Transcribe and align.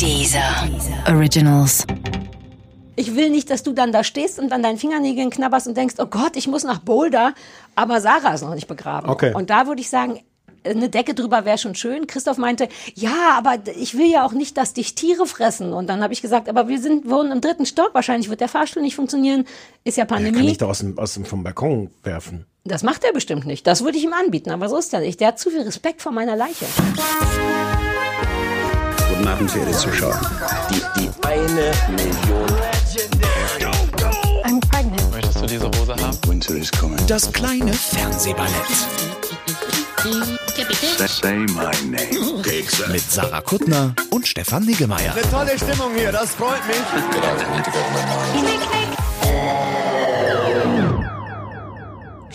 Dieser 0.00 0.68
Originals. 1.08 1.86
Ich 2.96 3.14
will 3.14 3.30
nicht, 3.30 3.50
dass 3.50 3.62
du 3.62 3.72
dann 3.72 3.92
da 3.92 4.02
stehst 4.04 4.38
und 4.38 4.52
an 4.52 4.62
deinen 4.62 4.78
Fingernägeln 4.78 5.30
knabberst 5.30 5.66
und 5.68 5.76
denkst, 5.76 5.96
oh 5.98 6.06
Gott, 6.06 6.36
ich 6.36 6.48
muss 6.48 6.64
nach 6.64 6.78
Boulder, 6.78 7.34
aber 7.74 8.00
Sarah 8.00 8.34
ist 8.34 8.42
noch 8.42 8.54
nicht 8.54 8.66
begraben. 8.68 9.08
Okay. 9.10 9.32
Und 9.34 9.50
da 9.50 9.66
würde 9.66 9.80
ich 9.80 9.90
sagen, 9.90 10.20
eine 10.64 10.88
Decke 10.90 11.14
drüber 11.14 11.44
wäre 11.44 11.56
schon 11.58 11.74
schön. 11.74 12.06
Christoph 12.06 12.36
meinte, 12.38 12.68
ja, 12.94 13.34
aber 13.36 13.56
ich 13.78 13.96
will 13.96 14.10
ja 14.10 14.24
auch 14.26 14.32
nicht, 14.32 14.56
dass 14.58 14.74
dich 14.74 14.94
Tiere 14.94 15.26
fressen. 15.26 15.72
Und 15.72 15.86
dann 15.88 16.02
habe 16.02 16.12
ich 16.12 16.20
gesagt, 16.22 16.48
aber 16.48 16.68
wir 16.68 16.80
sind 16.80 17.08
wohnen 17.08 17.32
im 17.32 17.40
dritten 17.40 17.64
Stock, 17.66 17.90
wahrscheinlich 17.94 18.28
wird 18.28 18.40
der 18.40 18.48
Fahrstuhl 18.48 18.82
nicht 18.82 18.96
funktionieren. 18.96 19.46
Ist 19.84 19.96
ja 19.96 20.02
Ja, 20.02 20.06
kann 20.06 20.22
Pandemie. 20.24 20.50
ich 20.50 20.58
da 20.58 20.66
aus 20.66 20.80
dem, 20.80 20.98
aus 20.98 21.14
dem 21.14 21.24
vom 21.24 21.42
Balkon 21.42 21.90
werfen. 22.02 22.44
das 22.64 22.82
macht 22.82 23.04
er 23.04 23.12
bestimmt 23.12 23.46
nicht. 23.46 23.66
Das 23.66 23.84
würde 23.84 23.96
ich 23.96 24.04
ihm 24.04 24.12
anbieten, 24.12 24.50
aber 24.50 24.68
so 24.68 24.76
ist 24.76 24.92
er 24.92 25.00
nicht. 25.00 25.20
Der 25.20 25.28
hat 25.28 25.38
zu 25.38 25.50
viel 25.50 25.62
Respekt 25.62 26.02
vor 26.02 26.12
meiner 26.12 26.36
Leiche. 26.36 26.66
Guten 29.10 29.26
Abend, 29.26 29.50
verehrte 29.50 29.76
Zuschauer. 29.76 30.20
Die, 30.70 31.00
die 31.00 31.10
eine 31.26 31.72
Million. 31.88 32.46
I'm 34.44 34.60
pregnant. 34.70 35.10
Möchtest 35.10 35.42
du 35.42 35.46
diese 35.46 35.66
Hose 35.66 35.96
haben? 35.96 36.18
Winter 36.26 36.54
is 36.54 36.70
coming. 36.70 36.98
Das 37.08 37.30
kleine 37.32 37.72
Fernsehballett 37.72 38.50
Say 41.06 41.36
my 41.38 41.70
name. 41.90 42.42
mit 42.92 43.02
Sarah 43.10 43.40
Kuttner 43.42 43.94
und 44.10 44.26
Stefan 44.26 44.64
Niggemeier. 44.64 45.14
Tolle 45.30 45.58
Stimmung 45.58 45.92
hier, 45.94 46.12
das 46.12 46.30
freut 46.30 46.66
mich. 46.66 46.76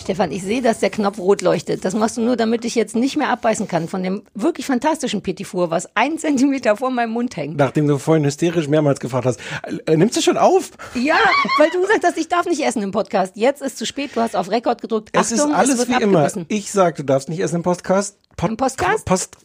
Stefan, 0.06 0.30
ich 0.30 0.44
sehe, 0.44 0.62
dass 0.62 0.78
der 0.78 0.90
Knopf 0.90 1.18
rot 1.18 1.42
leuchtet. 1.42 1.84
Das 1.84 1.92
machst 1.92 2.16
du 2.16 2.20
nur, 2.20 2.36
damit 2.36 2.64
ich 2.64 2.76
jetzt 2.76 2.94
nicht 2.94 3.16
mehr 3.16 3.28
abbeißen 3.28 3.66
kann 3.66 3.88
von 3.88 4.04
dem 4.04 4.22
wirklich 4.34 4.64
fantastischen 4.64 5.20
Petit 5.20 5.48
Four, 5.48 5.72
was 5.72 5.88
ein 5.96 6.16
Zentimeter 6.16 6.76
vor 6.76 6.92
meinem 6.92 7.10
Mund 7.10 7.36
hängt. 7.36 7.56
Nachdem 7.56 7.88
du 7.88 7.98
vorhin 7.98 8.24
hysterisch 8.24 8.68
mehrmals 8.68 9.00
gefragt 9.00 9.26
hast, 9.26 9.40
äh, 9.86 9.96
nimmst 9.96 10.16
du 10.16 10.20
schon 10.22 10.36
auf? 10.38 10.70
Ja, 10.94 11.16
weil 11.58 11.70
du 11.70 11.80
gesagt 11.80 12.04
hast, 12.04 12.16
ich 12.18 12.28
darf 12.28 12.46
nicht 12.46 12.64
essen 12.64 12.82
im 12.82 12.92
Podcast. 12.92 13.32
Jetzt 13.34 13.62
ist 13.62 13.78
zu 13.78 13.84
spät, 13.84 14.12
du 14.14 14.20
hast 14.20 14.36
auf 14.36 14.48
Rekord 14.48 14.80
gedrückt. 14.80 15.08
Es 15.10 15.32
ist 15.32 15.40
Achtung, 15.40 15.56
alles 15.56 15.76
wird 15.76 15.88
wie 15.88 16.00
immer. 16.00 16.20
abgebissen. 16.20 16.44
Ich 16.50 16.70
sag, 16.70 16.94
du 16.94 17.02
darfst 17.02 17.28
nicht 17.28 17.40
essen 17.40 17.56
im 17.56 17.62
Podcast. 17.64 18.16
Pod 18.36 18.50
Im 18.50 18.56
Podcast? 18.56 19.04
Post, 19.06 19.36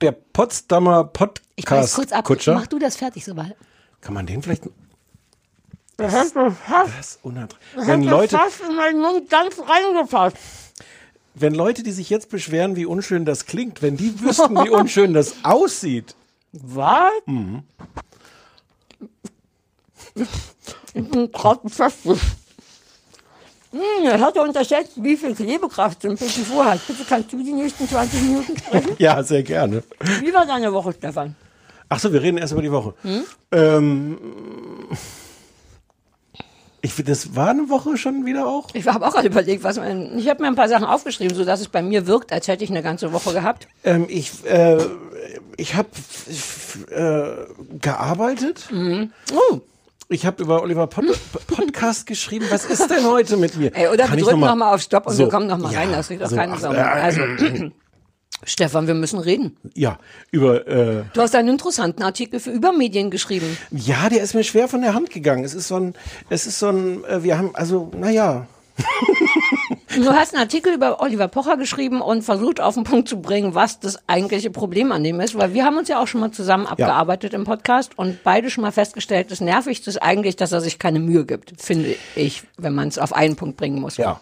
der 0.00 0.10
Potsdamer 0.10 1.04
Podcast 1.04 1.42
Ich 1.54 1.64
kurz 1.64 2.10
ab. 2.10 2.24
Kutscher. 2.24 2.54
Mach 2.54 2.66
du 2.66 2.80
das 2.80 2.96
fertig, 2.96 3.24
sobald. 3.24 3.54
Kann 4.00 4.14
man 4.14 4.26
den 4.26 4.42
vielleicht? 4.42 4.64
Das 6.02 6.26
ist 7.00 7.18
unerträglich. 7.22 7.86
Wenn 7.86 8.02
Leute, 8.02 8.38
in 8.68 8.76
meinen 8.76 9.00
Mund 9.00 9.30
ganz 9.30 9.56
reingepasst. 9.58 10.36
wenn 11.34 11.54
Leute, 11.54 11.82
die 11.82 11.92
sich 11.92 12.10
jetzt 12.10 12.28
beschweren, 12.30 12.76
wie 12.76 12.86
unschön 12.86 13.24
das 13.24 13.46
klingt, 13.46 13.82
wenn 13.82 13.96
die 13.96 14.20
wüssten, 14.20 14.54
wie 14.64 14.70
unschön 14.70 15.14
das 15.14 15.34
aussieht. 15.44 16.14
Was? 16.52 17.10
Ich 20.94 21.08
bin 21.08 21.32
gerade 21.32 21.60
beschäftigt. 21.62 22.20
Hm, 23.70 24.04
das 24.04 24.20
hat 24.20 24.36
er 24.36 24.42
unterschätzt, 24.42 24.92
wie 24.96 25.16
viel 25.16 25.34
Klebekraft 25.34 26.02
so 26.02 26.10
ein 26.10 26.16
Petit 26.18 26.44
Four 26.46 26.66
hat. 26.66 26.86
Bitte 26.86 27.04
kannst 27.08 27.32
du 27.32 27.42
die 27.42 27.52
nächsten 27.54 27.88
20 27.88 28.20
Minuten 28.22 28.58
sprechen? 28.58 28.96
Ja, 28.98 29.22
sehr 29.22 29.42
gerne. 29.42 29.82
Wie 30.20 30.34
war 30.34 30.44
deine 30.44 30.70
Woche, 30.74 30.92
Stefan? 30.92 31.34
Ach 31.88 31.98
so, 31.98 32.12
wir 32.12 32.20
reden 32.22 32.36
erst 32.36 32.52
über 32.52 32.60
die 32.60 32.70
Woche. 32.72 32.92
Hm? 33.02 33.24
Ähm, 33.52 34.18
ich 36.84 36.92
finde, 36.92 37.12
das 37.12 37.36
war 37.36 37.50
eine 37.50 37.68
Woche 37.68 37.96
schon 37.96 38.26
wieder 38.26 38.46
auch. 38.46 38.68
Ich 38.74 38.86
habe 38.88 39.06
auch 39.06 39.12
gerade 39.12 39.28
überlegt, 39.28 39.62
was 39.62 39.76
man. 39.76 40.18
Ich 40.18 40.28
habe 40.28 40.42
mir 40.42 40.48
ein 40.48 40.56
paar 40.56 40.68
Sachen 40.68 40.84
aufgeschrieben, 40.84 41.36
sodass 41.36 41.60
es 41.60 41.68
bei 41.68 41.80
mir 41.80 42.08
wirkt, 42.08 42.32
als 42.32 42.48
hätte 42.48 42.64
ich 42.64 42.70
eine 42.70 42.82
ganze 42.82 43.12
Woche 43.12 43.32
gehabt. 43.32 43.68
Ähm, 43.84 44.06
ich 44.08 44.44
äh, 44.44 44.78
ich 45.56 45.76
habe 45.76 45.88
äh, 46.90 47.78
gearbeitet. 47.80 48.68
Oh, 49.32 49.60
Ich 50.08 50.26
habe 50.26 50.42
über 50.42 50.60
Oliver 50.60 50.88
Pod 50.88 51.04
Podcast 51.46 52.06
geschrieben. 52.06 52.46
Was 52.50 52.64
ist 52.64 52.90
denn 52.90 53.06
heute 53.06 53.36
mit 53.36 53.56
mir? 53.56 53.74
ey, 53.76 53.88
oder 53.88 54.06
Kann 54.06 54.16
wir 54.16 54.24
drücken 54.24 54.40
noch 54.40 54.48
nochmal 54.48 54.74
auf 54.74 54.80
Stopp 54.82 55.06
und 55.06 55.14
So, 55.14 55.24
wir 55.24 55.28
kommen 55.28 55.46
nochmal 55.46 55.72
ja, 55.72 55.80
rein. 55.80 55.92
Das 55.92 56.08
kriegt 56.08 56.22
doch 56.22 56.30
so, 56.30 56.36
keine 56.36 56.58
Sau. 56.58 56.70
Also, 56.70 57.22
Stefan, 58.44 58.86
wir 58.86 58.94
müssen 58.94 59.18
reden. 59.18 59.56
Ja, 59.74 59.98
über 60.30 60.66
äh, 60.66 61.04
Du 61.12 61.20
hast 61.20 61.34
einen 61.34 61.48
interessanten 61.48 62.02
Artikel 62.02 62.40
für 62.40 62.50
Übermedien 62.50 63.10
geschrieben. 63.10 63.56
ja, 63.70 64.08
der 64.08 64.22
ist 64.22 64.34
mir 64.34 64.44
schwer 64.44 64.68
von 64.68 64.82
der 64.82 64.94
Hand 64.94 65.10
gegangen. 65.10 65.44
Es 65.44 65.54
ist 65.54 65.68
so 65.68 65.76
ein, 65.76 65.94
es 66.28 66.46
ist 66.46 66.58
so 66.58 66.68
ein, 66.68 67.04
äh, 67.04 67.22
wir 67.22 67.38
haben 67.38 67.54
also, 67.54 67.90
naja, 67.96 68.46
Du 69.94 70.10
hast 70.10 70.34
einen 70.34 70.42
Artikel 70.42 70.72
über 70.74 71.00
Oliver 71.00 71.28
Pocher 71.28 71.58
geschrieben 71.58 72.00
und 72.00 72.22
versucht 72.22 72.60
auf 72.60 72.74
den 72.74 72.84
Punkt 72.84 73.08
zu 73.08 73.20
bringen, 73.20 73.54
was 73.54 73.78
das 73.78 73.98
eigentliche 74.08 74.50
Problem 74.50 74.90
an 74.90 75.04
dem 75.04 75.20
ist, 75.20 75.36
weil 75.36 75.52
wir 75.52 75.64
haben 75.64 75.76
uns 75.76 75.88
ja 75.88 76.00
auch 76.00 76.06
schon 76.06 76.22
mal 76.22 76.30
zusammen 76.30 76.66
abgearbeitet 76.66 77.34
im 77.34 77.44
Podcast 77.44 77.98
und 77.98 78.22
beide 78.24 78.48
schon 78.48 78.62
mal 78.62 78.72
festgestellt, 78.72 79.30
das 79.30 79.42
Nervigste 79.42 79.90
ist 79.90 80.02
eigentlich, 80.02 80.36
dass 80.36 80.52
er 80.52 80.62
sich 80.62 80.78
keine 80.78 80.98
Mühe 80.98 81.26
gibt, 81.26 81.52
finde 81.60 81.94
ich, 82.16 82.42
wenn 82.56 82.74
man 82.74 82.88
es 82.88 82.98
auf 82.98 83.12
einen 83.12 83.36
Punkt 83.36 83.58
bringen 83.58 83.80
muss. 83.80 83.98
Ja. 83.98 84.20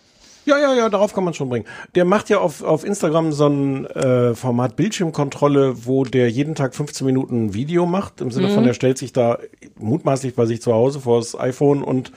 Ja, 0.50 0.58
ja, 0.58 0.74
ja, 0.74 0.88
darauf 0.88 1.12
kann 1.14 1.22
man 1.24 1.32
schon 1.34 1.48
bringen. 1.48 1.64
Der 1.94 2.04
macht 2.04 2.28
ja 2.28 2.38
auf, 2.38 2.62
auf 2.62 2.84
Instagram 2.84 3.32
so 3.32 3.46
ein 3.46 3.86
äh, 3.86 4.34
Format 4.34 4.74
Bildschirmkontrolle, 4.76 5.86
wo 5.86 6.04
der 6.04 6.28
jeden 6.30 6.54
Tag 6.56 6.74
15 6.74 7.06
Minuten 7.06 7.54
Video 7.54 7.86
macht. 7.86 8.20
Im 8.20 8.30
Sinne 8.32 8.48
Mhm. 8.48 8.54
von, 8.54 8.64
der 8.64 8.74
stellt 8.74 8.98
sich 8.98 9.12
da 9.12 9.38
mutmaßlich 9.78 10.34
bei 10.34 10.46
sich 10.46 10.60
zu 10.60 10.72
Hause 10.74 11.00
vor 11.00 11.20
das 11.20 11.38
iPhone 11.38 11.82
und 11.84 12.10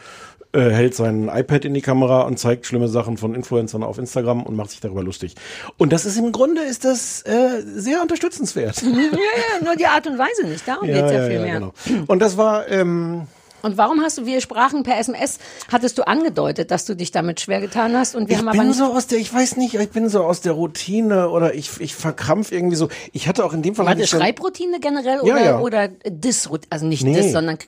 äh, 0.55 0.69
hält 0.69 0.93
sein 0.95 1.29
iPad 1.33 1.65
in 1.65 1.73
die 1.73 1.81
Kamera 1.81 2.21
und 2.21 2.37
zeigt 2.37 2.65
schlimme 2.67 2.87
Sachen 2.87 3.17
von 3.17 3.33
Influencern 3.35 3.81
auf 3.83 3.97
Instagram 3.97 4.43
und 4.43 4.55
macht 4.55 4.69
sich 4.71 4.79
darüber 4.81 5.01
lustig. 5.03 5.35
Und 5.77 5.91
das 5.93 6.05
ist 6.05 6.17
im 6.17 6.31
Grunde 6.31 6.61
ist 6.61 6.85
das 6.85 7.21
äh, 7.23 7.61
sehr 7.75 8.01
unterstützenswert. 8.01 8.81
Ja, 8.83 8.89
ja, 8.89 9.65
nur 9.65 9.75
die 9.75 9.85
Art 9.87 10.05
und 10.07 10.17
Weise 10.17 10.47
nicht, 10.47 10.67
darum 10.67 10.85
geht's 10.87 11.11
ja, 11.11 11.27
viel 11.27 11.39
mehr. 11.39 11.53
genau. 11.55 11.73
Und 12.07 12.19
das 12.19 12.37
war 12.37 12.67
ähm, 12.69 13.27
Und 13.63 13.77
warum 13.77 14.01
hast 14.01 14.19
du, 14.19 14.25
wir 14.27 14.39
sprachen 14.41 14.83
per 14.83 14.99
SMS, 14.99 15.39
hattest 15.71 15.97
du 15.97 16.05
angedeutet, 16.05 16.69
dass 16.69 16.85
du 16.85 16.95
dich 16.95 17.09
damit 17.11 17.41
schwer 17.41 17.61
getan 17.61 17.97
hast 17.97 18.15
und 18.15 18.27
wir 18.27 18.33
ich 18.33 18.39
haben 18.39 18.49
aber 18.49 18.57
bin 18.59 18.67
nicht 18.67 18.77
so 18.77 18.85
aus 18.93 19.07
der, 19.07 19.17
ich 19.17 19.33
weiß 19.33 19.57
nicht, 19.57 19.73
ich 19.73 19.89
bin 19.89 20.07
so 20.09 20.23
aus 20.23 20.41
der 20.41 20.51
Routine 20.51 21.29
oder 21.29 21.55
ich, 21.55 21.71
ich 21.79 21.95
verkrampf 21.95 22.51
irgendwie 22.51 22.75
so. 22.75 22.89
Ich 23.13 23.27
hatte 23.27 23.43
auch 23.43 23.53
in 23.53 23.61
dem 23.63 23.73
Fall 23.73 23.85
War 23.87 23.97
so- 23.97 24.05
Schreibroutine 24.05 24.79
generell 24.79 25.19
Ja, 25.23 25.33
oder, 25.33 25.43
ja. 25.45 25.59
oder 25.59 25.87
Dis, 25.87 26.47
also 26.69 26.85
nicht 26.85 27.03
Nee. 27.03 27.13
Dis, 27.21 27.31
sondern 27.31 27.57
K- 27.57 27.65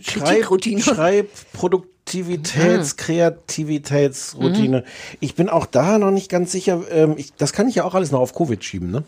Schreib, 0.00 0.24
Kritikroutine? 0.26 0.82
Schreib, 0.82 1.28
Produktivitäts, 1.52 2.96
Kreativitätsroutine. 2.96 4.84
Ich 5.20 5.34
bin 5.34 5.48
auch 5.48 5.66
da 5.66 5.98
noch 5.98 6.10
nicht 6.10 6.28
ganz 6.30 6.50
sicher. 6.52 6.82
Ähm, 6.90 7.14
ich, 7.16 7.32
das 7.34 7.52
kann 7.52 7.68
ich 7.68 7.76
ja 7.76 7.84
auch 7.84 7.94
alles 7.94 8.10
noch 8.10 8.20
auf 8.20 8.34
Covid 8.34 8.62
schieben, 8.64 8.90
ne? 8.90 9.04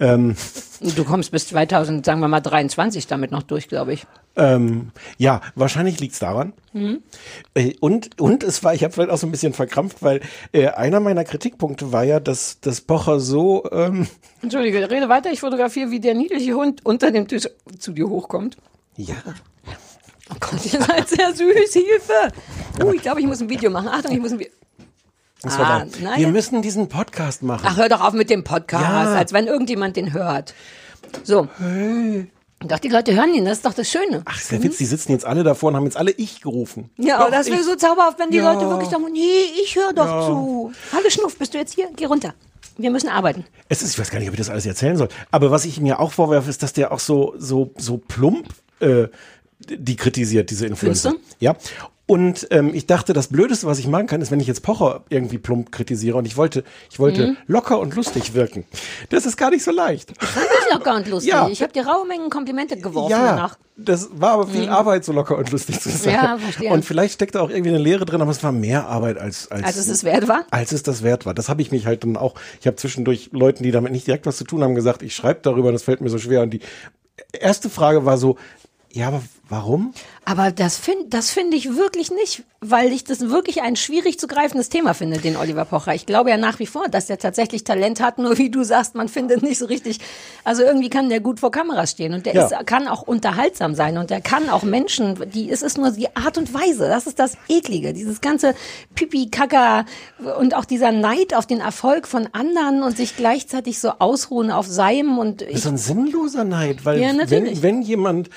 Ähm, 0.00 0.34
Du 0.96 1.04
kommst 1.04 1.30
bis 1.30 1.48
2000, 1.48 2.04
sagen 2.04 2.20
wir 2.20 2.28
mal 2.28 2.40
23 2.40 3.06
damit 3.06 3.30
noch 3.30 3.42
durch, 3.42 3.68
glaube 3.68 3.94
ich. 3.94 4.06
ähm, 4.36 4.90
ja, 5.16 5.40
wahrscheinlich 5.54 5.98
liegt's 6.00 6.18
daran. 6.18 6.52
Äh, 7.54 7.74
und, 7.80 8.20
und 8.20 8.42
es 8.42 8.62
war, 8.64 8.74
ich 8.74 8.84
habe 8.84 8.92
vielleicht 8.92 9.10
auch 9.10 9.16
so 9.16 9.26
ein 9.26 9.30
bisschen 9.30 9.54
verkrampft, 9.54 10.02
weil 10.02 10.20
äh, 10.52 10.66
einer 10.68 11.00
meiner 11.00 11.24
Kritikpunkte 11.24 11.92
war 11.92 12.04
ja, 12.04 12.20
dass, 12.20 12.60
dass 12.60 12.80
Pocher 12.80 13.20
so 13.20 13.64
ähm, 13.72 14.08
Entschuldige, 14.42 14.90
rede 14.90 15.08
weiter. 15.08 15.30
Ich 15.30 15.40
fotografiere, 15.40 15.90
wie 15.90 16.00
der 16.00 16.14
niedliche 16.14 16.54
Hund 16.54 16.84
unter 16.84 17.10
dem 17.10 17.28
Tisch 17.28 17.48
zu 17.78 17.92
dir 17.92 18.08
hochkommt. 18.08 18.56
ja. 18.96 19.14
Oh 20.30 20.36
Gott, 20.40 20.64
ihr 20.72 20.80
seid 20.80 21.06
sehr 21.08 21.34
süß. 21.34 21.72
Hilfe. 21.74 22.32
Uh, 22.82 22.92
ich 22.92 23.02
glaube, 23.02 23.20
ich 23.20 23.26
muss 23.26 23.42
ein 23.42 23.48
Video 23.50 23.70
machen. 23.70 23.88
Achtung, 23.88 24.12
ich 24.12 24.20
muss 24.20 24.32
ein 24.32 24.38
Video. 24.38 24.52
War 25.44 25.82
Ah, 25.82 25.86
nein. 26.00 26.18
Wir 26.20 26.28
müssen 26.28 26.62
diesen 26.62 26.88
Podcast 26.88 27.42
machen. 27.42 27.64
Ach, 27.66 27.76
hör 27.76 27.88
doch 27.88 28.00
auf 28.00 28.12
mit 28.14 28.30
dem 28.30 28.44
Podcast, 28.44 28.82
Ja. 28.82 29.14
als 29.14 29.32
wenn 29.32 29.46
irgendjemand 29.46 29.96
den 29.96 30.12
hört. 30.12 30.54
So. 31.22 31.48
Doch, 32.66 32.78
die 32.78 32.88
Leute 32.88 33.14
hören 33.14 33.34
ihn, 33.34 33.44
das 33.44 33.58
ist 33.58 33.66
doch 33.66 33.74
das 33.74 33.90
Schöne. 33.90 34.22
Ach, 34.24 34.36
ist 34.40 34.50
der 34.50 34.62
Witz, 34.62 34.78
die 34.78 34.86
sitzen 34.86 35.12
jetzt 35.12 35.26
alle 35.26 35.42
davor 35.42 35.68
und 35.68 35.76
haben 35.76 35.84
jetzt 35.84 35.96
alle 35.98 36.12
ich 36.12 36.40
gerufen. 36.40 36.90
Ja, 36.96 37.18
Doch, 37.18 37.26
aber 37.26 37.36
das 37.36 37.48
wäre 37.50 37.62
so 37.62 37.74
zauberhaft, 37.76 38.18
wenn 38.18 38.30
die 38.30 38.38
Ja. 38.38 38.52
Leute 38.52 38.68
wirklich 38.68 38.88
sagen, 38.88 39.04
nee, 39.12 39.20
ich 39.62 39.76
höre 39.76 39.92
doch 39.92 40.26
zu. 40.26 40.72
Hallo 40.92 41.10
Schnuff, 41.10 41.36
bist 41.36 41.52
du 41.52 41.58
jetzt 41.58 41.74
hier? 41.74 41.88
Geh 41.94 42.06
runter. 42.06 42.32
Wir 42.78 42.90
müssen 42.90 43.08
arbeiten. 43.08 43.44
Es 43.68 43.82
ist, 43.82 43.92
ich 43.92 43.98
weiß 43.98 44.10
gar 44.10 44.18
nicht, 44.18 44.28
ob 44.28 44.34
ich 44.34 44.38
das 44.38 44.50
alles 44.50 44.64
erzählen 44.66 44.96
soll. 44.96 45.08
Aber 45.30 45.50
was 45.50 45.64
ich 45.66 45.78
mir 45.80 46.00
auch 46.00 46.10
vorwerfe, 46.12 46.48
ist, 46.50 46.62
dass 46.62 46.72
der 46.72 46.90
auch 46.90 46.98
so, 47.00 47.34
so, 47.38 47.70
so 47.76 47.98
plump 47.98 48.48
äh, 48.80 49.08
die 49.60 49.96
kritisiert, 49.96 50.50
diese 50.50 50.66
Influencer. 50.66 51.14
Ja. 51.38 51.54
Und 52.06 52.48
ähm, 52.50 52.74
ich 52.74 52.86
dachte, 52.86 53.14
das 53.14 53.28
Blödeste, 53.28 53.66
was 53.66 53.78
ich 53.78 53.86
machen 53.86 54.06
kann, 54.06 54.20
ist, 54.20 54.30
wenn 54.30 54.38
ich 54.40 54.46
jetzt 54.46 54.62
Pocher 54.62 55.04
irgendwie 55.08 55.38
plump 55.38 55.72
kritisiere 55.72 56.18
und 56.18 56.26
ich 56.26 56.36
wollte, 56.36 56.62
ich 56.90 56.98
wollte 56.98 57.28
Mhm. 57.28 57.36
locker 57.46 57.78
und 57.78 57.94
lustig 57.96 58.34
wirken. 58.34 58.64
Das 59.08 59.24
ist 59.24 59.38
gar 59.38 59.48
nicht 59.50 59.64
so 59.64 59.70
leicht. 59.70 60.12
Fand 60.18 60.46
ich 60.66 60.74
locker 60.74 60.96
und 60.96 61.08
lustig. 61.08 61.32
Ja. 61.32 61.48
Ich 61.48 61.62
habe 61.62 61.72
dir 61.72 61.86
raue 61.86 62.06
Mengen 62.06 62.28
Komplimente 62.28 62.76
geworfen 62.76 63.10
ja, 63.12 63.24
danach. 63.36 63.58
das 63.78 64.10
war 64.12 64.32
aber 64.32 64.46
viel 64.48 64.68
Arbeit, 64.68 65.06
so 65.06 65.12
locker 65.12 65.38
und 65.38 65.50
lustig 65.50 65.80
zu 65.80 65.88
sein. 65.88 66.12
Mhm. 66.12 66.22
Ja, 66.22 66.36
verstehe. 66.38 66.70
Und 66.72 66.84
vielleicht 66.84 67.14
steckt 67.14 67.36
da 67.36 67.40
auch 67.40 67.48
irgendwie 67.48 67.70
eine 67.70 67.78
Lehre 67.78 68.04
drin, 68.04 68.20
aber 68.20 68.32
es 68.32 68.42
war 68.42 68.52
mehr 68.52 68.86
Arbeit 68.86 69.16
als 69.16 69.50
als, 69.50 69.64
Als 69.64 69.76
es 69.78 69.88
es 69.88 70.04
wert 70.04 70.28
war? 70.28 70.44
Als 70.50 70.72
es 70.72 70.82
das 70.82 71.02
wert 71.02 71.24
war. 71.24 71.32
Das 71.32 71.48
habe 71.48 71.62
ich 71.62 71.70
mich 71.70 71.86
halt 71.86 72.04
dann 72.04 72.18
auch. 72.18 72.34
Ich 72.60 72.66
habe 72.66 72.76
zwischendurch 72.76 73.30
Leuten, 73.32 73.62
die 73.62 73.70
damit 73.70 73.92
nicht 73.92 74.06
direkt 74.06 74.26
was 74.26 74.36
zu 74.36 74.44
tun 74.44 74.62
haben, 74.62 74.74
gesagt, 74.74 75.00
ich 75.02 75.14
schreibe 75.16 75.40
darüber, 75.42 75.72
das 75.72 75.82
fällt 75.84 76.02
mir 76.02 76.10
so 76.10 76.18
schwer. 76.18 76.42
Und 76.42 76.50
die 76.50 76.60
erste 77.32 77.70
Frage 77.70 78.04
war 78.04 78.18
so, 78.18 78.36
Ja, 78.94 79.08
aber 79.08 79.22
warum? 79.48 79.92
Aber 80.24 80.52
das 80.52 80.76
finde 80.76 81.06
das 81.08 81.30
finde 81.30 81.56
ich 81.56 81.74
wirklich 81.74 82.12
nicht, 82.12 82.44
weil 82.60 82.92
ich 82.92 83.02
das 83.02 83.28
wirklich 83.28 83.60
ein 83.60 83.74
schwierig 83.74 84.20
zu 84.20 84.28
greifendes 84.28 84.68
Thema 84.68 84.94
finde, 84.94 85.18
den 85.18 85.36
Oliver 85.36 85.64
Pocher. 85.64 85.96
Ich 85.96 86.06
glaube 86.06 86.30
ja 86.30 86.36
nach 86.36 86.60
wie 86.60 86.66
vor, 86.66 86.88
dass 86.88 87.06
der 87.06 87.18
tatsächlich 87.18 87.64
Talent 87.64 88.00
hat, 88.00 88.18
nur 88.18 88.38
wie 88.38 88.50
du 88.50 88.62
sagst, 88.62 88.94
man 88.94 89.08
findet 89.08 89.42
nicht 89.42 89.58
so 89.58 89.66
richtig. 89.66 89.98
Also 90.44 90.62
irgendwie 90.62 90.90
kann 90.90 91.08
der 91.08 91.18
gut 91.18 91.40
vor 91.40 91.50
Kameras 91.50 91.90
stehen 91.90 92.14
und 92.14 92.24
der 92.24 92.34
Ja. 92.36 92.46
ist, 92.46 92.66
kann 92.66 92.86
auch 92.86 93.02
unterhaltsam 93.02 93.74
sein 93.74 93.98
und 93.98 94.10
der 94.10 94.20
kann 94.20 94.48
auch 94.48 94.62
Menschen, 94.62 95.18
die, 95.32 95.50
es 95.50 95.62
ist 95.62 95.76
nur 95.76 95.90
die 95.90 96.14
Art 96.14 96.38
und 96.38 96.54
Weise, 96.54 96.86
das 96.88 97.08
ist 97.08 97.18
das 97.18 97.36
Eklige, 97.48 97.94
dieses 97.94 98.20
ganze 98.20 98.54
Pipi, 98.94 99.28
Kaka 99.28 99.86
und 100.38 100.54
auch 100.54 100.66
dieser 100.66 100.92
Neid 100.92 101.34
auf 101.34 101.46
den 101.46 101.58
Erfolg 101.60 102.06
von 102.06 102.28
anderen 102.32 102.84
und 102.84 102.96
sich 102.96 103.16
gleichzeitig 103.16 103.80
so 103.80 103.90
ausruhen 103.98 104.52
auf 104.52 104.68
seinem 104.68 105.18
und 105.18 105.40
Das 105.40 105.48
ich, 105.48 105.54
ist 105.56 105.62
so 105.64 105.68
ein 105.70 105.78
sinnloser 105.78 106.44
Neid, 106.44 106.84
weil 106.84 107.00
Ja, 107.00 107.10
wenn, 107.26 107.60
wenn 107.60 107.82
jemand 107.82 108.30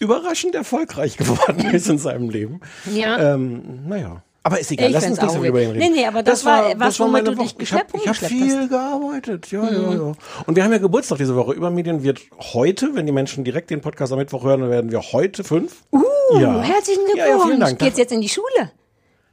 überraschend 0.00 0.54
erfolgreich 0.54 1.16
geworden 1.16 1.70
ist 1.72 1.88
in 1.88 1.98
seinem 1.98 2.30
Leben, 2.30 2.60
Ja. 2.92 3.34
ähm, 3.34 3.86
naja. 3.86 4.22
Aber 4.42 4.58
ist 4.58 4.70
egal, 4.72 4.86
Ich 4.88 4.94
lass 4.94 5.06
uns 5.06 5.20
nicht 5.20 5.32
so 5.32 5.44
über 5.44 5.60
ihn 5.60 5.72
reden. 5.72 5.92
Nee, 5.92 6.00
nee, 6.00 6.06
aber 6.06 6.22
das 6.22 6.46
war 6.46 6.72
was, 6.78 6.98
war 6.98 7.08
meine 7.08 7.24
du 7.30 7.34
dich 7.36 7.52
Woche. 7.52 7.62
Ich 7.62 7.72
habe 7.74 7.84
geschleppt 7.84 7.90
ich 7.94 8.00
hab 8.08 8.16
rumgeschleppt 8.16 8.32
viel 8.32 8.68
gearbeitet, 8.68 9.50
ja, 9.50 9.70
ja, 9.70 9.92
ja. 9.92 10.12
Und 10.46 10.56
wir 10.56 10.64
haben 10.64 10.72
ja 10.72 10.78
Geburtstag 10.78 11.18
diese 11.18 11.36
Woche. 11.36 11.52
Übermedien 11.52 12.02
wird 12.02 12.20
heute, 12.54 12.94
wenn 12.94 13.04
die 13.04 13.12
Menschen 13.12 13.44
direkt 13.44 13.68
den 13.68 13.82
Podcast 13.82 14.12
am 14.12 14.18
Mittwoch 14.18 14.42
hören, 14.44 14.62
dann 14.62 14.70
werden 14.70 14.90
wir 14.90 15.02
heute 15.12 15.44
fünf. 15.44 15.82
Uh, 15.92 16.00
ja. 16.38 16.62
Herzlichen 16.62 17.04
Glückwunsch. 17.04 17.18
Ja, 17.18 17.36
ja, 17.36 17.44
vielen 17.44 17.60
Dank. 17.60 17.78
Geht's 17.78 17.98
jetzt 17.98 18.12
in 18.12 18.22
die 18.22 18.30
Schule? 18.30 18.70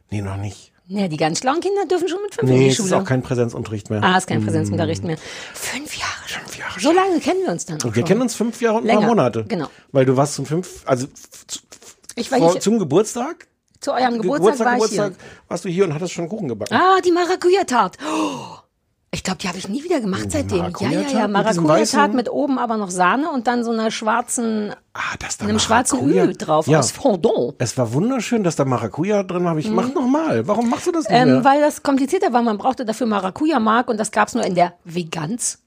Nee, 0.09 0.21
noch 0.21 0.35
nicht. 0.35 0.73
Ja, 0.89 1.07
die 1.09 1.17
ganz 1.17 1.39
schlauen 1.39 1.59
Kinder 1.59 1.85
dürfen 1.85 2.07
schon 2.07 2.21
mit 2.21 2.33
fünf 2.35 2.49
in 2.49 2.55
Nee, 2.57 2.63
die 2.65 2.69
es 2.69 2.75
Schule. 2.77 2.87
ist 2.89 2.93
auch 2.93 3.03
kein 3.03 3.21
Präsenzunterricht 3.21 3.89
mehr. 3.89 4.01
ah, 4.03 4.17
ist 4.17 4.27
kein 4.27 4.43
Präsenzunterricht 4.43 5.03
mehr. 5.03 5.17
Fünf 5.53 5.93
Jahre 5.97 6.11
schon. 6.27 6.41
Fünf 6.43 6.57
Jahre 6.57 6.79
So 6.79 6.91
lange 6.93 7.19
kennen 7.19 7.41
wir 7.43 7.51
uns 7.51 7.65
dann. 7.65 7.79
auch 7.81 7.85
Und 7.85 7.95
wir 7.95 8.01
schon. 8.01 8.07
kennen 8.07 8.21
uns 8.21 8.35
fünf 8.35 8.61
Jahre 8.61 8.77
und 8.77 8.89
ein 8.89 8.97
paar 8.99 9.07
Monate. 9.07 9.43
genau. 9.47 9.67
Weil 9.91 10.05
du 10.05 10.15
warst 10.15 10.35
zum 10.35 10.45
fünf, 10.45 10.83
also 10.85 11.07
Ich 12.15 12.31
war 12.31 12.39
vor, 12.39 12.51
hier, 12.53 12.61
zum 12.61 12.79
Geburtstag, 12.79 13.47
zu 13.81 13.91
eurem 13.93 14.21
Geburtstag, 14.21 14.59
war 14.59 14.73
ich 14.77 14.81
Geburtstag 14.83 15.13
hier. 15.17 15.25
warst 15.49 15.65
du 15.65 15.69
hier 15.69 15.83
und 15.83 15.93
hattest 15.93 16.13
schon 16.13 16.29
Kuchen 16.29 16.47
gebacken. 16.47 16.73
Ah, 16.73 16.99
die 17.05 17.11
Maracuja-Tart. 17.11 17.97
Oh, 18.09 18.57
ich 19.11 19.23
glaube, 19.23 19.39
die 19.41 19.47
habe 19.47 19.57
ich 19.57 19.69
nie 19.69 19.83
wieder 19.83 20.01
gemacht 20.01 20.29
seitdem. 20.31 20.57
Ja, 20.79 20.89
ja, 20.89 21.01
ja. 21.19 21.27
mit 21.27 21.37
weißen- 21.47 22.11
mit 22.13 22.29
oben 22.29 22.59
aber 22.59 22.75
noch 22.77 22.89
Sahne 22.91 23.31
und 23.31 23.47
dann 23.47 23.63
so 23.63 23.71
einer 23.71 23.89
schwarzen, 23.89 24.73
Ah, 24.93 24.99
das 25.19 25.37
da 25.37 25.45
einem 25.45 25.59
schwarzen 25.59 26.09
Öl 26.09 26.33
drauf 26.35 26.67
ja. 26.67 26.79
aus 26.79 26.91
Fondant. 26.91 27.55
Es 27.59 27.77
war 27.77 27.93
wunderschön, 27.93 28.43
dass 28.43 28.55
da 28.57 28.65
Maracuja 28.65 29.23
drin 29.23 29.45
war. 29.45 29.57
Ich 29.57 29.69
mach 29.69 29.93
noch 29.93 30.07
mal. 30.07 30.45
Warum 30.47 30.69
machst 30.69 30.87
du 30.87 30.91
das 30.91 31.03
nicht 31.07 31.11
Mhm. 31.11 31.15
Ähm, 31.27 31.33
mehr? 31.35 31.43
weil 31.45 31.61
das 31.61 31.83
komplizierter 31.83 32.33
war. 32.33 32.41
Man 32.41 32.57
brauchte 32.57 32.83
dafür 32.85 33.07
Maracuja-Mark 33.07 33.87
und 33.89 33.97
das 33.99 34.11
gab's 34.11 34.33
nur 34.35 34.43
in 34.43 34.55
der 34.55 34.73
Veganz. 34.83 35.59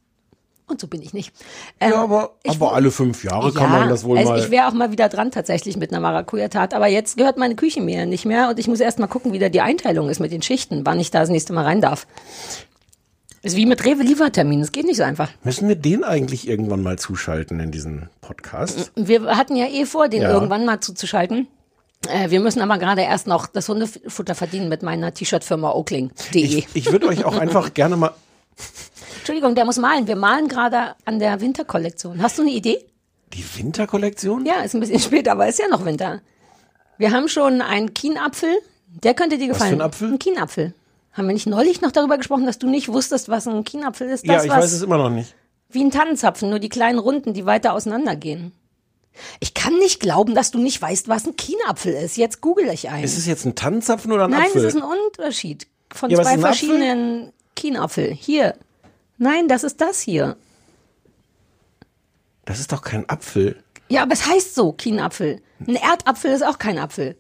Und 0.69 0.81
so 0.81 0.87
bin 0.87 1.03
ich 1.03 1.13
nicht. 1.15 1.33
Ähm, 1.81 1.91
ja, 1.93 2.03
aber, 2.03 2.35
ich 2.45 2.53
aber 2.53 2.75
alle 2.75 2.93
fünf 2.93 3.25
Jahre 3.25 3.53
kann 3.53 3.73
man 3.73 3.89
das 3.89 4.05
wohl 4.05 4.19
also 4.19 4.31
mal. 4.31 4.39
ich 4.39 4.51
wäre 4.53 4.69
auch 4.69 4.73
mal 4.73 4.93
wieder 4.93 5.09
dran 5.09 5.33
tatsächlich 5.33 5.77
mit 5.77 5.91
einer 5.91 6.01
Maracuja-Tat. 6.01 6.75
Aber 6.75 6.87
jetzt 6.87 7.17
gehört 7.17 7.39
meine 7.39 7.57
Küche 7.57 7.81
mir 7.81 8.07
nicht 8.07 8.25
mehr 8.25 8.51
und 8.51 8.59
ich 8.61 8.69
muss 8.69 8.79
erst 8.79 9.01
mal 9.01 9.09
gucken, 9.09 9.33
wie 9.33 9.41
da 9.41 9.49
die 9.49 9.63
Einteilung 9.63 10.09
ist 10.11 10.21
mit 10.21 10.31
den 10.31 10.43
Schichten, 10.43 10.83
wann 10.85 11.01
ich 11.01 11.11
da 11.11 11.21
das 11.21 11.29
nächste 11.31 11.53
Mal 11.55 11.65
rein 11.65 11.81
darf. 11.81 12.07
Ist 13.43 13.57
wie 13.57 13.65
mit 13.67 13.85
Rewe-Liefertermin. 13.85 14.61
Es 14.61 14.71
geht 14.73 14.85
nicht 14.85 14.99
so 14.99 15.03
einfach. 15.03 15.31
Müssen 15.45 15.67
wir 15.69 15.75
den 15.77 16.05
eigentlich 16.05 16.47
irgendwann 16.47 16.83
mal 16.83 16.99
zuschalten 16.99 17.59
in 17.61 17.71
diesen 17.71 18.11
Podcast? 18.21 18.93
Wir 18.97 19.37
hatten 19.37 19.57
ja 19.57 19.67
eh 19.67 19.87
vor, 19.87 20.09
den 20.09 20.23
Ja. 20.23 20.31
irgendwann 20.31 20.67
mal 20.67 20.81
zuzuschalten. 20.81 21.49
Äh, 22.09 22.29
wir 22.31 22.41
müssen 22.41 22.61
aber 22.61 22.77
gerade 22.79 23.03
erst 23.03 23.27
noch 23.27 23.47
das 23.47 23.69
Hundefutter 23.69 24.35
verdienen 24.35 24.69
mit 24.69 24.83
meiner 24.83 25.13
T-Shirt-Firma 25.15 25.71
Oakling.de. 25.73 26.43
Ich, 26.43 26.67
ich 26.75 26.93
würde 26.93 27.07
euch 27.09 27.25
auch 27.25 27.37
einfach 27.39 27.73
gerne 27.75 27.97
mal. 27.97 28.13
Entschuldigung, 29.19 29.55
der 29.55 29.65
muss 29.65 29.79
malen. 29.79 30.07
Wir 30.07 30.17
malen 30.17 30.49
gerade 30.49 30.95
an 31.07 31.19
der 31.19 31.41
Winterkollektion. 31.41 32.23
Hast 32.23 32.37
du 32.39 32.43
eine 32.43 32.51
Idee? 32.51 32.85
Die 33.33 33.45
Winterkollektion? 33.57 34.45
Ja, 34.45 34.61
ist 34.61 34.75
ein 34.75 34.81
bisschen 34.81 34.99
später, 35.01 35.33
aber 35.33 35.49
ist 35.49 35.59
ja 35.59 35.69
noch 35.69 35.85
Winter. 35.87 36.21
Wir 36.99 37.13
haben 37.13 37.29
schon 37.29 37.63
einen 37.63 37.95
Kienapfel. 37.95 38.51
Der 39.03 39.15
könnte 39.15 39.39
dir 39.39 39.49
gefallen. 39.49 39.71
für 39.71 39.77
ein 39.77 39.81
Apfel? 39.83 40.13
Ein 40.13 40.19
Kienapfel. 40.19 40.75
Haben 41.13 41.27
wir 41.27 41.35
nicht 41.35 41.47
neulich 41.47 41.81
noch 41.81 41.91
darüber 41.93 42.17
gesprochen, 42.19 42.47
dass 42.47 42.59
du 42.59 42.69
nicht 42.69 42.89
wusstest, 42.89 43.29
was 43.29 43.47
ein 43.49 43.65
Kienapfel 43.65 44.09
ist? 44.09 44.25
Ja, 44.27 44.35
Das, 44.35 44.45
ich 44.45 44.51
was 44.51 44.59
weiß 44.65 44.73
es 44.73 44.83
immer 44.83 44.97
noch 44.99 45.11
nicht. 45.11 45.35
wie 45.69 45.83
ein 45.85 45.91
Tannenzapfen, 45.91 46.49
nur 46.51 46.59
die 46.61 46.69
kleinen 46.69 46.99
Runden, 46.99 47.35
die 47.35 47.47
weiter 47.47 47.73
auseinandergehen. 47.75 48.53
Ich 49.41 49.55
kann 49.55 49.77
nicht 49.79 49.99
glauben, 50.01 50.35
dass 50.37 50.53
du 50.53 50.59
nicht 50.59 50.81
weißt, 50.81 51.09
was 51.09 51.27
ein 51.27 51.35
Kienapfel 51.37 51.93
ist. 51.95 52.17
Jetzt 52.17 52.41
google 52.41 52.69
ich 52.69 52.89
einen. 52.91 53.03
Ist 53.05 53.19
es 53.19 53.27
jetzt 53.27 53.45
ein 53.45 53.57
Tannenzapfen 53.57 54.13
oder 54.13 54.25
ein 54.25 54.31
Nein, 54.31 54.43
Apfel? 54.47 54.65
es 54.65 54.75
ist 54.75 54.81
ein 54.81 54.89
Unterschied 54.89 55.67
von 55.93 56.11
Ja, 56.11 56.17
zwei 56.23 56.31
ein 56.31 56.39
Apfel? 56.39 56.43
verschiedenen 56.47 57.33
Kienapfel. 57.57 58.13
Hier. 58.15 58.55
Nein, 59.19 59.49
das 59.49 59.65
ist 59.65 59.81
das 59.81 60.01
hier. 60.01 60.37
das 62.45 62.61
ist 62.61 62.73
doch 62.73 62.83
kein 62.83 63.09
Apfel. 63.09 63.63
Ja, 63.89 64.03
aber 64.03 64.13
es 64.13 64.27
heißt 64.27 64.55
so, 64.55 64.73
Kienapfel. 64.73 65.43
Ein 65.67 65.75
Erdapfel 65.75 66.33
ist 66.33 66.43
auch 66.47 66.59
kein 66.59 66.79
Apfel. 66.79 67.17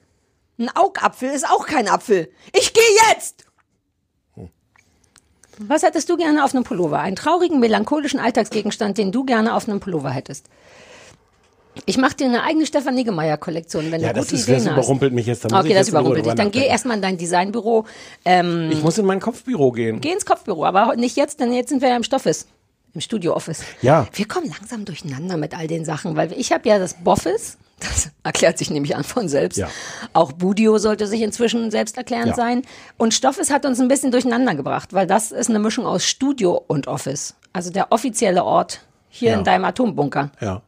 Ein 0.58 0.70
Augapfel 0.74 1.30
ist 1.30 1.44
auch 1.48 1.66
kein 1.66 1.88
Apfel. 1.88 2.30
Ich 2.56 2.72
gehe 2.72 2.82
jetzt! 3.10 3.44
Was 5.62 5.82
hättest 5.82 6.08
du 6.08 6.16
gerne 6.16 6.42
auf 6.44 6.54
einem 6.54 6.64
Pullover? 6.64 7.00
Einen 7.00 7.16
traurigen, 7.16 7.60
melancholischen 7.60 8.18
Alltagsgegenstand, 8.18 8.96
den 8.96 9.12
du 9.12 9.24
gerne 9.24 9.54
auf 9.54 9.68
einem 9.68 9.78
Pullover 9.78 10.10
hättest. 10.10 10.46
Ich 11.86 11.98
mache 11.98 12.14
dir 12.16 12.26
eine 12.26 12.42
eigene 12.42 12.66
Stefan 12.66 12.94
Niggemeier-Kollektion, 12.94 13.92
wenn 13.92 14.00
Ja, 14.00 14.08
du 14.08 14.14
das 14.20 14.26
gute 14.26 14.36
ist, 14.36 14.48
das 14.48 14.56
Ideen 14.62 14.66
hast. 14.70 14.78
überrumpelt 14.78 15.12
mich 15.12 15.26
jetzt. 15.26 15.44
Da 15.44 15.48
muss 15.50 15.60
Okay, 15.60 15.68
ich 15.68 15.74
das 15.78 15.88
überrumpelt 15.90 16.26
dich. 16.26 16.34
Dann 16.34 16.50
geh 16.50 16.66
erstmal 16.66 16.96
in 16.96 17.02
dein 17.02 17.16
Designbüro. 17.18 17.84
Ähm, 18.24 18.70
Ich 18.72 18.82
muss 18.82 18.98
in 18.98 19.06
mein 19.06 19.20
Kopfbüro 19.20 19.70
gehen. 19.70 20.00
Geh 20.00 20.12
ins 20.12 20.24
Kopfbüro, 20.26 20.64
aber 20.64 20.96
nicht 20.96 21.16
jetzt, 21.16 21.40
denn 21.40 21.52
jetzt 21.52 21.68
sind 21.68 21.80
wir 21.82 21.90
ja 21.90 21.96
im 21.96 22.02
Stoffes. 22.02 22.46
Im 22.94 23.00
Studio-Office. 23.00 23.62
Ja. 23.82 24.08
Wir 24.14 24.26
kommen 24.26 24.48
langsam 24.50 24.84
durcheinander 24.84 25.36
mit 25.36 25.56
all 25.56 25.68
den 25.68 25.84
Sachen, 25.84 26.16
weil 26.16 26.32
ich 26.32 26.52
habe 26.52 26.68
ja 26.68 26.78
das 26.78 26.94
Boffis, 26.94 27.56
das 27.80 28.10
erklärt 28.22 28.58
sich 28.58 28.70
nämlich 28.70 28.94
an 28.96 29.04
von 29.04 29.28
selbst. 29.28 29.56
Ja. 29.56 29.68
Auch 30.12 30.32
Budio 30.32 30.78
sollte 30.78 31.06
sich 31.06 31.22
inzwischen 31.22 31.70
selbsterklärend 31.70 32.28
Ja. 32.30 32.34
sein. 32.36 32.62
Und 32.98 33.14
Stoffes 33.14 33.50
hat 33.50 33.64
uns 33.66 33.80
ein 33.80 33.88
bisschen 33.88 34.10
durcheinander 34.10 34.54
gebracht, 34.54 34.92
weil 34.92 35.06
das 35.06 35.32
ist 35.32 35.50
eine 35.50 35.58
Mischung 35.58 35.86
aus 35.86 36.04
Studio 36.04 36.62
und 36.66 36.86
Office. 36.86 37.34
Also 37.52 37.70
der 37.70 37.90
offizielle 37.92 38.44
Ort 38.44 38.80
hier 39.08 39.32
Ja. 39.32 39.38
in 39.38 39.44
deinem 39.44 39.64
Atombunker. 39.64 40.30
Ja. 40.40 40.62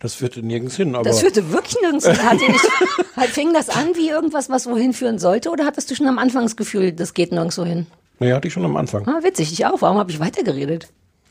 Das 0.00 0.14
führte 0.14 0.42
nirgends 0.42 0.76
hin, 0.76 0.94
aber. 0.94 1.04
Das 1.04 1.20
führte 1.20 1.50
wirklich 1.50 1.76
nirgends 1.82 2.06
hin. 2.06 2.22
Hat 2.22 2.34
nicht, 2.38 2.68
hat, 3.16 3.26
fing 3.28 3.52
das 3.52 3.68
an 3.68 3.96
wie 3.96 4.08
irgendwas, 4.08 4.48
was 4.48 4.66
wohin 4.66 4.92
führen 4.92 5.18
sollte? 5.18 5.50
Oder 5.50 5.64
hattest 5.64 5.90
du 5.90 5.96
schon 5.96 6.06
am 6.06 6.18
Anfang 6.18 6.42
das 6.44 6.56
Gefühl, 6.56 6.92
das 6.92 7.14
geht 7.14 7.32
nirgendwo 7.32 7.64
hin? 7.64 7.86
naja, 8.20 8.36
hatte 8.36 8.48
ich 8.48 8.54
schon 8.54 8.64
am 8.64 8.76
Anfang. 8.76 9.06
Ah, 9.08 9.20
witzig, 9.22 9.52
ich 9.52 9.64
auch. 9.66 9.80
Warum 9.82 9.98
habe 9.98 10.10
ich 10.10 10.18
weitergeredet? 10.20 10.88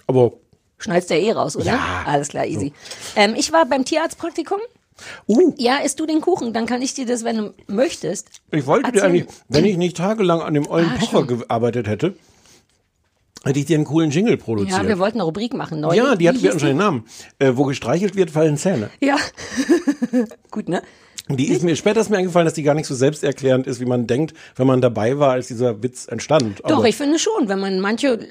Aber. 0.07 0.33
Schneidest 0.79 1.09
du 1.09 1.15
ja 1.15 1.21
eh 1.21 1.31
raus, 1.31 1.55
oder? 1.55 1.65
Ja. 1.65 2.03
Alles 2.05 2.27
klar, 2.29 2.45
easy. 2.45 2.71
Ähm, 3.15 3.33
ich 3.35 3.51
war 3.51 3.65
beim 3.65 3.83
Tierarztpraktikum. 3.85 4.59
Uh, 5.27 5.53
Ja, 5.57 5.77
isst 5.77 5.99
du 5.99 6.05
den 6.07 6.21
Kuchen, 6.21 6.53
dann 6.53 6.65
kann 6.65 6.81
ich 6.81 6.93
dir 6.93 7.05
das, 7.05 7.23
wenn 7.23 7.37
du 7.37 7.53
möchtest. 7.67 8.29
ich 8.51 8.65
wollte 8.65 8.91
dir 8.91 9.01
erzählen. 9.01 9.21
eigentlich, 9.23 9.35
wenn 9.47 9.65
ich 9.65 9.77
nicht 9.77 9.97
tagelang 9.97 10.41
an 10.41 10.53
dem 10.55 10.67
ollen 10.67 10.89
Ah, 10.89 10.97
Pocher 10.99 11.23
gearbeitet 11.27 11.87
hätte, 11.87 12.15
hätte 13.43 13.59
ich 13.59 13.65
dir 13.65 13.75
einen 13.75 13.85
coolen 13.85 14.09
Jingle 14.09 14.37
produziert. 14.37 14.81
Ja, 14.83 14.87
wir 14.87 14.97
wollten 14.97 15.17
eine 15.17 15.23
Rubrik 15.25 15.53
machen. 15.53 15.79
Neulich. 15.81 15.97
Ja, 16.03 16.15
die 16.15 16.27
hatten 16.27 16.41
wir 16.41 16.51
schon 16.51 16.69
den 16.69 16.77
Namen. 16.77 17.05
Äh, 17.39 17.51
wo 17.55 17.65
gestreichelt 17.65 18.15
wird, 18.15 18.31
fallen 18.31 18.57
Zähne. 18.57 18.89
Ja. 18.99 19.17
Gut, 20.51 20.67
ne? 20.69 20.81
Die 21.29 21.49
ist 21.49 21.61
mir 21.61 21.75
später 21.75 21.99
ist 22.01 22.09
mir 22.09 22.17
eingefallen, 22.17 22.45
dass 22.45 22.53
die 22.53 22.63
gar 22.63 22.73
nicht 22.73 22.87
so 22.87 22.95
selbsterklärend 22.95 23.67
ist, 23.67 23.79
wie 23.81 23.85
man 23.85 24.07
denkt, 24.07 24.33
wenn 24.55 24.65
man 24.65 24.79
dabei 24.81 25.19
war, 25.19 25.31
als 25.31 25.47
dieser 25.47 25.83
Witz 25.83 26.07
entstand. 26.07 26.61
Doch, 26.63 26.77
Aber- 26.79 26.87
ich 26.87 26.95
finde 26.95 27.19
schon, 27.19 27.49
wenn 27.49 27.59
man 27.59 27.79
manche, 27.81 28.29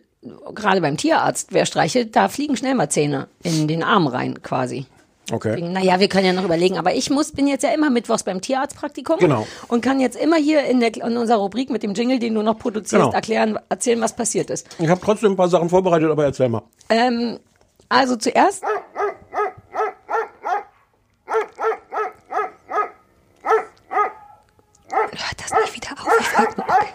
gerade 0.54 0.80
beim 0.80 0.97
Tierarzt, 0.97 1.49
wer 1.52 1.66
streichelt, 1.66 2.14
da 2.16 2.28
fliegen 2.28 2.56
schnell 2.56 2.75
mal 2.75 2.88
Zähne 2.88 3.28
in 3.42 3.68
den 3.68 3.83
Arm 3.83 4.06
rein, 4.06 4.42
quasi. 4.42 4.87
Okay. 5.33 5.61
Naja, 5.61 5.99
wir 5.99 6.09
können 6.09 6.25
ja 6.26 6.33
noch 6.33 6.45
überlegen, 6.45 6.78
aber 6.78 6.95
ich 6.95 7.11
muss, 7.11 7.33
bin 7.33 7.49
jetzt 7.49 7.64
ja 7.64 7.71
immer 7.71 7.90
mittwochs 7.90 8.23
beim 8.23 8.40
Tierarztpraktikum. 8.40 9.18
Genau. 9.18 9.45
Und 9.66 9.80
kann 9.80 9.99
jetzt 9.99 10.16
immer 10.16 10.37
hier 10.37 10.64
in, 10.66 10.78
der, 10.78 10.95
in 10.95 11.16
unserer 11.16 11.38
Rubrik 11.38 11.68
mit 11.68 11.83
dem 11.83 11.95
Jingle, 11.95 12.21
den 12.21 12.35
du 12.35 12.42
noch 12.42 12.59
produzierst, 12.59 13.02
Genau. 13.06 13.12
erklären, 13.12 13.59
erzählen, 13.68 14.00
was 14.00 14.14
passiert 14.14 14.50
ist. 14.50 14.68
Ich 14.78 14.88
habe 14.88 15.00
trotzdem 15.00 15.33
ein 15.33 15.37
paar 15.37 15.49
Sachen 15.49 15.68
vorbereitet, 15.68 16.09
aber 16.11 16.25
erzähl 16.25 16.49
mal. 16.49 16.62
Ähm, 16.90 17.40
also 17.88 18.14
zuerst. 18.14 18.62
Hört 24.88 25.40
das 25.42 25.52
nicht 25.61 25.75
wieder 25.75 25.92
auf? 25.92 26.12
Ich 26.21 26.38
warte, 26.38 26.61
okay. 26.62 26.92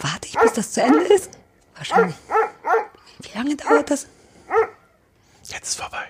warte 0.00 0.28
ich, 0.28 0.38
bis 0.38 0.52
das 0.52 0.72
zu 0.72 0.82
Ende 0.82 1.00
ist? 1.00 1.30
Wahrscheinlich. 1.76 2.14
Wie 3.32 3.38
lange 3.38 3.56
dauert 3.56 3.90
das? 3.90 4.06
Jetzt 5.44 5.68
ist 5.68 5.80
vorbei. 5.80 6.06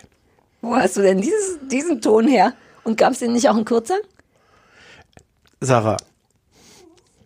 Wo 0.63 0.77
hast 0.77 0.97
du 0.97 1.03
denn 1.03 1.21
dieses, 1.21 1.59
diesen 1.69 2.01
Ton 2.01 2.27
her? 2.27 2.55
Und 2.85 2.97
gab 2.97 3.13
es 3.13 3.19
den 3.19 3.33
nicht 3.33 3.49
auch 3.49 3.57
in 3.57 3.65
kürzer? 3.65 3.97
Sarah, 5.61 5.97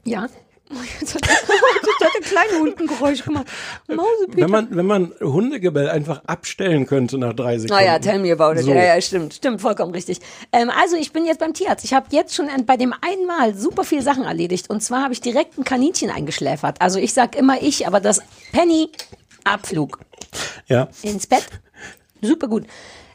Ja. 0.05 0.29
Jetzt 1.01 1.17
hat, 1.17 1.23
jetzt 1.27 2.01
hat 2.01 2.13
ein 2.17 2.23
kleines 2.23 2.59
Hundengeräusch 2.61 3.25
gemacht. 3.25 3.47
Mausepeter. 3.89 4.43
wenn 4.43 4.51
man, 4.51 4.69
wenn 4.77 4.87
man 4.87 5.13
Hundegebell 5.21 5.89
einfach 5.91 6.23
abstellen 6.27 6.87
könnte 6.87 7.19
nach 7.19 7.33
drei 7.33 7.59
Sekunden. 7.59 7.83
Ah 7.83 7.85
ja, 7.85 7.99
tell 7.99 8.21
me 8.21 8.31
about 8.31 8.53
it. 8.53 8.65
So. 8.65 8.71
Ja, 8.71 8.85
ja, 8.95 9.01
stimmt, 9.01 9.35
stimmt, 9.35 9.61
vollkommen 9.61 9.91
richtig. 9.91 10.21
Ähm, 10.53 10.71
also 10.71 10.95
ich 10.95 11.13
bin 11.13 11.27
jetzt 11.27 11.41
beim 11.41 11.55
Tierarzt. 11.55 11.85
Ich 11.85 11.93
habe 11.93 12.07
jetzt 12.11 12.37
schon 12.37 12.47
bei 12.67 12.77
dem 12.77 12.95
einmal 13.01 13.57
super 13.57 13.83
viel 13.83 14.01
Sachen 14.01 14.23
erledigt. 14.23 14.71
Und 14.71 14.81
zwar 14.81 15.03
habe 15.03 15.13
ich 15.13 15.21
direkt 15.21 15.59
ein 15.59 15.65
Kaninchen 15.65 16.09
eingeschläfert. 16.09 16.81
Also 16.81 17.01
ich 17.01 17.15
sag 17.15 17.35
immer 17.35 17.61
ich, 17.61 17.89
aber 17.89 17.99
das 17.99 18.21
Penny 18.53 18.91
Abflug 19.45 19.99
Ja. 20.67 20.89
ins 21.03 21.27
Bett. 21.27 21.47
Super 22.23 22.49
gut. 22.49 22.67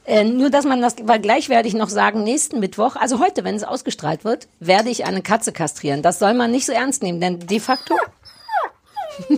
Äh, 0.06 0.24
nur, 0.24 0.50
dass 0.52 0.66
man 0.66 0.82
das, 0.82 0.96
weil 1.04 1.20
gleich 1.20 1.50
werde 1.50 1.68
ich 1.68 1.74
noch 1.74 1.90
sagen, 1.90 2.24
nächsten 2.24 2.60
Mittwoch, 2.60 2.96
also 2.96 3.20
heute, 3.20 3.44
wenn 3.44 3.56
es 3.56 3.64
ausgestrahlt 3.64 4.24
wird, 4.24 4.48
werde 4.60 4.90
ich 4.90 5.06
eine 5.06 5.22
Katze 5.24 5.52
kastrieren. 5.52 6.02
Das 6.04 6.20
soll 6.20 6.34
man 6.36 6.52
nicht 6.52 6.66
so 6.68 6.74
ernst 6.74 7.02
nehmen, 7.02 7.20
denn 7.22 7.40
de 7.40 7.60
facto 7.60 7.96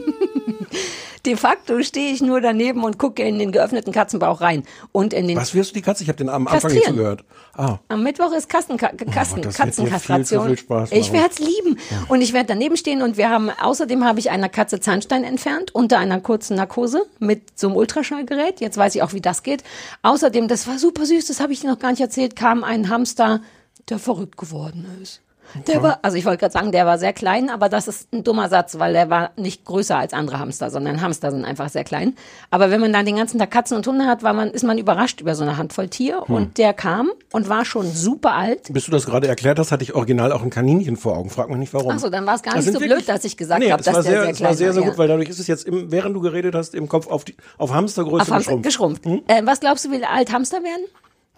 De 1.27 1.35
facto 1.35 1.83
stehe 1.83 2.13
ich 2.13 2.21
nur 2.21 2.39
daneben 2.39 2.85
und 2.85 2.97
gucke 2.97 3.21
in 3.21 3.37
den 3.37 3.51
geöffneten 3.51 3.91
Katzenbauch 3.91 4.39
rein. 4.39 4.63
Und 4.93 5.13
in 5.13 5.27
den 5.27 5.35
Was 5.35 5.53
wirst 5.53 5.71
du 5.71 5.73
die 5.73 5.81
Katze? 5.81 6.03
Ich 6.03 6.07
habe 6.07 6.15
den 6.15 6.29
am 6.29 6.47
Anfang 6.47 6.71
nicht 6.71 6.85
zugehört. 6.85 7.25
Ah, 7.53 7.79
Am 7.89 8.01
Mittwoch 8.01 8.31
ist 8.31 8.47
Kasten 8.47 8.75
Oh, 8.75 8.81
wird 8.81 9.01
dir 9.01 9.11
Katzenkastration. 9.11 10.47
viel 10.47 10.57
viel 10.57 10.97
ich 10.97 11.11
werde 11.11 11.29
es 11.31 11.39
lieben. 11.39 11.79
Und 12.07 12.21
ich 12.21 12.31
werde 12.31 12.47
daneben 12.47 12.77
stehen 12.77 13.01
und 13.01 13.17
wir 13.17 13.29
haben, 13.29 13.49
außerdem 13.49 14.05
habe 14.05 14.19
ich 14.19 14.29
einer 14.31 14.47
Katze 14.47 14.79
Zahnstein 14.79 15.25
entfernt 15.25 15.75
unter 15.75 15.97
einer 15.99 16.21
kurzen 16.21 16.55
Narkose 16.55 17.05
mit 17.19 17.59
so 17.59 17.67
einem 17.67 17.75
Ultraschallgerät. 17.75 18.61
Jetzt 18.61 18.77
weiß 18.77 18.95
ich 18.95 19.03
auch, 19.03 19.11
wie 19.11 19.19
das 19.19 19.43
geht. 19.43 19.65
Außerdem, 20.03 20.47
das 20.47 20.65
war 20.65 20.79
super 20.79 21.05
süß, 21.05 21.27
das 21.27 21.41
habe 21.41 21.51
ich 21.51 21.59
dir 21.59 21.69
noch 21.69 21.79
gar 21.79 21.91
nicht 21.91 21.99
erzählt, 21.99 22.37
kam 22.37 22.63
ein 22.63 22.87
Hamster, 22.87 23.41
der 23.89 23.99
verrückt 23.99 24.37
geworden 24.37 24.85
ist. 25.03 25.21
Der 25.67 25.81
war, 25.83 25.99
also 26.01 26.17
ich 26.17 26.25
wollte 26.25 26.39
gerade 26.39 26.51
sagen, 26.53 26.71
der 26.71 26.85
war 26.85 26.97
sehr 26.97 27.13
klein, 27.13 27.49
aber 27.49 27.69
das 27.69 27.87
ist 27.87 28.13
ein 28.13 28.23
dummer 28.23 28.49
Satz, 28.49 28.77
weil 28.79 28.93
der 28.93 29.09
war 29.09 29.31
nicht 29.37 29.65
größer 29.65 29.97
als 29.97 30.13
andere 30.13 30.39
Hamster, 30.39 30.69
sondern 30.69 31.01
Hamster 31.01 31.31
sind 31.31 31.45
einfach 31.45 31.69
sehr 31.69 31.83
klein. 31.83 32.15
Aber 32.51 32.69
wenn 32.71 32.81
man 32.81 32.93
dann 32.93 33.05
den 33.05 33.15
ganzen 33.15 33.39
Tag 33.39 33.51
Katzen 33.51 33.77
und 33.77 33.87
Hunde 33.87 34.05
hat, 34.05 34.23
war 34.23 34.33
man, 34.33 34.51
ist 34.51 34.63
man 34.63 34.77
überrascht 34.77 35.21
über 35.21 35.35
so 35.35 35.43
eine 35.43 35.57
Handvoll 35.57 35.87
Tier. 35.89 36.23
Hm. 36.25 36.35
Und 36.35 36.57
der 36.57 36.73
kam 36.73 37.09
und 37.31 37.49
war 37.49 37.65
schon 37.65 37.89
super 37.91 38.33
alt. 38.33 38.71
bis 38.73 38.85
du 38.85 38.91
das 38.91 39.05
gerade 39.05 39.27
erklärt 39.27 39.57
hast, 39.59 39.71
hatte 39.71 39.83
ich 39.83 39.95
original 39.95 40.31
auch 40.31 40.41
ein 40.43 40.49
Kaninchen 40.49 40.97
vor 40.97 41.17
Augen. 41.17 41.29
Frag 41.29 41.49
mich 41.49 41.57
nicht 41.57 41.73
warum. 41.73 41.91
Ach 41.91 41.99
so, 41.99 42.09
dann 42.09 42.25
war 42.25 42.35
es 42.35 42.43
gar 42.43 42.53
Das 42.55 42.65
nicht 42.65 42.73
so 42.73 42.79
wirklich- 42.81 43.05
blöd, 43.05 43.09
dass 43.09 43.23
ich 43.25 43.37
gesagt 43.37 43.61
nee, 43.61 43.71
habe, 43.71 43.83
das 43.83 43.93
dass 43.93 43.95
war 43.95 44.03
der 44.03 44.11
sehr, 44.11 44.19
sehr 44.21 44.29
das 44.29 44.37
klein 44.37 44.49
war 44.49 44.55
sehr, 44.57 44.73
sehr 44.73 44.81
war, 44.81 44.89
gut, 44.89 44.93
ja. 44.93 44.97
weil 44.99 45.07
dadurch 45.07 45.29
ist 45.29 45.39
es 45.39 45.47
jetzt, 45.47 45.65
im, 45.65 45.91
während 45.91 46.15
du 46.15 46.21
geredet 46.21 46.55
hast, 46.55 46.75
im 46.75 46.87
Kopf 46.87 47.07
auf, 47.07 47.23
die, 47.25 47.35
auf 47.57 47.73
Hamstergröße 47.73 48.21
Auf 48.23 48.31
Hamster 48.31 48.57
geschrumpft. 48.57 49.03
geschrumpft. 49.03 49.29
Äh, 49.29 49.41
was 49.45 49.59
glaubst 49.59 49.85
du, 49.85 49.91
wie 49.91 50.03
alt 50.03 50.31
Hamster 50.31 50.57
werden? 50.63 50.83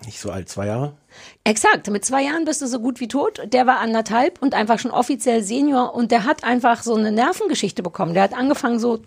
Nicht 0.05 0.19
so 0.19 0.31
alt, 0.31 0.47
zwei 0.49 0.67
Jahre. 0.67 0.93
Exakt, 1.43 1.89
mit 1.89 2.05
zwei 2.05 2.23
Jahren 2.23 2.45
bist 2.45 2.61
du 2.61 2.67
so 2.67 2.79
gut 2.79 2.99
wie 2.99 3.07
tot. 3.07 3.41
Der 3.51 3.67
war 3.67 3.79
anderthalb 3.79 4.41
und 4.41 4.53
einfach 4.53 4.79
schon 4.79 4.91
offiziell 4.91 5.43
Senior 5.43 5.93
und 5.93 6.11
der 6.11 6.23
hat 6.23 6.43
einfach 6.43 6.83
so 6.83 6.95
eine 6.95 7.11
Nervengeschichte 7.11 7.83
bekommen. 7.83 8.13
Der 8.13 8.23
hat 8.23 8.33
angefangen 8.33 8.79
so, 8.79 8.99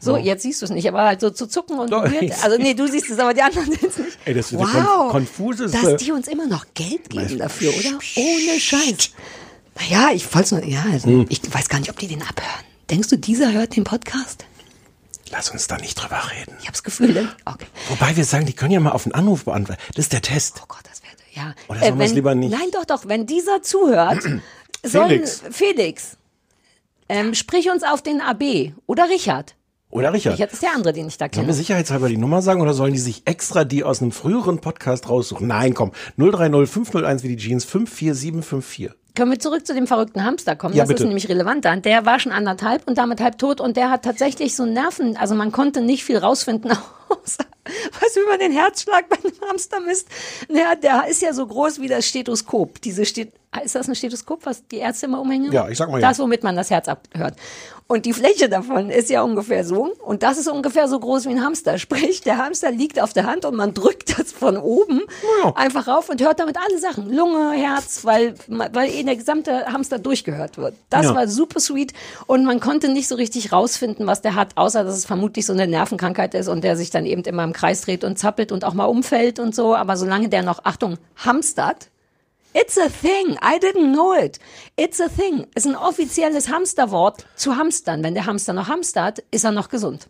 so, 0.00 0.16
jetzt 0.16 0.42
siehst 0.44 0.62
du 0.62 0.64
es 0.66 0.70
nicht, 0.70 0.88
aber 0.88 1.02
halt 1.04 1.20
so 1.20 1.30
zu 1.30 1.46
zucken 1.46 1.78
und 1.78 1.90
Doch, 1.92 2.04
Also 2.42 2.56
nee, 2.58 2.72
du 2.74 2.86
siehst 2.88 3.10
es, 3.10 3.18
aber 3.18 3.34
die 3.34 3.42
anderen 3.42 3.70
sehen 3.70 3.88
es 3.88 3.98
nicht. 3.98 4.18
Ey, 4.24 4.32
das 4.34 4.52
ist 4.52 4.58
wow, 4.58 4.66
konf- 4.66 5.08
konfuses, 5.10 5.72
dass 5.72 5.96
die 5.96 6.12
uns 6.12 6.28
immer 6.28 6.46
noch 6.46 6.64
Geld 6.74 7.10
geben 7.10 7.38
dafür, 7.38 7.70
oder? 7.76 7.98
Ohne 8.16 8.60
Scheiß. 8.60 9.10
Naja, 9.80 10.08
ich 10.14 10.24
falls 10.26 10.50
nur, 10.52 10.64
ja, 10.64 10.84
also, 10.90 11.06
Hm. 11.08 11.26
ich 11.28 11.40
weiß 11.52 11.68
gar 11.68 11.78
nicht, 11.80 11.90
ob 11.90 11.98
die 11.98 12.06
den 12.08 12.22
abhören. 12.22 12.64
Denkst 12.90 13.08
du, 13.08 13.18
dieser 13.18 13.52
hört 13.52 13.76
den 13.76 13.84
Podcast? 13.84 14.44
Lass 15.30 15.50
uns 15.50 15.66
da 15.66 15.76
nicht 15.76 15.94
drüber 15.94 16.20
reden. 16.38 16.56
Ich 16.60 16.68
hab's 16.68 16.82
Gefühl, 16.82 17.12
ne? 17.12 17.28
okay. 17.44 17.66
Wobei 17.88 18.16
wir 18.16 18.24
sagen, 18.24 18.46
die 18.46 18.52
können 18.52 18.72
ja 18.72 18.80
mal 18.80 18.92
auf 18.92 19.04
einen 19.06 19.14
Anruf 19.14 19.44
beantworten. 19.44 19.80
Das 19.94 20.06
ist 20.06 20.12
der 20.12 20.22
Test. 20.22 20.60
Oh 20.62 20.66
Gott, 20.68 20.80
das 20.84 21.02
wäre 21.02 21.12
ja. 21.34 21.50
Äh, 21.50 21.70
Oder 21.70 21.80
sollen 21.80 21.98
wir 21.98 22.06
es 22.06 22.12
lieber 22.12 22.34
nicht? 22.34 22.50
Nein, 22.50 22.68
doch, 22.72 22.84
doch. 22.84 23.06
Wenn 23.08 23.26
dieser 23.26 23.62
zuhört, 23.62 24.22
sollen 24.84 25.08
Felix. 25.10 25.42
Felix, 25.50 26.16
ähm, 27.08 27.34
sprich 27.34 27.70
uns 27.70 27.82
auf 27.82 28.02
den 28.02 28.20
AB 28.20 28.72
oder 28.86 29.08
Richard. 29.08 29.54
Oder 29.90 30.12
Richard? 30.12 30.34
Richard 30.34 30.52
ist 30.52 30.62
der 30.62 30.74
andere, 30.74 30.92
den 30.92 31.08
ich 31.08 31.16
da 31.16 31.24
Sollen 31.26 31.32
wir 31.32 31.40
kenne. 31.44 31.54
sicherheitshalber 31.54 32.08
die 32.10 32.18
Nummer 32.18 32.42
sagen 32.42 32.60
oder 32.60 32.74
sollen 32.74 32.92
die 32.92 32.98
sich 32.98 33.22
extra 33.24 33.64
die 33.64 33.84
aus 33.84 34.02
einem 34.02 34.12
früheren 34.12 34.60
Podcast 34.60 35.08
raussuchen? 35.08 35.46
Nein, 35.46 35.72
komm. 35.72 35.92
030 36.18 36.68
501 36.70 37.22
wie 37.22 37.28
die 37.28 37.36
Jeans 37.38 37.64
54754. 37.64 38.90
Können 39.18 39.32
wir 39.32 39.40
zurück 39.40 39.66
zu 39.66 39.74
dem 39.74 39.88
verrückten 39.88 40.24
Hamster 40.24 40.54
kommen? 40.54 40.74
Ja, 40.74 40.84
das 40.84 40.90
bitte. 40.90 41.02
ist 41.02 41.08
nämlich 41.08 41.28
relevant. 41.28 41.64
dann. 41.64 41.82
Der 41.82 42.06
war 42.06 42.20
schon 42.20 42.30
anderthalb 42.30 42.86
und 42.86 42.98
damit 42.98 43.20
halb 43.20 43.36
tot 43.36 43.60
und 43.60 43.76
der 43.76 43.90
hat 43.90 44.04
tatsächlich 44.04 44.54
so 44.54 44.64
Nerven. 44.64 45.16
Also 45.16 45.34
man 45.34 45.50
konnte 45.50 45.80
nicht 45.80 46.04
viel 46.04 46.18
rausfinden, 46.18 46.70
außer, 47.08 47.44
weißt 48.00 48.16
du, 48.16 48.20
wie 48.20 48.26
man 48.28 48.38
den 48.38 48.52
Herzschlag 48.52 49.08
bei 49.08 49.16
einem 49.16 49.34
Hamster 49.48 49.80
misst? 49.80 50.08
Naja, 50.48 50.74
der 50.74 51.06
ist 51.08 51.22
ja 51.22 51.32
so 51.32 51.46
groß 51.46 51.80
wie 51.80 51.88
das 51.88 52.06
Stethoskop. 52.06 52.80
Diese 52.82 53.04
Stet 53.04 53.32
ist 53.64 53.74
das 53.74 53.88
ein 53.88 53.94
Stethoskop, 53.94 54.44
was 54.44 54.66
die 54.68 54.76
Ärzte 54.76 55.06
immer 55.06 55.20
umhängen? 55.20 55.50
Ja, 55.52 55.68
ich 55.68 55.78
sag 55.78 55.90
mal 55.90 56.00
ja. 56.00 56.08
Das, 56.08 56.18
womit 56.18 56.42
man 56.42 56.54
das 56.54 56.70
Herz 56.70 56.86
abhört. 56.86 57.34
Und 57.90 58.04
die 58.04 58.12
Fläche 58.12 58.50
davon 58.50 58.90
ist 58.90 59.08
ja 59.08 59.22
ungefähr 59.22 59.64
so. 59.64 59.94
Und 60.04 60.22
das 60.22 60.36
ist 60.36 60.46
ungefähr 60.46 60.88
so 60.88 61.00
groß 61.00 61.24
wie 61.24 61.30
ein 61.30 61.42
Hamster. 61.42 61.78
Sprich, 61.78 62.20
der 62.20 62.36
Hamster 62.36 62.70
liegt 62.70 63.00
auf 63.00 63.14
der 63.14 63.24
Hand 63.24 63.46
und 63.46 63.56
man 63.56 63.72
drückt 63.72 64.18
das 64.18 64.30
von 64.30 64.58
oben 64.58 65.00
Ja. 65.42 65.54
einfach 65.56 65.88
rauf 65.88 66.10
und 66.10 66.20
hört 66.20 66.38
damit 66.38 66.58
alle 66.58 66.78
Sachen. 66.78 67.10
Lunge, 67.10 67.52
Herz, 67.52 68.04
weil, 68.04 68.34
weil 68.48 68.90
eh 68.90 69.02
der 69.04 69.16
gesamte 69.16 69.64
Hamster 69.72 69.98
durchgehört 69.98 70.58
wird. 70.58 70.74
Das 70.90 71.06
Ja. 71.06 71.14
war 71.14 71.26
super 71.28 71.60
sweet. 71.60 71.94
Und 72.26 72.44
man 72.44 72.60
konnte 72.60 72.90
nicht 72.90 73.08
so 73.08 73.14
richtig 73.14 73.50
rausfinden, 73.52 74.06
was 74.06 74.20
der 74.20 74.34
hat, 74.34 74.50
außer 74.56 74.84
dass 74.84 74.94
es 74.94 75.06
vermutlich 75.06 75.46
so 75.46 75.54
eine 75.54 75.66
Nervenkrankheit 75.66 76.34
ist 76.34 76.48
und 76.48 76.62
der 76.64 76.76
sich 76.76 76.90
dann 76.90 77.06
eben 77.06 77.22
immer 77.22 77.44
im 77.44 77.54
Kreis 77.58 77.80
dreht 77.80 78.04
und 78.04 78.18
zappelt 78.18 78.52
und 78.52 78.64
auch 78.64 78.74
mal 78.74 78.84
umfällt 78.84 79.38
und 79.38 79.54
so. 79.54 79.74
Aber 79.74 79.96
solange 79.96 80.28
der 80.28 80.42
noch, 80.42 80.64
Achtung, 80.64 80.96
hamstert, 81.16 81.90
It's 82.54 82.78
a 82.78 82.88
thing. 82.88 83.36
I 83.42 83.58
didn't 83.60 83.92
know 83.92 84.14
it. 84.14 84.38
It's 84.76 85.00
a 85.00 85.08
thing. 85.08 85.46
Ist 85.54 85.66
ein 85.66 85.76
offizielles 85.76 86.48
Hamsterwort 86.48 87.26
zu 87.36 87.56
hamstern. 87.56 88.02
Wenn 88.02 88.14
der 88.14 88.24
Hamster 88.24 88.54
noch 88.54 88.68
hamstert, 88.68 89.22
ist 89.30 89.44
er 89.44 89.52
noch 89.52 89.68
gesund. 89.68 90.08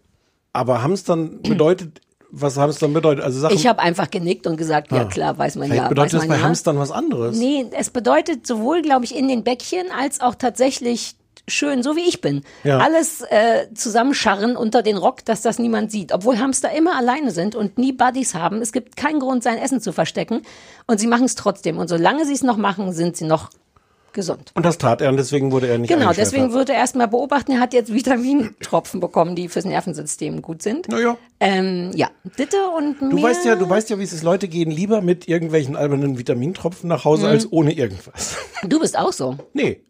Aber 0.53 0.83
Hamstern 0.83 1.43
bedeutet, 1.43 2.01
was 2.31 2.57
Hamstern 2.57 2.93
bedeutet? 2.93 3.25
Also 3.25 3.41
Sachen, 3.41 3.57
Ich 3.57 3.67
habe 3.67 3.81
einfach 3.81 4.11
genickt 4.11 4.47
und 4.47 4.57
gesagt, 4.57 4.93
ja 4.93 5.05
klar, 5.05 5.37
weiß 5.37 5.57
man 5.57 5.67
vielleicht 5.67 5.83
ja. 5.83 5.89
bedeutet 5.89 6.15
das 6.15 6.29
bei 6.29 6.37
ja. 6.37 6.43
Hamstern 6.43 6.79
was 6.79 6.93
anderes. 6.93 7.37
Nee, 7.37 7.67
es 7.73 7.91
bedeutet 7.91 8.47
sowohl, 8.47 8.83
glaube 8.83 9.05
ich, 9.05 9.17
in 9.17 9.29
den 9.29 9.43
Bäckchen 9.43 9.87
als 9.99 10.21
auch 10.21 10.37
tatsächlich 10.37 11.17
schön, 11.49 11.83
so 11.83 11.97
wie 11.97 12.09
ich 12.09 12.21
bin. 12.21 12.43
Ja. 12.65 12.79
Alles 12.79 13.23
äh, 13.23 13.67
zusammenscharren 13.75 14.57
unter 14.57 14.83
den 14.83 14.97
Rock, 14.97 15.25
dass 15.25 15.43
das 15.43 15.59
niemand 15.59 15.91
sieht. 15.91 16.13
Obwohl 16.13 16.39
Hamster 16.39 16.71
immer 16.73 16.97
alleine 16.97 17.31
sind 17.31 17.55
und 17.55 17.79
nie 17.79 17.93
Buddies 17.93 18.35
haben. 18.35 18.61
Es 18.63 18.73
gibt 18.73 18.97
keinen 18.97 19.21
Grund, 19.21 19.43
sein 19.43 19.59
Essen 19.59 19.81
zu 19.81 19.93
verstecken. 19.93 20.43
Und 20.87 21.01
sie 21.01 21.07
machen 21.07 21.25
es 21.25 21.35
trotzdem. 21.35 21.79
Und 21.79 21.89
solange 21.89 22.25
sie 22.27 22.35
es 22.35 22.43
noch 22.43 22.57
machen, 22.57 22.93
sind 22.93 23.17
sie 23.17 23.25
noch 23.27 23.51
gesund. 24.15 24.51
Und 24.55 24.65
das 24.65 24.79
tat 24.79 25.01
er 25.03 25.11
und 25.11 25.17
deswegen 25.19 25.53
wurde 25.53 25.69
er 25.69 25.79
nicht 25.79 25.91
Genau, 25.91 26.13
deswegen 26.13 26.53
wird 26.53 26.71
er 26.71 26.77
erstmal 26.77 27.07
beobachten, 27.09 27.53
er 27.53 27.61
hat 27.61 27.73
jetzt 27.75 27.93
Vitamintropfen 27.93 29.01
bekommen, 29.01 29.37
die 29.37 29.49
fürs 29.49 29.67
Nervensystem 29.67 30.41
gut 30.43 30.63
sind. 30.63 30.89
Naja. 30.89 31.17
Ähm, 31.41 31.91
ja, 31.95 32.09
bitte 32.37 32.57
und 32.77 32.97
Du 33.01 33.23
weißt 33.23 33.45
ja, 33.45 33.55
du 33.55 33.69
weißt 33.69 33.91
ja, 33.91 33.99
wie 33.99 34.03
es 34.03 34.13
ist. 34.13 34.23
Leute 34.25 34.49
gehen 34.49 34.71
lieber 34.71 35.03
mit 35.03 35.29
irgendwelchen 35.29 35.77
albernen 35.77 36.19
Vitamintropfen 36.19 36.89
nach 36.89 37.05
Hause 37.05 37.27
Mhm. 37.27 37.31
als 37.33 37.53
ohne 37.53 37.73
irgendwas. 37.75 38.37
du 38.67 38.81
bist 38.81 38.99
auch 38.99 39.13
so. 39.13 39.37
Nee. 39.53 39.83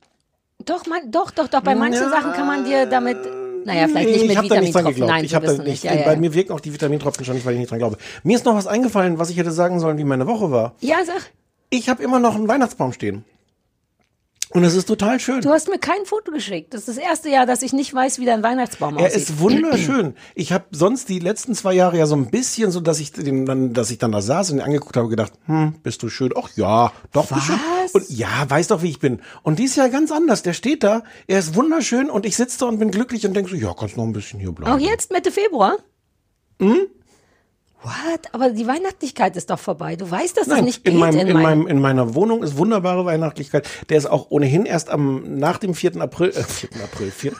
Doch, 0.64 0.86
man, 0.86 1.10
doch, 1.10 1.30
doch, 1.30 1.48
doch. 1.48 1.60
Bei 1.60 1.74
manchen 1.74 2.02
Ja. 2.02 2.10
Sachen 2.10 2.32
kann 2.32 2.46
man 2.46 2.64
dir 2.64 2.86
damit, 2.86 3.18
naja, 3.64 3.86
vielleicht 3.86 4.08
nee, 4.08 4.12
nicht 4.16 4.22
mit 4.22 4.30
ich 4.32 4.36
habe 4.36 4.48
da 4.48 4.60
nicht 4.60 4.74
dran 4.74 4.86
Vitamintropfen. 4.86 5.06
Nein, 5.06 5.24
ich 5.24 5.34
habe 5.34 5.46
da 5.46 5.62
nicht. 5.62 5.84
Ja, 5.84 5.94
ja, 5.94 6.04
Bei 6.04 6.16
mir 6.16 6.34
wirken 6.34 6.52
auch 6.52 6.60
die 6.60 6.72
Vitamintropfen 6.72 7.24
schon 7.24 7.34
nicht, 7.34 7.46
weil 7.46 7.54
ich 7.54 7.60
nicht 7.60 7.70
dran 7.70 7.78
glaube. 7.78 7.96
Mir 8.24 8.36
ist 8.36 8.44
noch 8.44 8.54
was 8.54 8.66
eingefallen, 8.66 9.18
was 9.18 9.30
ich 9.30 9.36
hätte 9.36 9.52
sagen 9.52 9.78
sollen, 9.80 9.98
wie 9.98 10.04
meine 10.04 10.26
Woche 10.26 10.50
war. 10.50 10.74
ja, 10.80 10.96
sag. 11.04 11.30
Ich 11.70 11.90
habe 11.90 12.02
immer 12.02 12.18
noch 12.18 12.34
einen 12.34 12.48
Weihnachtsbaum 12.48 12.94
stehen. 12.94 13.26
Und 14.50 14.64
es 14.64 14.74
ist 14.74 14.86
total 14.86 15.20
schön. 15.20 15.42
Du 15.42 15.50
hast 15.50 15.68
mir 15.68 15.78
kein 15.78 16.04
Foto 16.06 16.32
geschickt. 16.32 16.72
Das 16.72 16.80
ist 16.82 16.88
das 16.88 16.96
erste 16.96 17.28
Jahr, 17.28 17.44
dass 17.44 17.60
ich 17.62 17.72
nicht 17.72 17.92
weiß, 17.92 18.18
wie 18.18 18.24
dein 18.24 18.42
Weihnachtsbaum 18.42 18.96
Er 18.96 19.06
aussieht. 19.06 19.22
ist 19.22 19.38
wunderschön. 19.40 20.14
Ich 20.34 20.52
habe 20.52 20.64
sonst 20.70 21.08
die 21.10 21.18
letzten 21.18 21.54
zwei 21.54 21.74
Jahre 21.74 21.98
ja 21.98 22.06
so 22.06 22.16
ein 22.16 22.30
bisschen 22.30 22.70
so, 22.70 22.80
dass 22.80 22.98
ich 23.00 23.12
den 23.12 23.44
dann, 23.44 23.74
dass 23.74 23.90
ich 23.90 23.98
dann 23.98 24.12
da 24.12 24.22
saß 24.22 24.50
und 24.50 24.58
ihn 24.58 24.62
angeguckt 24.62 24.96
habe, 24.96 25.08
gedacht, 25.08 25.32
hm, 25.46 25.74
bist 25.82 26.02
du 26.02 26.08
schön? 26.08 26.32
Ach 26.36 26.48
ja, 26.56 26.92
doch 27.12 27.26
bist 27.28 27.46
schön. 27.46 27.56
Was? 27.82 27.92
Und 27.92 28.08
ja, 28.10 28.28
weiß 28.48 28.68
doch, 28.68 28.82
wie 28.82 28.88
ich 28.90 28.98
bin. 29.00 29.20
Und 29.42 29.58
dies 29.58 29.76
Jahr 29.76 29.90
ganz 29.90 30.10
anders. 30.12 30.42
Der 30.42 30.54
steht 30.54 30.82
da, 30.82 31.02
er 31.26 31.38
ist 31.40 31.54
wunderschön 31.54 32.08
und 32.08 32.24
ich 32.24 32.36
sitze 32.36 32.58
da 32.60 32.66
und 32.66 32.78
bin 32.78 32.90
glücklich 32.90 33.26
und 33.26 33.34
denke 33.34 33.50
so, 33.50 33.56
ja, 33.56 33.74
kannst 33.78 33.96
noch 33.96 34.04
ein 34.04 34.12
bisschen 34.12 34.40
hier 34.40 34.52
bleiben. 34.52 34.72
Auch 34.72 34.78
jetzt, 34.78 35.12
Mitte 35.12 35.30
Februar? 35.30 35.76
Hm? 36.60 36.86
What? 37.82 38.20
Aber 38.32 38.50
die 38.50 38.66
Weihnachtlichkeit 38.66 39.36
ist 39.36 39.50
doch 39.50 39.58
vorbei. 39.58 39.94
Du 39.96 40.10
weißt, 40.10 40.36
dass 40.36 40.46
das 40.46 40.56
Nein, 40.56 40.64
nicht 40.64 40.84
in, 40.84 40.92
geht 40.94 41.00
meinem, 41.00 41.18
in, 41.20 41.26
in, 41.28 41.42
meinem- 41.42 41.66
in 41.68 41.80
meiner 41.80 42.14
Wohnung 42.14 42.42
ist 42.42 42.56
wunderbare 42.56 43.04
Weihnachtlichkeit. 43.04 43.68
Der 43.88 43.98
ist 43.98 44.06
auch 44.06 44.26
ohnehin 44.30 44.66
erst 44.66 44.90
am 44.90 45.38
nach 45.38 45.58
dem 45.58 45.74
4. 45.74 46.00
April, 46.00 46.30
äh, 46.30 46.42
4. 46.42 46.70
April, 46.82 47.10
4. 47.10 47.32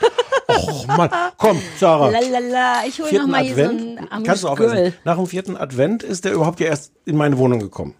Oh 0.49 0.85
Mann, 0.87 1.11
komm, 1.37 1.61
Sarah. 1.79 2.09
Lalala, 2.11 2.83
ich 2.87 3.01
hole 3.01 3.13
nochmal 3.19 3.43
hier 3.45 3.55
so 3.55 3.63
Advent, 3.65 4.13
ein 4.13 4.23
kannst 4.23 4.45
du 4.45 4.49
auch 4.49 4.59
essen. 4.61 4.95
Nach 5.05 5.17
dem 5.17 5.27
vierten 5.27 5.57
Advent 5.57 6.03
ist 6.03 6.25
der 6.25 6.33
überhaupt 6.33 6.61
ja 6.61 6.69
erst 6.69 6.93
in 7.05 7.17
meine 7.17 7.37
Wohnung 7.37 7.59
gekommen. 7.61 7.95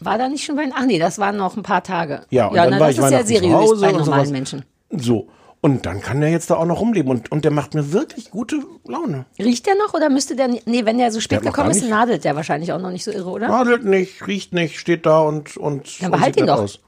War 0.00 0.16
da 0.16 0.28
nicht 0.28 0.44
schon 0.44 0.56
Weihnachten? 0.56 0.80
Ach 0.82 0.86
nee, 0.86 0.98
das 0.98 1.18
waren 1.18 1.36
noch 1.36 1.56
ein 1.56 1.62
paar 1.62 1.82
Tage. 1.82 2.22
Ja, 2.30 2.46
und 2.48 2.54
ja 2.56 2.64
dann 2.64 2.74
na, 2.74 2.80
war 2.80 2.86
das 2.88 2.98
ich 2.98 3.04
ist 3.04 3.10
ja 3.10 3.24
seriös 3.24 3.80
bei 3.80 3.92
normalen. 3.92 4.30
Menschen. 4.30 4.64
So. 4.90 5.28
Und 5.62 5.84
dann 5.84 6.00
kann 6.00 6.20
der 6.22 6.30
jetzt 6.30 6.48
da 6.48 6.56
auch 6.56 6.64
noch 6.64 6.80
rumleben 6.80 7.10
und, 7.10 7.30
und 7.30 7.44
der 7.44 7.50
macht 7.50 7.74
mir 7.74 7.92
wirklich 7.92 8.30
gute 8.30 8.62
Laune. 8.86 9.26
Riecht 9.38 9.66
der 9.66 9.74
noch 9.74 9.92
oder 9.92 10.08
müsste 10.08 10.34
der? 10.34 10.48
Nee, 10.48 10.86
wenn 10.86 10.96
der 10.96 11.12
so 11.12 11.20
spät 11.20 11.44
noch 11.44 11.52
gekommen 11.52 11.70
ist, 11.70 11.86
nadelt 11.86 12.24
der 12.24 12.34
wahrscheinlich 12.34 12.72
auch 12.72 12.80
noch 12.80 12.90
nicht 12.90 13.04
so 13.04 13.10
irre, 13.10 13.28
oder? 13.28 13.48
Nadelt 13.48 13.84
nicht, 13.84 14.26
riecht 14.26 14.54
nicht, 14.54 14.78
steht 14.78 15.04
da 15.04 15.20
und, 15.20 15.58
und, 15.58 16.02
Dann 16.02 16.12
behalt 16.12 16.38
ihn 16.38 16.46
doch. 16.46 16.60
aus. 16.60 16.80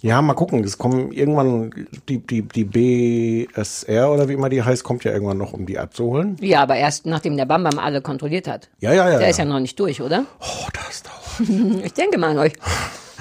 Ja, 0.00 0.20
mal 0.20 0.34
gucken. 0.34 0.62
Es 0.62 0.76
kommen 0.76 1.12
irgendwann 1.12 1.72
die, 2.10 2.18
die, 2.18 2.42
die 2.42 2.64
BSR 2.64 4.12
oder 4.12 4.28
wie 4.28 4.34
immer 4.34 4.50
die 4.50 4.62
heißt, 4.62 4.84
kommt 4.84 5.02
ja 5.02 5.12
irgendwann 5.12 5.38
noch, 5.38 5.54
um 5.54 5.64
die 5.64 5.78
abzuholen. 5.78 6.36
Ja, 6.40 6.62
aber 6.62 6.76
erst 6.76 7.06
nachdem 7.06 7.38
der 7.38 7.46
Bambam 7.46 7.78
alle 7.78 8.02
kontrolliert 8.02 8.46
hat. 8.46 8.68
Ja, 8.80 8.92
ja, 8.92 9.06
ja. 9.08 9.12
Der 9.12 9.22
ja. 9.22 9.28
ist 9.28 9.38
ja 9.38 9.46
noch 9.46 9.60
nicht 9.60 9.80
durch, 9.80 10.02
oder? 10.02 10.26
oh, 10.40 10.68
das 10.72 11.02
dauert. 11.02 11.48
Ich 11.84 11.94
denke 11.94 12.18
mal 12.18 12.30
an 12.30 12.38
euch. 12.38 12.52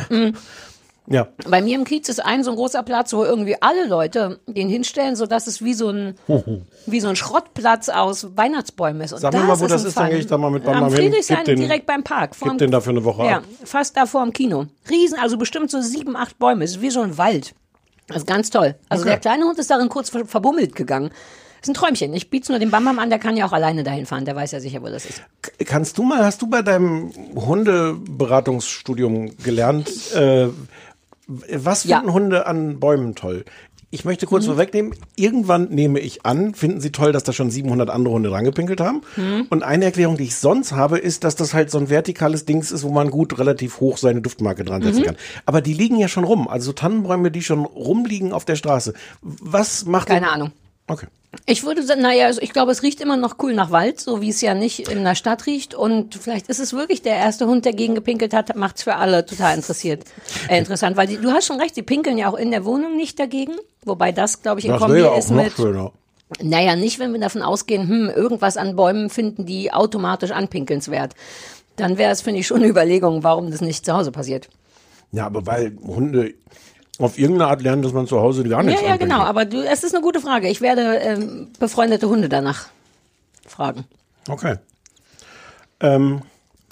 Ja. 1.08 1.28
Bei 1.50 1.62
mir 1.62 1.76
im 1.76 1.84
Kiez 1.84 2.08
ist 2.08 2.24
ein 2.24 2.44
so 2.46 2.52
ein 2.52 2.56
großer 2.56 2.82
Platz, 2.84 3.12
wo 3.14 3.26
irgendwie 3.26 3.58
alle 3.62 3.88
Leute 3.88 4.40
den 4.48 4.70
hinstellen, 4.70 5.18
so 5.18 5.26
dass 5.26 5.48
es 5.48 5.62
wie 5.62 5.74
so 5.74 5.90
ein, 5.90 6.16
wie 6.86 7.02
so 7.02 7.10
ein 7.10 7.18
Schrottplatz 7.18 7.90
aus 7.90 8.38
Weihnachtsbäumen 8.38 9.02
ist. 9.02 9.12
Und 9.12 9.20
Sag 9.20 9.34
mir 9.34 9.42
mal, 9.44 9.60
wo 9.60 9.68
das 9.68 9.84
ist, 9.84 9.98
dann 9.98 10.10
gehe 10.10 10.20
ich 10.20 10.28
da 10.28 10.38
mal 10.38 10.50
mit 10.50 10.66
Am 10.66 10.86
hin. 10.88 10.96
Friedrichshain, 10.96 11.44
den- 11.46 11.60
direkt 11.60 11.86
beim 11.86 12.04
Park. 12.04 12.32
Gib 12.42 12.58
den 12.58 12.72
da 12.72 12.80
für 12.80 12.92
eine 12.92 13.04
Woche 13.04 13.26
Ja, 13.26 13.38
ab. 13.38 13.44
fast 13.66 13.98
da 13.98 14.06
vor 14.06 14.24
dem 14.24 14.32
Kino. 14.32 14.66
Riesen, 14.90 15.20
also 15.20 15.38
bestimmt 15.38 15.70
so 15.72 15.82
sieben, 15.82 16.16
acht 16.16 16.40
Bäume. 16.40 16.64
Es 16.64 16.72
ist 16.72 16.82
wie 16.82 16.90
so 16.90 17.02
ein 17.02 17.18
Wald. 17.18 17.54
Das 18.08 18.18
ist 18.18 18.28
ganz 18.28 18.50
toll. 18.50 18.76
Also 18.90 19.04
Okay. 19.04 19.12
der 19.12 19.20
kleine 19.20 19.46
Hund 19.46 19.58
ist 19.60 19.70
darin 19.70 19.90
kurz 19.90 20.10
ver- 20.10 20.26
verbummelt 20.26 20.76
gegangen. 20.76 21.12
ist 21.62 21.70
ein 21.70 21.74
Träumchen. 21.76 22.14
Ich 22.14 22.30
biete 22.30 22.52
nur 22.52 22.60
dem 22.60 22.72
Bambam 22.72 23.00
an, 23.00 23.10
der 23.10 23.20
kann 23.20 23.38
ja 23.38 23.46
auch 23.46 23.54
alleine 23.54 23.84
dahin 23.84 24.06
fahren. 24.06 24.26
Der 24.26 24.36
weiß 24.36 24.52
ja 24.52 24.60
sicher, 24.60 24.82
wo 24.82 24.88
das 24.88 25.06
ist. 25.06 25.22
Kannst 25.66 25.98
du 25.98 26.04
mal, 26.04 26.26
hast 26.26 26.42
du 26.42 26.48
bei 26.48 26.62
deinem 26.62 27.12
Hundeberatungsstudium 27.36 29.38
gelernt, 29.38 29.90
äh, 30.14 30.50
was 31.28 31.84
Ja. 31.86 31.98
finden 32.00 32.14
Hunde 32.14 32.46
an 32.48 32.80
Bäumen 32.80 33.16
toll? 33.16 33.46
Ich 33.92 34.06
möchte 34.06 34.26
Mhm. 34.26 34.30
kurz 34.30 34.46
vorwegnehmen, 34.48 34.96
irgendwann 35.16 35.70
nehme 35.70 36.00
ich 36.00 36.26
an, 36.26 36.56
finden 36.56 36.82
sie 36.82 36.92
toll, 36.92 37.12
dass 37.12 37.24
da 37.24 37.32
schon 37.32 37.52
700 37.52 37.92
andere 37.92 38.16
Hunde 38.16 38.32
rangepinkelt 38.32 38.82
haben. 38.82 39.02
Mhm. 39.18 39.46
Und 39.52 39.62
eine 39.62 39.86
Erklärung, 39.86 40.18
die 40.18 40.24
ich 40.24 40.36
sonst 40.36 40.72
habe, 40.72 40.98
ist, 40.98 41.24
dass 41.24 41.36
das 41.36 41.54
halt 41.54 41.70
so 41.70 41.78
ein 41.78 41.90
vertikales 41.92 42.46
Dings 42.46 42.72
ist, 42.72 42.84
wo 42.84 42.90
man 42.90 43.12
gut 43.12 43.38
relativ 43.38 43.80
hoch 43.80 43.98
seine 43.98 44.22
Duftmarke 44.22 44.64
dran 44.66 44.82
Mhm. 44.82 44.86
setzen 44.86 45.04
kann. 45.04 45.16
Aber 45.46 45.62
die 45.62 45.74
liegen 45.76 45.98
ja 46.00 46.08
schon 46.08 46.24
rum. 46.24 46.48
Also 46.48 46.68
so 46.68 46.74
Tannenbäume, 46.74 47.30
die 47.30 47.44
schon 47.44 47.66
rumliegen 47.66 48.32
auf 48.34 48.46
der 48.46 48.56
Straße. 48.56 48.96
Was 49.22 49.86
macht 49.86 50.08
Keine 50.08 50.32
Ahnung. 50.32 50.52
Okay. 50.88 51.08
Ich 51.46 51.64
würde 51.64 51.82
sagen, 51.82 52.02
naja, 52.02 52.28
also 52.28 52.42
ich 52.42 52.54
glaube, 52.54 52.72
es 52.72 52.84
riecht 52.84 53.02
immer 53.02 53.18
noch 53.18 53.38
cool 53.42 53.54
nach 53.54 53.72
Wald, 53.72 54.00
so 54.00 54.22
wie 54.22 54.30
es 54.30 54.40
ja 54.42 54.54
nicht 54.54 54.92
in 54.92 55.04
der 55.04 55.16
Stadt 55.16 55.48
riecht. 55.48 55.74
Und 55.74 56.16
vielleicht 56.16 56.48
ist 56.48 56.60
es 56.60 56.74
wirklich 56.74 57.02
der 57.02 57.16
erste 57.16 57.48
Hund, 57.48 57.66
der 57.66 57.74
gegen 57.74 57.96
gepinkelt 57.96 58.34
hat, 58.34 58.56
macht 58.56 58.78
es 58.78 58.84
für 58.84 58.96
alle 58.96 59.26
total 59.26 59.56
interessiert, 59.56 60.04
äh, 60.48 60.60
interessant. 60.60 60.96
Weil 60.96 61.08
die, 61.08 61.18
du 61.18 61.32
hast 61.32 61.48
schon 61.48 61.60
recht, 61.60 61.76
die 61.76 61.82
pinkeln 61.82 62.18
ja 62.20 62.30
auch 62.30 62.38
in 62.38 62.52
der 62.52 62.66
Wohnung 62.66 62.96
nicht 62.96 63.20
dagegen. 63.20 63.54
Wobei 63.84 64.12
das, 64.12 64.44
glaube 64.44 64.60
ich, 64.60 64.68
in 64.68 64.78
Kombi 64.78 65.04
auch 65.04 65.18
ist 65.18 65.32
mit. 65.32 65.54
schöner. 65.54 65.92
Naja, 66.42 66.76
nicht, 66.76 67.00
wenn 67.00 67.14
wir 67.14 67.20
davon 67.20 67.42
ausgehen, 67.42 67.88
hm, 67.88 68.10
irgendwas 68.10 68.58
an 68.58 68.76
Bäumen 68.76 69.10
finden, 69.10 69.46
die 69.46 69.72
automatisch 69.72 70.32
anpinkelnswert. 70.32 71.14
Dann 71.76 71.98
wäre 71.98 72.12
es, 72.12 72.22
finde 72.22 72.40
ich, 72.40 72.48
schon 72.48 72.58
eine 72.58 72.68
Überlegung, 72.68 73.24
warum 73.24 73.52
das 73.52 73.62
nicht 73.62 73.86
zu 73.86 73.94
Hause 73.94 74.12
passiert. 74.12 74.50
Ja, 75.12 75.26
aber 75.26 75.46
weil 75.46 75.76
Hunde 75.84 76.34
auf 77.00 77.18
irgendeine 77.18 77.50
Art 77.50 77.62
lernen, 77.62 77.82
dass 77.82 77.92
man 77.94 78.08
zu 78.08 78.20
Hause 78.20 78.44
gar 78.44 78.64
nichts 78.64 78.82
Ja, 78.82 78.90
ja, 78.90 78.98
genau. 78.98 79.20
Aber 79.22 79.46
du, 79.46 79.62
es 79.62 79.84
ist 79.84 79.94
eine 79.96 80.04
gute 80.04 80.20
Frage. 80.22 80.48
Ich 80.50 80.62
werde 80.62 80.96
ähm, 80.98 81.48
befreundete 81.60 82.08
Hunde 82.08 82.30
danach 82.30 82.68
fragen. 83.48 83.86
Okay. 84.30 84.56
Ähm, 85.80 86.22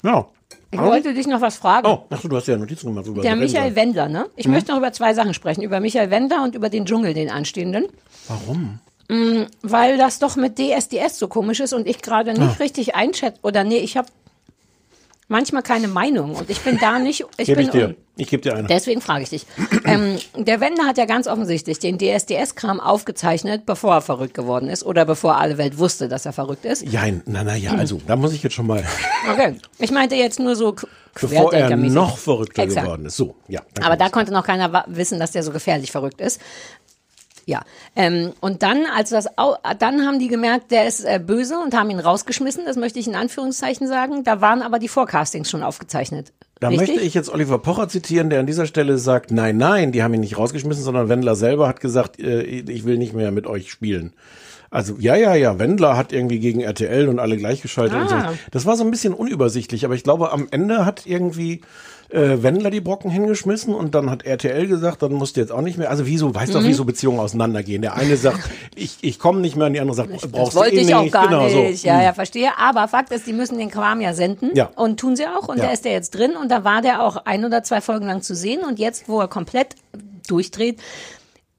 ja. 0.02 0.26
Ich 0.70 0.80
wollte 0.80 1.12
dich 1.12 1.26
noch 1.26 1.42
was 1.42 1.56
fragen. 1.56 1.86
Oh, 1.86 2.04
ach 2.08 2.20
so, 2.20 2.28
du 2.28 2.36
hast 2.36 2.46
ja 2.48 2.56
Notizen 2.56 2.86
gemacht. 2.86 3.06
Über 3.06 3.20
Der 3.20 3.36
Michael. 3.36 3.76
Wendler, 3.76 4.08
ne? 4.08 4.26
Ich 4.36 4.48
möchte 4.48 4.70
noch 4.70 4.78
über 4.78 4.90
zwei 4.92 5.12
Sachen 5.12 5.34
sprechen. 5.34 5.62
Über 5.62 5.80
Michael 5.80 6.10
Wendler 6.10 6.42
und 6.42 6.54
über 6.54 6.70
den 6.70 6.86
Dschungel, 6.86 7.12
den 7.12 7.30
anstehenden. 7.30 7.86
Warum? 8.28 8.78
Weil 9.60 9.98
das 9.98 10.18
doch 10.18 10.36
mit 10.36 10.58
DSDS 10.58 11.18
so 11.18 11.28
komisch 11.28 11.60
ist 11.60 11.74
und 11.74 11.86
ich 11.86 12.00
gerade 12.00 12.30
Ah. 12.30 12.38
nicht 12.38 12.58
richtig 12.60 12.94
einschätze. 12.94 13.38
Oder 13.42 13.64
nee, 13.64 13.76
ich 13.78 13.98
habe 13.98 14.08
manchmal 15.32 15.62
keine 15.62 15.88
Meinung 15.88 16.36
und 16.36 16.48
ich 16.48 16.60
bin 16.60 16.78
da 16.78 17.00
nicht. 17.00 17.24
Ich 17.38 17.46
Gebe 17.46 17.56
bin 17.56 17.66
ich 17.66 17.72
dir. 17.72 17.96
Ich 18.16 18.28
gebe 18.28 18.42
dir 18.42 18.54
eine. 18.54 18.68
Deswegen 18.68 19.00
frage 19.00 19.24
ich 19.24 19.30
dich. 19.30 19.46
ähm, 19.86 20.18
der 20.36 20.60
Wendler 20.60 20.84
hat 20.84 20.98
ja 20.98 21.06
ganz 21.06 21.26
offensichtlich 21.26 21.78
den 21.78 21.98
DSDS-Kram 21.98 22.78
aufgezeichnet, 22.78 23.64
bevor 23.64 23.94
er 23.94 24.00
verrückt 24.02 24.34
geworden 24.34 24.68
ist 24.68 24.84
oder 24.84 25.04
bevor 25.06 25.38
alle 25.38 25.58
Welt 25.58 25.78
wusste, 25.78 26.08
dass 26.08 26.26
er 26.26 26.32
verrückt 26.32 26.66
ist. 26.66 26.82
Jein, 26.82 27.22
na, 27.24 27.42
na, 27.42 27.56
ja, 27.56 27.72
also, 27.72 28.00
da 28.06 28.14
muss 28.14 28.32
ich 28.34 28.42
jetzt 28.42 28.54
schon 28.54 28.66
mal, 28.66 28.84
Okay. 29.32 29.56
Ich 29.78 29.90
meinte 29.90 30.14
jetzt 30.14 30.38
nur 30.38 30.54
so 30.54 30.76
bevor 31.20 31.52
er 31.52 31.76
noch 31.76 32.18
verrückter 32.18 32.62
Exakt. 32.62 32.86
geworden 32.86 33.06
ist. 33.06 33.16
So, 33.16 33.36
ja. 33.48 33.60
Aber 33.82 33.96
da 33.96 34.08
konnte 34.08 34.32
noch 34.32 34.44
keiner 34.44 34.84
wissen, 34.88 35.18
dass 35.18 35.32
der 35.32 35.42
so 35.42 35.52
gefährlich 35.52 35.90
verrückt 35.90 36.20
ist. 36.20 36.40
Ja, 37.44 37.62
ähm, 37.96 38.32
und 38.40 38.62
dann, 38.62 38.84
als 38.86 39.10
das, 39.10 39.26
dann 39.78 40.06
haben 40.06 40.18
die 40.18 40.28
gemerkt, 40.28 40.70
der 40.70 40.86
ist 40.86 41.04
äh, 41.04 41.20
böse 41.24 41.58
und 41.58 41.74
haben 41.74 41.90
ihn 41.90 41.98
rausgeschmissen. 41.98 42.64
Das 42.66 42.76
möchte 42.76 42.98
ich 42.98 43.08
in 43.08 43.16
Anführungszeichen 43.16 43.88
sagen. 43.88 44.24
Da 44.24 44.40
waren 44.40 44.62
aber 44.62 44.78
die 44.78 44.88
Forecastings 44.88 45.50
schon 45.50 45.62
aufgezeichnet. 45.62 46.32
Da 46.60 46.68
Richtig? 46.68 46.88
möchte 46.90 47.04
ich 47.04 47.14
jetzt 47.14 47.28
Oliver 47.28 47.58
Pocher 47.58 47.88
zitieren, 47.88 48.30
der 48.30 48.38
an 48.38 48.46
dieser 48.46 48.66
Stelle 48.66 48.96
sagt, 48.98 49.32
nein, 49.32 49.56
nein, 49.56 49.90
die 49.90 50.04
haben 50.04 50.14
ihn 50.14 50.20
nicht 50.20 50.38
rausgeschmissen, 50.38 50.84
sondern 50.84 51.08
Wendler 51.08 51.34
selber 51.34 51.66
hat 51.66 51.80
gesagt, 51.80 52.20
äh, 52.20 52.42
ich 52.42 52.84
will 52.84 52.98
nicht 52.98 53.14
mehr 53.14 53.32
mit 53.32 53.48
euch 53.48 53.70
spielen. 53.70 54.12
Also 54.70 54.96
ja, 54.98 55.16
ja, 55.16 55.34
ja, 55.34 55.58
Wendler 55.58 55.98
hat 55.98 56.14
irgendwie 56.14 56.38
gegen 56.38 56.60
RTL 56.60 57.08
und 57.08 57.18
alle 57.18 57.36
gleichgeschaltet 57.36 58.00
und 58.00 58.08
so. 58.08 58.14
Ah. 58.14 58.32
Das 58.52 58.64
war 58.64 58.74
so 58.76 58.84
ein 58.84 58.90
bisschen 58.90 59.12
unübersichtlich, 59.12 59.84
aber 59.84 59.94
ich 59.94 60.02
glaube, 60.02 60.32
am 60.32 60.48
Ende 60.50 60.86
hat 60.86 61.04
irgendwie 61.04 61.60
äh, 62.12 62.42
Wendler 62.42 62.70
die 62.70 62.80
Brocken 62.80 63.10
hingeschmissen 63.10 63.74
und 63.74 63.94
dann 63.94 64.10
hat 64.10 64.24
RTL 64.24 64.66
gesagt, 64.66 65.02
dann 65.02 65.12
musst 65.12 65.36
du 65.36 65.40
jetzt 65.40 65.50
auch 65.50 65.62
nicht 65.62 65.78
mehr. 65.78 65.90
Also 65.90 66.06
wieso, 66.06 66.34
weißt 66.34 66.52
Mhm. 66.52 66.58
doch, 66.58 66.64
wie 66.64 66.72
so 66.74 66.84
Beziehungen 66.84 67.18
auseinandergehen. 67.20 67.80
Der 67.82 67.94
eine 67.94 68.16
sagt, 68.16 68.38
ich, 68.74 68.98
ich 69.00 69.18
komme 69.18 69.40
nicht 69.40 69.56
mehr 69.56 69.66
und 69.66 69.72
die 69.72 69.80
andere 69.80 69.96
sagt, 69.96 70.12
Das 70.12 70.26
brauchst 70.30 70.54
wollte 70.54 70.72
du 70.76 70.80
eh 70.82 70.84
ich 70.84 70.94
auch 70.94 71.02
nicht. 71.02 71.12
gar 71.12 71.26
genau, 71.28 71.44
nicht. 71.46 71.80
So. 71.80 71.86
Ja, 71.88 72.02
ja, 72.02 72.12
verstehe. 72.12 72.50
Aber 72.58 72.86
Fakt 72.88 73.10
ist, 73.12 73.26
die 73.26 73.32
müssen 73.32 73.58
den 73.58 73.70
Kram 73.70 74.00
ja 74.00 74.12
senden. 74.14 74.50
Ja. 74.54 74.70
Und 74.76 75.00
tun 75.00 75.16
sie 75.16 75.26
auch. 75.26 75.48
Und 75.48 75.58
Ja. 75.58 75.66
da 75.66 75.70
ist 75.72 75.84
der 75.84 75.92
jetzt 75.92 76.10
drin. 76.10 76.32
Und 76.40 76.50
da 76.50 76.64
war 76.64 76.82
der 76.82 77.02
auch 77.02 77.16
ein 77.24 77.44
oder 77.44 77.62
zwei 77.62 77.80
Folgen 77.80 78.06
lang 78.06 78.22
zu 78.22 78.34
sehen. 78.34 78.60
Und 78.64 78.78
jetzt, 78.78 79.08
wo 79.08 79.18
er 79.20 79.28
komplett 79.28 79.74
durchdreht, 80.28 80.78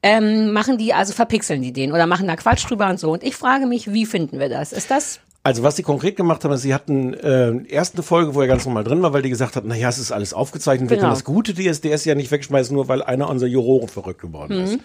ähm, 0.02 0.52
machen 0.52 0.76
die, 0.78 0.92
also 0.94 1.12
verpixeln 1.14 1.62
die 1.62 1.72
den 1.72 1.90
oder 1.92 2.06
machen 2.06 2.26
da 2.26 2.36
Quatsch 2.36 2.68
drüber 2.68 2.88
und 2.90 3.00
so. 3.00 3.10
Und 3.12 3.22
ich 3.22 3.36
frage 3.36 3.66
mich, 3.66 3.92
wie 3.92 4.06
finden 4.06 4.38
wir 4.38 4.48
das? 4.48 4.72
Ist 4.72 4.90
das 4.90 5.20
Also 5.46 5.62
was 5.62 5.76
sie 5.76 5.82
konkret 5.82 6.16
gemacht 6.16 6.42
haben, 6.42 6.52
ist, 6.52 6.62
sie 6.62 6.72
hatten 6.72 7.12
äh, 7.12 7.52
erst 7.68 7.94
eine 7.94 8.02
Folge, 8.02 8.34
wo 8.34 8.40
er 8.40 8.46
ganz 8.46 8.64
normal 8.64 8.82
drin 8.82 9.02
war, 9.02 9.12
weil 9.12 9.20
die 9.20 9.28
gesagt 9.28 9.56
hat, 9.56 9.64
naja, 9.66 9.90
es 9.90 9.98
ist 9.98 10.10
alles 10.10 10.32
aufgezeichnet, 10.32 10.88
wir 10.88 10.96
Genau. 10.96 11.08
können 11.08 11.14
das 11.14 11.24
gute 11.24 11.52
DSDS 11.54 12.06
ja 12.06 12.14
nicht 12.14 12.30
wegschmeißen, 12.30 12.74
nur 12.74 12.88
weil 12.88 13.02
einer 13.02 13.28
unserer 13.28 13.50
Juroren 13.50 13.88
verrückt 13.88 14.22
geworden 14.22 14.56
Mhm. 14.56 14.64
ist. 14.64 14.78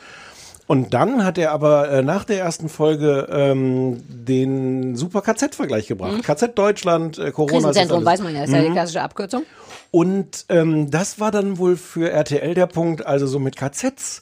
Und 0.67 0.93
dann 0.93 1.23
hat 1.25 1.37
er 1.39 1.51
aber 1.53 1.89
äh, 1.89 2.01
nach 2.03 2.25
der 2.25 2.39
ersten 2.41 2.69
Folge 2.69 3.27
ähm, 3.31 4.03
den 4.07 4.95
super 4.97 5.21
KZ-Vergleich 5.21 5.87
gebracht. 5.87 6.21
KZ 6.23 6.55
Deutschland, 6.57 7.17
äh, 7.17 7.31
Corona. 7.31 7.53
Krisenzentrum, 7.53 8.05
weiß 8.05 8.21
man 8.21 8.35
ja, 8.35 8.43
ist 8.43 8.53
ja 8.53 8.61
die 8.61 8.69
klassische 8.69 9.01
Abkürzung. 9.01 9.43
Und 9.91 10.45
ähm, 10.49 10.91
das 10.91 11.19
war 11.19 11.31
dann 11.31 11.57
wohl 11.57 11.75
für 11.77 12.11
RTL 12.11 12.53
der 12.53 12.67
Punkt, 12.67 13.03
also 13.05 13.25
so 13.25 13.39
mit 13.39 13.55
KZs. 13.55 14.21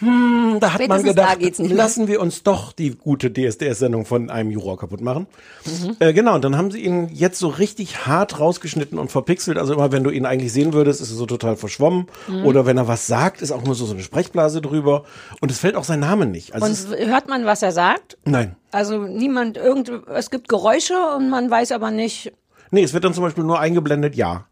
Hm, 0.00 0.58
da 0.60 0.74
hat 0.74 0.86
man 0.88 1.00
Spätestens 1.00 1.14
da 1.14 1.34
gedacht, 1.34 1.70
lassen 1.70 2.06
wir 2.06 2.20
uns 2.20 2.42
doch 2.42 2.72
die 2.72 2.90
gute 2.90 3.32
DSDS-Sendung 3.32 4.04
von 4.04 4.28
einem 4.28 4.50
Juror 4.50 4.78
kaputt 4.78 5.00
machen. 5.00 5.26
Mhm. 5.64 5.96
Äh, 6.00 6.12
genau, 6.12 6.34
und 6.34 6.44
dann 6.44 6.56
haben 6.56 6.70
sie 6.70 6.80
ihn 6.80 7.08
jetzt 7.14 7.38
so 7.38 7.48
richtig 7.48 8.06
hart 8.06 8.38
rausgeschnitten 8.38 8.98
und 8.98 9.10
verpixelt. 9.10 9.56
Also 9.56 9.72
immer, 9.72 9.92
wenn 9.92 10.04
du 10.04 10.10
ihn 10.10 10.26
eigentlich 10.26 10.52
sehen 10.52 10.74
würdest, 10.74 11.00
ist 11.00 11.10
er 11.10 11.16
so 11.16 11.24
total 11.24 11.56
verschwommen. 11.56 12.08
Mhm. 12.28 12.44
Oder 12.44 12.66
wenn 12.66 12.76
er 12.76 12.88
was 12.88 13.06
sagt, 13.06 13.40
ist 13.40 13.52
auch 13.52 13.64
nur 13.64 13.74
so, 13.74 13.86
so 13.86 13.94
eine 13.94 14.02
Sprechblase 14.02 14.60
drüber. 14.60 15.04
Und 15.40 15.50
es 15.50 15.58
fällt 15.58 15.76
auch 15.76 15.84
sein 15.84 16.00
Name 16.00 16.26
nicht. 16.26 16.54
Also 16.54 16.66
Und 16.66 16.98
hört 17.08 17.28
man, 17.28 17.46
was 17.46 17.62
er 17.62 17.72
sagt? 17.72 18.18
nein. 18.24 18.56
Also 18.72 18.98
niemand, 18.98 19.56
irgend, 19.56 19.90
es 20.14 20.28
gibt 20.30 20.50
Geräusche 20.50 20.94
und 21.16 21.30
man 21.30 21.50
weiß 21.50 21.72
aber 21.72 21.90
nicht. 21.90 22.32
Nee, 22.70 22.82
es 22.82 22.92
wird 22.92 23.04
dann 23.04 23.14
zum 23.14 23.24
Beispiel 23.24 23.44
nur 23.44 23.58
eingeblendet, 23.58 24.16
ja. 24.16 24.44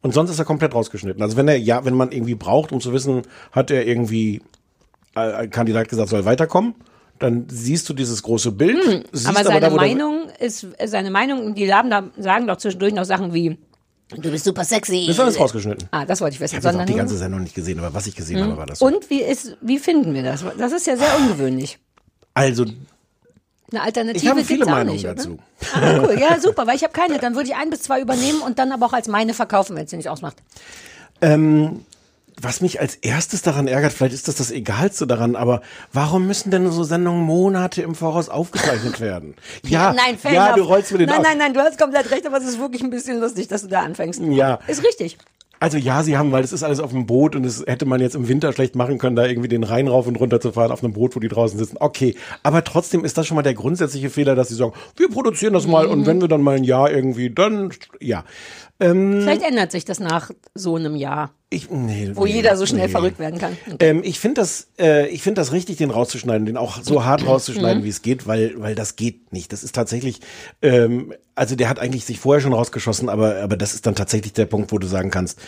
Und 0.00 0.14
sonst 0.14 0.30
ist 0.30 0.38
er 0.40 0.44
komplett 0.44 0.74
rausgeschnitten. 0.74 1.22
Also 1.22 1.36
wenn 1.36 1.46
er, 1.46 1.56
ja, 1.56 1.84
wenn 1.84 1.94
man 1.94 2.10
irgendwie 2.10 2.34
braucht, 2.34 2.72
um 2.72 2.80
zu 2.80 2.92
wissen, 2.92 3.22
hat 3.52 3.70
er 3.70 3.86
irgendwie 3.86 4.42
ein 5.18 5.50
Kandidat 5.50 5.88
gesagt, 5.88 6.08
soll 6.10 6.24
weiterkommen, 6.24 6.74
dann 7.18 7.46
siehst 7.50 7.88
du 7.88 7.94
dieses 7.94 8.22
große 8.22 8.52
Bild. 8.52 8.84
Hm, 8.84 9.02
aber 9.26 9.44
seine 9.44 9.60
da, 9.60 9.72
wo 9.72 9.76
der- 9.76 9.86
Meinung 9.88 10.28
ist, 10.38 10.66
seine 10.86 11.10
Meinung, 11.10 11.54
die 11.54 11.66
Laben 11.66 11.90
da, 11.90 12.04
sagen 12.18 12.46
doch 12.46 12.56
zwischendurch 12.56 12.94
noch 12.94 13.04
Sachen 13.04 13.34
wie, 13.34 13.58
du 14.14 14.30
bist 14.30 14.44
super 14.44 14.64
sexy. 14.64 15.04
Das 15.06 15.16
ist 15.16 15.20
alles 15.20 15.40
rausgeschnitten. 15.40 15.88
Ah, 15.90 16.04
das 16.06 16.20
wollte 16.20 16.34
ich 16.34 16.40
wissen. 16.40 16.58
Ich 16.58 16.64
habe 16.64 16.84
die 16.84 16.94
ganze 16.94 17.16
Sendung 17.16 17.42
nicht 17.42 17.54
gesehen, 17.54 17.78
aber 17.78 17.92
was 17.92 18.06
ich 18.06 18.14
gesehen 18.14 18.42
habe, 18.42 18.56
war 18.56 18.66
das 18.66 18.78
so. 18.78 18.86
und 18.86 19.10
wie 19.10 19.22
ist, 19.22 19.56
wie 19.60 19.78
finden 19.78 20.14
wir 20.14 20.22
das? 20.22 20.44
Das 20.56 20.72
ist 20.72 20.86
ja 20.86 20.96
sehr 20.96 21.16
ungewöhnlich. 21.18 21.78
Also, 22.34 22.64
Eine 23.72 23.82
Alternative 23.82 24.24
ich 24.24 24.30
habe 24.30 24.44
viele 24.44 24.64
Meinungen 24.64 24.92
nicht, 24.94 25.04
dazu. 25.04 25.38
Ah, 25.74 25.98
cool. 26.04 26.16
Ja, 26.18 26.40
super, 26.40 26.66
weil 26.66 26.76
ich 26.76 26.84
habe 26.84 26.92
keine. 26.92 27.18
Dann 27.18 27.34
würde 27.34 27.48
ich 27.50 27.56
ein 27.56 27.68
bis 27.68 27.82
zwei 27.82 28.00
übernehmen 28.00 28.40
und 28.42 28.58
dann 28.60 28.70
aber 28.72 28.86
auch 28.86 28.92
als 28.92 29.08
meine 29.08 29.34
verkaufen, 29.34 29.74
wenn 29.76 29.84
es 29.86 29.92
nicht 29.92 30.08
ausmacht. 30.08 30.36
Was 32.40 32.60
mich 32.60 32.80
als 32.80 32.94
erstes 32.94 33.42
daran 33.42 33.66
ärgert, 33.66 33.92
vielleicht 33.92 34.14
ist 34.14 34.28
das 34.28 34.36
das 34.36 34.50
Egalste 34.50 35.06
daran, 35.06 35.34
aber 35.36 35.60
warum 35.92 36.26
müssen 36.26 36.50
denn 36.50 36.70
so 36.70 36.84
Sendungen 36.84 37.22
Monate 37.24 37.82
im 37.82 37.94
Voraus 37.94 38.28
aufgezeichnet 38.28 39.00
werden? 39.00 39.34
Ja, 39.64 39.92
nein, 39.92 40.16
fair 40.16 40.32
ja, 40.32 40.52
du 40.54 40.62
rollst 40.62 40.92
mir 40.92 40.98
den 40.98 41.08
Nein, 41.08 41.22
nein, 41.22 41.38
nein, 41.38 41.54
du 41.54 41.60
hast 41.60 41.78
komplett 41.78 42.10
recht, 42.10 42.26
aber 42.26 42.38
es 42.38 42.44
ist 42.44 42.60
wirklich 42.60 42.82
ein 42.82 42.90
bisschen 42.90 43.20
lustig, 43.20 43.48
dass 43.48 43.62
du 43.62 43.68
da 43.68 43.80
anfängst. 43.80 44.20
Ja. 44.22 44.60
Ist 44.68 44.84
richtig. 44.84 45.18
Also 45.60 45.76
ja, 45.76 46.04
sie 46.04 46.16
haben, 46.16 46.30
weil 46.30 46.44
es 46.44 46.52
ist 46.52 46.62
alles 46.62 46.78
auf 46.78 46.92
dem 46.92 47.06
Boot 47.06 47.34
und 47.34 47.42
das 47.42 47.64
hätte 47.66 47.84
man 47.84 48.00
jetzt 48.00 48.14
im 48.14 48.28
Winter 48.28 48.52
schlecht 48.52 48.76
machen 48.76 48.98
können, 48.98 49.16
da 49.16 49.26
irgendwie 49.26 49.48
den 49.48 49.64
Rhein 49.64 49.88
rauf 49.88 50.06
und 50.06 50.14
runter 50.14 50.40
zu 50.40 50.52
fahren 50.52 50.70
auf 50.70 50.84
einem 50.84 50.92
Boot, 50.92 51.16
wo 51.16 51.20
die 51.20 51.26
draußen 51.26 51.58
sitzen. 51.58 51.78
Okay, 51.80 52.14
aber 52.44 52.62
trotzdem 52.62 53.04
ist 53.04 53.18
das 53.18 53.26
schon 53.26 53.34
mal 53.34 53.42
der 53.42 53.54
grundsätzliche 53.54 54.08
Fehler, 54.08 54.36
dass 54.36 54.50
sie 54.50 54.54
sagen, 54.54 54.72
wir 54.96 55.08
produzieren 55.08 55.54
das 55.54 55.66
mal 55.66 55.86
Mhm. 55.86 55.92
und 55.92 56.06
wenn 56.06 56.20
wir 56.20 56.28
dann 56.28 56.42
mal 56.42 56.54
ein 56.54 56.62
Jahr 56.62 56.92
irgendwie, 56.92 57.30
dann 57.30 57.72
ja. 58.00 58.24
Ähm, 58.78 59.22
Vielleicht 59.22 59.42
ändert 59.42 59.72
sich 59.72 59.84
das 59.84 59.98
nach 59.98 60.30
so 60.54 60.76
einem 60.76 60.94
Jahr. 60.94 61.32
Ich, 61.50 61.70
nee, 61.70 62.10
wo 62.14 62.26
nee, 62.26 62.32
jeder 62.32 62.56
so 62.58 62.66
schnell 62.66 62.86
nee. 62.88 62.92
verrückt 62.92 63.18
werden 63.18 63.38
kann. 63.40 63.56
Ähm, 63.80 64.02
ich 64.04 64.18
finde 64.20 64.42
das, 64.42 64.68
äh, 64.78 65.08
ich 65.08 65.22
finde 65.22 65.40
das 65.40 65.50
richtig, 65.52 65.78
den 65.78 65.90
rauszuschneiden, 65.90 66.44
den 66.44 66.58
auch 66.58 66.82
so 66.82 67.04
hart 67.06 67.22
Mhm. 67.22 67.28
rauszuschneiden, 67.28 67.84
wie 67.84 67.88
es 67.88 68.02
geht, 68.02 68.26
weil, 68.26 68.60
weil 68.60 68.74
das 68.74 68.96
geht 68.96 69.32
nicht. 69.32 69.50
Das 69.52 69.64
ist 69.64 69.74
tatsächlich, 69.74 70.20
ähm, 70.60 71.14
also 71.34 71.56
der 71.56 71.70
hat 71.70 71.78
eigentlich 71.78 72.04
sich 72.04 72.20
vorher 72.20 72.42
schon 72.42 72.52
rausgeschossen, 72.52 73.08
aber, 73.08 73.36
aber 73.36 73.56
das 73.56 73.72
ist 73.72 73.86
dann 73.86 73.94
tatsächlich 73.94 74.34
der 74.34 74.44
Punkt, 74.44 74.72
wo 74.72 74.78
du 74.78 74.86
sagen 74.86 75.10
kannst, 75.10 75.38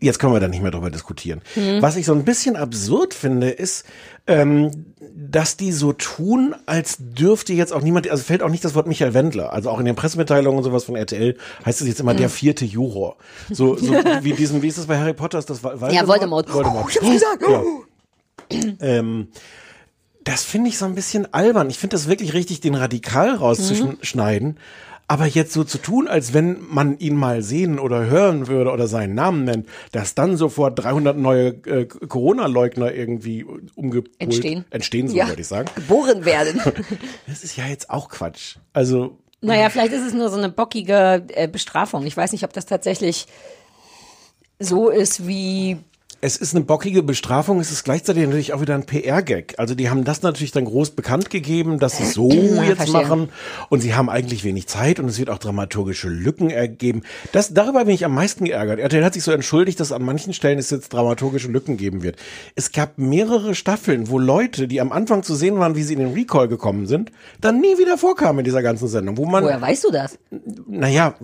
jetzt 0.00 0.18
können 0.18 0.32
wir 0.32 0.40
da 0.40 0.48
nicht 0.48 0.62
mehr 0.62 0.70
drüber 0.70 0.90
diskutieren. 0.90 1.42
Mhm. 1.54 1.82
Was 1.82 1.96
ich 1.96 2.06
so 2.06 2.14
ein 2.14 2.24
bisschen 2.24 2.56
absurd 2.56 3.12
finde, 3.12 3.50
ist, 3.50 3.84
ähm, 4.28 4.86
dass 5.14 5.56
die 5.56 5.72
so 5.72 5.92
tun, 5.92 6.54
als 6.64 6.96
dürfte 6.98 7.52
jetzt 7.52 7.72
auch 7.72 7.82
niemand, 7.82 8.08
also 8.08 8.22
fällt 8.22 8.42
auch 8.42 8.48
nicht 8.48 8.64
das 8.64 8.74
Wort 8.76 8.86
Michael 8.86 9.14
Wendler, 9.14 9.52
also 9.52 9.68
auch 9.68 9.80
in 9.80 9.84
den 9.84 9.96
Pressemitteilungen 9.96 10.56
und 10.58 10.64
sowas 10.64 10.84
von 10.84 10.94
RTL 10.94 11.36
heißt 11.66 11.80
es 11.82 11.88
jetzt 11.88 11.98
immer 12.00 12.14
der 12.14 12.28
Mhm. 12.28 12.32
vierte 12.32 12.64
Juror. 12.64 13.16
So, 13.50 13.76
so 13.76 13.92
wie 14.22 14.32
diesen, 14.32 14.62
wie 14.62 14.68
ist 14.68 14.78
das 14.78 14.86
bei 14.86 14.96
Harry 14.96 15.12
Potter? 15.12 15.41
Ist 15.42 15.50
das 15.50 15.62
Voldemort? 15.62 15.92
Ja, 15.92 16.06
Voldemort. 16.06 16.52
Voldemort. 16.52 16.84
Oh, 16.86 16.88
ich 16.88 16.96
hab's 16.96 17.10
gesagt. 17.10 17.42
Ja. 17.48 17.62
Ähm, 18.80 19.28
das 20.24 20.44
finde 20.44 20.68
ich 20.68 20.78
so 20.78 20.84
ein 20.84 20.94
bisschen 20.94 21.32
albern. 21.34 21.68
Ich 21.70 21.78
finde 21.78 21.94
das 21.96 22.08
wirklich 22.08 22.32
richtig, 22.34 22.60
den 22.60 22.74
radikal 22.74 23.34
rauszuschneiden. 23.34 24.58
Aber 25.08 25.26
jetzt 25.26 25.52
so 25.52 25.64
zu 25.64 25.78
tun, 25.78 26.08
als 26.08 26.32
wenn 26.32 26.58
man 26.70 26.96
ihn 26.98 27.16
mal 27.16 27.42
sehen 27.42 27.78
oder 27.78 28.06
hören 28.06 28.46
würde 28.46 28.70
oder 28.70 28.86
seinen 28.86 29.14
Namen 29.14 29.44
nennt, 29.44 29.68
dass 29.90 30.14
dann 30.14 30.36
sofort 30.36 30.78
300 30.78 31.18
neue 31.18 31.48
äh, 31.66 31.84
Corona-Leugner 31.86 32.92
irgendwie 32.94 33.44
umgepult 33.74 34.14
Entstehen. 34.20 34.64
entstehen 34.70 35.08
so 35.08 35.16
Ja. 35.16 35.28
würde 35.28 35.42
ich 35.42 35.48
sagen. 35.48 35.68
Geboren 35.74 36.24
werden. 36.24 36.60
Das 37.26 37.42
ist 37.44 37.56
ja 37.56 37.66
jetzt 37.66 37.90
auch 37.90 38.08
Quatsch. 38.08 38.56
Also 38.72 39.18
Naja, 39.42 39.68
vielleicht 39.70 39.92
ist 39.92 40.06
es 40.06 40.14
nur 40.14 40.30
so 40.30 40.38
eine 40.38 40.48
bockige 40.48 41.24
äh, 41.34 41.48
Bestrafung. 41.48 42.06
Ich 42.06 42.16
weiß 42.16 42.32
nicht, 42.32 42.44
ob 42.44 42.52
das 42.54 42.64
tatsächlich 42.64 43.26
so 44.62 44.88
ist 44.90 45.26
wie. 45.26 45.78
Es 46.24 46.36
ist 46.36 46.54
eine 46.54 46.64
bockige 46.64 47.02
Bestrafung, 47.02 47.58
es 47.58 47.72
ist 47.72 47.82
gleichzeitig 47.82 48.22
natürlich 48.24 48.52
auch 48.52 48.60
wieder 48.60 48.76
ein 48.76 48.86
PR-Gag. 48.86 49.54
Also 49.58 49.74
die 49.74 49.90
haben 49.90 50.04
das 50.04 50.22
natürlich 50.22 50.52
dann 50.52 50.66
groß 50.66 50.90
bekannt 50.90 51.30
gegeben, 51.30 51.80
dass 51.80 51.96
sie 51.98 52.04
so 52.04 52.30
jetzt 52.30 52.76
verstehe. 52.76 52.92
machen 53.02 53.28
und 53.70 53.80
sie 53.80 53.94
haben 53.96 54.08
eigentlich 54.08 54.44
wenig 54.44 54.68
Zeit 54.68 55.00
und 55.00 55.06
es 55.08 55.18
wird 55.18 55.30
auch 55.30 55.38
dramaturgische 55.38 56.08
Lücken 56.08 56.48
ergeben. 56.50 57.02
Das, 57.32 57.52
darüber 57.54 57.86
bin 57.86 57.94
ich 57.96 58.04
am 58.04 58.14
meisten 58.14 58.44
geärgert. 58.44 58.78
RTL 58.78 59.04
hat 59.04 59.14
sich 59.14 59.24
so 59.24 59.32
entschuldigt, 59.32 59.80
dass 59.80 59.90
an 59.90 60.04
manchen 60.04 60.32
Stellen 60.32 60.60
es 60.60 60.70
jetzt 60.70 60.92
dramaturgische 60.92 61.48
Lücken 61.48 61.76
geben 61.76 62.04
wird. 62.04 62.14
Es 62.54 62.70
gab 62.70 62.98
mehrere 62.98 63.56
Staffeln, 63.56 64.08
wo 64.08 64.20
Leute, 64.20 64.68
die 64.68 64.80
am 64.80 64.92
Anfang 64.92 65.24
zu 65.24 65.34
sehen 65.34 65.58
waren, 65.58 65.74
wie 65.74 65.82
sie 65.82 65.94
in 65.94 65.98
den 65.98 66.12
Recall 66.14 66.46
gekommen 66.46 66.86
sind, 66.86 67.10
dann 67.40 67.60
nie 67.60 67.78
wieder 67.78 67.98
vorkamen 67.98 68.38
in 68.38 68.44
dieser 68.44 68.62
ganzen 68.62 68.86
Sendung, 68.86 69.16
wo 69.16 69.26
man 69.26 69.42
Woher 69.42 69.60
weißt 69.60 69.82
du 69.82 69.90
das? 69.90 70.20
naja, 70.68 71.14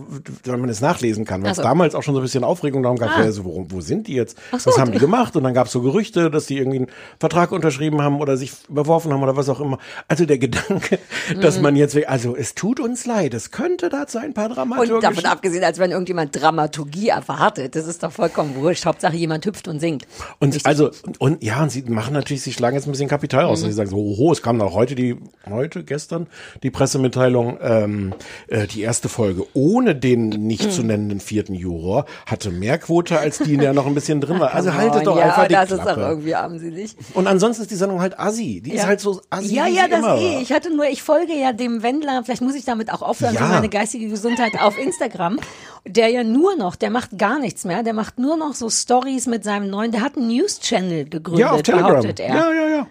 weil 0.44 0.56
man 0.56 0.68
es 0.70 0.80
nachlesen 0.80 1.24
kann, 1.24 1.44
weil 1.44 1.52
es 1.52 1.58
so. 1.58 1.62
damals 1.62 1.94
auch 1.94 2.02
schon 2.02 2.14
so 2.14 2.20
ein 2.20 2.24
bisschen 2.24 2.42
Aufregung 2.42 2.82
darum 2.82 2.98
gab, 2.98 3.10
Ah. 3.10 3.18
wer 3.20 3.30
so, 3.32 3.44
wo, 3.44 3.64
wo 3.68 3.80
sind 3.80 4.08
die 4.08 4.14
jetzt? 4.14 4.36
Ach 4.50 4.58
so. 4.58 4.70
Haben 4.88 4.94
die 4.94 4.98
gemacht? 5.00 5.36
Und 5.36 5.44
dann 5.44 5.54
gab 5.54 5.66
es 5.66 5.72
so 5.72 5.80
Gerüchte, 5.82 6.30
dass 6.30 6.46
die 6.46 6.58
irgendwie 6.58 6.78
einen 6.78 6.86
Vertrag 7.20 7.52
unterschrieben 7.52 8.02
haben 8.02 8.20
oder 8.20 8.36
sich 8.36 8.52
überworfen 8.68 9.12
haben 9.12 9.22
oder 9.22 9.36
was 9.36 9.48
auch 9.48 9.60
immer. 9.60 9.78
Also 10.08 10.24
der 10.26 10.38
Gedanke, 10.38 10.98
Mhm. 11.34 11.40
dass 11.40 11.60
man 11.60 11.76
jetzt, 11.76 11.96
also 12.08 12.34
es 12.36 12.54
tut 12.54 12.80
uns 12.80 13.06
leid, 13.06 13.34
es 13.34 13.50
könnte 13.50 13.88
dazu 13.88 14.18
ein 14.18 14.34
paar 14.34 14.48
Und 14.48 14.56
dramaturgische... 14.56 15.00
davon 15.00 15.24
abgesehen, 15.26 15.64
als 15.64 15.78
wenn 15.78 15.90
irgendjemand 15.90 16.40
Dramaturgie 16.40 17.08
erwartet. 17.08 17.74
Das 17.76 17.86
ist 17.86 18.02
doch 18.02 18.12
vollkommen 18.12 18.54
wurscht. 18.56 18.86
Hauptsache 18.86 19.16
jemand 19.16 19.44
hüpft 19.46 19.68
und 19.68 19.80
singt. 19.80 20.06
Und 20.38 20.48
Richtig. 20.54 20.66
also 20.66 20.90
und, 21.06 21.20
und 21.20 21.42
ja, 21.42 21.62
und 21.62 21.70
sie 21.70 21.82
machen 21.82 22.14
natürlich, 22.14 22.42
sie 22.42 22.52
schlagen 22.52 22.76
jetzt 22.76 22.86
ein 22.86 22.92
bisschen 22.92 23.08
Kapital 23.08 23.44
Mhm. 23.44 23.48
raus. 23.50 23.62
Und 23.62 23.68
sie 23.68 23.74
sagen 23.74 23.90
so, 23.90 23.96
oho, 23.96 24.32
es 24.32 24.42
kam 24.42 24.60
auch 24.60 24.74
heute 24.74 24.94
die, 24.94 25.16
heute, 25.48 25.84
gestern, 25.84 26.26
die 26.62 26.70
Pressemitteilung, 26.70 27.58
ähm, 27.60 28.14
äh, 28.48 28.66
die 28.66 28.80
erste 28.82 29.08
Folge 29.08 29.44
ohne 29.54 29.94
den 29.94 30.28
nicht 30.28 30.66
Mhm. 30.66 30.70
zu 30.70 30.82
nennenden 30.88 31.20
vierten 31.20 31.54
Juror 31.54 32.06
hatte 32.26 32.50
mehr 32.50 32.78
Quote 32.78 33.18
als 33.18 33.38
die, 33.38 33.54
in 33.54 33.60
der 33.60 33.72
noch 33.74 33.86
ein 33.86 33.94
bisschen 33.94 34.20
drin 34.20 34.40
war. 34.40 34.54
Also 34.58 34.72
haltet 34.78 35.06
doch 35.06 35.16
ja, 35.18 35.24
einfach 35.24 35.46
die 35.48 35.54
das 35.54 35.70
ist 35.70 35.80
Klappe. 35.82 36.00
doch 36.00 36.08
irgendwie 36.08 36.34
armselig. 36.34 36.96
und 37.14 37.26
ansonsten 37.26 37.62
ist 37.62 37.70
die 37.70 37.76
Sendung 37.76 38.00
halt 38.00 38.18
assi. 38.18 38.60
Die 38.64 38.72
ist 38.74 38.86
halt 38.86 39.00
so 39.00 39.20
assi, 39.30 39.54
Ja, 39.54 39.66
ja, 39.66 39.88
das 39.88 39.98
immer 40.00 40.16
eh. 40.18 40.40
Ich 40.42 40.52
hatte 40.52 40.74
nur, 40.74 40.86
ich 40.86 41.02
folge 41.02 41.34
ja 41.34 41.52
dem 41.52 41.82
Wendler, 41.82 42.22
vielleicht 42.24 42.42
muss 42.42 42.54
ich 42.54 42.64
damit 42.64 42.92
auch 42.92 43.02
aufhören 43.02 43.34
Ja. 43.34 43.40
für 43.42 43.48
meine 43.48 43.68
geistige 43.68 44.08
Gesundheit 44.08 44.52
auf 44.60 44.78
Instagram, 44.78 45.38
der 45.86 46.08
ja 46.08 46.24
nur 46.24 46.56
noch, 46.56 46.76
der 46.76 46.90
macht 46.90 47.18
gar 47.18 47.38
nichts 47.38 47.64
mehr, 47.64 47.82
der 47.82 47.92
macht 47.94 48.18
nur 48.18 48.36
noch 48.36 48.54
so 48.54 48.70
Stories 48.70 49.26
mit 49.26 49.44
seinem 49.44 49.70
neuen, 49.70 49.92
der 49.92 50.00
hat 50.02 50.16
einen 50.16 50.28
News-Channel 50.28 51.08
gegründet, 51.08 51.40
Ja, 51.46 51.52
auf 51.52 51.62
Telegram. 51.62 51.88
behauptet 51.90 52.20
er. 52.20 52.34
Ja, 52.34 52.52
ja, 52.52 52.68
ja. 52.68 52.86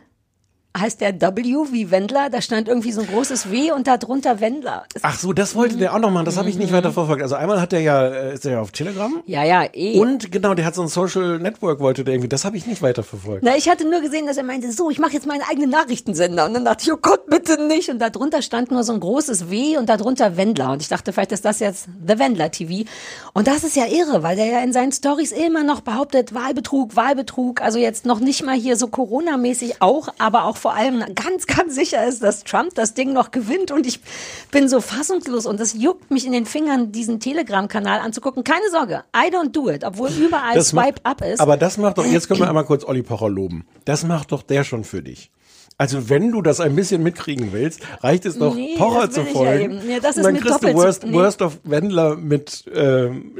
Heißt 0.80 1.02
der 1.02 1.20
W 1.22 1.44
wie 1.72 1.92
Wendler, 1.92 2.30
da 2.30 2.42
stand 2.42 2.68
irgendwie 2.68 2.92
so 2.92 3.02
ein 3.02 3.08
großes 3.08 3.52
W 3.52 3.72
und 3.72 3.88
da 3.88 3.98
drunter 3.98 4.40
Wendler. 4.40 4.84
Es- 4.94 5.04
Ach 5.04 5.18
so, 5.18 5.34
das 5.34 5.56
wollte 5.56 5.78
der 5.78 5.94
auch 5.94 6.00
noch 6.00 6.12
machen. 6.12 6.26
Das 6.26 6.38
habe 6.38 6.50
ich 6.50 6.56
Mhm. 6.56 6.62
nicht 6.62 6.74
weiter 6.74 6.92
verfolgt. 6.92 7.22
Also 7.22 7.36
einmal 7.36 7.60
hat 7.62 7.72
der 7.72 7.82
ja, 7.82 8.06
äh, 8.08 8.34
ist 8.34 8.46
er 8.46 8.54
ja 8.54 8.62
auf 8.62 8.72
Telegram. 8.72 9.22
Ja, 9.26 9.44
ja, 9.44 9.64
eh. 9.74 10.00
Und 10.00 10.32
genau, 10.32 10.54
der 10.54 10.66
hat 10.66 10.76
so 10.76 10.82
ein 10.82 10.88
Social 10.88 11.40
Network, 11.40 11.80
wollte 11.80 12.04
der 12.04 12.14
irgendwie. 12.16 12.30
Das 12.30 12.46
habe 12.46 12.58
ich 12.58 12.66
nicht 12.68 12.82
weiter 12.82 13.04
verfolgt. 13.04 13.44
Na, 13.44 13.56
ich 13.56 13.70
hatte 13.70 13.90
nur 13.90 14.02
gesehen, 14.02 14.28
dass 14.28 14.38
er 14.38 14.44
meinte, 14.44 14.72
so, 14.72 14.90
ich 14.90 15.00
mache 15.00 15.14
jetzt 15.14 15.26
meinen 15.28 15.42
eigenen 15.50 15.70
Nachrichtensender. 15.70 16.46
Und 16.46 16.54
dann 16.54 16.66
dachte 16.66 16.84
ich, 16.86 16.92
oh 16.94 16.98
Gott, 17.02 17.26
bitte 17.28 17.66
nicht. 17.68 17.90
Und 17.90 18.00
da 18.00 18.10
drunter 18.10 18.42
stand 18.42 18.72
nur 18.72 18.84
so 18.84 18.94
ein 18.94 19.00
großes 19.00 19.50
W 19.50 19.78
und 19.78 19.88
da 19.90 19.98
drunter 19.98 20.38
Wendler. 20.38 20.72
Und 20.72 20.82
ich 20.82 20.88
dachte, 20.90 21.14
vielleicht 21.14 21.32
ist 21.32 21.46
das 21.46 21.60
jetzt 21.60 21.88
The 22.08 22.20
Wendler 22.20 22.52
TV. 22.52 22.88
Und 23.34 23.48
das 23.48 23.64
ist 23.64 23.76
ja 23.76 23.86
irre, 23.86 24.24
weil 24.24 24.36
der 24.36 24.46
ja 24.48 24.60
in 24.60 24.74
seinen 24.74 24.92
Stories 24.92 25.32
immer 25.32 25.64
noch 25.64 25.82
behauptet, 25.82 26.34
Wahlbetrug, 26.34 26.96
Wahlbetrug. 26.96 27.62
Also 27.62 27.80
jetzt 27.80 28.06
noch 28.06 28.20
nicht 28.20 28.44
mal 28.44 28.56
hier 28.56 28.76
so 28.78 28.88
Corona-mäßig 28.88 29.82
auch, 29.82 30.10
aber 30.20 30.46
auch 30.46 30.58
vor 30.68 30.76
allem 30.76 31.02
ganz, 31.16 31.48
ganz 31.48 31.76
sicher 31.76 32.06
ist, 32.06 32.22
dass 32.22 32.44
Trump 32.44 32.76
das 32.76 32.94
Ding 32.94 33.14
noch 33.14 33.32
gewinnt. 33.32 33.72
Und 33.72 33.88
ich 33.88 34.02
bin 34.52 34.68
so 34.68 34.82
fassungslos 34.82 35.46
und 35.46 35.62
es 35.62 35.74
juckt 35.74 36.12
mich 36.12 36.26
in 36.26 36.34
den 36.34 36.46
Fingern, 36.46 36.92
diesen 36.92 37.22
Telegram-Kanal 37.22 38.00
anzugucken. 38.02 38.44
Keine 38.44 38.70
Sorge, 38.70 39.04
I 39.16 39.34
don't 39.34 39.52
do 39.54 39.70
it, 39.70 39.86
obwohl 39.86 40.10
überall 40.10 40.56
Das 40.56 40.74
macht- 40.74 40.88
Swipe 40.88 41.06
Up 41.06 41.22
ist. 41.22 41.40
Aber 41.40 41.56
das 41.56 41.78
macht 41.78 41.98
doch, 42.00 42.06
jetzt 42.06 42.28
können 42.28 42.42
wir 42.42 42.50
einmal 42.50 42.66
kurz 42.66 42.84
Olli 42.84 43.02
Pocher 43.02 43.30
loben. 43.30 43.66
Das 43.86 44.04
macht 44.04 44.34
doch 44.34 44.44
der 44.44 44.66
schon 44.66 44.84
für 44.84 45.02
dich. 45.02 45.32
Also 45.78 46.10
wenn 46.10 46.32
du 46.32 46.42
das 46.42 46.60
ein 46.60 46.76
bisschen 46.76 47.02
mitkriegen 47.02 47.54
willst, 47.54 47.80
reicht 48.02 48.26
es 48.26 48.38
doch, 48.38 48.54
Nee, 48.54 48.76
Pocher 48.78 49.06
das 49.06 49.16
zu 49.16 49.22
ja 49.22 49.26
folgen. 49.28 49.62
eben. 49.80 49.90
Ja, 49.90 50.00
das 50.02 50.16
und 50.16 50.22
ist 50.22 50.26
dann 50.26 50.34
mir 50.34 50.42
kriegst 50.42 50.64
du 50.64 50.74
Worst, 50.74 51.06
nee. 51.06 51.14
Worst 51.14 51.42
of 51.42 51.60
Wendler 51.64 52.18
mit 52.18 52.66
ähm, 52.76 53.36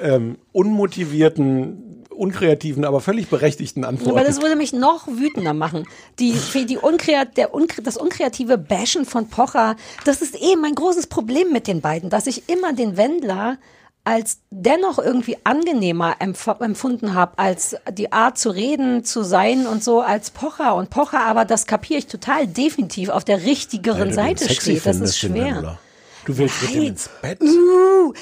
ähm, 0.00 0.36
unmotivierten, 0.52 1.83
unkreativen, 2.14 2.84
aber 2.84 3.00
völlig 3.00 3.28
berechtigten 3.28 3.84
Antworten. 3.84 4.18
Aber 4.18 4.26
das 4.26 4.40
würde 4.40 4.56
mich 4.56 4.72
noch 4.72 5.06
wütender 5.06 5.54
machen. 5.54 5.86
Die, 6.18 6.34
die 6.66 6.78
Unkreat, 6.78 7.36
der 7.36 7.54
Unkre, 7.54 7.82
das 7.82 7.96
unkreative 7.96 8.58
Bashen 8.58 9.04
von 9.04 9.28
Pocher, 9.28 9.76
das 10.04 10.22
ist 10.22 10.40
eh 10.40 10.56
mein 10.56 10.74
großes 10.74 11.06
Problem 11.06 11.52
mit 11.52 11.66
den 11.66 11.80
beiden, 11.80 12.10
dass 12.10 12.26
ich 12.26 12.48
immer 12.48 12.72
den 12.72 12.96
Wendler 12.96 13.58
als 14.04 14.40
dennoch 14.50 14.98
irgendwie 14.98 15.38
angenehmer 15.44 16.16
empf 16.18 16.46
empfunden 16.60 17.14
habe, 17.14 17.38
als 17.38 17.74
die 17.90 18.12
Art 18.12 18.36
zu 18.36 18.50
reden, 18.50 19.02
zu 19.02 19.22
sein 19.22 19.66
und 19.66 19.82
so 19.82 20.02
als 20.02 20.30
Pocher. 20.30 20.74
Und 20.74 20.90
Pocher 20.90 21.20
aber, 21.20 21.46
das 21.46 21.66
kapiere 21.66 22.00
ich 22.00 22.06
total 22.06 22.46
definitiv, 22.46 23.08
auf 23.08 23.24
der 23.24 23.44
richtigeren 23.44 24.12
Seite 24.12 24.48
steht. 24.52 24.84
Das 24.84 25.00
ist 25.00 25.18
schwer. 25.18 25.78
Du 26.24 26.38
willst 26.38 26.62
mit 26.62 26.70
ihm 26.70 26.78
Nein. 26.78 26.86
ins 26.88 27.10
Bett. 27.20 27.40
Uh, 27.40 28.12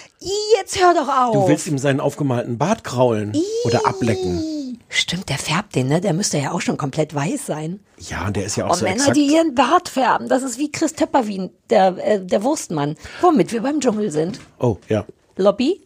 jetzt 0.58 0.80
hör 0.80 0.94
doch 0.94 1.08
auf. 1.08 1.32
Du 1.34 1.48
willst 1.48 1.66
ihm 1.66 1.78
seinen 1.78 2.00
aufgemalten 2.00 2.58
Bart 2.58 2.84
kraulen 2.84 3.32
oder 3.64 3.86
ablecken. 3.86 4.78
Stimmt, 4.88 5.28
der 5.30 5.38
färbt 5.38 5.74
den, 5.74 5.88
ne? 5.88 6.00
Der 6.00 6.12
müsste 6.12 6.38
ja 6.38 6.52
auch 6.52 6.60
schon 6.60 6.76
komplett 6.76 7.14
weiß 7.14 7.46
sein. 7.46 7.80
Ja, 7.98 8.26
und 8.26 8.36
der 8.36 8.44
ist 8.44 8.56
ja 8.56 8.66
auch 8.66 8.70
Und 8.72 8.78
so 8.78 8.84
Männer, 8.84 8.96
exakt. 8.96 9.16
die 9.16 9.26
ihren 9.26 9.54
Bart 9.54 9.88
färben, 9.88 10.28
das 10.28 10.42
ist 10.42 10.58
wie 10.58 10.70
Chris 10.70 10.94
Töpperwien, 10.94 11.50
der, 11.70 11.96
äh, 11.96 12.20
der 12.24 12.42
Wurstmann. 12.42 12.96
Womit 13.22 13.52
wir 13.52 13.62
beim 13.62 13.80
Dschungel 13.80 14.10
sind. 14.10 14.40
Oh, 14.58 14.76
ja. 14.88 15.06
Lobby. 15.36 15.80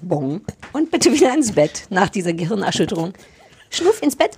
Bong. 0.00 0.40
Und 0.72 0.90
bitte 0.90 1.12
wieder 1.12 1.32
ins 1.32 1.52
Bett 1.52 1.84
nach 1.90 2.08
dieser 2.08 2.32
Gehirnerschütterung. 2.32 3.12
Schnuff 3.70 4.02
ins 4.02 4.16
Bett. 4.16 4.36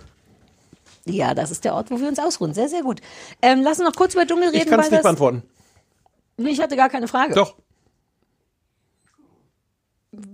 Ja, 1.06 1.34
das 1.34 1.50
ist 1.50 1.64
der 1.64 1.74
Ort, 1.74 1.90
wo 1.90 1.98
wir 1.98 2.08
uns 2.08 2.18
ausruhen. 2.18 2.52
Sehr, 2.54 2.68
sehr 2.68 2.82
gut. 2.82 3.00
Ähm, 3.40 3.62
lass 3.62 3.78
uns 3.78 3.88
noch 3.88 3.96
kurz 3.96 4.14
über 4.14 4.26
Dschungel 4.26 4.48
reden. 4.48 4.64
Ich 4.64 4.68
kann 4.68 4.80
es 4.80 4.90
nicht 4.90 5.02
beantworten. 5.02 5.42
Nee, 6.36 6.50
ich 6.50 6.60
hatte 6.60 6.76
gar 6.76 6.88
keine 6.88 7.08
Frage. 7.08 7.34
Doch. 7.34 7.54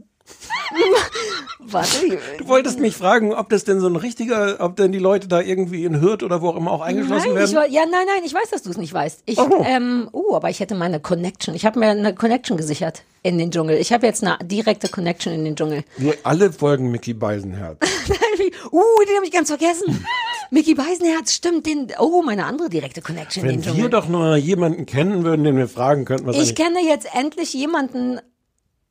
Warte. 1.58 2.18
Du 2.38 2.48
wolltest 2.48 2.78
mich 2.80 2.96
fragen, 2.96 3.34
ob 3.34 3.48
das 3.50 3.64
denn 3.64 3.80
so 3.80 3.86
ein 3.88 3.96
richtiger, 3.96 4.56
ob 4.60 4.76
denn 4.76 4.92
die 4.92 4.98
Leute 4.98 5.28
da 5.28 5.40
irgendwie 5.40 5.84
in 5.84 6.00
Hürth 6.00 6.22
oder 6.22 6.40
wo 6.42 6.48
auch 6.48 6.56
immer 6.56 6.70
auch 6.72 6.80
eingeschlossen 6.80 7.34
Nein, 7.34 7.44
ich, 7.44 7.52
werden? 7.52 7.54
war- 7.56 7.68
ja, 7.68 7.82
nein, 7.82 8.06
nein, 8.06 8.22
ich 8.24 8.32
weiß, 8.34 8.50
dass 8.50 8.62
du 8.62 8.70
es 8.70 8.76
nicht 8.78 8.92
weißt. 8.92 9.22
Ich, 9.26 9.38
Oh. 9.38 9.64
ähm, 9.66 10.08
uh, 10.12 10.34
aber 10.34 10.48
ich 10.50 10.60
hätte 10.60 10.74
meine 10.74 11.00
Connection. 11.00 11.54
Ich 11.54 11.64
habe 11.66 11.78
mir 11.78 11.88
eine 11.90 12.14
Connection 12.14 12.56
gesichert 12.56 13.02
in 13.22 13.38
den 13.38 13.50
Dschungel. 13.50 13.76
Ich 13.78 13.92
habe 13.92 14.06
jetzt 14.06 14.24
eine 14.24 14.38
direkte 14.42 14.88
Connection 14.88 15.32
in 15.32 15.44
den 15.44 15.56
Dschungel. 15.56 15.84
Nur 15.98 16.14
alle 16.22 16.52
folgen 16.52 16.90
Mickey 16.90 17.12
Beisenherz. 17.14 17.78
uh, 18.72 19.04
den 19.06 19.16
habe 19.16 19.26
ich 19.26 19.32
ganz 19.32 19.48
vergessen. 19.48 20.04
Mickey 20.50 20.74
Beisenherz, 20.74 21.32
stimmt, 21.32 21.66
den, 21.66 21.92
oh, 21.98 22.22
meine 22.22 22.44
andere 22.44 22.68
direkte 22.68 23.02
Connection 23.02 23.44
Wenn 23.44 23.64
wir 23.64 23.88
doch 23.88 24.08
nur 24.08 24.36
jemanden 24.36 24.84
kennen 24.84 25.22
würden, 25.22 25.44
den 25.44 25.56
wir 25.56 25.68
fragen 25.68 26.04
könnten, 26.04 26.26
was 26.26 26.34
Ich 26.36 26.42
eigentlich... 26.42 26.54
kenne 26.56 26.80
jetzt 26.84 27.08
endlich 27.14 27.52
jemanden, 27.52 28.20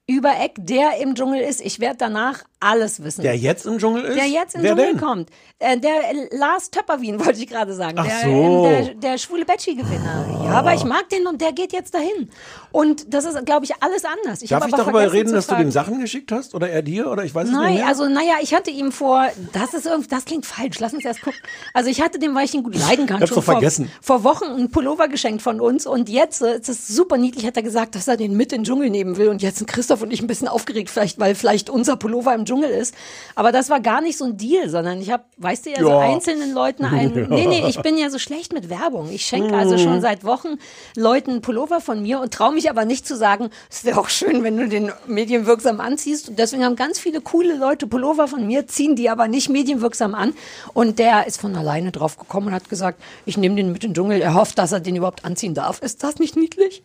über 0.10 0.32
Eck, 0.40 0.56
der 0.58 0.98
im 1.00 1.14
Dschungel 1.14 1.40
ist. 1.40 1.62
Ich 1.62 1.80
werde 1.80 1.98
danach 2.00 2.44
alles 2.60 3.04
wissen. 3.04 3.22
Der 3.22 3.38
jetzt 3.38 3.68
im 3.68 3.78
Dschungel 3.78 4.04
ist? 4.06 4.18
Der 4.18 4.26
jetzt 4.26 4.56
im 4.56 4.64
Wer 4.64 4.76
Dschungel 4.76 4.94
denn? 4.94 5.00
kommt. 5.00 5.30
Äh, 5.60 5.80
der 5.80 5.92
Lars 6.32 6.72
Töpperwien, 6.72 7.20
wollte 7.26 7.40
ich 7.40 7.48
gerade 7.48 7.76
sagen. 7.76 7.98
Ach 8.00 8.06
der, 8.06 8.20
so. 8.22 8.28
ähm, 8.28 8.64
der, 8.64 8.94
der 8.96 9.18
schwule 9.20 9.46
Betschi-Gewinner. 9.46 10.42
Ja, 10.46 10.52
aber 10.52 10.74
ich 10.74 10.84
mag 10.84 11.08
den 11.10 11.28
und 11.28 11.40
der 11.40 11.52
geht 11.52 11.74
jetzt 11.74 11.94
dahin. 11.94 12.30
Und 12.72 13.14
das 13.14 13.26
ist, 13.26 13.46
glaube 13.46 13.66
ich, 13.66 13.74
alles 13.82 14.04
anders. 14.04 14.42
Ich 14.42 14.50
Darf 14.50 14.66
ich 14.68 14.74
darüber 14.74 15.14
reden, 15.14 15.32
dass 15.32 15.46
du 15.46 15.56
dem 15.56 15.70
Sachen 15.70 16.00
geschickt 16.00 16.32
hast? 16.32 16.56
Oder 16.56 16.72
er 16.72 16.82
dir? 16.82 17.12
Oder 17.12 17.24
ich 17.24 17.36
weiß 17.36 17.46
es 17.46 17.52
nicht 17.52 17.62
Nein, 17.62 17.76
mehr? 17.76 17.88
also 17.88 18.08
naja, 18.08 18.38
ich 18.42 18.56
hatte 18.56 18.72
ihm 18.72 18.92
vor, 18.92 19.28
das 19.54 19.76
ist 19.76 19.86
irgendwie, 19.86 20.10
das 20.10 20.26
klingt 20.26 20.48
falsch, 20.48 20.80
lass 20.80 20.94
uns 20.94 21.06
erst 21.06 21.22
gucken. 21.22 21.40
Also 21.76 21.92
ich 21.92 22.02
hatte 22.02 22.18
dem, 22.18 22.34
weil 22.34 22.46
ich 22.46 22.54
ihn 22.56 22.64
gut 22.64 22.76
leiden 22.76 23.06
kann, 23.06 23.26
schon 23.28 23.44
vor, 23.44 23.62
vor 24.02 24.24
Wochen 24.24 24.46
einen 24.46 24.72
Pullover 24.72 25.08
geschenkt 25.08 25.44
von 25.44 25.62
uns 25.62 25.86
und 25.86 26.10
jetzt 26.10 26.42
äh, 26.42 26.58
ist 26.58 26.70
es 26.70 26.88
super 26.88 27.18
niedlich, 27.18 27.46
hat 27.46 27.58
er 27.58 27.64
gesagt, 27.64 27.96
dass 27.96 28.08
er 28.08 28.18
den 28.18 28.36
mit 28.36 28.52
in 28.52 28.60
den 28.60 28.66
Dschungel 28.66 28.90
nehmen 28.90 29.18
will 29.18 29.30
und 29.30 29.42
jetzt 29.42 29.60
sind 29.60 29.68
Christoph 29.68 29.99
und 30.02 30.12
ich 30.12 30.22
ein 30.22 30.28
bisschen 30.28 30.48
aufgeregt, 30.48 30.90
vielleicht, 30.90 31.20
weil 31.20 31.36
vielleicht 31.36 31.70
unser 31.70 31.96
Pullover 31.98 32.34
im 32.34 32.46
Dschungel 32.46 32.70
ist. 32.70 32.94
Aber 33.36 33.52
das 33.52 33.70
war 33.70 33.80
gar 33.80 34.02
nicht 34.02 34.18
so 34.18 34.26
ein 34.26 34.38
Deal, 34.38 34.70
sondern 34.70 35.02
ich 35.02 35.12
habe, 35.12 35.24
weißt 35.38 35.66
du 35.66 35.70
ja, 35.72 35.82
so 35.82 35.90
Ja. 35.90 36.00
einzelnen 36.00 36.54
Leuten 36.54 36.86
einen, 36.86 37.14
nee, 37.30 37.46
nee, 37.48 37.64
ich 37.68 37.82
bin 37.82 37.98
ja 37.98 38.10
so 38.10 38.20
schlecht 38.20 38.54
mit 38.54 38.70
Werbung. 38.70 39.10
Ich 39.12 39.26
schenke 39.26 39.56
also 39.58 39.76
Mhm. 39.76 39.80
schon 39.80 40.02
seit 40.02 40.24
Wochen 40.24 40.58
Leuten 40.96 41.32
einen 41.32 41.42
Pullover 41.42 41.82
von 41.82 42.02
mir 42.02 42.20
und 42.20 42.34
traue 42.34 42.54
mich 42.54 42.70
aber 42.70 42.86
nicht 42.86 43.08
zu 43.08 43.16
sagen, 43.16 43.50
es 43.70 43.84
wäre 43.86 44.00
auch 44.00 44.10
schön, 44.10 44.44
wenn 44.44 44.58
du 44.58 44.68
den 44.68 44.92
medienwirksam 45.08 45.80
anziehst. 45.80 46.30
Und 46.30 46.40
deswegen 46.40 46.64
haben 46.66 46.76
ganz 46.76 47.00
viele 47.00 47.22
coole 47.22 47.56
Leute 47.58 47.88
Pullover 47.88 48.28
von 48.28 48.46
mir, 48.48 48.68
ziehen 48.68 48.96
die 48.96 49.10
aber 49.10 49.28
nicht 49.28 49.50
medienwirksam 49.50 50.16
an. 50.16 50.34
Und 50.74 51.00
der 51.00 51.28
ist 51.28 51.40
von 51.42 51.56
alleine 51.56 51.92
drauf 51.92 52.18
gekommen 52.18 52.48
und 52.48 52.54
hat 52.54 52.70
gesagt, 52.70 53.02
ich 53.26 53.38
nehme 53.38 53.56
den 53.56 53.72
mit 53.72 53.84
in 53.84 53.90
den 53.92 53.96
Dschungel. 53.96 54.22
Er 54.22 54.34
hofft, 54.34 54.58
dass 54.58 54.72
er 54.72 54.80
den 54.80 54.96
überhaupt 54.96 55.26
anziehen 55.26 55.54
darf. 55.54 55.82
Ist 55.82 56.04
das 56.04 56.20
nicht 56.20 56.36
niedlich? 56.36 56.84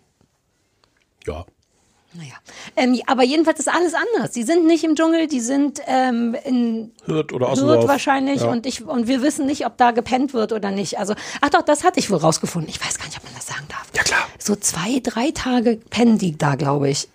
ja. 1.26 1.44
Naja. 2.16 2.34
Ähm, 2.76 3.00
aber 3.06 3.24
jedenfalls 3.24 3.58
ist 3.58 3.68
alles 3.68 3.92
anders. 3.94 4.30
Die 4.30 4.44
sind 4.44 4.66
nicht 4.66 4.84
im 4.84 4.94
Dschungel, 4.94 5.26
die 5.26 5.40
sind 5.40 5.80
ähm, 5.86 6.36
in 6.44 6.92
Hürth 7.06 7.32
oder 7.32 7.46
Hürth 7.48 7.58
Ossendorf. 7.58 7.88
wahrscheinlich 7.88 8.42
Ja. 8.42 8.48
und 8.50 8.66
ich 8.66 8.84
und 8.86 9.08
wir 9.08 9.20
wissen 9.22 9.46
nicht, 9.46 9.66
ob 9.66 9.76
da 9.78 9.90
gepennt 9.90 10.32
wird 10.32 10.52
oder 10.52 10.70
nicht. 10.70 10.98
Also 10.98 11.14
ach 11.40 11.50
doch, 11.50 11.62
das 11.62 11.82
hatte 11.82 11.98
ich 11.98 12.10
wohl 12.10 12.18
rausgefunden. 12.18 12.70
Ich 12.70 12.80
weiß 12.84 12.98
gar 12.98 13.06
nicht, 13.06 13.16
ob 13.18 13.24
man 13.24 13.34
das 13.34 13.46
sagen 13.48 13.64
darf. 13.68 13.86
Ja, 13.96 14.02
klar. 14.04 14.20
So 14.38 14.54
zwei, 14.56 15.00
drei 15.02 15.32
Tage 15.32 15.80
pennen 15.90 16.18
die 16.18 16.38
da, 16.38 16.54
glaube 16.54 16.88
ich. 16.88 17.08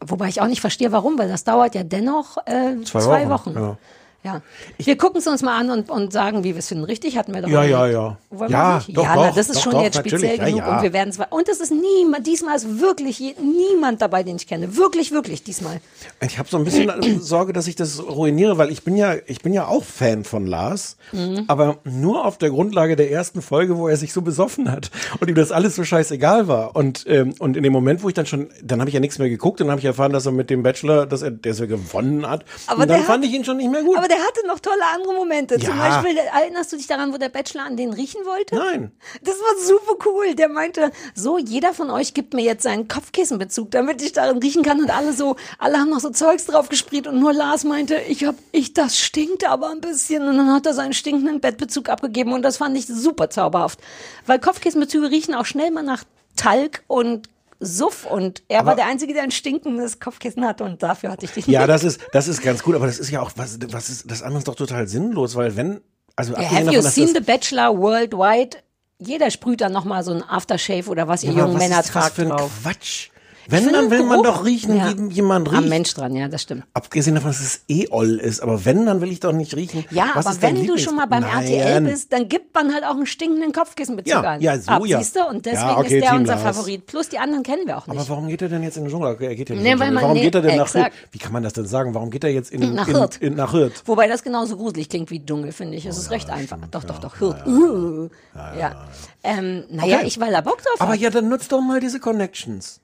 Wobei 0.00 0.28
ich 0.28 0.40
auch 0.40 0.46
nicht 0.46 0.60
verstehe, 0.60 0.92
warum, 0.92 1.18
weil 1.18 1.28
das 1.28 1.44
dauert 1.44 1.74
ja 1.74 1.82
dennoch 1.82 2.36
äh, 2.46 2.76
zwei, 2.84 3.00
Zwei 3.00 3.28
Wochen. 3.28 3.54
Wochen, 3.54 3.58
ja. 3.64 3.78
Ja. 4.26 4.42
Wir 4.78 4.96
gucken 4.98 5.18
es 5.20 5.26
uns 5.26 5.42
mal 5.42 5.58
an 5.58 5.70
und, 5.70 5.88
und 5.90 6.12
sagen, 6.12 6.44
wie 6.44 6.54
wir 6.54 6.58
es 6.58 6.68
finden. 6.68 6.84
Richtig 6.84 7.16
hatten 7.16 7.32
wir 7.34 7.42
doch 7.42 7.48
Ja, 7.48 7.64
ja, 7.64 7.86
ja. 7.86 8.18
Wollen 8.30 8.50
Ja, 8.50 8.76
nicht? 8.86 8.96
doch, 8.96 9.04
ja, 9.04 9.12
na, 9.16 9.30
das 9.30 9.48
ist 9.48 9.56
doch, 9.56 9.62
schon 9.62 9.72
doch, 9.72 9.82
jetzt 9.82 9.96
speziell 9.98 10.20
natürlich, 10.20 10.38
ja, 10.40 10.44
genug 10.46 10.58
ja. 10.60 10.76
und 10.76 10.82
wir 10.82 10.92
werden 10.92 11.12
zwar 11.12 11.32
und 11.32 11.48
es 11.48 11.60
ist 11.60 11.72
niemand. 11.72 12.26
Diesmal 12.26 12.56
ist 12.56 12.80
wirklich 12.80 13.18
je, 13.18 13.34
niemand 13.40 14.02
dabei, 14.02 14.22
den 14.22 14.36
ich 14.36 14.46
kenne. 14.46 14.76
Wirklich, 14.76 15.12
wirklich 15.12 15.42
diesmal. 15.42 15.80
Ich 16.20 16.38
habe 16.38 16.48
so 16.48 16.56
ein 16.58 16.64
bisschen 16.64 16.90
Sorge, 17.22 17.52
dass 17.52 17.66
ich 17.68 17.76
das 17.76 18.02
ruiniere, 18.02 18.58
weil 18.58 18.70
ich 18.70 18.82
bin 18.82 18.96
ja, 18.96 19.14
ich 19.26 19.40
bin 19.42 19.52
ja 19.54 19.66
auch 19.66 19.84
Fan 19.84 20.24
von 20.24 20.46
Lars, 20.46 20.96
Mhm. 21.12 21.44
aber 21.46 21.78
nur 21.84 22.24
auf 22.24 22.36
der 22.36 22.50
Grundlage 22.50 22.96
der 22.96 23.12
ersten 23.12 23.40
Folge, 23.40 23.76
wo 23.78 23.86
er 23.86 23.96
sich 23.96 24.12
so 24.12 24.22
besoffen 24.22 24.70
hat 24.72 24.90
und 25.20 25.28
ihm 25.28 25.36
das 25.36 25.52
alles 25.52 25.76
so 25.76 25.84
scheißegal 25.84 26.48
war. 26.48 26.74
Und 26.74 27.04
ähm, 27.06 27.32
und 27.38 27.56
in 27.56 27.62
dem 27.62 27.72
Moment, 27.72 28.02
wo 28.02 28.08
ich 28.08 28.14
dann 28.14 28.26
schon, 28.26 28.48
dann 28.62 28.80
habe 28.80 28.90
ich 28.90 28.94
ja 28.94 29.00
nichts 29.00 29.18
mehr 29.18 29.28
geguckt, 29.28 29.60
dann 29.60 29.70
habe 29.70 29.78
ich 29.78 29.84
erfahren, 29.84 30.12
dass 30.12 30.26
er 30.26 30.32
mit 30.32 30.50
dem 30.50 30.64
Bachelor, 30.64 31.06
dass 31.06 31.22
er, 31.22 31.30
dass 31.30 31.60
er 31.60 31.68
gewonnen 31.68 32.28
hat. 32.28 32.44
Aber 32.66 32.82
und 32.82 32.88
dann 32.88 32.98
der 32.98 33.06
fand 33.06 33.22
hat- 33.24 33.30
ich 33.30 33.36
ihn 33.36 33.44
schon 33.44 33.58
nicht 33.58 33.70
mehr 33.70 33.82
gut. 33.84 33.96
Der 34.16 34.24
hatte 34.24 34.46
noch 34.46 34.60
tolle 34.60 34.82
andere 34.94 35.12
Momente. 35.12 35.58
Zum 35.58 35.76
Ja. 35.76 36.00
Beispiel, 36.00 36.16
erinnerst 36.16 36.72
du 36.72 36.76
dich 36.76 36.86
daran, 36.86 37.12
wo 37.12 37.18
der 37.18 37.28
Bachelor 37.28 37.64
an 37.64 37.76
den 37.76 37.92
riechen 37.92 38.24
wollte? 38.24 38.54
Nein. 38.54 38.92
Das 39.22 39.34
war 39.34 39.62
super 39.62 39.96
cool. 40.06 40.34
Der 40.34 40.48
meinte, 40.48 40.90
so, 41.14 41.36
jeder 41.36 41.74
von 41.74 41.90
euch 41.90 42.14
gibt 42.14 42.32
mir 42.32 42.42
jetzt 42.42 42.62
seinen 42.62 42.88
Kopfkissenbezug, 42.88 43.70
damit 43.72 44.00
ich 44.00 44.12
darin 44.12 44.38
riechen 44.38 44.62
kann. 44.62 44.80
Und 44.80 44.90
alle 44.90 45.12
so, 45.12 45.36
alle 45.58 45.78
haben 45.78 45.90
noch 45.90 46.00
so 46.00 46.08
Zeugs 46.10 46.46
drauf 46.46 46.70
gesprüht 46.70 47.06
und 47.06 47.20
nur 47.20 47.34
Lars 47.34 47.64
meinte, 47.64 47.96
ich 48.08 48.24
hab, 48.24 48.36
ich, 48.52 48.72
das 48.72 48.98
stinkt 48.98 49.44
aber 49.46 49.68
ein 49.70 49.80
bisschen. 49.82 50.26
Und 50.26 50.38
dann 50.38 50.50
hat 50.52 50.64
er 50.64 50.72
seinen 50.72 50.94
stinkenden 50.94 51.40
Bettbezug 51.40 51.90
abgegeben 51.90 52.32
und 52.32 52.40
das 52.42 52.56
fand 52.56 52.76
ich 52.78 52.86
super 52.86 53.28
zauberhaft. 53.28 53.80
Weil 54.24 54.38
Kopfkissenbezüge 54.38 55.10
riechen 55.10 55.34
auch 55.34 55.44
schnell 55.46 55.70
mal 55.70 55.82
nach 55.82 56.04
Talg 56.36 56.84
und 56.86 57.28
Suff 57.60 58.04
und 58.06 58.42
er 58.48 58.58
war 58.60 58.72
Aber- 58.72 58.74
der 58.76 58.86
Einzige, 58.86 59.14
der 59.14 59.22
ein 59.22 59.30
stinkendes 59.30 59.98
Kopfkissen 60.00 60.44
hatte 60.46 60.64
und 60.64 60.82
dafür 60.82 61.10
hatte 61.10 61.24
ich 61.24 61.32
dich 61.32 61.46
Ja, 61.46 61.66
das 61.66 61.84
ist, 61.84 62.00
das 62.12 62.28
ist 62.28 62.42
ganz 62.42 62.62
gut, 62.62 62.74
aber 62.74 62.86
das 62.86 62.98
ist 62.98 63.10
ja 63.10 63.20
auch, 63.22 63.30
was, 63.36 63.58
was 63.72 63.88
ist, 63.88 64.10
das 64.10 64.22
andere 64.22 64.38
ist 64.38 64.48
doch 64.48 64.54
total 64.54 64.86
sinnlos, 64.88 65.34
weil 65.36 65.56
wenn, 65.56 65.80
also 66.16 66.32
Ja, 66.34 66.40
have 66.40 66.58
you 66.58 66.64
davon, 66.66 66.82
dass 66.82 66.94
seen 66.94 67.08
the 67.14 67.20
Bachelor 67.20 67.78
worldwide? 67.78 68.58
Jeder 68.98 69.30
sprüht 69.30 69.60
dann 69.60 69.72
nochmal 69.72 70.02
so 70.04 70.12
ein 70.12 70.22
Aftershave 70.22 70.88
oder 70.88 71.06
was 71.08 71.22
ihr 71.22 71.30
aber 71.30 71.40
jungen 71.40 71.54
was 71.54 71.62
Männer 71.62 71.80
ist 71.80 71.86
das 71.88 71.92
tragt 72.02 72.14
für 72.16 72.22
ein 72.22 72.28
drauf. 72.30 72.50
Quatsch. 72.62 73.08
Wenn, 73.48 73.72
dann 73.72 73.90
will 73.90 74.02
man 74.02 74.22
doch 74.22 74.44
riechen, 74.44 74.76
Ja. 74.76 74.92
wie 74.96 75.12
jemand 75.14 75.48
riecht. 75.50 75.62
Am 75.62 75.68
Mensch 75.68 75.94
dran, 75.94 76.14
ja, 76.16 76.28
das 76.28 76.42
stimmt. 76.42 76.64
Abgesehen 76.74 77.14
davon, 77.14 77.30
dass 77.30 77.40
es 77.40 77.60
eh 77.68 77.86
oll 77.90 78.16
ist, 78.18 78.40
aber 78.40 78.64
wenn, 78.64 78.86
dann 78.86 79.00
will 79.00 79.10
ich 79.12 79.20
doch 79.20 79.32
nicht 79.32 79.54
riechen. 79.54 79.84
Ja, 79.90 80.10
was 80.14 80.26
aber 80.26 80.42
wenn 80.42 80.66
du 80.66 80.76
schon 80.78 80.96
mal 80.96 81.06
beim 81.06 81.22
Nein. 81.22 81.44
RTL 81.44 81.80
bist, 81.82 82.12
dann 82.12 82.28
gibt 82.28 82.54
man 82.54 82.72
halt 82.74 82.84
auch 82.84 82.96
einen 82.96 83.06
stinkenden 83.06 83.52
Kopfkissenbezug 83.52 84.10
Ja, 84.12 84.20
an. 84.22 84.40
ja, 84.40 84.58
so, 84.58 84.70
Ab, 84.70 84.82
ja. 84.86 84.98
Siehst 84.98 85.16
du? 85.16 85.24
Und 85.26 85.46
deswegen 85.46 85.62
Ja, 85.68 85.78
okay, 85.78 85.84
ist 85.98 86.02
der 86.02 86.10
Team 86.10 86.20
unser 86.20 86.34
Lars. 86.34 86.42
Favorit. 86.42 86.86
Plus 86.86 87.08
die 87.08 87.18
anderen 87.18 87.42
kennen 87.42 87.66
wir 87.66 87.76
auch 87.78 87.86
nicht. 87.86 87.96
Aber 87.98 88.08
warum 88.08 88.28
geht 88.28 88.42
er 88.42 88.48
denn 88.48 88.62
jetzt 88.62 88.76
in 88.76 88.84
den 88.84 88.90
Dschungel? 88.90 89.16
Er 89.20 89.34
geht 89.36 89.48
ja 89.48 89.54
nicht 89.54 89.64
Nee, 89.64 89.78
weil 89.78 89.90
man- 89.92 90.02
Warum 90.02 90.16
nee, 90.16 90.22
geht 90.22 90.34
er 90.34 90.42
denn 90.42 90.56
nach. 90.56 90.74
Hürth? 90.74 90.90
Wie 91.12 91.18
kann 91.18 91.32
man 91.32 91.42
das 91.42 91.52
denn 91.52 91.66
sagen? 91.66 91.94
Warum 91.94 92.10
geht 92.10 92.24
er 92.24 92.30
jetzt 92.30 92.50
in, 92.50 92.74
Nach 92.74 92.88
in, 92.88 92.94
Hürth. 92.94 93.16
in, 93.20 93.34
nach 93.34 93.52
Hürth? 93.52 93.82
Wobei 93.86 94.08
das 94.08 94.22
genauso 94.22 94.56
gruselig 94.56 94.88
klingt 94.88 95.10
wie 95.10 95.24
Dschungel, 95.24 95.52
finde 95.52 95.76
ich. 95.76 95.86
Es 95.86 95.96
ist 95.98 96.10
recht 96.10 96.30
einfach. 96.30 96.58
Doch, 96.70 96.84
doch, 96.84 96.98
doch. 96.98 97.20
Hürth. 97.20 98.10
Ja. 98.58 98.88
Ähm, 99.22 99.64
naja, 99.70 99.96
Okay. 99.98 100.06
ich, 100.06 100.20
weil 100.20 100.32
er 100.32 100.42
Bock 100.42 100.58
drauf 100.58 100.80
Aber 100.80 100.94
ja, 100.94 101.10
dann 101.10 101.28
nutzt 101.28 101.50
doch 101.52 101.60
mal 101.60 101.80
diese 101.80 102.00
Connections. 102.00 102.80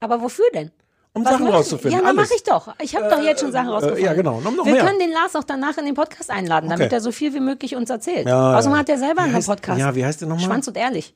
Aber 0.00 0.20
wofür 0.20 0.44
denn? 0.54 0.70
Um 1.12 1.24
Was 1.24 1.32
Sachen 1.32 1.46
rauszufinden. 1.48 1.98
Ja, 2.00 2.06
dann 2.06 2.14
mache 2.16 2.34
ich 2.36 2.42
doch. 2.42 2.74
Ich 2.80 2.94
habe 2.94 3.08
doch 3.08 3.22
jetzt 3.22 3.40
schon 3.40 3.50
Sachen 3.50 3.68
rausgefunden. 3.70 4.04
ja, 4.04 4.12
genau. 4.12 4.40
Noch- 4.42 4.52
noch 4.54 4.66
Wir 4.66 4.74
mehr. 4.74 4.84
können 4.84 4.98
den 4.98 5.10
Lars 5.12 5.34
auch 5.34 5.44
danach 5.44 5.78
in 5.78 5.86
den 5.86 5.94
Podcast 5.94 6.30
einladen, 6.30 6.68
damit 6.68 6.86
Okay. 6.88 6.94
er 6.96 7.00
so 7.00 7.10
viel 7.10 7.32
wie 7.32 7.40
möglich 7.40 7.74
uns 7.74 7.88
erzählt. 7.88 8.26
Ja, 8.26 8.54
Außerdem 8.58 8.72
ja. 8.74 8.78
hat 8.80 8.88
er 8.90 8.98
selber 8.98 9.22
Wie 9.22 9.24
einen 9.28 9.36
heißt- 9.36 9.46
Podcast. 9.46 9.80
ja, 9.80 9.94
wie 9.94 10.04
heißt 10.04 10.20
der 10.20 10.28
nochmal? 10.28 10.44
Schwanz 10.44 10.68
und 10.68 10.76
ehrlich. 10.76 11.14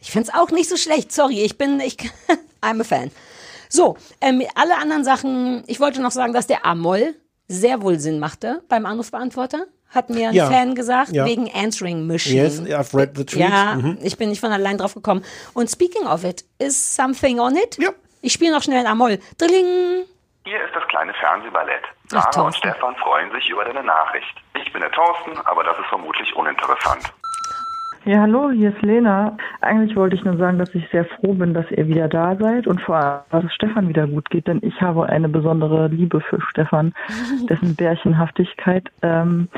Ich 0.00 0.10
find's 0.10 0.30
auch 0.32 0.50
nicht 0.50 0.68
so 0.70 0.76
schlecht. 0.78 1.12
Sorry, 1.12 1.42
ich 1.42 1.58
bin, 1.58 1.78
ich, 1.80 1.96
I'm 2.62 2.80
a 2.80 2.84
fan. 2.84 3.10
So, 3.68 3.96
ähm, 4.22 4.42
alle 4.54 4.76
anderen 4.78 5.04
Sachen. 5.04 5.62
Ich 5.66 5.78
wollte 5.78 6.00
noch 6.00 6.10
sagen, 6.10 6.32
dass 6.32 6.46
der 6.46 6.64
Amol 6.64 7.14
sehr 7.48 7.82
wohl 7.82 7.98
Sinn 8.00 8.18
machte 8.18 8.62
beim 8.68 8.86
Anrufbeantworter. 8.86 9.66
Hat 9.94 10.08
mir 10.10 10.28
ein 10.30 10.34
Ja. 10.34 10.46
Fan 10.50 10.74
gesagt, 10.74 11.10
Ja. 11.12 11.24
wegen 11.26 11.50
Answering 11.54 12.06
Machine. 12.06 12.42
Yes, 12.42 12.60
I've 12.62 12.96
read 12.96 13.16
the 13.16 13.24
tweet. 13.26 13.40
Ja, 13.48 13.74
Mhm. 13.74 13.98
ich 14.02 14.16
bin 14.16 14.30
nicht 14.30 14.40
von 14.40 14.50
allein 14.52 14.78
drauf 14.78 14.94
gekommen. 14.94 15.24
Und 15.54 15.70
speaking 15.70 16.06
of 16.06 16.24
it, 16.24 16.44
is 16.58 16.96
something 16.96 17.38
on 17.40 17.56
it? 17.56 17.76
Ja. 17.78 17.90
Ich 18.22 18.32
spiele 18.32 18.52
noch 18.52 18.62
schnell 18.62 18.78
ein 18.80 18.86
Amol. 18.86 19.18
Drilling. 19.38 20.04
Hier 20.44 20.64
ist 20.64 20.74
das 20.74 20.86
kleine 20.88 21.12
Fernsehballett. 21.14 21.82
Ach, 22.14 22.32
Sarah 22.32 22.46
und. 22.46 22.56
Stefan 22.56 22.96
freuen 22.96 23.30
sich 23.32 23.48
über 23.50 23.64
deine 23.64 23.82
Nachricht. 23.84 24.34
Ich 24.62 24.72
bin 24.72 24.80
der 24.80 24.90
Thorsten, 24.92 25.36
aber 25.44 25.62
das 25.64 25.78
ist 25.78 25.86
vermutlich 25.88 26.34
uninteressant. 26.34 27.12
Ja, 28.04 28.22
hallo, 28.22 28.50
hier 28.50 28.70
ist 28.70 28.82
Lena. 28.82 29.36
Eigentlich 29.60 29.94
wollte 29.94 30.16
ich 30.16 30.24
nur 30.24 30.36
sagen, 30.36 30.58
dass 30.58 30.74
ich 30.74 30.88
sehr 30.90 31.04
froh 31.04 31.34
bin, 31.34 31.54
dass 31.54 31.70
ihr 31.70 31.86
wieder 31.86 32.08
da 32.08 32.34
seid 32.34 32.66
und 32.66 32.80
vor 32.80 32.96
allem, 32.96 33.20
dass 33.30 33.44
es 33.44 33.54
Stefan 33.54 33.88
wieder 33.88 34.08
gut 34.08 34.28
geht, 34.28 34.48
denn 34.48 34.58
ich 34.62 34.80
habe 34.80 35.08
eine 35.08 35.28
besondere 35.28 35.86
Liebe 35.86 36.20
für 36.20 36.40
Stefan, 36.40 36.94
dessen 37.48 37.76
Bärchenhaftigkeit 37.76 38.88
ähm, 39.02 39.48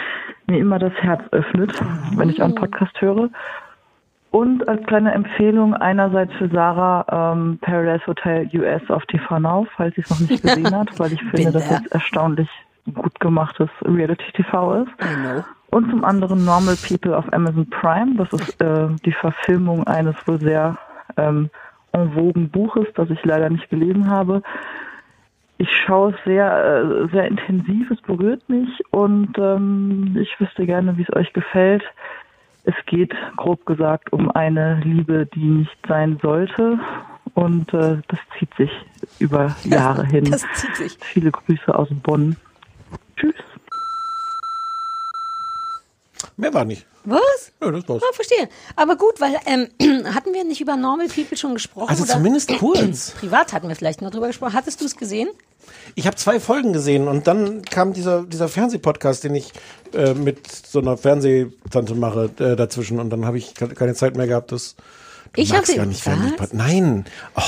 mir 0.47 0.59
immer 0.59 0.79
das 0.79 0.93
Herz 1.01 1.23
öffnet, 1.31 1.73
wenn 2.17 2.29
ich 2.29 2.43
einen 2.43 2.55
Podcast 2.55 3.01
höre. 3.01 3.31
Und 4.31 4.69
als 4.69 4.85
kleine 4.87 5.13
Empfehlung 5.13 5.73
einerseits 5.73 6.35
für 6.35 6.49
Sarah 6.49 7.33
ähm, 7.33 7.59
Paradise 7.63 8.07
Hotel 8.07 8.51
US 8.53 8.83
auf 8.91 9.07
TV 9.07 9.39
Now, 9.39 9.67
falls 9.75 9.95
sie 9.95 10.03
es 10.03 10.11
noch 10.11 10.21
nicht 10.21 10.43
gesehen 10.43 10.77
hat, 10.77 10.99
weil 10.99 11.15
ich 11.15 11.23
finde, 11.31 11.53
dass 11.53 11.71
es 11.71 11.87
erstaunlich 11.87 12.51
gut 12.93 13.19
gemachtes 13.21 13.71
Reality-TV 13.83 14.83
ist. 14.83 14.91
I 15.01 15.15
know. 15.15 15.45
Und 15.75 15.91
zum 15.91 16.05
anderen 16.05 16.45
Normal 16.45 16.77
People 16.87 17.19
auf 17.19 17.25
Amazon 17.33 17.69
Prime. 17.69 18.15
Das 18.15 18.33
ist 18.33 18.63
äh, 18.63 18.87
die 19.05 19.11
Verfilmung 19.11 19.85
eines 19.89 20.15
wohl 20.25 20.39
sehr 20.39 20.79
ähm, 21.17 21.51
en 21.91 22.13
vogue 22.13 22.45
Buches, 22.45 22.87
das 22.95 23.11
ich 23.11 23.25
leider 23.25 23.51
nicht 23.51 23.69
gelesen 23.71 24.09
habe. 24.09 24.41
Ich 25.59 25.69
schaue 25.85 26.13
es 26.13 26.17
sehr, 26.25 26.47
äh, 26.65 27.09
sehr 27.11 27.27
intensiv, 27.27 27.91
es 27.91 28.01
berührt 28.03 28.49
mich 28.49 28.69
und 28.93 29.37
ähm, 29.37 30.17
ich 30.17 30.39
wüsste 30.39 30.65
gerne, 30.65 30.97
wie 30.97 31.03
es 31.03 31.17
euch 31.17 31.33
gefällt. 31.33 31.83
Es 32.63 32.77
geht, 32.87 33.13
grob 33.37 33.67
gesagt, 33.67 34.13
um 34.13 34.31
eine 34.31 34.81
Liebe, 34.85 35.27
die 35.27 35.45
nicht 35.45 35.77
sein 35.89 36.21
sollte. 36.23 36.79
Und 37.35 37.75
äh, 37.75 37.99
das 38.07 38.21
zieht 38.39 38.55
sich 38.55 38.71
über 39.19 39.57
Jahre 39.65 40.07
hin. 40.07 40.31
Das 40.31 40.47
zieht 40.53 40.77
sich. 40.77 40.99
Viele 41.01 41.33
Grüße 41.33 41.77
aus 41.77 41.89
Bonn. 41.91 42.37
Tschüss. 43.17 43.35
Mehr 46.37 46.53
war 46.55 46.65
nicht. 46.65 46.87
Was? 47.05 47.21
Ja, 47.63 47.71
das 47.71 47.89
war's. 47.89 48.03
Ah, 48.03 48.13
verstehe. 48.15 48.49
Aber 48.77 48.97
gut, 48.97 49.21
weil 49.21 49.37
ähm, 49.47 49.69
hatten 50.15 50.33
wir 50.33 50.45
nicht 50.45 50.61
über 50.61 50.77
Normal 50.77 51.09
People 51.09 51.37
schon 51.37 51.55
gesprochen? 51.55 51.89
Also 51.91 52.05
oder? 52.05 52.15
zumindest 52.15 52.49
kurz. 52.59 53.11
Privat 53.13 53.53
hatten 53.53 53.69
wir 53.69 53.77
vielleicht 53.77 54.03
noch 54.03 54.11
drüber 54.11 54.29
gesprochen. 54.29 54.53
Hattest 54.55 54.81
du 54.81 54.85
es 54.87 54.97
gesehen? 54.97 55.29
Ich 55.95 56.07
habe 56.07 56.17
zwei 56.17 56.41
Folgen 56.41 56.73
gesehen 56.73 57.09
und 57.09 57.27
dann 57.27 57.63
kam 57.63 57.93
dieser, 57.95 58.23
dieser 58.25 58.49
Fernsehpodcast, 58.49 59.25
den 59.25 59.35
ich 59.35 59.53
äh, 59.95 60.13
mit 60.15 60.47
so 60.51 60.79
einer 60.81 60.97
Fernsehtante 60.97 61.95
mache, 61.95 62.31
äh, 62.39 62.55
dazwischen 62.57 63.01
und 63.01 63.11
dann 63.11 63.25
habe 63.25 63.39
ich 63.39 63.55
ke- 63.55 63.69
keine 63.69 63.95
Zeit 63.95 64.17
mehr 64.17 64.27
gehabt, 64.27 64.53
das. 64.53 64.77
Du 65.33 65.41
Ich 65.41 65.51
hab 65.51 65.59
magst 65.59 65.71
sie- 65.73 65.77
gar 65.79 65.87
nicht 65.87 66.05
Was? 66.07 66.13
Fernsehpod 66.15 66.55
Nein. 66.55 67.07
Oh, 67.35 67.41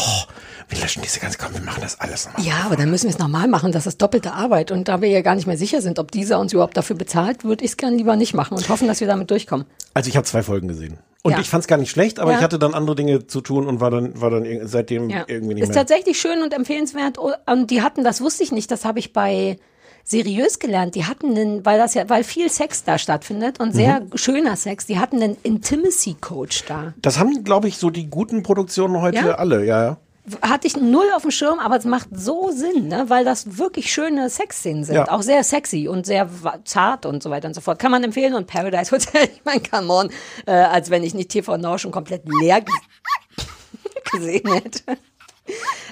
wir 0.68 0.78
löschen 0.80 1.02
diese 1.02 1.20
ganze, 1.20 1.38
komm, 1.38 1.54
wir 1.54 1.60
machen 1.62 1.80
das 1.82 2.00
alles 2.00 2.26
nochmal. 2.26 2.44
Ja, 2.44 2.54
aber 2.64 2.76
dann 2.76 2.90
müssen 2.90 3.04
wir 3.04 3.10
es 3.10 3.18
nochmal 3.18 3.46
machen. 3.48 3.70
Das 3.72 3.86
ist 3.86 4.02
doppelte 4.02 4.32
Arbeit. 4.32 4.70
Und 4.72 4.88
da 4.88 5.00
wir 5.00 5.08
ja 5.08 5.20
gar 5.22 5.34
nicht 5.36 5.46
mehr 5.46 5.56
sicher 5.56 5.80
sind, 5.80 5.98
ob 5.98 6.10
dieser 6.10 6.40
uns 6.40 6.52
überhaupt 6.52 6.76
dafür 6.76 6.96
bezahlt, 6.96 7.44
würde 7.44 7.64
ich 7.64 7.72
es 7.72 7.76
gern 7.76 7.96
lieber 7.96 8.16
nicht 8.16 8.34
machen 8.34 8.54
und 8.56 8.68
hoffen, 8.68 8.88
dass 8.88 9.00
wir 9.00 9.06
damit 9.06 9.30
durchkommen. 9.30 9.66
Also 9.94 10.08
ich 10.08 10.16
habe 10.16 10.26
zwei 10.26 10.42
Folgen 10.42 10.68
gesehen. 10.68 10.98
Und 11.22 11.32
Ja. 11.32 11.40
ich 11.40 11.48
fand 11.50 11.62
es 11.62 11.68
gar 11.68 11.76
nicht 11.78 11.90
schlecht, 11.90 12.18
aber 12.20 12.32
Ja. 12.32 12.38
ich 12.38 12.42
hatte 12.44 12.58
dann 12.58 12.74
andere 12.74 12.94
Dinge 12.96 13.26
zu 13.26 13.40
tun 13.40 13.66
und 13.66 13.80
war 13.80 13.90
dann, 13.90 14.20
war 14.20 14.30
dann 14.30 14.44
seitdem 14.66 15.10
Ja. 15.10 15.24
irgendwie 15.26 15.54
nicht 15.54 15.62
ist 15.64 15.68
mehr. 15.70 15.78
tatsächlich 15.78 16.20
schön 16.20 16.42
und 16.42 16.52
empfehlenswert. 16.52 17.18
Und 17.18 17.70
die 17.70 17.82
hatten, 17.82 18.04
das 18.04 18.20
wusste 18.20 18.42
ich 18.44 18.52
nicht, 18.52 18.70
das 18.70 18.84
habe 18.84 18.98
ich 19.00 19.12
bei 19.12 19.58
seriös 20.04 20.60
gelernt. 20.60 20.94
Die 20.94 21.04
hatten 21.04 21.30
einen, 21.36 21.66
weil 21.66 21.78
das 21.78 21.94
ja, 21.94 22.08
weil 22.08 22.22
viel 22.22 22.48
Sex 22.48 22.84
da 22.84 22.96
stattfindet 22.96 23.58
und 23.58 23.72
sehr 23.74 24.00
Mhm. 24.00 24.16
schöner 24.16 24.54
Sex, 24.54 24.86
die 24.86 24.98
hatten 25.00 25.20
einen 25.20 25.36
Intimacy 25.42 26.14
Coach 26.20 26.64
da. 26.66 26.94
Das 27.02 27.18
haben, 27.18 27.42
glaube 27.42 27.66
ich, 27.66 27.76
so 27.78 27.90
die 27.90 28.08
guten 28.08 28.44
Produktionen 28.44 29.00
heute 29.00 29.16
Ja? 29.18 29.34
alle, 29.34 29.64
ja, 29.64 29.82
ja. 29.84 29.96
Hatte 30.42 30.66
ich 30.66 30.76
null 30.76 31.06
auf 31.14 31.22
dem 31.22 31.30
Schirm, 31.30 31.58
aber 31.60 31.76
es 31.76 31.84
macht 31.84 32.08
so 32.12 32.50
Sinn, 32.50 32.88
ne? 32.88 33.04
weil 33.08 33.24
das 33.24 33.58
wirklich 33.58 33.92
schöne 33.92 34.28
Sexszenen 34.28 34.82
sind. 34.84 34.96
Ja. 34.96 35.10
Auch 35.10 35.22
sehr 35.22 35.44
sexy 35.44 35.86
und 35.88 36.04
sehr 36.06 36.28
zart 36.64 37.06
und 37.06 37.22
so 37.22 37.30
weiter 37.30 37.46
und 37.48 37.54
so 37.54 37.60
fort. 37.60 37.78
Kann 37.78 37.90
man 37.92 38.02
empfehlen. 38.02 38.34
Und 38.34 38.46
Paradise 38.46 38.90
Hotel, 38.90 39.24
ich 39.34 39.44
meine, 39.44 39.60
come 39.62 39.92
on, 39.92 40.10
äh, 40.46 40.52
als 40.52 40.90
wenn 40.90 41.04
ich 41.04 41.14
nicht 41.14 41.30
TV 41.30 41.56
Now 41.58 41.78
schon 41.78 41.92
komplett 41.92 42.22
leer 42.28 42.60
ge- 42.60 42.74
gesehen 44.12 44.52
hätte. 44.52 44.98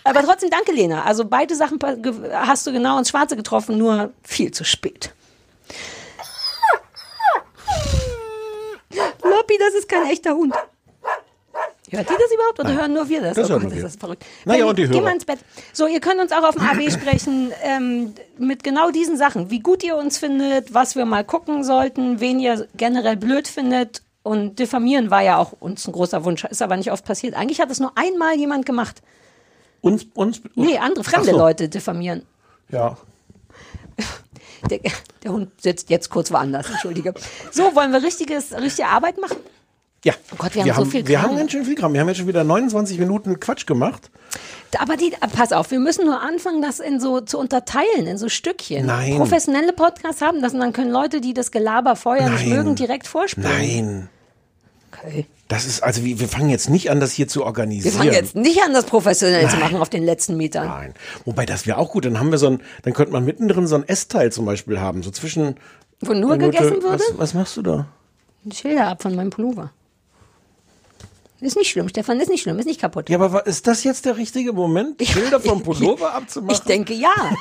Aber 0.02 0.22
trotzdem 0.22 0.50
danke, 0.50 0.72
Lena. 0.72 1.04
Also 1.04 1.24
beide 1.24 1.54
Sachen 1.54 1.78
hast 2.32 2.66
du 2.66 2.72
genau 2.72 2.98
ins 2.98 3.10
Schwarze 3.10 3.36
getroffen, 3.36 3.78
nur 3.78 4.12
viel 4.24 4.50
zu 4.50 4.64
spät. 4.64 5.14
Loppi, 9.22 9.58
das 9.58 9.74
ist 9.74 9.88
kein 9.88 10.06
echter 10.06 10.34
Hund. 10.34 10.54
Hört 11.96 12.10
ihr 12.10 12.16
das 12.18 12.32
überhaupt 12.32 12.60
oder 12.60 12.72
hören 12.74 12.92
nur 12.92 13.08
wir 13.08 13.20
das? 13.22 13.36
Das 13.36 13.46
oh 13.48 13.52
hören 13.54 13.62
Gott, 13.62 13.72
wir. 13.74 13.82
das 13.82 13.92
ist 13.92 14.00
verrückt. 14.00 14.24
Naja, 14.44 14.58
Benny, 14.58 14.70
und 14.70 14.78
die 14.78 14.82
Geh 14.86 14.94
Hörer. 14.94 15.02
mal 15.02 15.14
ins 15.14 15.24
Bett. 15.24 15.38
So, 15.72 15.86
ihr 15.86 16.00
könnt 16.00 16.20
uns 16.20 16.32
auch 16.32 16.42
auf 16.42 16.54
dem 16.54 16.64
AB 16.64 16.90
sprechen 16.92 17.52
ähm, 17.62 18.14
mit 18.38 18.62
genau 18.64 18.90
diesen 18.90 19.16
Sachen. 19.16 19.50
Wie 19.50 19.60
gut 19.60 19.82
ihr 19.82 19.96
uns 19.96 20.18
findet, 20.18 20.74
was 20.74 20.96
wir 20.96 21.04
mal 21.04 21.24
gucken 21.24 21.64
sollten, 21.64 22.20
wen 22.20 22.40
ihr 22.40 22.68
generell 22.76 23.16
blöd 23.16 23.48
findet. 23.48 24.02
Und 24.22 24.58
diffamieren 24.58 25.10
war 25.10 25.22
ja 25.22 25.36
auch 25.38 25.52
uns 25.60 25.86
ein 25.86 25.92
großer 25.92 26.24
Wunsch. 26.24 26.44
Ist 26.44 26.62
aber 26.62 26.76
nicht 26.76 26.90
oft 26.90 27.04
passiert. 27.04 27.34
Eigentlich 27.34 27.60
hat 27.60 27.70
es 27.70 27.78
nur 27.80 27.92
einmal 27.96 28.34
jemand 28.36 28.64
gemacht. 28.64 29.02
Uns, 29.82 30.06
uns, 30.14 30.40
Nee, 30.54 30.78
andere 30.78 31.04
fremde 31.04 31.32
so. 31.32 31.36
Leute 31.36 31.68
diffamieren. 31.68 32.22
Ja. 32.70 32.96
Der, 34.70 34.80
der 35.22 35.30
Hund 35.30 35.50
sitzt 35.60 35.90
jetzt 35.90 36.08
kurz 36.08 36.32
woanders, 36.32 36.70
entschuldige. 36.70 37.12
So, 37.50 37.74
wollen 37.74 37.92
wir 37.92 38.02
richtiges, 38.02 38.52
richtige 38.52 38.88
Arbeit 38.88 39.20
machen? 39.20 39.36
Ja. 40.04 40.12
Oh 40.32 40.36
Gott, 40.38 40.54
wir 40.54 40.64
haben 40.76 40.84
so 40.84 40.90
viel 40.90 41.06
Wir 41.06 41.18
Kram. 41.18 41.30
haben 41.30 41.36
ganz 41.38 41.50
schön 41.52 41.64
viel 41.64 41.74
Kram. 41.74 41.92
Wir 41.94 42.00
haben 42.00 42.08
jetzt 42.08 42.18
schon 42.18 42.26
wieder 42.28 42.44
29 42.44 42.98
Minuten 42.98 43.40
Quatsch 43.40 43.66
gemacht. 43.66 44.10
Aber 44.78 44.96
die, 44.96 45.12
pass 45.34 45.52
auf, 45.52 45.70
wir 45.70 45.78
müssen 45.80 46.04
nur 46.04 46.20
anfangen, 46.20 46.60
das 46.60 46.78
in 46.80 47.00
so 47.00 47.20
zu 47.20 47.38
unterteilen, 47.38 48.06
in 48.06 48.18
so 48.18 48.28
Stückchen. 48.28 48.86
Nein. 48.86 49.16
Professionelle 49.16 49.72
Podcasts 49.72 50.20
haben 50.20 50.42
das 50.42 50.52
und 50.52 50.60
dann 50.60 50.72
können 50.72 50.90
Leute, 50.90 51.20
die 51.20 51.32
das 51.32 51.50
Gelaber 51.50 51.96
vorher 51.96 52.28
nicht 52.28 52.46
Nein. 52.46 52.56
mögen, 52.56 52.74
direkt 52.74 53.06
vorspielen. 53.06 53.48
Nein. 53.50 54.08
Okay. 54.92 55.26
Das 55.48 55.64
ist, 55.66 55.82
also 55.82 56.02
wir, 56.04 56.18
wir 56.20 56.28
fangen 56.28 56.48
jetzt 56.50 56.70
nicht 56.70 56.90
an, 56.90 56.98
das 57.00 57.12
hier 57.12 57.28
zu 57.28 57.40
Wir 57.40 57.46
organisieren. 57.46 57.94
fangen 57.96 58.12
jetzt 58.12 58.34
nicht 58.34 58.62
an, 58.62 58.72
das 58.72 58.84
professionell 58.86 59.48
zu 59.48 59.56
machen 59.58 59.76
auf 59.76 59.90
den 59.90 60.02
letzten 60.02 60.36
Metern. 60.36 60.66
Nein. 60.66 60.94
Wobei, 61.24 61.46
das 61.46 61.66
wäre 61.66 61.78
auch 61.78 61.90
gut. 61.90 62.04
Dann 62.04 62.18
haben 62.18 62.30
wir 62.30 62.38
so 62.38 62.48
ein, 62.48 62.60
dann 62.82 62.92
könnte 62.94 63.12
man 63.12 63.24
mittendrin 63.24 63.66
so 63.66 63.76
ein 63.76 63.86
Essteil 63.88 64.32
zum 64.32 64.44
Beispiel 64.44 64.80
haben. 64.80 65.02
So 65.02 65.10
zwischen. 65.10 65.56
Wo 66.00 66.12
nur 66.14 66.36
Minute- 66.36 66.50
gegessen 66.50 66.82
würde? 66.82 66.98
Was, 67.10 67.18
was 67.18 67.34
machst 67.34 67.56
du 67.56 67.62
da? 67.62 67.86
Schilder 68.52 68.88
ab 68.88 69.02
von 69.02 69.14
meinem 69.14 69.30
Pullover. 69.30 69.70
Ist 71.44 71.56
nicht 71.56 71.70
schlimm, 71.70 71.88
Stefan, 71.88 72.18
ist 72.20 72.30
nicht 72.30 72.42
schlimm, 72.42 72.58
ist 72.58 72.64
nicht 72.64 72.80
kaputt. 72.80 73.10
Ja, 73.10 73.20
aber 73.20 73.46
ist 73.46 73.66
das 73.66 73.84
jetzt 73.84 74.06
der 74.06 74.16
richtige 74.16 74.52
Moment, 74.52 74.96
Bilder 74.96 75.38
vom 75.40 75.62
Pullover 75.64 76.14
abzumachen? 76.14 76.54
Ich 76.54 76.60
denke 76.60 76.94
ja. 76.94 77.14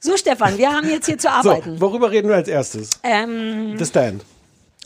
So, 0.00 0.16
Stefan, 0.16 0.56
wir 0.58 0.70
haben 0.70 0.88
jetzt 0.88 1.06
hier 1.06 1.18
zu 1.18 1.26
so, 1.26 1.48
arbeiten. 1.50 1.80
worüber 1.80 2.10
reden 2.12 2.28
wir 2.28 2.36
als 2.36 2.46
erstes? 2.46 2.90
Ähm, 3.02 3.76
The 3.78 3.84
Stand. 3.84 4.24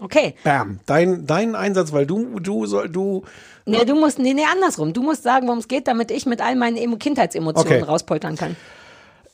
okay. 0.00 0.34
Bam. 0.42 0.80
Dein, 0.86 1.26
dein 1.26 1.54
Einsatz, 1.54 1.92
weil 1.92 2.06
du, 2.06 2.40
du 2.40 2.64
soll, 2.64 2.88
du. 2.88 3.22
Nee, 3.66 3.84
du 3.84 3.94
musst, 3.94 4.18
nee, 4.18 4.32
nee, 4.32 4.44
andersrum. 4.50 4.94
Du 4.94 5.02
musst 5.02 5.22
sagen, 5.22 5.46
worum 5.48 5.58
es 5.58 5.68
geht, 5.68 5.86
damit 5.86 6.10
ich 6.10 6.24
mit 6.24 6.40
all 6.40 6.56
meinen 6.56 6.78
Emo 6.78 6.96
Kindheitsemotionen 6.96 7.80
Okay. 7.82 7.82
rauspoltern 7.84 8.36
kann. 8.36 8.56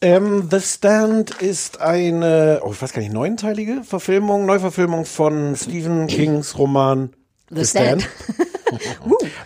Ähm, 0.00 0.48
The 0.50 0.60
Stand 0.60 1.30
ist 1.40 1.80
eine, 1.80 2.60
oh, 2.64 2.72
ich 2.72 2.82
weiß 2.82 2.92
gar 2.92 3.00
nicht, 3.02 3.12
neunteilige 3.12 3.82
Verfilmung, 3.84 4.46
Neuverfilmung 4.46 5.04
von 5.04 5.54
Stephen 5.56 6.06
Kings 6.08 6.58
Roman 6.58 7.10
The 7.50 7.64
Stand. 7.64 8.08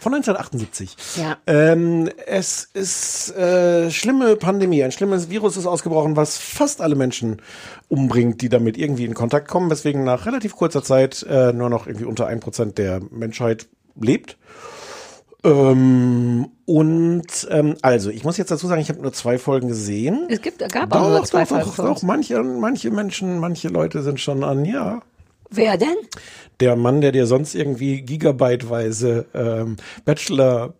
Von 0.00 0.14
1978. 0.14 0.96
Ja. 1.16 1.36
Ähm, 1.46 2.08
es 2.26 2.68
ist 2.74 3.30
äh, 3.36 3.90
schlimme 3.90 4.34
Pandemie, 4.36 4.82
ein 4.82 4.90
schlimmes 4.90 5.30
Virus 5.30 5.56
ist 5.56 5.66
ausgebrochen, 5.66 6.16
was 6.16 6.38
fast 6.38 6.80
alle 6.80 6.96
Menschen 6.96 7.40
umbringt, 7.88 8.40
die 8.42 8.48
damit 8.48 8.76
irgendwie 8.76 9.04
in 9.04 9.14
Kontakt 9.14 9.46
kommen, 9.46 9.70
weswegen 9.70 10.02
nach 10.02 10.26
relativ 10.26 10.56
kurzer 10.56 10.82
Zeit 10.82 11.24
äh, 11.28 11.52
nur 11.52 11.70
noch 11.70 11.86
irgendwie 11.86 12.06
unter 12.06 12.26
ein 12.26 12.40
Prozent 12.40 12.78
der 12.78 13.00
Menschheit 13.10 13.68
lebt. 14.00 14.38
Ähm, 15.44 16.48
und 16.66 17.48
ähm, 17.50 17.76
also, 17.82 18.10
ich 18.10 18.24
muss 18.24 18.36
jetzt 18.36 18.50
dazu 18.50 18.66
sagen, 18.66 18.80
ich 18.80 18.88
habe 18.88 19.02
nur 19.02 19.12
zwei 19.12 19.38
Folgen 19.38 19.68
gesehen. 19.68 20.26
Es 20.28 20.40
gibt, 20.40 20.58
gab 20.72 20.94
auch 20.94 21.08
nur 21.08 21.24
zwei 21.24 21.46
Folgen 21.46 21.64
doch, 21.64 21.74
von 21.74 21.84
doch, 21.84 21.92
uns. 21.92 22.02
manche, 22.02 22.42
manche 22.42 22.90
Menschen, 22.90 23.38
manche 23.38 23.68
Leute 23.68 24.02
sind 24.02 24.20
schon 24.20 24.44
an, 24.44 24.64
ja. 24.64 25.00
Wer 25.52 25.76
denn? 25.76 25.96
Der 26.60 26.76
Mann, 26.76 27.00
der 27.00 27.12
dir 27.12 27.26
sonst 27.26 27.54
irgendwie 27.54 28.02
gigabyteweise 28.02 29.26
ähm, 29.34 29.76
Bachelor 30.04 30.74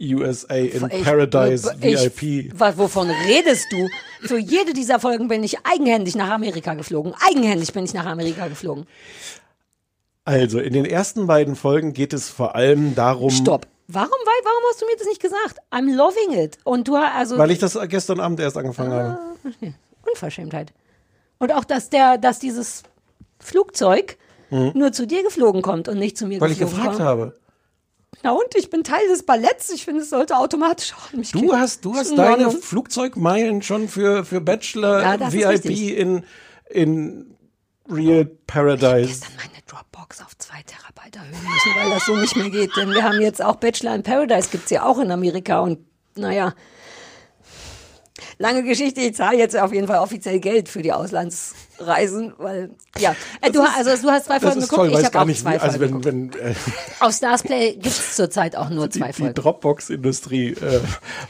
USA 0.00 0.54
in 0.54 0.88
Ich- 0.90 1.04
Paradise 1.04 1.74
ich, 1.80 2.16
VIP. 2.16 2.52
Was, 2.58 2.78
wovon 2.78 3.10
redest 3.10 3.66
du? 3.70 3.88
Für 4.26 4.38
jede 4.38 4.72
dieser 4.72 5.00
Folgen 5.00 5.28
bin 5.28 5.42
ich 5.42 5.58
eigenhändig 5.66 6.14
nach 6.14 6.30
Amerika 6.30 6.74
geflogen. 6.74 7.14
Eigenhändig 7.28 7.72
bin 7.72 7.84
ich 7.84 7.94
nach 7.94 8.06
Amerika 8.06 8.48
geflogen. 8.48 8.86
Also, 10.24 10.60
in 10.60 10.72
den 10.74 10.84
ersten 10.84 11.26
beiden 11.26 11.56
Folgen 11.56 11.94
geht 11.94 12.12
es 12.12 12.28
vor 12.28 12.54
allem 12.54 12.94
darum, 12.94 13.30
Stopp. 13.30 13.66
Warum, 13.90 14.10
warum 14.10 14.62
hast 14.70 14.82
du 14.82 14.86
mir 14.86 14.96
das 14.98 15.06
nicht 15.06 15.22
gesagt? 15.22 15.58
I'm 15.70 15.94
loving 15.96 16.38
it. 16.38 16.58
Und 16.64 16.86
du 16.88 16.96
also 16.96 17.38
weil 17.38 17.50
ich 17.50 17.58
das 17.58 17.78
gestern 17.88 18.20
Abend 18.20 18.38
erst 18.38 18.58
angefangen 18.58 18.92
habe. 18.92 19.18
Unverschämtheit. 20.06 20.74
Und 21.38 21.52
auch, 21.52 21.64
dass 21.64 21.88
der, 21.88 22.18
dass 22.18 22.38
dieses 22.38 22.82
Flugzeug 23.40 24.16
nur 24.50 24.92
zu 24.92 25.06
dir 25.06 25.22
geflogen 25.22 25.60
kommt 25.60 25.88
und 25.88 25.98
nicht 25.98 26.16
zu 26.16 26.26
mir 26.26 26.36
Hm. 26.36 26.40
Weil 26.40 26.52
ich 26.52 26.58
geflogen 26.58 26.84
gefragt 26.84 26.96
kommt. 26.98 27.08
habe. 27.08 27.34
Na 28.22 28.30
und 28.32 28.54
ich 28.56 28.70
bin 28.70 28.82
Teil 28.82 29.06
des 29.08 29.24
Balletts. 29.24 29.68
Ich 29.70 29.84
finde, 29.84 30.00
es 30.00 30.08
sollte 30.10 30.36
automatisch 30.38 30.94
auch 30.94 31.12
mich 31.12 31.30
Du 31.32 31.40
gehen. 31.42 31.52
hast, 31.52 31.84
du 31.84 31.94
hast 31.94 32.10
In 32.12 32.16
deine 32.16 32.46
Ordnung. 32.46 32.62
Flugzeugmeilen 32.62 33.60
schon 33.62 33.88
für, 33.88 34.24
für 34.24 34.40
Bachelor 34.40 35.02
Ja, 35.02 35.32
VIP 35.32 35.66
in, 35.98 36.24
in 36.70 37.36
Real 37.90 38.24
Paradise. 38.46 39.08
gestern 39.08 39.32
meine 39.36 39.62
Dropbox 39.66 40.22
auf 40.22 40.36
zwei 40.38 40.62
Terabyte 40.62 41.16
erhöhen 41.16 41.30
müssen, 41.32 41.70
weil 41.76 41.90
das 41.90 42.06
so 42.06 42.16
nicht 42.16 42.34
mehr 42.36 42.48
geht. 42.50 42.74
Denn 42.76 42.90
wir 42.94 43.02
haben 43.04 43.20
jetzt 43.20 43.42
auch 43.44 43.56
Bachelor 43.56 43.94
in 43.94 44.02
Paradise, 44.02 44.48
gibt's 44.50 44.70
ja 44.70 44.84
auch 44.84 44.98
in 44.98 45.10
Amerika. 45.12 45.60
Und 45.60 45.78
naja, 46.16 46.54
lange 48.38 48.62
Geschichte, 48.62 49.00
ich 49.00 49.14
zahle 49.14 49.38
jetzt 49.38 49.56
auf 49.56 49.72
jeden 49.72 49.86
Fall 49.86 49.98
offiziell 49.98 50.40
Geld 50.40 50.68
für 50.68 50.82
die 50.82 50.92
Auslandsreisen, 50.92 52.32
weil, 52.38 52.70
ja. 52.98 53.14
Äh, 53.40 53.50
du, 53.50 53.62
also 53.62 53.90
du 54.02 54.10
hast 54.10 54.26
zwei 54.26 54.34
Das 54.38 54.42
Folgen 54.42 54.58
ist 54.60 54.68
geguckt, 54.68 54.76
toll, 54.76 54.88
ich 54.88 54.94
weiß 54.94 55.04
habe 55.06 55.20
auch 55.20 55.24
nicht, 55.24 55.40
zwei 55.40 55.60
also 55.60 55.78
Folgen 55.78 56.04
wenn, 56.04 56.30
geguckt. 56.30 56.44
wenn 56.44 56.52
äh, 56.52 56.54
Auf 57.00 57.14
Starsplay 57.14 57.72
gibt's 57.74 58.16
zurzeit 58.16 58.56
auch 58.56 58.70
nur 58.70 58.90
zwei 58.90 59.06
die, 59.06 59.12
die 59.12 59.18
Folgen. 59.22 59.34
Dropbox-Industrie 59.34 60.50
äh, 60.50 60.80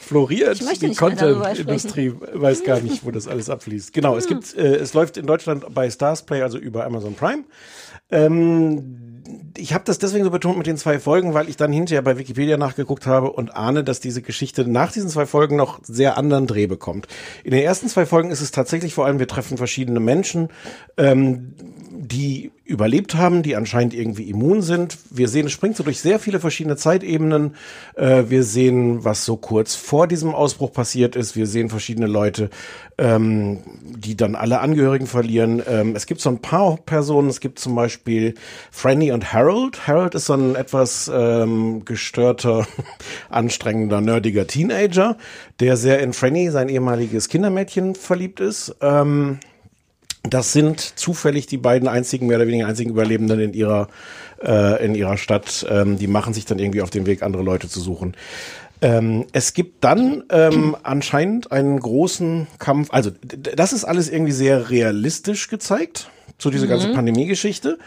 floriert, 0.01 0.57
Ich 0.57 0.63
möchte 0.63 0.81
die 0.81 0.89
nicht 0.89 1.01
mehr 1.01 1.11
darüber 1.11 1.45
Content-Industrie 1.47 2.13
weiß 2.35 2.65
gar 2.65 2.81
nicht, 2.81 3.05
wo 3.05 3.11
das 3.11 3.29
alles 3.29 3.51
abfließt. 3.51 3.93
Genau, 3.93 4.17
es 4.17 4.27
gibt, 4.27 4.55
äh, 4.57 4.77
es 4.77 4.95
läuft 4.95 5.17
in 5.17 5.27
Deutschland 5.27 5.65
bei 5.75 5.91
Starsplay, 5.91 6.43
also 6.43 6.59
über 6.59 6.85
Amazon 6.85 7.15
Prime. 7.15 7.45
Ähm, 8.11 9.18
ich 9.57 9.75
habe 9.75 9.85
das 9.85 9.99
deswegen 9.99 10.25
so 10.25 10.31
betont 10.31 10.57
mit 10.57 10.67
den 10.67 10.77
zwei 10.77 10.99
Folgen, 10.99 11.35
weil 11.35 11.49
ich 11.49 11.57
dann 11.57 11.73
hinterher 11.73 12.03
bei 12.03 12.19
Wikipedia 12.19 12.57
nachgeguckt 12.57 13.07
habe 13.07 13.31
und 13.33 13.55
ahne, 13.57 13.85
dass 13.85 14.01
diese 14.01 14.23
Geschichte 14.23 14.67
nach 14.67 14.93
diesen 14.93 15.09
zwei 15.09 15.27
Folgen 15.27 15.57
noch 15.57 15.81
sehr 15.83 16.17
anderen 16.17 16.47
Dreh 16.47 16.67
bekommt. 16.67 17.09
In 17.45 17.51
den 17.51 17.63
ersten 17.63 17.89
zwei 17.89 18.07
Folgen 18.07 18.31
ist 18.31 18.41
es 18.41 18.51
tatsächlich 18.51 18.95
vor 18.95 19.07
allem, 19.07 19.19
wir 19.19 19.29
treffen 19.29 19.57
verschiedene 19.57 20.01
Menschen, 20.01 20.49
ähm, 20.97 21.55
die 22.01 22.53
überlebt 22.65 23.17
haben, 23.17 23.43
die 23.43 23.57
anscheinend 23.57 23.93
irgendwie 23.93 24.31
immun 24.31 24.63
sind. 24.63 24.99
Wir 25.11 25.27
sehen, 25.27 25.47
es 25.47 25.53
springt 25.53 25.77
so 25.77 25.83
durch 25.83 26.01
sehr 26.01 26.21
viele 26.21 26.39
verschiedene 26.39 26.77
Zeitebenen. 26.77 27.57
Äh, 27.97 28.25
wir 28.29 28.45
sehen, 28.45 29.05
was 29.05 29.25
so 29.25 29.37
kurz 29.37 29.75
vor 29.75 30.07
diesem 30.07 30.33
Ausbruch 30.33 30.73
passiert 30.73 31.17
ist. 31.17 31.35
Wir 31.35 31.49
sehen 31.49 31.71
verschiedene 31.71 32.07
Leute, 32.07 32.51
ähm, 32.99 33.59
die 33.83 34.17
dann 34.17 34.37
alle 34.37 34.61
Angehörigen 34.61 35.09
verlieren. 35.09 35.61
Ähm, 35.67 35.97
es 35.97 36.07
gibt 36.07 36.21
so 36.21 36.31
ein 36.31 36.39
paar 36.39 36.77
Personen. 36.77 37.29
Es 37.31 37.41
gibt 37.41 37.59
zum 37.59 37.75
Beispiel 37.75 38.35
Franny 38.71 39.11
und 39.11 39.33
Harold. 39.33 39.89
Harold 39.89 40.15
ist 40.15 40.27
so 40.27 40.35
ein 40.35 40.55
etwas 40.55 41.11
ähm, 41.13 41.85
gestörter, 41.85 42.65
anstrengender, 43.29 44.01
nerdiger 44.01 44.47
Teenager, 44.47 45.17
der 45.59 45.77
sehr 45.77 45.99
in 45.99 46.13
Franny, 46.13 46.51
sein 46.51 46.69
ehemaliges 46.69 47.29
Kindermädchen, 47.29 47.97
verliebt 47.97 48.39
ist. 48.39 48.77
Ähm, 48.83 49.41
das 50.35 50.53
sind 50.53 50.81
zufällig 50.81 51.47
die 51.47 51.59
beiden 51.59 51.89
einzigen, 51.89 52.27
mehr 52.27 52.39
oder 52.39 52.47
weniger 52.47 52.67
einzigen 52.67 52.91
Überlebenden 52.91 53.41
in 53.41 53.55
ihrer, 53.55 53.89
äh, 54.43 54.85
in 54.85 54.95
ihrer 54.95 55.17
Stadt. 55.17 55.67
Ähm, 55.69 55.99
die 55.99 56.07
machen 56.07 56.35
sich 56.35 56.45
dann 56.45 56.59
irgendwie 56.59 56.83
auf 56.83 56.91
den 56.91 57.07
Weg, 57.07 57.23
andere 57.23 57.43
Leute 57.43 57.69
zu 57.69 57.81
suchen. 57.81 58.15
Ähm, 58.81 59.27
es 59.33 59.55
gibt 59.55 59.83
dann 59.85 60.25
ähm, 60.31 60.77
anscheinend 60.83 61.51
einen 61.51 61.81
großen 61.81 62.47
Kampf. 62.59 62.89
Also 62.93 63.11
das 63.21 63.73
ist 63.73 63.85
alles 63.85 64.09
irgendwie 64.09 64.33
sehr 64.33 64.71
realistisch 64.71 65.49
gezeigt, 65.49 66.11
so 66.39 66.51
diese 66.51 66.69
ganze 66.69 66.93
Pandemie-Geschichte. 66.93 67.79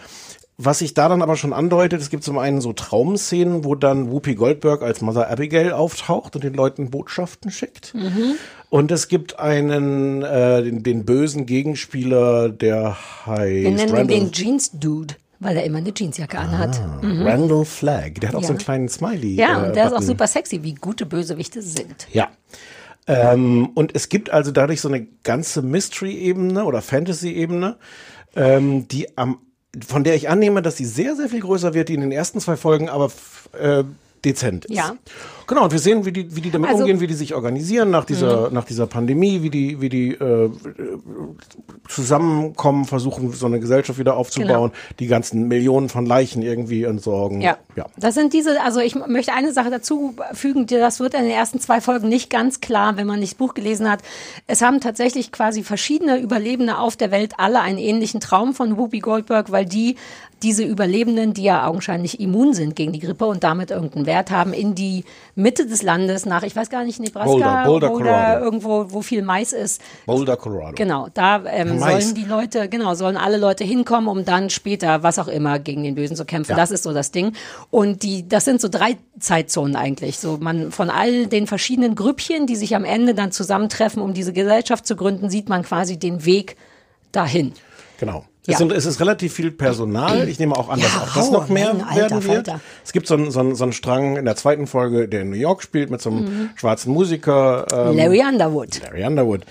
Was 0.64 0.80
sich 0.80 0.94
da 0.94 1.10
dann 1.10 1.24
aber 1.24 1.38
schon 1.38 1.54
andeutet, 1.54 2.02
es 2.02 2.10
gibt 2.12 2.24
zum 2.24 2.38
einen 2.38 2.62
so 2.62 2.72
Traumszenen, 2.74 3.64
wo 3.64 3.74
dann 3.74 4.12
Whoopi 4.12 4.36
Goldberg 4.36 4.84
als 4.84 5.02
Mother 5.02 5.32
Abigail 5.32 5.72
auftaucht 5.72 6.36
und 6.36 6.44
den 6.44 6.54
Leuten 6.54 6.92
Botschaften 6.92 7.50
schickt. 7.50 7.94
Und 8.72 8.90
es 8.90 9.10
gibt 9.10 9.38
einen, 9.38 10.22
äh, 10.24 10.64
den, 10.64 10.82
den 10.82 11.04
bösen 11.06 11.46
Gegenspieler, 11.46 12.48
der 12.48 12.96
heißt 13.26 13.52
Wir 13.52 13.70
nennen 13.72 13.90
Randall, 13.94 14.08
den 14.08 14.32
Jeans-Dude, 14.32 15.16
weil 15.42 15.58
er 15.58 15.66
immer 15.66 15.80
eine 15.80 15.92
Jeansjacke 15.94 16.40
anhat. 16.40 16.80
Randall 17.04 17.66
Flagg. 17.66 18.22
Der 18.22 18.30
hat 18.30 18.36
auch 18.38 18.42
Ja. 18.42 18.48
so 18.48 18.54
einen 18.54 18.60
kleinen 18.60 18.88
Smiley. 18.88 19.36
Ja, 19.36 19.62
äh, 19.62 19.68
und 19.68 19.76
der 19.76 19.88
ist 19.88 19.92
auch 19.92 19.96
Button. 19.98 20.08
super 20.08 20.26
sexy, 20.28 20.64
wie 20.64 20.74
gute 20.76 21.06
Bösewichte 21.06 21.62
sind. 21.62 22.08
Ja. 22.14 22.30
Ähm, 23.08 23.72
und 23.76 23.94
es 23.94 24.08
gibt 24.08 24.30
also 24.30 24.52
dadurch 24.52 24.80
so 24.80 24.88
eine 24.88 25.06
ganze 25.26 25.62
Mystery-Ebene 25.64 26.64
oder 26.64 26.82
Fantasy-Ebene, 26.82 27.76
ähm, 28.38 28.88
die 28.88 29.18
am, 29.18 29.40
von 29.86 30.06
der 30.06 30.16
ich 30.16 30.30
annehme, 30.30 30.62
dass 30.62 30.78
sie 30.78 30.86
sehr, 30.86 31.18
sehr 31.18 31.28
viel 31.28 31.42
größer 31.42 31.74
wird, 31.74 31.90
die 31.90 31.96
in 31.96 32.02
den 32.02 32.14
ersten 32.14 32.40
zwei 32.40 32.56
Folgen 32.56 32.88
aber 32.88 33.12
äh, 33.60 33.84
dezent 34.24 34.64
ist. 34.66 34.76
Ja. 34.78 34.96
Genau, 35.48 35.64
und 35.64 35.72
wir 35.72 35.80
sehen, 35.80 36.06
wie 36.06 36.12
die, 36.12 36.36
wie 36.36 36.42
die 36.42 36.52
damit 36.52 36.70
Also- 36.70 36.84
umgehen, 36.84 37.00
wie 37.00 37.08
die 37.08 37.14
sich 37.14 37.34
organisieren 37.34 37.90
nach 37.90 38.06
dieser, 38.06 38.52
nach 38.52 38.66
dieser 38.66 38.88
Pandemie, 38.88 39.42
wie 39.42 39.50
die, 39.50 39.82
wie 39.82 39.90
die 39.90 40.12
äh, 40.14 40.50
zusammenkommen, 41.90 42.86
versuchen, 42.86 43.32
so 43.32 43.46
eine 43.46 43.60
Gesellschaft 43.60 44.00
wieder 44.00 44.16
aufzubauen, 44.16 44.72
die 45.00 45.08
ganzen 45.08 45.48
Millionen 45.48 45.90
von 45.90 46.06
Leichen 46.06 46.42
irgendwie 46.42 46.84
entsorgen. 46.84 47.42
Ja. 47.42 47.58
ja. 47.76 47.86
Das 47.98 48.16
sind 48.16 48.34
diese, 48.34 48.62
also 48.62 48.80
ich 48.80 48.96
möchte 48.96 49.34
eine 49.34 49.52
Sache 49.52 49.70
dazu 49.70 50.16
fügen, 50.34 50.68
das 50.68 51.00
wird 51.00 51.14
in 51.14 51.24
den 51.24 51.32
ersten 51.32 51.60
zwei 51.60 51.82
Folgen 51.82 52.08
nicht 52.08 52.30
ganz 52.30 52.62
klar, 52.62 52.98
wenn 52.98 53.08
man 53.08 53.20
nicht 53.20 53.32
das 53.32 53.38
Buch 53.38 53.54
gelesen 53.54 53.90
hat. 53.90 54.02
Es 54.48 54.62
haben 54.62 54.82
tatsächlich 54.82 55.32
quasi 55.32 55.64
verschiedene 55.64 56.20
Überlebende 56.20 56.78
auf 56.78 56.96
der 56.96 57.12
Welt 57.12 57.34
alle 57.38 57.62
einen 57.62 57.78
ähnlichen 57.78 58.20
Traum 58.20 58.54
von 58.54 58.78
Whoopi 58.78 59.00
Goldberg, 59.00 59.52
weil 59.52 59.66
die 59.66 59.96
diese 60.44 60.64
Überlebenden, 60.64 61.34
die 61.34 61.44
ja 61.44 61.68
augenscheinlich 61.68 62.20
immun 62.20 62.54
sind 62.54 62.76
gegen 62.76 62.94
die 62.94 63.00
Grippe 63.00 63.26
und 63.26 63.44
damit 63.44 63.70
irgendeinen 63.72 64.06
Wert 64.06 64.32
haben, 64.32 64.54
in 64.54 64.74
die 64.74 65.04
Mitte 65.42 65.66
des 65.66 65.82
Landes 65.82 66.26
nach, 66.26 66.44
ich 66.44 66.56
weiß 66.56 66.70
gar 66.70 66.84
nicht, 66.84 67.00
Nebraska 67.00 67.30
Boulder, 67.30 67.64
Boulder, 67.66 67.90
Colorado. 67.90 68.46
irgendwo, 68.46 68.86
wo 68.90 69.02
viel 69.02 69.22
Mais 69.22 69.54
ist, 69.54 69.82
Boulder, 70.06 70.38
Colorado. 70.38 70.76
Genau, 70.76 71.08
da 71.14 71.44
ähm, 71.46 71.80
sollen 71.80 72.16
die 72.16 72.26
Leute, 72.26 72.70
genau, 72.70 72.94
sollen 72.94 73.18
alle 73.18 73.38
Leute 73.38 73.64
hinkommen, 73.64 74.08
um 74.08 74.26
dann 74.26 74.50
später, 74.50 75.04
was 75.04 75.20
auch 75.20 75.28
immer, 75.28 75.60
gegen 75.60 75.84
den 75.84 75.96
Bösen 75.96 76.16
zu 76.16 76.26
kämpfen. 76.26 76.52
Ja. 76.52 76.58
Das 76.58 76.72
ist 76.72 76.84
so 76.84 76.94
das 76.94 77.12
Ding. 77.12 77.34
Und 77.70 78.04
die, 78.04 78.28
das 78.28 78.46
sind 78.46 78.62
so 78.62 78.70
drei 78.70 78.98
Zeitzonen 79.20 79.76
eigentlich. 79.76 80.20
So 80.20 80.38
man 80.40 80.72
von 80.72 80.90
all 80.90 81.28
den 81.28 81.48
verschiedenen 81.48 81.96
Grüppchen, 81.96 82.48
die 82.48 82.56
sich 82.56 82.76
am 82.76 82.86
Ende 82.86 83.14
dann 83.14 83.32
zusammentreffen, 83.32 84.02
um 84.02 84.14
diese 84.14 84.34
Gesellschaft 84.34 84.86
zu 84.86 84.96
gründen, 84.96 85.30
sieht 85.30 85.50
man 85.50 85.64
quasi 85.64 85.98
den 85.98 86.26
Weg 86.26 86.58
dahin. 87.12 87.54
Genau. 88.00 88.26
Ja. 88.48 88.54
Es, 88.54 88.58
sind, 88.58 88.72
es 88.72 88.86
ist 88.88 89.00
relativ 89.00 89.34
viel 89.34 89.52
Personal. 89.52 90.28
Ich 90.28 90.40
nehme 90.40 90.56
auch 90.58 90.70
an, 90.70 90.80
dass 90.80 90.92
Ja, 90.96 91.02
auch 91.04 91.14
das 91.14 91.30
noch 91.30 91.48
mehr 91.48 91.70
alter 91.88 91.96
werden 91.96 92.24
wird. 92.24 92.48
Falter. 92.48 92.60
Es 92.84 92.92
gibt 92.92 93.06
so 93.06 93.14
einen, 93.14 93.30
so, 93.30 93.40
einen, 93.40 93.54
so 93.54 93.64
einen 93.66 93.72
Strang 93.74 94.18
in 94.18 94.26
der 94.26 94.36
zweiten 94.36 94.66
Folge, 94.66 95.08
der 95.08 95.22
in 95.22 95.30
New 95.30 95.36
York 95.36 95.62
spielt, 95.62 95.92
mit 95.92 96.02
so 96.02 96.10
einem 96.10 96.24
Mhm. 96.26 96.50
schwarzen 96.56 96.92
Musiker. 96.92 97.68
Ähm, 97.72 97.98
Larry 97.98 98.22
Underwood. 98.28 98.82
Larry 98.84 99.04
Underwood, 99.06 99.42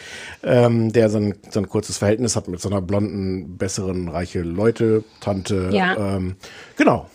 ähm, 0.42 0.92
der 0.92 1.08
so 1.08 1.18
ein, 1.18 1.34
so 1.50 1.60
ein 1.60 1.68
kurzes 1.68 1.98
Verhältnis 1.98 2.34
hat 2.34 2.48
mit 2.48 2.60
so 2.60 2.68
einer 2.68 2.80
blonden, 2.80 3.56
besseren, 3.56 4.08
reiche 4.08 4.40
Leute-Tante. 4.40 5.70
Ja. 5.72 6.16
Ähm, 6.16 6.34
genau. 6.76 7.06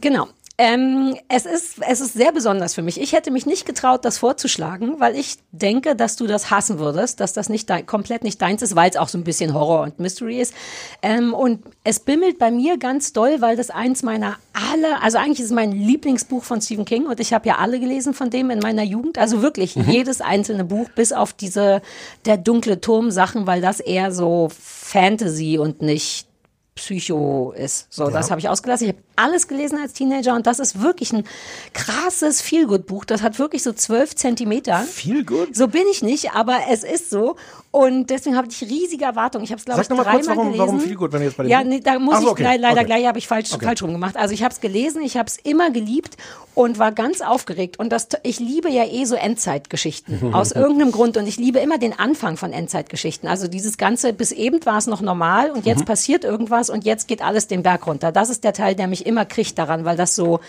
Genau. 0.00 0.28
Ähm, 0.60 1.16
es, 1.28 1.46
ist, 1.46 1.76
es 1.88 2.00
ist 2.00 2.14
sehr 2.14 2.32
besonders 2.32 2.74
für 2.74 2.82
mich. 2.82 3.00
Ich 3.00 3.12
hätte 3.12 3.30
mich 3.30 3.46
nicht 3.46 3.64
getraut, 3.64 4.04
das 4.04 4.18
vorzuschlagen, 4.18 4.98
weil 4.98 5.14
ich 5.14 5.36
denke, 5.52 5.94
dass 5.94 6.16
du 6.16 6.26
das 6.26 6.50
hassen 6.50 6.80
würdest, 6.80 7.20
dass 7.20 7.32
das 7.32 7.48
nicht 7.48 7.70
dein, 7.70 7.86
komplett 7.86 8.24
nicht 8.24 8.42
deins 8.42 8.62
ist, 8.62 8.74
weil 8.74 8.90
es 8.90 8.96
auch 8.96 9.08
so 9.08 9.18
ein 9.18 9.24
bisschen 9.24 9.54
Horror 9.54 9.82
und 9.82 10.00
Mystery 10.00 10.40
ist. 10.40 10.52
Ähm, 11.00 11.32
und 11.32 11.62
es 11.84 12.00
bimmelt 12.00 12.40
bei 12.40 12.50
mir 12.50 12.76
ganz 12.76 13.12
doll, 13.12 13.40
weil 13.40 13.56
das 13.56 13.70
eins 13.70 14.02
meiner 14.02 14.36
alle, 14.72 15.00
also 15.00 15.18
eigentlich 15.18 15.38
ist 15.38 15.46
es 15.46 15.52
mein 15.52 15.70
Lieblingsbuch 15.70 16.42
von 16.42 16.60
Stephen 16.60 16.84
King 16.84 17.06
und 17.06 17.20
ich 17.20 17.32
habe 17.32 17.48
ja 17.48 17.58
alle 17.58 17.78
gelesen 17.78 18.12
von 18.12 18.30
dem 18.30 18.50
in 18.50 18.58
meiner 18.58 18.82
Jugend. 18.82 19.16
Also 19.16 19.42
wirklich 19.42 19.76
jedes 19.76 20.20
einzelne 20.20 20.64
Buch, 20.64 20.88
bis 20.90 21.12
auf 21.12 21.32
diese 21.32 21.82
der 22.24 22.36
dunkle 22.36 22.80
Turm 22.80 23.12
Sachen, 23.12 23.46
weil 23.46 23.60
das 23.60 23.78
eher 23.78 24.10
so 24.10 24.48
Fantasy 24.50 25.56
und 25.58 25.82
nicht 25.82 26.27
Psycho 26.78 27.52
ist. 27.56 27.86
So, 27.90 28.08
das 28.10 28.30
habe 28.30 28.40
ich 28.40 28.48
ausgelassen. 28.48 28.88
Ich 28.88 28.94
habe 28.94 29.02
alles 29.16 29.48
gelesen 29.48 29.78
als 29.80 29.92
Teenager 29.92 30.34
und 30.34 30.46
das 30.46 30.58
ist 30.58 30.80
wirklich 30.80 31.12
ein 31.12 31.24
krasses 31.74 32.40
Feelgood-Buch. 32.40 33.04
Das 33.04 33.22
hat 33.22 33.38
wirklich 33.38 33.62
so 33.62 33.72
zwölf 33.72 34.16
Zentimeter. 34.16 34.84
Gut. 35.26 35.54
So 35.54 35.68
bin 35.68 35.84
ich 35.90 36.02
nicht, 36.02 36.32
aber 36.32 36.58
es 36.70 36.84
ist 36.84 37.10
so. 37.10 37.36
Und 37.78 38.10
deswegen 38.10 38.36
habe 38.36 38.48
ich 38.50 38.60
riesige 38.62 39.04
Erwartungen. 39.04 39.44
Ich 39.44 39.52
habe 39.52 39.60
es, 39.60 39.64
glaube 39.64 39.80
ich, 39.82 39.86
dreimal 39.86 40.12
kurz, 40.16 40.26
warum- 40.26 40.44
gelesen. 40.46 40.58
warum 40.58 40.80
Feelgood, 40.80 41.12
wenn 41.12 41.20
du 41.20 41.26
jetzt 41.26 41.36
bei 41.36 41.44
dem 41.44 41.50
Ja, 41.50 41.62
nee, 41.62 41.78
da 41.78 41.96
muss 42.00 42.16
so, 42.16 42.22
ich, 42.24 42.28
okay, 42.32 42.42
nein, 42.42 42.60
leider 42.60 42.78
okay. 42.80 42.86
gleich 42.86 43.06
habe 43.06 43.18
ich 43.18 43.28
falsch, 43.28 43.52
Okay. 43.52 43.64
falsch 43.66 43.82
rum 43.84 43.92
gemacht. 43.92 44.16
Also 44.16 44.34
ich 44.34 44.42
habe 44.42 44.52
es 44.52 44.60
gelesen, 44.60 45.00
ich 45.02 45.16
habe 45.16 45.28
es 45.28 45.36
immer 45.36 45.70
geliebt 45.70 46.16
und 46.56 46.80
war 46.80 46.90
ganz 46.90 47.20
aufgeregt. 47.20 47.78
Und 47.78 47.90
das, 47.92 48.08
ich 48.24 48.40
liebe 48.40 48.68
ja 48.68 48.84
eh 48.84 49.04
so 49.04 49.14
Endzeitgeschichten 49.14 50.34
aus 50.34 50.50
irgendeinem 50.52 50.90
Grund. 50.90 51.16
Und 51.16 51.28
ich 51.28 51.36
liebe 51.36 51.60
immer 51.60 51.78
den 51.78 51.96
Anfang 51.96 52.36
von 52.36 52.52
Endzeitgeschichten. 52.52 53.28
Also 53.28 53.46
dieses 53.48 53.78
Ganze, 53.78 54.12
bis 54.12 54.32
eben 54.32 54.64
war 54.66 54.78
es 54.78 54.86
noch 54.88 55.00
normal 55.00 55.50
und 55.50 55.58
Mhm. 55.64 55.70
jetzt 55.70 55.84
passiert 55.86 56.24
irgendwas 56.24 56.70
und 56.70 56.84
jetzt 56.84 57.06
geht 57.08 57.22
alles 57.22 57.46
den 57.46 57.62
Berg 57.62 57.86
runter. 57.86 58.10
Das 58.10 58.28
ist 58.28 58.42
der 58.44 58.52
Teil, 58.54 58.74
der 58.74 58.88
mich 58.88 59.06
immer 59.06 59.24
kriegt 59.24 59.56
daran, 59.58 59.84
weil 59.84 59.96
das 59.96 60.16
so 60.16 60.40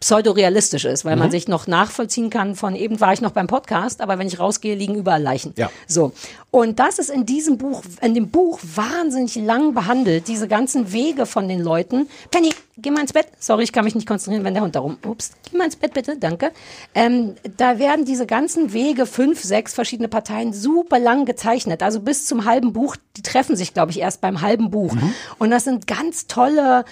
pseudorealistisch 0.00 0.86
ist, 0.86 1.04
weil 1.04 1.14
Mhm. 1.16 1.20
man 1.20 1.30
sich 1.30 1.46
noch 1.46 1.66
nachvollziehen 1.66 2.30
kann 2.30 2.56
von 2.56 2.74
eben 2.74 3.00
war 3.00 3.12
ich 3.12 3.20
noch 3.20 3.32
beim 3.32 3.46
Podcast, 3.46 4.00
aber 4.00 4.18
wenn 4.18 4.26
ich 4.26 4.38
rausgehe, 4.40 4.74
liegen 4.74 4.94
überall 4.94 5.22
Leichen. 5.22 5.52
Ja. 5.56 5.70
So. 5.86 6.12
Und 6.50 6.80
das 6.80 6.98
ist 6.98 7.10
in 7.10 7.26
diesem 7.26 7.58
Buch, 7.58 7.82
in 8.00 8.14
dem 8.14 8.30
Buch 8.30 8.58
wahnsinnig 8.74 9.36
lang 9.36 9.72
behandelt, 9.74 10.26
diese 10.26 10.48
ganzen 10.48 10.92
Wege 10.92 11.26
von 11.26 11.46
den 11.48 11.60
Leuten. 11.62 12.08
Penny, 12.30 12.50
geh 12.78 12.90
mal 12.90 13.02
ins 13.02 13.12
Bett. 13.12 13.28
Sorry, 13.38 13.62
ich 13.62 13.72
kann 13.72 13.84
mich 13.84 13.94
nicht 13.94 14.08
konzentrieren, 14.08 14.42
wenn 14.44 14.54
der 14.54 14.62
Hund 14.64 14.74
da 14.74 14.80
rum. 14.80 14.96
Ups, 15.06 15.30
geh 15.48 15.56
mal 15.56 15.66
ins 15.66 15.76
Bett 15.76 15.92
bitte, 15.94 16.16
danke. 16.16 16.50
Ähm, 16.94 17.36
da 17.56 17.78
werden 17.78 18.04
diese 18.04 18.26
ganzen 18.26 18.72
Wege, 18.72 19.06
fünf, 19.06 19.40
sechs 19.44 19.74
verschiedene 19.74 20.08
Parteien, 20.08 20.52
super 20.52 20.98
lang 20.98 21.24
gezeichnet. 21.24 21.82
Also 21.84 22.00
bis 22.00 22.26
zum 22.26 22.46
halben 22.46 22.72
Buch. 22.72 22.96
Die 23.16 23.22
treffen 23.22 23.54
sich, 23.54 23.74
glaube 23.74 23.90
ich, 23.92 24.00
erst 24.00 24.20
beim 24.20 24.40
halben 24.40 24.70
Buch. 24.70 24.94
Und 25.38 25.50
das 25.50 25.64
sind 25.64 25.86
ganz 25.86 26.26
tolle 26.26 26.84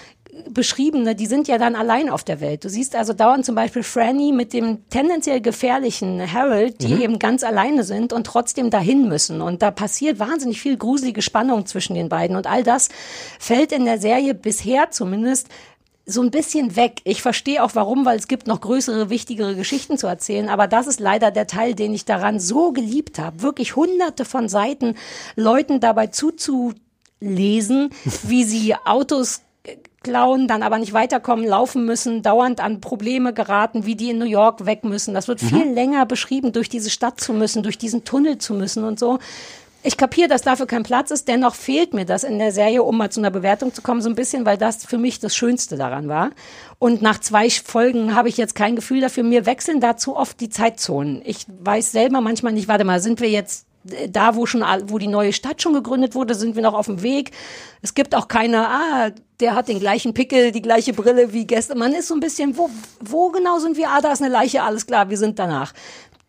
beschriebene, 0.49 1.15
die 1.15 1.25
sind 1.25 1.47
ja 1.47 1.57
dann 1.57 1.75
allein 1.75 2.09
auf 2.09 2.23
der 2.23 2.39
Welt. 2.39 2.63
Du 2.63 2.69
siehst 2.69 2.95
also 2.95 3.13
dauernd 3.13 3.45
zum 3.45 3.55
Beispiel 3.55 3.83
Franny 3.83 4.31
mit 4.31 4.53
dem 4.53 4.87
tendenziell 4.89 5.41
gefährlichen 5.41 6.21
Harold, 6.31 6.81
die 6.81 7.03
eben 7.03 7.19
ganz 7.19 7.43
alleine 7.43 7.83
sind 7.83 8.13
und 8.13 8.25
trotzdem 8.25 8.69
dahin 8.69 9.07
müssen. 9.07 9.41
Und 9.41 9.61
da 9.61 9.71
passiert 9.71 10.19
wahnsinnig 10.19 10.61
viel 10.61 10.77
gruselige 10.77 11.21
Spannung 11.21 11.65
zwischen 11.65 11.95
den 11.95 12.09
beiden. 12.09 12.35
Und 12.35 12.47
all 12.47 12.63
das 12.63 12.89
fällt 13.39 13.71
in 13.71 13.85
der 13.85 13.99
Serie 13.99 14.35
bisher 14.35 14.91
zumindest 14.91 15.47
so 16.05 16.21
ein 16.21 16.31
bisschen 16.31 16.75
weg. 16.75 17.01
Ich 17.03 17.21
verstehe 17.21 17.63
auch 17.63 17.71
warum, 17.73 18.05
weil 18.05 18.17
es 18.17 18.27
gibt 18.27 18.47
noch 18.47 18.61
größere, 18.61 19.09
wichtigere 19.09 19.55
Geschichten 19.55 19.97
zu 19.97 20.07
erzählen. 20.07 20.49
Aber 20.49 20.67
das 20.67 20.87
ist 20.87 20.99
leider 20.99 21.31
der 21.31 21.47
Teil, 21.47 21.75
den 21.75 21.93
ich 21.93 22.05
daran 22.05 22.39
so 22.39 22.71
geliebt 22.71 23.19
habe. 23.19 23.41
Wirklich 23.41 23.75
hunderte 23.75 24.25
von 24.25 24.49
Seiten 24.49 24.95
Leuten 25.35 25.79
dabei 25.79 26.07
zuzulesen, 26.07 27.89
wie 28.23 28.43
sie 28.43 28.75
Autos 28.85 29.41
klauen, 30.01 30.47
dann 30.47 30.63
aber 30.63 30.77
nicht 30.77 30.93
weiterkommen, 30.93 31.45
laufen 31.45 31.85
müssen, 31.85 32.21
dauernd 32.21 32.61
an 32.61 32.81
Probleme 32.81 33.33
geraten, 33.33 33.85
wie 33.85 33.95
die 33.95 34.11
in 34.11 34.17
New 34.17 34.25
York 34.25 34.65
weg 34.65 34.83
müssen. 34.83 35.13
Das 35.13 35.27
wird 35.27 35.39
viel 35.39 35.69
länger 35.71 36.05
beschrieben, 36.05 36.51
durch 36.51 36.69
diese 36.69 36.89
Stadt 36.89 37.19
zu 37.19 37.33
müssen, 37.33 37.63
durch 37.63 37.77
diesen 37.77 38.05
Tunnel 38.05 38.37
zu 38.37 38.53
müssen 38.53 38.83
und 38.83 38.99
so. 38.99 39.19
Ich 39.81 39.95
kapiere, 39.95 40.27
dass 40.27 40.41
dafür 40.41 40.65
kein 40.65 40.83
Platz 40.83 41.09
ist, 41.09 41.29
dennoch 41.29 41.55
fehlt 41.55 41.93
mir 41.93 42.05
das 42.05 42.25
in 42.25 42.37
der 42.37 42.51
Serie, 42.51 42.83
um 42.83 42.97
mal 42.97 43.09
zu 43.09 43.21
einer 43.21 43.31
Bewertung 43.31 43.73
zu 43.73 43.81
kommen, 43.81 44.01
so 44.01 44.09
ein 44.09 44.15
bisschen, 44.15 44.45
weil 44.45 44.57
das 44.57 44.83
für 44.83 44.97
mich 44.97 45.19
das 45.19 45.37
Schönste 45.37 45.77
daran 45.77 46.09
war. 46.09 46.31
Und 46.79 47.01
nach 47.01 47.19
zwei 47.19 47.49
Folgen 47.49 48.13
habe 48.13 48.27
ich 48.27 48.35
jetzt 48.35 48.55
kein 48.55 48.75
Gefühl 48.75 48.99
dafür. 48.99 49.23
Mir 49.23 49.45
wechseln 49.45 49.79
da 49.79 49.95
zu 49.95 50.17
oft 50.17 50.41
die 50.41 50.49
Zeitzonen. 50.49 51.21
Ich 51.23 51.45
weiß 51.47 51.93
selber 51.93 52.19
manchmal 52.19 52.51
nicht, 52.51 52.67
warte 52.67 52.83
mal, 52.83 52.99
sind 52.99 53.21
wir 53.21 53.29
jetzt 53.29 53.68
da, 54.09 54.35
wo 54.35 54.45
schon, 54.45 54.63
wo 54.87 54.97
die 54.97 55.07
neue 55.07 55.33
Stadt 55.33 55.61
schon 55.61 55.73
gegründet 55.73 56.15
wurde, 56.15 56.35
sind 56.35 56.55
wir 56.55 56.63
noch 56.63 56.73
auf 56.73 56.85
dem 56.85 57.01
Weg. 57.01 57.31
Es 57.81 57.93
gibt 57.93 58.15
auch 58.15 58.27
keine, 58.27 58.67
ah, 58.67 59.11
der 59.39 59.55
hat 59.55 59.67
den 59.67 59.79
gleichen 59.79 60.13
Pickel, 60.13 60.51
die 60.51 60.61
gleiche 60.61 60.93
Brille 60.93 61.33
wie 61.33 61.45
gestern. 61.45 61.77
Man 61.77 61.93
ist 61.93 62.07
so 62.07 62.13
ein 62.13 62.19
bisschen, 62.19 62.57
wo, 62.57 62.69
wo 62.99 63.29
genau 63.29 63.59
sind 63.59 63.77
wir? 63.77 63.89
Ah, 63.89 64.01
da 64.01 64.11
ist 64.11 64.21
eine 64.21 64.31
Leiche, 64.31 64.63
alles 64.63 64.85
klar, 64.85 65.09
wir 65.09 65.17
sind 65.17 65.39
danach. 65.39 65.73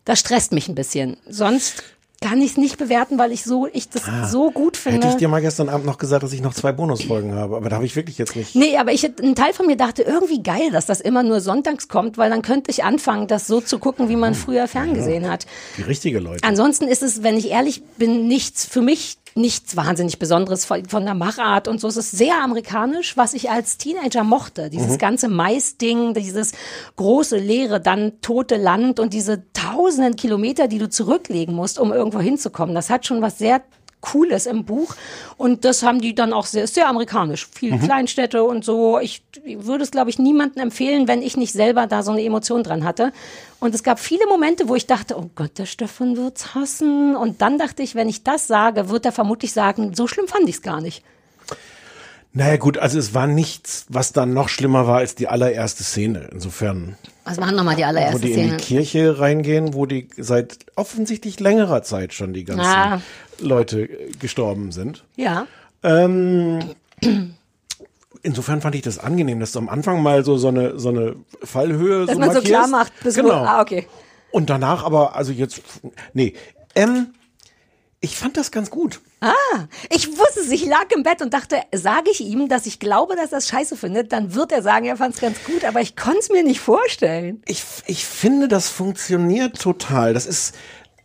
Das 0.05 0.19
stresst 0.19 0.51
mich 0.51 0.67
ein 0.67 0.75
bisschen. 0.75 1.17
Sonst 1.27 1.83
kann 2.23 2.39
ich 2.39 2.51
es 2.51 2.57
nicht 2.57 2.77
bewerten, 2.77 3.17
weil 3.17 3.31
ich 3.31 3.43
so, 3.43 3.67
ich 3.73 3.89
das 3.89 4.03
so 4.31 4.51
gut 4.51 4.77
finde. 4.77 4.99
Hätte 4.99 5.09
ich 5.09 5.15
dir 5.15 5.27
mal 5.27 5.41
gestern 5.41 5.69
Abend 5.69 5.87
noch 5.87 5.97
gesagt, 5.97 6.21
dass 6.21 6.31
ich 6.31 6.41
noch 6.41 6.53
zwei 6.53 6.71
Bonusfolgen 6.71 7.33
habe, 7.33 7.57
aber 7.57 7.69
da 7.69 7.77
habe 7.77 7.85
ich 7.85 7.95
wirklich 7.95 8.19
jetzt 8.19 8.35
nicht. 8.35 8.55
Nee, 8.55 8.77
aber 8.77 8.93
ich, 8.93 9.03
ein 9.03 9.33
Teil 9.33 9.53
von 9.53 9.65
mir 9.65 9.75
dachte, 9.75 10.03
irgendwie 10.03 10.43
geil, 10.43 10.69
dass 10.71 10.85
das 10.85 11.01
immer 11.01 11.23
nur 11.23 11.41
sonntags 11.41 11.87
kommt, 11.87 12.19
weil 12.19 12.29
dann 12.29 12.43
könnte 12.43 12.69
ich 12.69 12.83
anfangen, 12.83 13.27
das 13.27 13.47
so 13.47 13.59
zu 13.59 13.79
gucken, 13.79 14.07
wie 14.07 14.15
man 14.15 14.35
früher 14.35 14.67
ferngesehen 14.67 15.29
hat. 15.29 15.47
Die 15.77 15.81
richtige 15.81 16.19
Leute. 16.19 16.47
Ansonsten 16.47 16.87
ist 16.87 17.01
es, 17.01 17.23
wenn 17.23 17.37
ich 17.37 17.49
ehrlich 17.49 17.83
bin, 17.97 18.27
nichts 18.27 18.65
für 18.65 18.81
mich 18.81 19.17
nichts 19.35 19.75
wahnsinnig 19.75 20.19
Besonderes 20.19 20.65
von, 20.65 20.85
von 20.85 21.05
der 21.05 21.13
Machart 21.13 21.67
und 21.67 21.79
so. 21.79 21.87
Es 21.87 21.97
ist 21.97 22.11
sehr 22.11 22.41
amerikanisch, 22.43 23.17
was 23.17 23.33
ich 23.33 23.49
als 23.49 23.77
Teenager 23.77 24.23
mochte. 24.23 24.69
Dieses 24.69 24.97
ganze 24.97 25.27
Mais-Ding, 25.27 26.13
dieses 26.13 26.53
große, 26.95 27.37
leere, 27.37 27.79
dann 27.79 28.21
tote 28.21 28.57
Land 28.57 28.99
und 28.99 29.13
diese 29.13 29.43
tausenden 29.53 30.15
Kilometer, 30.15 30.67
die 30.67 30.79
du 30.79 30.89
zurücklegen 30.89 31.55
musst, 31.55 31.79
um 31.79 31.91
irgendwo 31.91 32.19
hinzukommen. 32.19 32.75
Das 32.75 32.89
hat 32.89 33.05
schon 33.05 33.21
was 33.21 33.37
sehr 33.37 33.61
Cooles 34.01 34.45
im 34.45 34.65
Buch. 34.65 34.95
Und 35.37 35.63
das 35.63 35.83
haben 35.83 36.01
die 36.01 36.13
dann 36.13 36.33
auch 36.33 36.45
sehr, 36.45 36.67
sehr 36.67 36.87
amerikanisch. 36.87 37.47
Viel 37.47 37.77
Kleinstädte 37.79 38.43
und 38.43 38.65
so. 38.65 38.99
Ich 38.99 39.23
würde 39.45 39.83
es, 39.83 39.91
glaube 39.91 40.09
ich, 40.09 40.19
niemandem 40.19 40.63
empfehlen, 40.63 41.07
wenn 41.07 41.21
ich 41.21 41.37
nicht 41.37 41.53
selber 41.53 41.87
da 41.87 42.03
so 42.03 42.11
eine 42.11 42.23
Emotion 42.23 42.63
dran 42.63 42.83
hatte. 42.83 43.13
Und 43.59 43.75
es 43.75 43.83
gab 43.83 43.99
viele 43.99 44.27
Momente, 44.27 44.67
wo 44.67 44.75
ich 44.75 44.87
dachte, 44.87 45.17
oh 45.17 45.29
Gott, 45.35 45.57
der 45.57 45.67
Stefan 45.67 46.17
wird's 46.17 46.55
hassen. 46.55 47.15
Und 47.15 47.41
dann 47.41 47.57
dachte 47.57 47.83
ich, 47.83 47.95
wenn 47.95 48.09
ich 48.09 48.23
das 48.23 48.47
sage, 48.47 48.89
wird 48.89 49.05
er 49.05 49.11
vermutlich 49.11 49.53
sagen, 49.53 49.93
so 49.93 50.07
schlimm 50.07 50.27
fand 50.27 50.49
ich's 50.49 50.61
gar 50.61 50.81
nicht. 50.81 51.03
Naja 52.33 52.55
gut, 52.57 52.77
also 52.77 52.97
es 52.97 53.13
war 53.13 53.27
nichts, 53.27 53.85
was 53.89 54.13
dann 54.13 54.33
noch 54.33 54.47
schlimmer 54.47 54.87
war 54.87 54.99
als 54.99 55.15
die 55.15 55.27
allererste 55.27 55.83
Szene. 55.83 56.29
Insofern, 56.31 56.95
Was 57.25 57.37
machen 57.39 57.55
nochmal 57.57 57.75
die 57.75 57.81
wo 57.83 57.87
allererste 57.87 58.21
die 58.21 58.31
in 58.31 58.35
Szene? 58.37 58.57
die 58.57 58.63
Kirche 58.63 59.19
reingehen, 59.19 59.73
wo 59.73 59.85
die 59.85 60.07
seit 60.17 60.59
offensichtlich 60.75 61.39
längerer 61.41 61.83
Zeit 61.83 62.13
schon 62.13 62.31
die 62.33 62.45
ganzen 62.45 62.65
Ah. 62.65 63.01
Leute 63.39 63.81
äh, 63.81 64.11
gestorben 64.19 64.71
sind. 64.71 65.03
Ja. 65.17 65.45
Ähm, 65.83 66.59
insofern 68.23 68.61
fand 68.61 68.75
ich 68.75 68.81
das 68.81 68.97
angenehm, 68.99 69.39
dass 69.39 69.51
du 69.51 69.59
am 69.59 69.67
Anfang 69.69 70.01
mal 70.01 70.23
so, 70.23 70.37
so, 70.37 70.47
eine, 70.49 70.79
so 70.79 70.89
eine 70.89 71.15
Fallhöhe 71.43 72.05
Dass 72.05 72.13
so 72.15 72.19
man 72.19 72.29
so 72.29 72.35
markierst. 72.35 72.45
klar 72.45 72.67
macht, 72.67 72.93
bis 73.03 73.17
wo, 73.17 73.23
genau. 73.23 73.43
ah, 73.43 73.61
okay. 73.61 73.87
Und 74.31 74.49
danach 74.49 74.83
aber, 74.85 75.15
also 75.15 75.33
jetzt, 75.33 75.61
nee, 76.13 76.33
ähm, 76.75 77.07
ich 78.01 78.17
fand 78.17 78.35
das 78.35 78.51
ganz 78.51 78.71
gut. 78.71 78.99
Ich 79.89 80.07
wusste 80.07 80.39
es, 80.39 80.49
ich 80.49 80.65
lag 80.65 80.85
im 80.95 81.03
Bett 81.03 81.21
und 81.21 81.33
dachte, 81.33 81.57
sage 81.71 82.09
ich 82.11 82.21
ihm, 82.21 82.49
dass 82.49 82.65
ich 82.65 82.79
glaube, 82.79 83.15
dass 83.15 83.31
er 83.31 83.37
es 83.37 83.47
scheiße 83.47 83.77
findet, 83.77 84.11
dann 84.11 84.33
wird 84.33 84.51
er 84.51 84.63
sagen, 84.63 84.85
er 84.85 84.97
fand 84.97 85.13
es 85.13 85.21
ganz 85.21 85.43
gut, 85.43 85.63
aber 85.63 85.81
ich 85.81 85.95
konnte 85.95 86.19
es 86.19 86.29
mir 86.29 86.43
nicht 86.43 86.59
vorstellen. 86.59 87.43
Ich, 87.45 87.63
ich 87.85 88.05
finde, 88.05 88.47
das 88.47 88.69
funktioniert 88.69 89.61
total. 89.61 90.15
Das 90.15 90.25
ist, 90.25 90.55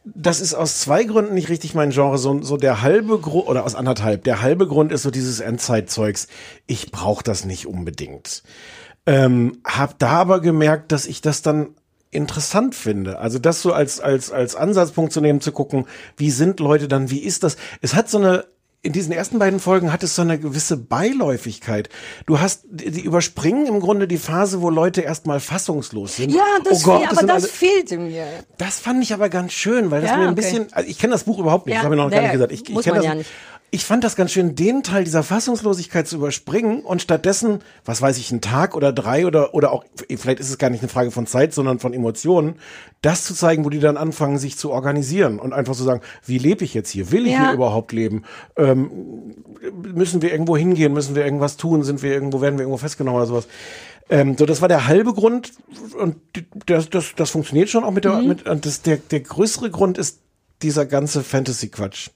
das 0.05 0.41
ist 0.41 0.55
aus 0.55 0.81
zwei 0.81 1.05
Gründen 1.05 1.35
nicht 1.35 1.51
richtig 1.51 1.75
mein 1.75 1.91
Genre. 1.91 2.17
So, 2.17 2.41
so 2.43 2.57
der 2.57 2.81
halbe 2.81 3.19
Grund, 3.19 3.47
oder 3.47 3.65
aus 3.65 3.75
anderthalb, 3.75 4.25
der 4.25 4.41
halbe 4.41 4.67
Grund 4.67 4.91
ist 4.91 5.03
so 5.03 5.11
dieses 5.11 5.41
Endzeitzeugs. 5.41 6.29
Ich 6.67 6.91
brauche 6.91 7.23
das 7.23 7.45
nicht 7.45 7.67
unbedingt. 7.67 8.43
Ähm, 9.05 9.61
hab 9.65 9.99
da 9.99 10.13
aber 10.13 10.41
gemerkt, 10.41 10.93
dass 10.93 11.05
ich 11.05 11.21
das 11.21 11.43
dann 11.43 11.75
interessant 12.17 12.75
finde. 12.75 13.19
Also 13.19 13.39
das 13.39 13.63
so 13.63 13.73
als, 13.73 14.01
als, 14.01 14.33
als 14.33 14.57
Ansatzpunkt 14.57 15.13
zu 15.13 15.21
nehmen, 15.21 15.41
zu 15.41 15.53
gucken, 15.53 15.87
wie 16.17 16.31
sind 16.31 16.59
Leute 16.61 16.89
dann, 16.89 17.11
wie 17.11 17.21
ist 17.21 17.43
das? 17.45 17.57
Es 17.81 17.95
hat 17.95 18.09
so 18.11 18.19
eine, 18.19 18.45
in 18.83 18.93
diesen 18.93 19.13
ersten 19.13 19.39
beiden 19.39 19.59
Folgen 19.59 19.93
hat 19.93 20.03
es 20.05 20.15
so 20.15 20.23
eine 20.23 20.39
gewisse 20.39 20.77
Beiläufigkeit. 20.77 21.89
Du 22.27 22.39
hast, 22.41 22.63
die 22.71 23.01
überspringen 23.01 23.67
im 23.67 23.81
Grunde 23.81 24.07
die 24.07 24.17
Phase, 24.17 24.61
wo 24.63 24.71
Leute 24.71 25.01
erstmal 25.01 25.41
fassungslos 25.41 26.17
sind. 26.17 26.33
Ja, 26.33 26.45
das, 26.65 26.83
oh 26.85 26.91
Gott, 26.93 27.03
das 27.11 27.19
aber 27.19 27.27
das 27.27 27.43
alle, 27.45 27.53
fehlte 27.53 27.99
mir. 27.99 28.27
das 28.59 28.79
fand 28.79 29.03
ich 29.03 29.13
aber 29.13 29.29
ganz 29.29 29.53
schön, 29.53 29.91
weil 29.91 30.03
das 30.03 30.11
Ja, 30.11 30.17
mir 30.17 30.23
ein 30.25 30.29
okay. 30.31 30.37
bisschen, 30.37 30.73
also 30.73 30.89
ich 30.89 30.99
kenne 30.99 31.13
das 31.13 31.25
Buch 31.25 31.39
überhaupt 31.39 31.67
nicht, 31.67 31.75
Ja, 31.75 31.81
das 31.81 31.85
habe 31.87 31.97
ich 31.97 32.01
noch 32.01 32.11
gar 32.11 32.23
nicht 32.23 32.33
gesagt. 32.33 32.53
Ich, 32.53 32.63
ich 32.69 32.75
muss 32.75 32.85
kenn 32.85 32.93
man 32.95 33.03
das, 33.03 33.09
ja 33.09 33.15
nicht. 33.17 33.31
Ich 33.73 33.85
fand 33.85 34.05
das 34.05 34.15
ganz 34.17 34.31
schön, 34.31 34.55
den 34.55 34.83
Teil 34.85 35.05
dieser 35.05 35.23
Fassungslosigkeit 35.25 36.07
zu 36.07 36.17
überspringen 36.17 36.81
und 36.83 37.03
stattdessen, 37.03 37.61
was 37.85 38.01
weiß 38.01 38.17
ich, 38.17 38.31
einen 38.31 38.41
Tag 38.41 38.77
oder 38.77 38.93
drei 38.93 39.27
oder, 39.27 39.55
oder 39.55 39.73
auch, 39.73 39.85
vielleicht 40.09 40.39
ist 40.39 40.51
es 40.51 40.59
gar 40.59 40.71
nicht 40.71 40.81
eine 40.81 40.89
Frage 40.89 41.11
von 41.11 41.27
Zeit, 41.27 41.53
sondern 41.53 41.81
von 41.81 41.93
Emotionen, 41.93 42.55
das 43.03 43.25
zu 43.25 43.35
zeigen, 43.35 43.65
wo 43.65 43.71
die 43.71 43.81
dann 43.81 43.97
anfangen, 43.97 44.39
sich 44.39 44.57
zu 44.57 44.71
organisieren 44.71 45.39
und 45.41 45.53
einfach 45.53 45.75
zu 45.75 45.83
sagen, 45.83 46.01
wie 46.25 46.39
lebe 46.39 46.65
ich 46.65 46.75
jetzt 46.75 46.91
hier? 46.91 47.11
Will 47.11 47.27
ich 47.27 47.33
Ja. 47.33 47.47
hier 47.47 47.53
überhaupt 47.55 47.93
leben? 47.93 48.23
Ähm, 48.57 49.35
müssen 49.83 50.23
wir 50.23 50.31
irgendwo 50.31 50.57
hingehen? 50.57 50.93
Müssen 50.95 51.17
wir 51.17 51.25
irgendwas 51.25 51.57
tun? 51.57 51.83
Sind 51.83 52.03
wir 52.03 52.13
irgendwo, 52.13 52.41
werden 52.41 52.57
wir 52.59 52.63
irgendwo 52.63 52.79
festgenommen 52.79 53.19
oder 53.19 53.27
sowas? 53.27 53.49
Ähm, 54.09 54.37
so, 54.39 54.47
das 54.47 54.61
war 54.63 54.69
der 54.69 54.87
halbe 54.87 55.13
Grund 55.13 55.53
und 55.99 56.17
das, 56.67 56.89
das, 56.89 57.15
das 57.17 57.31
funktioniert 57.31 57.69
schon 57.69 57.83
auch 57.83 57.91
mit 57.91 58.05
der, 58.05 58.21
mit, 58.23 58.49
und 58.49 58.65
das, 58.65 58.83
der, 58.83 58.99
der 58.99 59.21
größere 59.21 59.71
Grund 59.71 59.99
ist 59.99 60.21
dieser 60.63 60.87
ganze 60.87 61.23
Fantasy-Quatsch. 61.23 62.11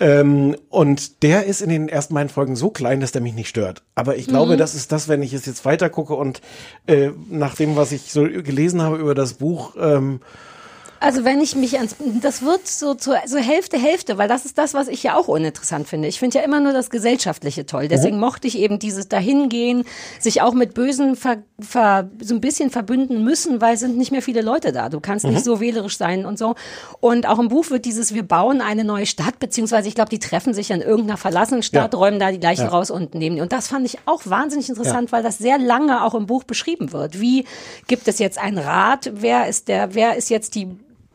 Ähm, 0.00 0.56
und 0.68 1.22
der 1.22 1.44
ist 1.46 1.60
in 1.60 1.68
den 1.70 1.88
ersten 1.88 2.14
beiden 2.14 2.28
Folgen 2.28 2.56
so 2.56 2.70
klein, 2.70 3.00
dass 3.00 3.12
der 3.12 3.22
mich 3.22 3.34
nicht 3.34 3.48
stört. 3.48 3.82
Aber 3.94 4.16
ich 4.16 4.26
glaube, 4.26 4.56
das 4.56 4.74
ist 4.74 4.90
das, 4.90 5.08
wenn 5.08 5.22
ich 5.22 5.32
es 5.32 5.46
jetzt 5.46 5.64
weiter 5.64 5.90
gucke 5.90 6.14
und 6.14 6.40
äh, 6.86 7.10
nach 7.30 7.54
dem, 7.54 7.76
was 7.76 7.92
ich 7.92 8.12
so 8.12 8.22
gelesen 8.22 8.82
habe 8.82 8.96
über 8.96 9.14
das 9.14 9.34
Buch, 9.34 9.76
ähm, 9.78 10.20
Also 11.02 11.24
wenn 11.24 11.40
ich 11.40 11.56
mich 11.56 11.76
ans, 11.76 11.96
das 12.20 12.42
wird 12.42 12.68
so 12.68 12.94
zur 12.94 13.16
so 13.26 13.36
Hälfte 13.38 13.76
Hälfte, 13.76 14.18
weil 14.18 14.28
das 14.28 14.44
ist 14.44 14.56
das, 14.56 14.72
was 14.72 14.86
ich 14.86 15.02
ja 15.02 15.16
auch 15.16 15.26
uninteressant 15.26 15.88
finde. 15.88 16.06
Ich 16.06 16.20
finde 16.20 16.38
ja 16.38 16.44
immer 16.44 16.60
nur 16.60 16.72
das 16.72 16.90
Gesellschaftliche 16.90 17.66
toll. 17.66 17.88
Deswegen 17.88 18.20
mochte 18.20 18.46
ich 18.46 18.56
eben 18.56 18.78
dieses 18.78 19.08
dahingehen, 19.08 19.84
sich 20.20 20.42
auch 20.42 20.54
mit 20.54 20.74
Bösen 20.74 21.16
ver, 21.16 21.38
ver, 21.58 22.08
so 22.20 22.34
ein 22.36 22.40
bisschen 22.40 22.70
verbünden 22.70 23.24
müssen, 23.24 23.60
weil 23.60 23.74
es 23.74 23.80
sind 23.80 23.98
nicht 23.98 24.12
mehr 24.12 24.22
viele 24.22 24.42
Leute 24.42 24.70
da. 24.70 24.88
Du 24.88 25.00
kannst 25.00 25.26
nicht 25.26 25.42
so 25.42 25.60
wählerisch 25.60 25.96
sein 25.98 26.24
und 26.24 26.38
so. 26.38 26.54
Und 27.00 27.26
auch 27.26 27.40
im 27.40 27.48
Buch 27.48 27.70
wird 27.70 27.84
dieses, 27.84 28.14
wir 28.14 28.22
bauen 28.22 28.60
eine 28.60 28.84
neue 28.84 29.06
Stadt, 29.06 29.40
beziehungsweise 29.40 29.88
ich 29.88 29.96
glaube, 29.96 30.10
die 30.10 30.20
treffen 30.20 30.54
sich 30.54 30.70
in 30.70 30.82
irgendeiner 30.82 31.16
verlassenen 31.16 31.64
Stadt, 31.64 31.94
Ja. 31.94 31.98
räumen 31.98 32.20
da 32.20 32.30
die 32.30 32.38
Leichen 32.38 32.66
Ja. 32.66 32.68
raus 32.70 32.92
und 32.92 33.16
nehmen 33.16 33.34
die. 33.36 33.42
Und 33.42 33.50
das 33.52 33.66
fand 33.66 33.84
ich 33.86 33.98
auch 34.06 34.22
wahnsinnig 34.26 34.68
interessant, 34.68 35.10
weil 35.10 35.24
das 35.24 35.38
sehr 35.38 35.58
lange 35.58 36.04
auch 36.04 36.14
im 36.14 36.26
Buch 36.26 36.44
beschrieben 36.44 36.92
wird. 36.92 37.20
Wie 37.20 37.44
gibt 37.88 38.06
es 38.06 38.20
jetzt 38.20 38.38
einen 38.38 38.58
Rat? 38.58 39.10
Wer 39.14 39.48
ist 39.48 39.66
der, 39.66 39.94
wer 39.96 40.16
ist 40.16 40.30
jetzt 40.30 40.54
die 40.54 40.68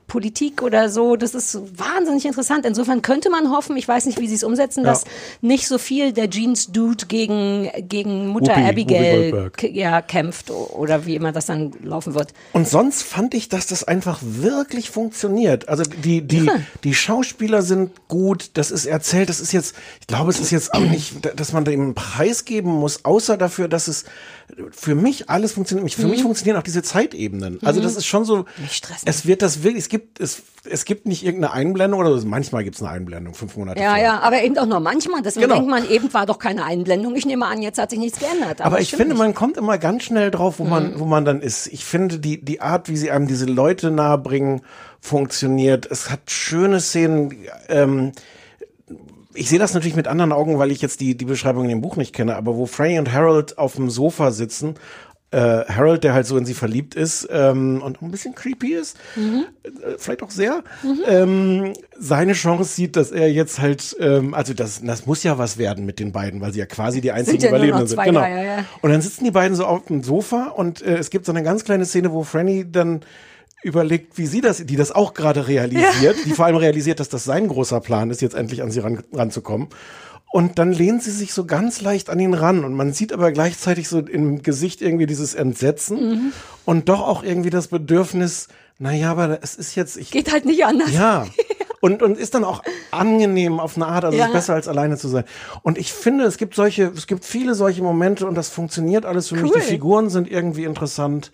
Politik 0.08 0.62
oder 0.62 0.90
so, 0.90 1.18
das 1.18 1.36
ist 1.36 1.60
wahnsinnig 1.78 2.26
interessant. 2.26 2.66
Insofern 2.66 3.02
könnte 3.02 3.30
man 3.30 3.52
hoffen, 3.52 3.76
ich 3.76 3.88
weiß 3.88 4.06
nicht, 4.06 4.20
wie 4.20 4.28
sie 4.28 4.36
es 4.36 4.44
umsetzen, 4.44 4.86
Ja. 4.86 4.92
dass 4.92 5.04
nicht 5.42 5.68
so 5.68 5.78
viel 5.78 6.14
der 6.14 6.30
Jeans-Dude 6.30 7.08
gegen, 7.08 7.70
gegen 7.90 8.28
Mutter 8.28 8.54
Whoopi- 8.56 8.70
Abigail 8.70 9.34
Whoopi 9.34 9.68
ja, 9.78 10.02
kämpft 10.02 10.50
oder 10.50 11.06
wie 11.06 11.16
immer 11.16 11.32
das 11.34 11.48
dann 11.48 11.74
laufen 11.84 12.14
wird. 12.14 12.34
Und 12.54 12.68
sonst 12.70 13.04
fand 13.04 13.34
ich, 13.34 13.50
dass 13.50 13.68
das 13.68 13.84
einfach 13.84 14.20
wirklich 14.24 14.90
funktioniert. 14.90 15.68
Also 15.68 15.84
die, 15.84 16.22
die, 16.22 16.50
die 16.86 16.94
Schauspieler 16.94 17.62
sind 17.62 17.92
gut, 18.08 18.52
das 18.54 18.72
ist 18.72 18.86
erzählt, 18.86 19.28
das 19.28 19.42
ist 19.42 19.52
jetzt, 19.52 19.76
ich 20.00 20.08
glaube, 20.08 20.32
es 20.32 20.40
ist 20.40 20.52
jetzt 20.52 20.74
auch 20.74 20.80
nicht, 20.80 21.38
dass 21.40 21.52
man 21.52 21.66
dem 21.66 21.82
einen 21.82 21.96
Preis 21.96 22.46
geben 22.46 22.72
muss, 22.72 23.04
außer 23.04 23.36
dafür, 23.38 23.68
dass 23.68 23.88
es 23.90 24.06
für 24.72 24.96
mich 24.96 25.30
alles 25.30 25.52
funktioniert. 25.52 25.92
Für 25.94 26.08
mich 26.08 26.22
funktionieren 26.22 26.58
auch 26.58 26.64
diese 26.64 26.82
Zeitebenen. 26.82 27.60
Also 27.64 27.82
das 27.82 27.96
ist 27.98 28.06
schon 28.06 28.24
so, 28.24 28.46
es 29.06 29.26
wird 29.26 29.42
das 29.42 29.62
wirklich, 29.64 29.84
es 29.84 29.90
gibt, 29.90 30.22
es, 30.22 30.42
es 30.64 30.86
gibt 30.86 31.06
nicht 31.06 31.26
irgendeine 31.26 31.54
Einblendung 31.54 32.00
oder 32.00 32.18
so. 32.18 32.26
manchmal 32.26 32.64
gibt 32.64 32.78
es 32.78 32.82
eine 32.82 32.92
Einblendung, 32.92 33.34
fünf 33.34 33.58
Monate 33.58 33.82
Ja, 33.82 33.90
vorher. 33.90 34.04
ja, 34.06 34.20
aber 34.22 34.42
eben 34.44 34.58
auch 34.58 34.66
nur 34.66 34.80
manchmal. 34.80 35.22
Deswegen 35.22 35.44
Genau. 35.48 35.56
denkt 35.56 35.70
man, 35.70 35.90
eben 35.90 36.14
war 36.14 36.26
doch 36.26 36.40
keine 36.40 36.64
Einblendung. 36.64 37.16
Ich 37.16 37.26
nehme 37.26 37.46
an, 37.46 37.62
jetzt 37.62 37.78
hat 37.78 37.90
sich 37.90 38.00
nichts 38.00 38.20
geändert. 38.20 38.62
Aber 38.62 38.80
ich 38.80 38.88
stimmt 38.88 39.02
finde, 39.02 39.16
nicht. 39.16 39.20
Mhm. 39.22 39.26
man 39.28 39.34
kommt 39.36 39.58
immer 39.58 39.78
ganz 39.78 40.04
schnell 40.04 40.32
drauf, 40.32 40.60
wo 40.60 40.64
man, 40.64 40.98
wo 40.98 41.06
man 41.06 41.26
dann 41.26 41.42
ist. 41.42 41.68
Ich 41.68 41.84
finde, 41.84 42.20
die, 42.20 42.40
die 42.44 42.62
Art, 42.62 42.88
wie 42.88 42.96
sie 42.98 43.12
einem 43.12 43.28
diese 43.28 43.46
Leute 43.46 43.92
nahebringen, 43.92 44.62
funktioniert. 45.02 45.86
Es 45.90 46.10
hat 46.10 46.32
schöne 46.32 46.80
Szenen, 46.80 47.36
ähm, 47.70 48.12
ich 49.38 49.50
sehe 49.50 49.60
das 49.60 49.74
natürlich 49.74 49.96
mit 49.96 50.08
anderen 50.08 50.32
Augen, 50.32 50.60
weil 50.60 50.72
ich 50.72 50.82
jetzt 50.82 51.00
die, 51.00 51.16
die 51.16 51.26
Beschreibung 51.26 51.64
in 51.64 51.70
dem 51.70 51.82
Buch 51.82 51.96
nicht 51.96 52.14
kenne, 52.14 52.36
aber 52.36 52.56
wo 52.56 52.66
Franny 52.66 53.00
und 53.00 53.14
Harold 53.14 53.58
auf 53.58 53.76
dem 53.76 53.90
Sofa 53.90 54.32
sitzen, 54.32 54.76
äh, 55.30 55.66
Harold, 55.66 56.04
der 56.06 56.14
halt 56.14 56.26
so 56.26 56.38
in 56.38 56.46
sie 56.46 56.54
verliebt 56.54 56.96
ist 56.96 57.28
ähm, 57.30 57.82
und 57.82 58.02
ein 58.02 58.12
bisschen 58.12 58.34
creepy 58.34 58.74
ist, 58.74 58.98
äh, 59.18 59.96
vielleicht 59.98 60.24
auch 60.24 60.32
sehr, 60.32 60.64
ähm, 61.06 61.74
seine 62.00 62.34
Chance 62.34 62.74
sieht, 62.74 62.96
dass 62.96 63.12
er 63.12 63.30
jetzt 63.30 63.60
halt, 63.60 63.96
ähm, 64.00 64.34
also 64.34 64.54
das, 64.54 64.82
das 64.82 65.06
muss 65.06 65.24
ja 65.24 65.38
was 65.38 65.58
werden 65.58 65.86
mit 65.86 66.00
den 66.00 66.14
beiden, 66.14 66.40
weil 66.40 66.54
sie 66.54 66.60
ja 66.60 66.66
quasi 66.66 67.02
die 67.02 67.12
einzigen 67.12 67.42
noch 67.42 67.50
Überlebenden 67.50 67.88
sind. 67.88 68.02
Genau. 68.02 68.22
ja, 68.22 68.30
ja, 68.30 68.44
ja. 68.44 68.66
Und 68.82 68.90
dann 68.90 69.02
sitzen 69.02 69.26
die 69.26 69.32
beiden 69.32 69.56
so 69.56 69.66
auf 69.66 69.86
dem 69.88 70.02
Sofa 70.02 70.48
und 70.48 70.82
äh, 70.82 70.98
es 70.98 71.10
gibt 71.10 71.26
so 71.26 71.34
eine 71.34 71.44
ganz 71.44 71.66
kleine 71.66 71.86
Szene, 71.86 72.14
wo 72.14 72.24
Franny 72.24 72.66
dann 72.72 73.02
überlegt, 73.64 74.18
wie 74.18 74.28
sie 74.28 74.42
das, 74.42 74.66
die 74.66 74.76
das 74.76 74.92
auch 74.92 75.14
gerade 75.14 75.48
realisiert, 75.48 76.16
die 76.26 76.32
vor 76.32 76.46
allem 76.46 76.58
realisiert, 76.58 77.00
dass 77.00 77.10
das 77.10 77.24
sein 77.24 77.48
großer 77.48 77.80
Plan 77.82 78.10
ist, 78.12 78.22
jetzt 78.22 78.36
endlich 78.36 78.62
an 78.62 78.72
sie 78.72 78.80
ran, 78.80 79.04
ranzukommen. 79.14 79.68
Und 80.32 80.60
dann 80.60 80.72
lehnt 80.74 81.02
sie 81.04 81.12
sich 81.12 81.34
so 81.34 81.46
ganz 81.46 81.82
leicht 81.82 82.10
an 82.10 82.20
ihn 82.20 82.34
ran 82.34 82.66
und 82.66 82.74
man 82.76 82.94
sieht 82.94 83.14
aber 83.14 83.32
gleichzeitig 83.32 83.88
so 83.88 84.00
im 84.00 84.44
Gesicht 84.44 84.82
irgendwie 84.82 85.06
dieses 85.06 85.34
Entsetzen 85.34 86.34
und 86.66 86.90
doch 86.90 87.02
auch 87.02 87.24
irgendwie 87.24 87.50
das 87.50 87.70
Bedürfnis, 87.70 88.50
naja, 88.78 89.10
aber 89.12 89.40
es 89.42 89.56
ist 89.56 89.76
jetzt, 89.76 89.98
ich, 89.98 90.12
Geht 90.12 90.32
halt 90.32 90.46
nicht 90.46 90.66
anders. 90.66 90.92
ja. 90.92 91.26
Und, 91.80 92.02
und 92.02 92.18
ist 92.18 92.34
dann 92.34 92.44
auch 92.44 92.64
angenehm 92.90 93.60
auf 93.60 93.76
eine 93.76 93.86
Art, 93.86 94.04
also 94.04 94.18
Ja. 94.18 94.26
ist 94.26 94.34
besser 94.34 94.56
als 94.56 94.68
alleine 94.68 94.98
zu 94.98 95.08
sein. 95.10 95.26
Und 95.62 95.78
ich 95.78 95.94
finde, 95.94 96.24
es 96.24 96.38
gibt 96.38 96.56
solche, 96.56 96.86
es 96.86 97.06
gibt 97.06 97.24
viele 97.24 97.54
solche 97.54 97.84
Momente 97.84 98.26
und 98.26 98.34
das 98.34 98.50
funktioniert 98.50 99.06
alles 99.06 99.28
für 99.30 99.36
mich. 99.36 99.44
Cool. 99.52 99.62
Die 99.62 99.62
Figuren 99.62 100.10
sind 100.10 100.30
irgendwie 100.30 100.64
interessant. 100.64 101.32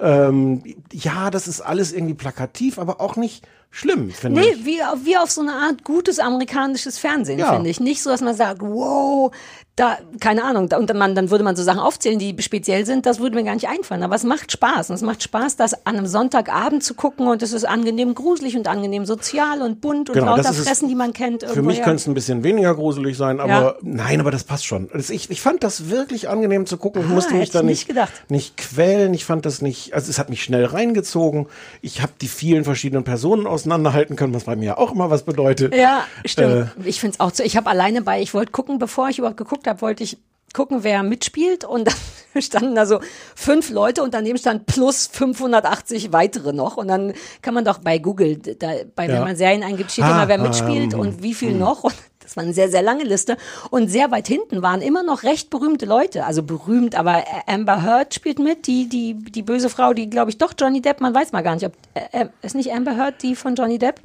Ähm, 0.00 0.62
ja, 0.92 1.30
das 1.30 1.48
ist 1.48 1.60
alles 1.60 1.92
irgendwie 1.92 2.14
plakativ, 2.14 2.78
aber 2.78 3.00
auch 3.00 3.16
nicht 3.16 3.46
schlimm, 3.70 4.10
finde 4.10 4.40
Nee, 4.40 4.48
ich. 4.54 4.64
wie, 4.64 4.78
wie 5.04 5.16
auf 5.16 5.30
so 5.30 5.40
eine 5.40 5.52
Art 5.52 5.84
gutes 5.84 6.18
amerikanisches 6.18 6.98
Fernsehen, 6.98 7.38
Ja. 7.38 7.52
finde 7.54 7.70
ich. 7.70 7.80
Nicht 7.80 8.02
so, 8.02 8.10
dass 8.10 8.20
man 8.20 8.34
sagt, 8.34 8.60
wow, 8.62 9.32
da, 9.76 9.98
keine 10.20 10.42
Ahnung, 10.44 10.70
da, 10.70 10.78
und 10.78 10.88
dann, 10.88 11.14
dann 11.14 11.30
würde 11.30 11.44
man 11.44 11.54
so 11.54 11.62
Sachen 11.62 11.80
aufzählen, 11.80 12.18
die 12.18 12.34
speziell 12.40 12.86
sind, 12.86 13.04
das 13.04 13.20
würde 13.20 13.36
mir 13.36 13.44
gar 13.44 13.54
nicht 13.54 13.68
einfallen. 13.68 14.02
Aber 14.02 14.14
es 14.16 14.24
macht 14.24 14.50
Spaß. 14.50 14.88
Und 14.88 14.96
es 14.96 15.02
macht 15.02 15.22
Spaß, 15.22 15.56
das 15.56 15.74
an 15.86 15.96
einem 15.96 16.06
Sonntagabend 16.06 16.82
zu 16.82 16.94
gucken 16.94 17.28
und 17.28 17.42
es 17.42 17.52
ist 17.52 17.64
angenehm 17.64 18.14
gruselig 18.14 18.56
und 18.56 18.68
angenehm 18.68 19.04
sozial 19.04 19.60
und 19.60 19.82
bunt 19.82 20.08
und 20.08 20.14
Genau, 20.14 20.34
lauter. 20.36 20.54
Fressen, 20.54 20.88
die 20.88 20.94
man 20.94 21.12
kennt. 21.12 21.44
Für 21.44 21.60
mich 21.62 21.82
könnte 21.82 21.96
es 21.96 22.06
ein 22.06 22.14
bisschen 22.14 22.42
weniger 22.42 22.74
gruselig 22.74 23.18
sein, 23.18 23.38
aber 23.38 23.50
Ja. 23.52 23.74
nein, 23.82 24.20
aber 24.20 24.30
das 24.30 24.44
passt 24.44 24.64
schon. 24.64 24.88
Ich, 25.10 25.28
ich 25.30 25.40
fand 25.42 25.62
das 25.62 25.90
wirklich 25.90 26.30
angenehm 26.30 26.64
zu 26.64 26.78
gucken. 26.78 27.02
Ich 27.02 27.10
Ah, 27.10 27.12
musste 27.14 27.34
mich 27.34 27.50
da 27.50 27.60
ich 27.60 27.66
nicht, 27.66 27.94
nicht 27.94 28.30
nicht 28.30 28.56
quälen. 28.56 29.12
Ich 29.12 29.24
fand 29.26 29.44
das 29.44 29.60
nicht, 29.60 29.92
also 29.92 30.08
es 30.08 30.18
hat 30.18 30.30
mich 30.30 30.42
schnell 30.42 30.64
reingezogen. 30.64 31.46
Ich 31.82 32.00
habe 32.00 32.12
die 32.20 32.28
vielen 32.28 32.64
verschiedenen 32.64 33.04
Personen 33.04 33.46
auseinanderhalten 33.46 34.16
können, 34.16 34.32
was 34.32 34.44
bei 34.44 34.56
mir 34.56 34.78
auch 34.78 34.92
immer 34.92 35.10
was 35.10 35.24
bedeutet. 35.24 35.74
Ja, 35.74 36.04
stimmt. 36.24 36.70
Äh, 36.78 36.88
ich 36.88 37.00
finde 37.00 37.14
es 37.14 37.20
auch 37.20 37.32
so. 37.34 37.42
Ich 37.42 37.56
habe 37.56 37.68
alleine 37.68 38.00
bei, 38.02 38.22
ich 38.22 38.32
wollte 38.32 38.52
gucken, 38.52 38.78
bevor 38.78 39.08
ich 39.10 39.18
überhaupt 39.18 39.36
geguckt 39.36 39.65
habe, 39.66 39.80
wollte 39.82 40.04
ich 40.04 40.18
gucken, 40.52 40.84
wer 40.84 41.02
mitspielt. 41.02 41.64
Und 41.64 41.86
dann 41.88 41.94
standen 42.42 42.74
da 42.74 42.86
so 42.86 43.00
fünf 43.34 43.70
Leute 43.70 44.02
und 44.02 44.14
daneben 44.14 44.38
stand 44.38 44.66
plus 44.66 45.06
580 45.06 46.12
weitere 46.12 46.52
noch. 46.52 46.76
Und 46.76 46.88
dann 46.88 47.12
kann 47.42 47.54
man 47.54 47.64
doch 47.64 47.78
bei 47.78 47.98
Google, 47.98 48.36
da, 48.38 48.72
bei, 48.94 49.08
wenn 49.08 49.16
Ja. 49.16 49.24
man 49.24 49.36
Serien 49.36 49.62
eingibt, 49.62 49.92
steht 49.92 50.04
Ah, 50.04 50.10
immer, 50.12 50.28
wer 50.28 50.38
mitspielt 50.38 50.94
ähm, 50.94 51.00
und 51.00 51.22
wie 51.22 51.34
viel 51.34 51.52
noch. 51.52 51.84
Und 51.84 51.94
das 52.20 52.36
war 52.36 52.42
eine 52.42 52.54
sehr, 52.54 52.68
sehr 52.68 52.82
lange 52.82 53.04
Liste. 53.04 53.36
Und 53.70 53.88
sehr 53.88 54.10
weit 54.10 54.26
hinten 54.26 54.60
waren 54.62 54.80
immer 54.82 55.02
noch 55.04 55.22
recht 55.22 55.48
berühmte 55.50 55.86
Leute. 55.86 56.24
Also 56.24 56.42
berühmt, 56.42 56.94
aber 56.96 57.22
Amber 57.46 57.82
Heard 57.84 58.14
spielt 58.14 58.38
mit, 58.40 58.66
die, 58.66 58.88
die, 58.88 59.14
die 59.14 59.42
böse 59.42 59.68
Frau, 59.68 59.92
die, 59.92 60.10
glaube 60.10 60.30
ich, 60.30 60.38
doch 60.38 60.52
Johnny 60.58 60.80
Depp, 60.80 61.00
man 61.00 61.14
weiß 61.14 61.30
mal 61.32 61.42
gar 61.42 61.54
nicht, 61.54 61.64
ob, 61.66 61.74
äh, 61.94 62.22
äh, 62.22 62.28
ist 62.42 62.54
nicht 62.56 62.72
Amber 62.72 62.96
Heard 62.96 63.22
die 63.22 63.36
von 63.36 63.54
Johnny 63.54 63.78
Depp? 63.78 64.00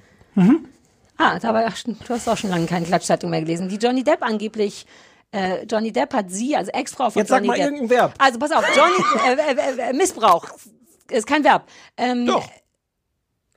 Ah, 1.17 1.37
da 1.39 1.71
stimmt, 1.71 2.07
du 2.07 2.13
hast 2.13 2.27
auch 2.27 2.37
schon 2.37 2.49
lange 2.49 2.65
keine 2.65 2.85
Klatschzeitung 2.85 3.29
mehr 3.29 3.41
gelesen. 3.41 3.69
Die 3.69 3.75
Johnny 3.77 4.03
Depp 4.03 4.21
angeblich, 4.23 4.85
äh, 5.31 5.63
Johnny 5.65 5.91
Depp 5.91 6.13
hat 6.13 6.29
sie 6.31 6.55
als 6.55 6.69
Ex-Frau 6.69 7.09
von 7.09 7.19
Jetzt 7.21 7.29
sag 7.29 7.37
Johnny 7.37 7.47
mal 7.47 7.55
Depp. 7.57 7.65
irgendein 7.65 7.89
Verb. 7.89 8.13
Also 8.17 8.39
pass 8.39 8.51
auf, 8.51 8.65
Johnny, 8.75 9.03
äh, 9.39 9.51
äh, 9.51 9.89
äh, 9.89 9.93
Missbrauch. 9.93 10.45
Ist 11.09 11.27
kein 11.27 11.43
Verb. 11.43 11.67
Ähm, 11.97 12.25
Doch. 12.25 12.47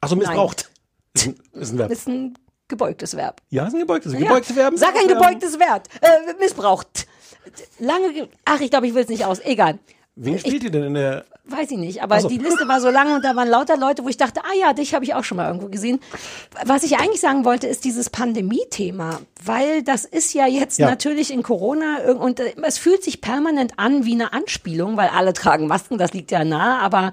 Also 0.01 0.17
missbraucht. 0.17 0.71
Ist 1.15 1.27
ein, 1.27 1.41
ist 1.53 1.73
ein 1.73 1.79
Verb. 1.79 1.91
Ist 1.91 2.09
ein 2.09 2.39
gebeugtes 2.69 3.17
Verb. 3.17 3.41
Ja, 3.51 3.67
ist 3.67 3.75
ein 3.75 3.81
gebeugtes. 3.81 4.13
Ja. 4.13 4.19
Gebeugte 4.21 4.55
Verben. 4.55 4.77
Sag 4.77 4.95
ein 4.95 5.09
sind- 5.09 5.09
gebeugtes 5.19 5.59
Verb. 5.59 5.89
Äh, 6.01 6.35
missbraucht. 6.41 7.07
Lange, 7.79 8.13
ge 8.13 8.29
ach, 8.45 8.61
ich 8.61 8.71
glaube, 8.71 8.87
ich 8.87 8.95
will 8.95 9.03
es 9.03 9.09
nicht 9.09 9.25
aus. 9.25 9.39
Egal. 9.41 9.79
Wen 10.17 10.39
spielt 10.39 10.63
ihr 10.63 10.71
denn 10.71 10.85
in 10.85 10.95
der? 10.95 11.25
Weiß 11.47 11.71
ich 11.73 11.77
nicht, 11.77 12.03
aber 12.03 12.21
so. 12.21 12.29
die 12.29 12.39
Liste 12.39 12.69
war 12.69 12.81
so 12.81 12.89
lang 12.89 13.15
und 13.17 13.25
da 13.25 13.35
waren 13.37 13.49
lauter 13.49 13.77
Leute, 13.77 14.05
wo 14.05 14.09
ich 14.09 14.17
dachte, 14.17 14.41
ah 14.45 14.55
ja, 14.59 14.73
dich 14.73 14.95
habe 14.95 15.05
ich 15.05 15.13
auch 15.15 15.25
schon 15.25 15.37
mal 15.37 15.49
irgendwo 15.49 15.69
gesehen. 15.69 16.01
Was 16.65 16.85
ich 16.85 16.97
eigentlich 16.99 17.21
sagen 17.21 17.45
wollte, 17.45 17.67
ist 17.67 17.85
dieses 17.85 18.09
Pandemie-Thema, 18.11 19.21
weil 19.45 19.83
das 19.83 20.05
ist 20.05 20.33
ja 20.33 20.47
jetzt 20.47 20.79
Ja. 20.79 20.89
natürlich 20.89 21.33
in 21.33 21.43
Corona 21.43 21.99
und 22.13 22.41
äh, 22.41 22.55
es 22.63 22.79
fühlt 22.79 23.03
sich 23.03 23.21
permanent 23.21 23.79
an 23.79 24.05
wie 24.05 24.13
eine 24.15 24.33
Anspielung, 24.33 24.97
weil 24.97 25.09
alle 25.09 25.33
tragen 25.33 25.67
Masken, 25.67 25.99
das 25.99 26.13
liegt 26.15 26.31
ja 26.31 26.45
nahe, 26.45 26.79
aber 26.81 27.13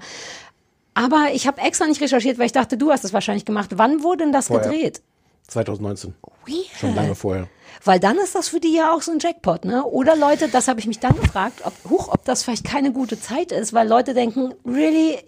aber 0.94 1.28
ich 1.32 1.46
habe 1.46 1.60
extra 1.60 1.86
nicht 1.86 2.00
recherchiert, 2.00 2.38
weil 2.38 2.46
ich 2.46 2.52
dachte, 2.52 2.76
du 2.76 2.90
hast 2.92 3.04
es 3.04 3.12
wahrscheinlich 3.12 3.44
gemacht. 3.44 3.70
Wann 3.74 4.02
wurde 4.02 4.24
denn 4.24 4.32
das 4.32 4.46
Vorher. 4.48 4.70
gedreht? 4.70 5.02
2019. 5.48 6.14
Weird. 6.46 6.66
Schon 6.78 6.94
lange 6.94 7.14
vorher. 7.14 7.48
Weil 7.84 7.98
dann 8.00 8.16
ist 8.18 8.34
das 8.34 8.48
für 8.48 8.60
die 8.60 8.74
ja 8.74 8.94
auch 8.94 9.02
so 9.02 9.10
ein 9.12 9.18
Jackpot, 9.18 9.64
ne? 9.64 9.84
Oder 9.84 10.14
Leute, 10.16 10.48
das 10.48 10.68
habe 10.68 10.78
ich 10.80 10.86
mich 10.86 11.00
dann 11.00 11.16
gefragt, 11.16 11.62
ob, 11.64 11.72
huch, 11.90 12.08
ob 12.08 12.24
das 12.24 12.44
vielleicht 12.44 12.64
keine 12.64 12.92
gute 12.92 13.18
Zeit 13.20 13.50
ist, 13.52 13.72
weil 13.72 13.88
Leute 13.88 14.14
denken, 14.14 14.54
really, 14.64 15.18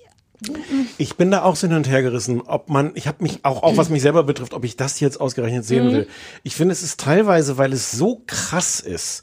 Ich 0.98 1.16
bin 1.16 1.30
da 1.30 1.42
auch 1.42 1.56
so 1.56 1.66
hin 1.66 1.76
und 1.76 1.88
her 1.88 2.02
gerissen, 2.02 2.42
ob 2.42 2.68
man, 2.68 2.92
ich 2.94 3.06
habe 3.06 3.22
mich 3.22 3.44
auch, 3.44 3.62
auch 3.62 3.76
was 3.76 3.88
mich 3.88 4.02
selber 4.02 4.24
betrifft, 4.24 4.52
ob 4.52 4.64
ich 4.64 4.76
das 4.76 5.00
jetzt 5.00 5.20
ausgerechnet 5.20 5.64
sehen 5.64 5.86
Mhm. 5.88 5.92
will. 5.92 6.06
Ich 6.42 6.54
finde, 6.54 6.72
es 6.72 6.82
ist 6.82 7.00
teilweise, 7.00 7.56
weil 7.56 7.72
es 7.72 7.90
so 7.92 8.22
krass 8.26 8.80
ist, 8.80 9.22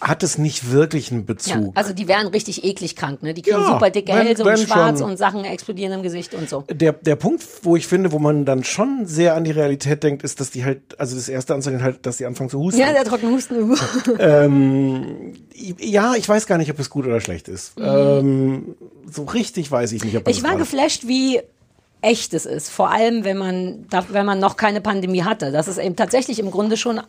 hat 0.00 0.22
es 0.22 0.38
nicht 0.38 0.70
wirklich 0.72 1.10
einen 1.12 1.20
Ja, 1.20 1.26
Bezug. 1.26 1.72
also 1.76 1.92
die 1.92 2.08
wären 2.08 2.26
richtig 2.28 2.64
eklig 2.64 2.96
krank, 2.96 3.22
ne? 3.22 3.34
Die 3.34 3.42
kriegen 3.42 3.58
Ja, 3.60 3.66
super 3.66 3.90
dicke 3.90 4.12
wenn- 4.12 4.26
Hälse 4.26 4.44
wenn 4.44 4.58
und 4.58 4.66
schwarz 4.66 4.98
schon. 5.00 5.10
und 5.10 5.16
Sachen 5.18 5.44
explodieren 5.44 5.92
im 5.92 6.02
Gesicht 6.02 6.32
und 6.34 6.48
so. 6.48 6.64
der, 6.70 6.92
der 6.94 7.16
Punkt, 7.16 7.44
wo 7.62 7.76
ich 7.76 7.86
finde, 7.86 8.10
wo 8.12 8.18
man 8.18 8.44
dann 8.44 8.64
schon 8.64 9.04
sehr 9.06 9.34
an 9.34 9.44
die 9.44 9.50
Realität 9.50 10.02
denkt, 10.02 10.22
ist, 10.22 10.40
dass 10.40 10.50
die 10.50 10.64
halt, 10.64 10.98
also 10.98 11.16
das 11.16 11.28
erste 11.28 11.54
Anzeichen 11.54 11.82
halt, 11.82 12.06
dass 12.06 12.16
die 12.16 12.24
anfangen 12.26 12.48
zu 12.50 12.58
husten. 12.58 12.80
Ja, 12.80 12.92
der 12.92 13.04
trockene 13.04 13.32
Husten. 13.32 13.76
ähm, 14.18 15.34
ja, 15.78 16.14
ich 16.16 16.28
weiß 16.28 16.46
gar 16.46 16.58
nicht, 16.58 16.70
ob 16.70 16.78
es 16.78 16.88
gut 16.90 17.06
oder 17.06 17.20
schlecht 17.20 17.48
ist. 17.48 17.72
Ähm, 17.78 18.74
so 19.10 19.24
richtig 19.24 19.70
weiß 19.70 19.92
ich 19.92 20.02
nicht, 20.04 20.16
ob 20.16 20.24
Mhm. 20.26 20.30
Ich 20.30 20.42
war 20.42 20.56
geflasht, 20.56 21.06
wie 21.06 21.40
echt 22.02 22.34
es 22.34 22.46
ist. 22.46 22.70
Vor 22.70 22.90
allem, 22.90 23.24
wenn 23.24 23.36
man, 23.36 23.86
wenn 24.08 24.26
man 24.26 24.38
noch 24.38 24.56
keine 24.56 24.80
Pandemie 24.80 25.22
hatte. 25.22 25.52
Dass 25.52 25.66
es 25.66 25.78
eben 25.78 25.96
tatsächlich 25.96 26.38
im 26.38 26.50
Grunde 26.50 26.76
schon 26.76 27.00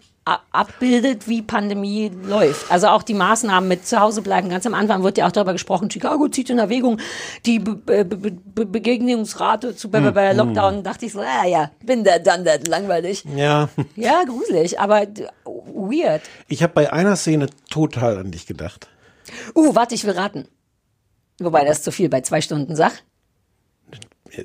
abbildet, 0.51 1.27
wie 1.27 1.41
Pandemie 1.41 2.11
läuft. 2.23 2.71
Also 2.71 2.87
auch 2.87 3.03
die 3.03 3.13
Maßnahmen 3.13 3.67
mit 3.67 3.87
zu 3.87 3.99
Hause 3.99 4.21
bleiben. 4.21 4.49
Ganz 4.49 4.65
am 4.65 4.73
Anfang 4.73 5.03
wird 5.03 5.17
ja 5.17 5.27
auch 5.27 5.31
darüber 5.31 5.53
gesprochen, 5.53 5.89
Chicago 5.89 6.27
zieht 6.27 6.49
in 6.49 6.59
Erwägung 6.59 6.99
die 7.45 7.59
Be 7.59 7.75
Be 7.75 8.05
Be 8.05 8.31
Be 8.31 8.65
Begegnungsrate 8.65 9.75
zu 9.75 9.91
Hm, 9.91 10.03
Be 10.03 10.11
Be 10.11 10.33
Lockdown. 10.33 10.83
Dachte 10.83 11.05
ich 11.05 11.13
so, 11.13 11.21
ah 11.21 11.45
ja, 11.45 11.71
bin 11.83 12.03
da, 12.03 12.19
dann 12.19 12.45
that, 12.45 12.67
langweilig. 12.67 13.23
Ja, 13.35 13.69
Ja, 13.95 14.23
gruselig, 14.23 14.79
aber 14.79 15.07
weird. 15.45 16.21
ich 16.47 16.61
habe 16.63 16.73
bei 16.73 16.93
einer 16.93 17.15
Szene 17.15 17.47
total 17.69 18.17
an 18.17 18.31
dich 18.31 18.45
gedacht. 18.45 18.87
Uh, 19.55 19.75
warte, 19.75 19.95
ich 19.95 20.03
will 20.05 20.13
raten. 20.13 20.47
Wobei, 21.39 21.65
das 21.65 21.81
zu 21.81 21.91
viel 21.91 22.09
bei 22.09 22.21
zwei 22.21 22.41
Stunden 22.41 22.75
Sach. 22.75 22.93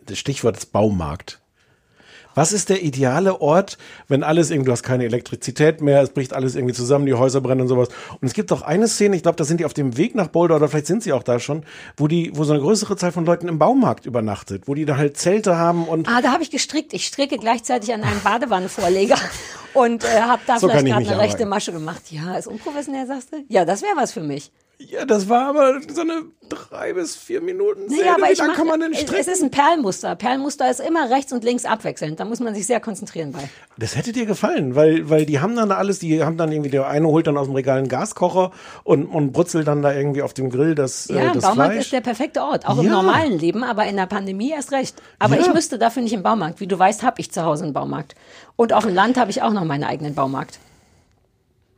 Das 0.07 0.19
Stichwort 0.19 0.57
ist 0.57 0.73
Baumarkt. 0.73 1.41
Was 2.37 2.53
ist 2.53 2.69
der 2.69 2.83
ideale 2.83 3.41
Ort, 3.41 3.79
wenn 4.09 4.23
alles 4.23 4.51
irgendwie, 4.51 4.67
du 4.67 4.73
hast 4.73 4.83
keine 4.83 5.07
Elektrizität 5.07 5.81
mehr, 5.81 6.03
es 6.03 6.11
bricht 6.11 6.35
alles 6.35 6.55
irgendwie 6.55 6.75
zusammen, 6.75 7.07
die 7.07 7.15
Häuser 7.15 7.41
brennen 7.41 7.63
und 7.63 7.69
sowas. 7.69 7.89
Und 8.21 8.27
es 8.27 8.35
gibt 8.35 8.51
doch 8.51 8.61
eine 8.61 8.89
Szene, 8.89 9.17
ich 9.17 9.23
glaube, 9.23 9.37
da 9.37 9.45
sind 9.45 9.59
die 9.59 9.65
auf 9.65 9.73
dem 9.73 9.97
Weg 9.97 10.15
nach 10.15 10.27
Boulder 10.29 10.57
oder 10.57 10.69
vielleicht 10.69 10.87
sind 10.87 11.03
sie 11.03 11.15
auch 11.15 11.23
da 11.23 11.41
schon, 11.41 11.65
wo 11.97 12.09
die, 12.09 12.33
wo 12.35 12.45
so 12.45 12.53
eine 12.53 12.61
größere 12.61 12.95
Zahl 12.99 13.11
von 13.11 13.25
Leuten 13.25 13.49
im 13.49 13.59
Baumarkt 13.59 14.05
übernachtet, 14.05 14.65
wo 14.69 14.75
die 14.75 14.85
da 14.85 14.99
halt 14.99 15.17
Zelte 15.17 15.57
haben 15.57 15.89
und 15.89 16.11
Ah, 16.11 16.21
da 16.21 16.31
habe 16.31 16.43
ich 16.43 16.51
gestrickt. 16.51 16.93
Ich 16.93 17.07
stricke 17.07 17.39
gleichzeitig 17.39 17.95
an 17.95 18.03
einem 18.03 18.21
Badewannenvorleger 18.21 19.17
und 19.73 20.05
äh, 20.05 20.21
habe 20.21 20.43
da 20.47 20.59
So 20.59 20.69
vielleicht 20.69 20.87
ich 20.87 20.93
gerade 20.93 21.07
eine 21.07 21.19
rechte 21.19 21.37
arbeiten. 21.37 21.49
Masche 21.49 21.73
gemacht. 21.73 22.03
Ja, 22.11 22.37
ist 22.37 22.49
unprofessionell, 22.49 23.07
sagst 23.07 23.33
du? 23.33 23.37
Ja, 23.49 23.65
das 23.65 23.81
wäre 23.81 23.97
was 23.97 24.13
für 24.13 24.23
mich. 24.23 24.53
Ja, 24.79 25.05
das 25.05 25.29
war 25.29 25.49
aber 25.49 25.81
so 25.93 26.03
eine 26.03 26.23
drei 26.49 26.93
bis 26.93 27.17
vier 27.17 27.41
Minuten 27.41 27.89
Szene. 27.89 28.03
Nee, 28.03 28.09
aber 28.09 28.31
ich 28.31 28.39
mach, 28.39 28.55
kann 28.55 28.67
man 28.69 28.79
denn 28.81 28.93
es, 28.93 29.01
strecken? 29.01 29.21
es 29.21 29.27
ist 29.27 29.43
ein 29.43 29.51
Perlmuster. 29.51 30.15
Perlmuster 30.15 30.71
ist 30.71 30.79
immer 30.81 31.11
rechts 31.11 31.33
und 31.33 31.43
links 31.43 31.65
abwechselnd. 31.65 32.21
Da 32.21 32.25
muss 32.25 32.39
man 32.41 32.55
sich 32.55 32.67
sehr 32.67 32.79
konzentrieren 32.79 33.33
bei. 33.33 33.49
Das 33.79 33.97
hätte 33.97 34.13
dir 34.13 34.27
gefallen, 34.27 34.75
weil, 34.77 35.11
weil 35.11 35.27
die 35.27 35.41
haben 35.41 35.57
dann 35.57 35.73
alles, 35.73 35.99
die 35.99 36.23
haben 36.23 36.37
dann 36.37 36.53
irgendwie, 36.53 36.71
der 36.71 36.87
eine 36.87 37.09
holt 37.09 37.27
dann 37.27 37.37
aus 37.37 37.47
dem 37.49 37.55
Regal 37.57 37.79
einen 37.79 37.89
Gaskocher 37.89 38.53
und, 38.85 39.07
und 39.07 39.33
brutzelt 39.33 39.67
dann 39.67 39.83
da 39.83 39.93
irgendwie 39.93 40.23
auf 40.23 40.35
dem 40.35 40.51
Grill 40.51 40.75
das, 40.77 41.09
Ja, 41.09 41.17
äh, 41.17 41.19
ein 41.29 41.33
das 41.35 41.43
Baumarkt 41.45 41.73
Fleisch. 41.73 41.85
ist 41.87 41.93
der 41.93 42.01
perfekte 42.03 42.43
Ort, 42.43 42.67
auch 42.69 42.79
im 42.79 42.87
Ja. 42.87 42.93
normalen 42.93 43.39
Leben, 43.39 43.65
aber 43.65 43.87
in 43.87 43.97
der 43.97 44.07
Pandemie 44.07 44.51
erst 44.53 44.71
recht. 44.73 44.95
Aber 45.19 45.35
Ja. 45.37 45.41
ich 45.43 45.53
müsste 45.53 45.79
dafür 45.79 46.03
nicht 46.03 46.13
im 46.13 46.23
Baumarkt. 46.23 46.61
Wie 46.61 46.69
du 46.69 46.79
weißt, 46.79 47.03
habe 47.03 47.21
ich 47.21 47.33
zu 47.33 47.43
Hause 47.43 47.65
einen 47.65 47.73
Baumarkt. 47.73 48.15
Und 48.55 48.73
auf 48.73 48.85
dem 48.85 48.95
Land 48.95 49.17
habe 49.19 49.31
ich 49.31 49.43
auch 49.43 49.53
noch 49.53 49.65
meinen 49.65 49.85
eigenen 49.85 50.15
Baumarkt. 50.15 50.59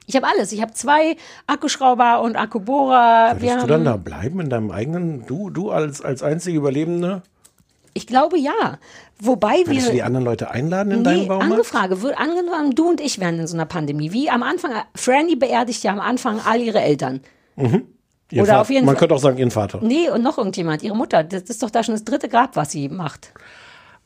Ich 0.09 0.17
habe 0.17 0.27
alles. 0.27 0.53
Ich 0.53 0.63
habe 0.63 0.73
zwei 0.73 1.17
Akkuschrauber 1.47 2.23
und 2.23 2.35
Akkubohrer. 2.35 3.37
Wir 3.39 3.41
Würdest 3.43 3.57
du 3.57 3.61
haben, 3.61 3.69
dann 3.69 3.85
da 3.85 3.97
bleiben 3.99 4.41
in 4.41 4.49
deinem 4.49 4.71
eigenen, 4.71 5.27
du, 5.27 5.51
du 5.51 5.71
als, 5.71 6.01
als 6.03 6.23
einzige 6.23 6.57
Überlebende? 6.57 7.23
Ich 7.93 8.07
glaube 8.07 8.39
ja. 8.39 8.79
Wobei 9.21 9.65
Würdest 9.67 9.89
du 9.89 9.91
die 9.91 9.97
wir. 9.99 10.07
anderen 10.07 10.25
Leute 10.25 10.51
einladen 10.51 10.93
in 10.93 11.05
deinen 11.05 11.21
Nee, 11.23 11.27
Baumarkt? 11.27 11.53
Angefrage. 11.53 11.95
Wür- 11.97 12.15
Angenommen, 12.15 12.75
du 12.75 12.89
und 12.89 13.01
ich 13.03 13.21
wären 13.21 13.39
in 13.39 13.47
so 13.47 13.55
einer 13.57 13.67
Pandemie. 13.67 14.13
Wie 14.13 14.31
am 14.31 14.43
Anfang, 14.43 14.73
Franny 14.95 15.37
beerdigt 15.37 15.83
ja 15.85 15.93
am 15.93 16.01
Anfang 16.01 16.41
all 16.45 16.61
ihre 16.61 16.81
Eltern. 16.81 17.21
Ihr 17.57 18.43
oder 18.43 18.47
Vater- 18.47 18.61
auf 18.63 18.71
jeden 18.71 18.87
Man 18.87 18.95
Fall- 18.95 19.01
könnte 19.01 19.15
auch 19.15 19.21
sagen, 19.21 19.37
ihren 19.39 19.51
Vater. 19.51 19.81
Nee, 19.83 20.09
und 20.11 20.23
noch 20.23 20.39
irgendjemand, 20.39 20.83
ihre 20.83 20.97
Mutter. 20.97 21.23
Das 21.25 21.43
ist 21.43 21.63
doch 21.63 21.71
da 21.71 21.83
schon 21.83 21.95
das 21.95 22.05
dritte 22.05 22.29
Grab, 22.29 22.57
was 22.57 22.71
sie 22.71 22.89
macht. 22.89 23.33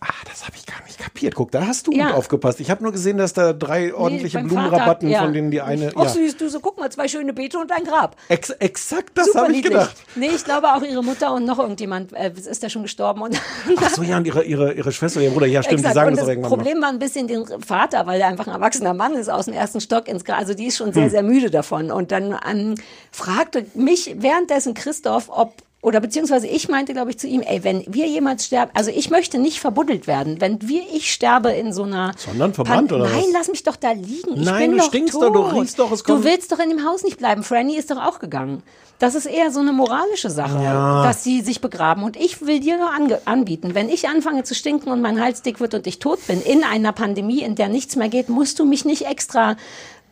Ah, 0.05 0.09
das 0.29 0.45
habe 0.45 0.57
ich 0.57 0.67
gar 0.67 0.83
nicht 0.85 0.99
kapiert. 0.99 1.37
Guck, 1.37 1.53
da 1.53 1.65
hast 1.69 1.87
du 1.87 1.93
Ja. 1.93 2.07
gut 2.09 2.15
aufgepasst. 2.17 2.59
Ich 2.59 2.71
habe 2.73 2.83
nur 2.83 2.91
gesehen, 2.91 3.19
dass 3.19 3.35
da 3.35 3.53
drei 3.53 3.95
ordentliche 3.95 4.39
beim 4.39 4.49
Blumenrabatten, 4.49 5.09
ja. 5.09 5.23
von 5.23 5.33
denen 5.33 5.53
die 5.53 5.61
eine. 5.61 5.93
Ach 5.95 6.03
Ja. 6.05 6.09
süß, 6.09 6.37
du 6.39 6.51
so, 6.51 6.59
guck 6.59 6.77
mal, 6.79 6.91
zwei 6.91 7.07
schöne 7.07 7.33
Beete 7.33 7.57
und 7.59 7.71
ein 7.71 7.85
Grab. 7.85 8.17
Ex 8.29 8.51
exakt 8.51 9.11
das 9.17 9.33
habe 9.37 9.53
ich 9.53 9.63
gedacht. 9.63 9.95
Nee, 10.17 10.31
ich 10.35 10.45
glaube 10.45 10.73
auch 10.75 10.83
ihre 10.83 11.05
Mutter 11.05 11.33
und 11.33 11.45
noch 11.45 11.61
irgendjemand 11.61 12.13
äh, 12.15 12.33
ist 12.35 12.65
da 12.65 12.69
schon 12.69 12.83
gestorben. 12.83 13.23
Und 13.23 13.41
Ach 13.77 13.91
so, 13.91 14.03
ja, 14.03 14.17
und 14.17 14.27
ihre, 14.27 14.43
ihre, 14.43 14.73
ihre 14.73 14.91
Schwester, 14.91 15.21
ihr 15.21 15.31
Bruder, 15.31 15.47
ja, 15.47 15.63
stimmt, 15.63 15.81
Exakt. 15.81 15.95
die 15.95 15.99
sagen 15.99 16.09
und 16.11 16.17
das 16.17 16.25
das 16.25 16.29
irgendwann 16.31 16.51
mal. 16.51 16.57
Problem 16.57 16.83
war 16.83 16.89
ein 16.89 16.99
bisschen 16.99 17.29
den 17.29 17.47
Vater, 17.65 18.05
weil 18.07 18.21
er 18.21 18.27
einfach 18.27 18.49
ein 18.49 18.55
erwachsener 18.55 18.95
Mann 18.95 19.15
ist, 19.15 19.29
aus 19.29 19.45
dem 19.45 19.55
ersten 19.55 19.81
Stock 19.81 20.09
ins 20.09 20.25
Grab. 20.25 20.39
Also 20.39 20.55
die 20.55 20.67
ist 20.67 20.79
schon 20.79 20.89
Hm. 20.89 20.95
sehr, 20.95 21.11
sehr 21.11 21.23
müde 21.23 21.51
davon. 21.51 21.93
Und 21.93 22.11
dann 22.11 22.37
ähm, 22.51 22.75
fragte 23.13 23.67
mich 23.75 24.17
währenddessen 24.19 24.75
Christoph, 24.75 25.29
ob 25.29 25.55
Oder 25.83 25.99
beziehungsweise 26.01 26.47
ich 26.47 26.69
meinte, 26.69 26.93
glaube 26.93 27.11
ich, 27.11 27.19
zu 27.19 27.27
ihm, 27.27 27.41
ey, 27.41 27.65
wenn 27.65 27.85
wir 27.89 28.07
jemals 28.07 28.47
sterben, 28.47 28.71
also 28.73 28.93
ich 28.93 29.11
möchte 29.11 29.39
nicht 29.41 29.59
verbuddelt 29.59 30.07
werden. 30.07 30.41
Wenn 30.41 30.63
wir, 30.63 30.81
ich 30.95 31.13
sterbe 31.13 31.51
in 31.51 31.73
so 31.73 31.83
einer. 31.83 32.13
Sondern 32.17 32.55
verbrannt, 32.55 32.89
Pan- 32.91 33.01
oder 33.01 33.07
was? 33.11 33.13
Nein, 33.17 33.25
lass 33.33 33.49
mich 33.49 33.65
doch 33.65 33.75
da 33.75 33.91
liegen. 33.91 34.37
Ich 34.37 34.45
Nein, 34.45 34.59
bin 34.61 34.71
du 34.73 34.77
doch 34.79 34.85
stinkst 34.87 35.13
tot. 35.15 35.23
doch, 35.35 35.51
du 35.51 35.59
riechst 35.59 35.79
doch, 35.81 35.91
es 35.91 36.05
Du 36.05 36.13
kommt- 36.15 36.25
willst 36.25 36.53
doch 36.53 36.61
in 36.61 36.71
dem 36.71 36.87
Haus 36.87 37.03
nicht 37.03 37.19
bleiben. 37.19 37.43
Franny 37.43 37.77
ist 37.77 37.91
doch 37.91 37.97
auch 38.01 38.21
gegangen. 38.21 38.63
Das 39.01 39.17
ist 39.17 39.27
eher 39.27 39.51
so 39.51 39.59
eine 39.59 39.73
moralische 39.73 40.31
Sache, 40.31 40.59
dass 40.63 41.25
sie 41.25 41.41
sich 41.41 41.61
begraben. 41.61 42.05
Und 42.05 42.17
ich 42.17 42.47
will 42.47 42.61
dir 42.61 42.77
nur 42.77 42.91
anbieten, 43.25 43.75
wenn 43.75 43.89
ich 43.89 44.07
anfange 44.09 44.45
zu 44.45 44.55
stinken 44.55 44.93
und 44.93 45.01
mein 45.01 45.21
Hals 45.21 45.43
dick 45.43 45.59
wird 45.59 45.75
und 45.75 45.89
ich 45.89 45.99
tot 45.99 46.25
bin, 46.29 46.41
in 46.41 46.63
einer 46.63 46.93
Pandemie, 46.93 47.43
in 47.43 47.57
der 47.57 47.69
nichts 47.69 47.97
mehr 47.97 48.09
geht, 48.09 48.29
musst 48.29 48.61
du 48.61 48.65
mich 48.65 48.85
nicht 48.85 49.07
extra 49.07 49.57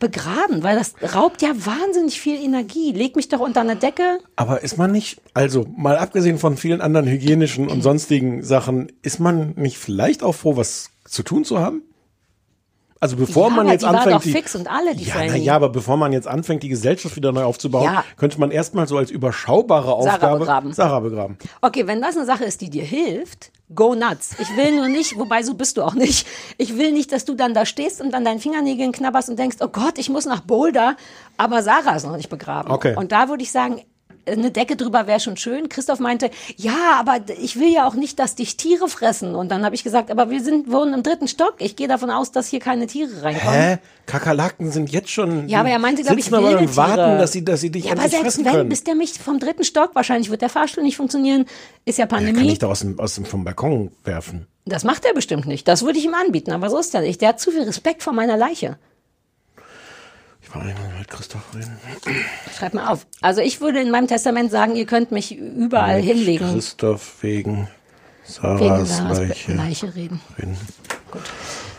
begraben, 0.01 0.63
weil 0.63 0.75
das 0.77 0.95
raubt 1.15 1.41
ja 1.41 1.51
wahnsinnig 1.53 2.19
viel 2.19 2.35
Energie. 2.43 2.91
Leg 2.91 3.15
mich 3.15 3.29
doch 3.29 3.39
unter 3.39 3.61
eine 3.61 3.77
Decke. 3.77 4.19
Aber 4.35 4.61
ist 4.61 4.77
man 4.77 4.91
nicht, 4.91 5.21
also 5.33 5.65
mal 5.77 5.97
abgesehen 5.97 6.37
von 6.37 6.57
vielen 6.57 6.81
anderen 6.81 7.07
hygienischen 7.07 7.69
und 7.69 7.81
sonstigen 7.81 8.43
Sachen, 8.43 8.91
ist 9.01 9.21
man 9.21 9.53
nicht 9.55 9.77
vielleicht 9.77 10.23
auch 10.23 10.33
froh, 10.35 10.57
was 10.57 10.89
zu 11.05 11.23
tun 11.23 11.45
zu 11.45 11.59
haben? 11.59 11.83
Also 12.99 13.15
bevor 13.15 13.49
Ja, 13.49 13.55
man 13.55 13.67
jetzt 13.67 13.81
die 13.81 13.85
war 13.87 13.95
anfängt, 13.95 14.15
doch 14.17 14.21
fix 14.21 14.55
und 14.55 14.69
alle, 14.69 14.95
die 14.95 15.05
ja, 15.05 15.15
na 15.25 15.35
ja, 15.35 15.55
aber 15.55 15.69
bevor 15.69 15.97
man 15.97 16.13
jetzt 16.13 16.27
anfängt, 16.27 16.61
die 16.61 16.69
Gesellschaft 16.69 17.15
wieder 17.15 17.31
neu 17.31 17.43
aufzubauen, 17.45 17.85
Ja. 17.85 18.03
könnte 18.15 18.39
man 18.39 18.51
erstmal 18.51 18.87
so 18.87 18.95
als 18.97 19.09
überschaubare 19.09 19.85
Sarah 20.03 20.13
Aufgabe 20.13 20.39
begraben. 20.39 20.73
Sarah 20.73 20.99
begraben. 20.99 21.37
Okay, 21.61 21.87
wenn 21.87 21.99
das 21.99 22.15
eine 22.15 22.27
Sache 22.27 22.43
ist, 22.43 22.61
die 22.61 22.69
dir 22.69 22.83
hilft, 22.83 23.51
go 23.75 23.95
nuts. 23.95 24.35
Ich 24.39 24.55
will 24.57 24.75
nur 24.75 24.87
nicht, 24.87 25.17
wobei 25.17 25.43
so 25.43 25.53
bist 25.53 25.77
du 25.77 25.83
auch 25.83 25.93
nicht. 25.93 26.27
Ich 26.57 26.77
will 26.77 26.91
nicht, 26.91 27.11
dass 27.11 27.25
du 27.25 27.35
dann 27.35 27.53
da 27.53 27.65
stehst 27.65 28.01
und 28.01 28.13
an 28.13 28.25
deinen 28.25 28.39
Fingernägeln 28.39 28.91
knabberst 28.91 29.29
und 29.29 29.37
denkst, 29.39 29.57
oh 29.61 29.67
Gott, 29.67 29.97
ich 29.97 30.09
muss 30.09 30.25
nach 30.25 30.41
Boulder, 30.41 30.95
aber 31.37 31.63
Sarah 31.63 31.95
ist 31.95 32.05
noch 32.05 32.17
nicht 32.17 32.29
begraben. 32.29 32.71
Okay. 32.71 32.95
Und 32.95 33.11
da 33.11 33.29
würde 33.29 33.43
ich 33.43 33.51
sagen, 33.51 33.81
eine 34.25 34.51
Decke 34.51 34.75
drüber 34.75 35.07
wäre 35.07 35.19
schon 35.19 35.37
schön. 35.37 35.69
Christoph 35.69 35.99
meinte, 35.99 36.29
ja, 36.57 36.95
aber 36.99 37.19
ich 37.41 37.59
will 37.59 37.71
ja 37.71 37.87
auch 37.87 37.95
nicht, 37.95 38.19
dass 38.19 38.35
dich 38.35 38.57
Tiere 38.57 38.87
fressen. 38.87 39.35
Und 39.35 39.49
dann 39.49 39.63
habe 39.65 39.75
ich 39.75 39.83
gesagt, 39.83 40.11
aber 40.11 40.29
wir 40.29 40.41
sind 40.43 40.71
wohnen 40.71 40.93
im 40.93 41.03
dritten 41.03 41.27
Stock. 41.27 41.55
Ich 41.59 41.75
gehe 41.75 41.87
davon 41.87 42.09
aus, 42.09 42.31
dass 42.31 42.47
hier 42.47 42.59
keine 42.59 42.87
Tiere 42.87 43.23
reinkommen. 43.23 43.53
Hä? 43.53 43.77
Kakerlaken 44.05 44.71
sind 44.71 44.91
jetzt 44.91 45.09
schon. 45.09 45.47
Ja, 45.47 45.59
aber 45.61 45.69
er 45.69 45.79
meinte, 45.79 46.03
glaube 46.03 46.19
ich, 46.19 46.31
wilde 46.31 46.57
und 46.57 46.75
warten, 46.75 47.17
dass 47.19 47.31
sie, 47.31 47.45
dass 47.45 47.61
sie 47.61 47.69
dich 47.71 47.85
Ja, 47.85 47.91
aber 47.93 48.01
selbst 48.03 48.19
fressen 48.21 48.45
wenn, 48.45 48.51
können. 48.53 48.69
bis 48.69 48.83
der 48.83 48.95
mich 48.95 49.13
vom 49.13 49.39
dritten 49.39 49.63
Stock, 49.63 49.91
wahrscheinlich 49.95 50.29
wird 50.29 50.41
der 50.41 50.49
Fahrstuhl 50.49 50.83
nicht 50.83 50.97
funktionieren, 50.97 51.45
ist 51.85 51.97
ja 51.97 52.03
Ja, 52.03 52.07
kann 52.07 52.25
Pandemie. 52.25 52.51
ich 52.53 52.59
da 52.59 52.67
aus 52.67 52.81
dem, 52.81 52.99
aus 52.99 53.15
dem 53.15 53.25
vom 53.25 53.43
Balkon 53.43 53.91
werfen. 54.03 54.47
Das 54.65 54.83
macht 54.83 55.05
er 55.05 55.13
bestimmt 55.13 55.47
nicht. 55.47 55.67
Das 55.67 55.83
würde 55.83 55.97
ich 55.97 56.05
ihm 56.05 56.13
anbieten, 56.13 56.51
aber 56.51 56.69
so 56.69 56.77
ist 56.77 56.93
er 56.93 57.01
nicht. 57.01 57.21
Der 57.21 57.29
hat 57.29 57.39
zu 57.39 57.51
viel 57.51 57.63
Respekt 57.63 58.03
vor 58.03 58.13
meiner 58.13 58.37
Leiche. 58.37 58.77
Ich 60.55 60.99
mit 60.99 61.07
Christoph 61.07 61.43
reden. 61.55 61.77
Schreib 62.57 62.73
mal 62.73 62.87
auf. 62.87 63.07
Also 63.21 63.41
ich 63.41 63.61
würde 63.61 63.79
in 63.79 63.89
meinem 63.91 64.07
Testament 64.07 64.51
sagen, 64.51 64.75
ihr 64.75 64.85
könnt 64.85 65.11
mich 65.11 65.35
überall 65.37 66.01
hinlegen. 66.01 66.51
Christoph 66.51 67.21
wegen 67.21 67.55
Wegen 67.57 67.67
Sarahs 68.25 68.97
Sarahs 68.97 69.17
Leiche. 69.19 69.53
Leiche 69.53 69.95
reden. 69.95 70.21
reden. 70.37 70.57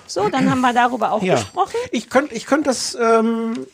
So, 0.07 0.29
dann 0.29 0.51
haben 0.51 0.61
wir 0.61 0.73
darüber 0.73 1.13
auch 1.13 1.23
Ja. 1.23 1.35
gesprochen. 1.37 1.77
Ich 1.91 2.11
könnte 2.11 2.35
ich 2.35 2.47
könnt 2.47 2.67
das, 2.67 2.97
ähm, 3.01 3.67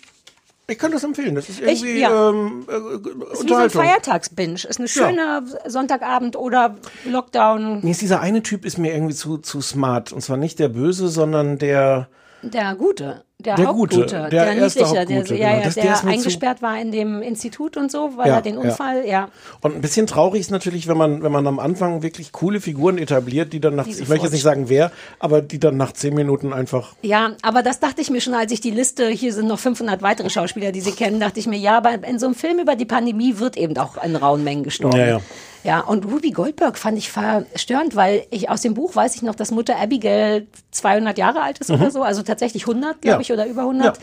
ich 0.69 0.79
könnte 0.79 0.97
das 0.97 1.05
empfehlen. 1.05 1.35
Das 1.35 1.49
ist 1.49 1.61
irgendwie 1.61 2.01
ja. 2.01 2.29
ähm, 2.31 2.67
äh, 2.69 3.33
Ist 3.33 3.45
wie 3.45 3.49
so 3.49 3.55
ein. 3.57 3.71
Feiertagsbinge. 3.71 4.55
Ist 4.55 4.79
eine 4.79 4.89
schöne 4.89 5.43
Sonntagabend 5.67 6.37
oder 6.37 6.77
Lockdown. 7.05 7.81
Mir 7.83 7.91
ist 7.91 8.03
dieser 8.03 8.21
eine 8.21 8.43
Typ 8.43 8.65
ist 8.65 8.79
mir 8.79 8.93
irgendwie 8.95 9.15
zu, 9.15 9.39
zu 9.39 9.61
smart. 9.61 10.13
Und 10.13 10.21
zwar 10.21 10.37
nicht 10.37 10.59
der 10.59 10.69
Böse, 10.69 11.09
sondern 11.09 11.59
der. 11.59 12.09
Der 12.43 12.75
Gute. 12.77 13.25
Der, 13.41 13.55
Der 13.55 13.67
Hauptgute. 13.69 13.97
Gute, 14.01 14.09
der 14.17 14.29
der 14.31 14.53
erste 14.57 14.81
Niedlicher. 14.81 15.07
Der, 15.07 15.17
Hauptgute, 15.19 15.37
ja, 15.41 15.47
genau. 15.51 15.59
ja, 15.61 15.65
Das- 15.65 15.75
der, 15.77 15.85
der 15.85 16.05
eingesperrt 16.07 16.61
war 16.61 16.81
in 16.81 16.91
dem 16.91 17.23
Institut 17.23 17.77
und 17.77 17.93
so, 17.93 18.17
weil 18.17 18.27
Ja, 18.27 18.35
er 18.35 18.43
den 18.43 18.55
ja. 18.57 18.61
Unfall, 18.63 19.07
ja. 19.07 19.29
Und 19.61 19.77
ein 19.77 19.81
bisschen 19.81 20.09
traurig 20.09 20.41
ist 20.41 20.51
natürlich, 20.51 20.89
wenn 20.89 20.97
man, 20.97 21.23
wenn 21.23 21.31
man 21.31 21.47
am 21.47 21.61
Anfang 21.61 22.03
wirklich 22.03 22.33
coole 22.33 22.61
Figuren 22.61 22.99
etabliert, 22.99 23.53
die 23.53 23.61
dann 23.61 23.77
nach, 23.77 23.85
Die 23.85 23.93
ich 23.93 24.09
möchte 24.09 24.25
jetzt 24.25 24.33
nicht 24.33 24.43
sagen 24.43 24.69
wer, 24.69 24.91
aber 25.21 25.41
die 25.41 25.61
dann 25.61 25.77
nach 25.77 25.93
zehn 25.93 26.15
Minuten 26.15 26.53
einfach. 26.53 26.97
Ja, 27.03 27.31
aber 27.43 27.63
das 27.63 27.79
dachte 27.79 28.01
ich 28.01 28.11
mir 28.11 28.21
schon, 28.21 28.35
als 28.35 28.51
ich 28.51 28.61
die 28.61 28.73
Liste, 28.73 29.07
hier 29.09 29.33
sind 29.33 29.47
noch 29.47 29.61
500 29.61 30.03
weitere 30.03 30.31
Schauspieler, 30.31 30.73
die 30.73 30.81
Sie 30.81 30.91
kennen, 30.91 31.21
dachte 31.21 31.39
ich 31.39 31.47
mir, 31.47 31.59
ja, 31.59 31.77
aber 31.77 31.95
in 32.09 32.19
so 32.19 32.27
einem 32.27 32.35
Film 32.35 32.59
über 32.59 32.75
die 32.75 32.87
Pandemie 32.87 33.39
wird 33.39 33.57
eben 33.57 33.79
auch 33.79 34.03
in 34.03 34.17
rauen 34.17 34.43
Mengen 34.43 34.65
gestorben. 34.65 34.99
Ja, 34.99 35.07
ja. 35.07 35.21
Ja, 35.69 35.81
und 35.81 36.07
Ruby 36.07 36.31
Goldberg 36.31 36.79
fand 36.79 36.97
ich 36.97 37.11
verstörend, 37.13 37.95
weil 37.95 38.27
ich 38.31 38.49
aus 38.49 38.63
dem 38.63 38.73
Buch 38.73 38.97
weiß 38.97 39.15
ich 39.17 39.23
noch, 39.23 39.35
dass 39.35 39.51
Mutter 39.51 39.77
Abigail 39.79 40.47
200 40.71 41.19
Jahre 41.19 41.43
alt 41.43 41.59
ist 41.59 41.71
oder 41.71 41.91
so, 41.91 42.03
also 42.03 42.23
tatsächlich 42.23 42.63
100, 42.67 43.03
glaube 43.03 43.17
Mhm. 43.17 43.21
Ja. 43.21 43.21
ich, 43.21 43.33
oder 43.33 43.47
über 43.47 43.63
100. 43.63 43.99
Ja. 43.99 44.03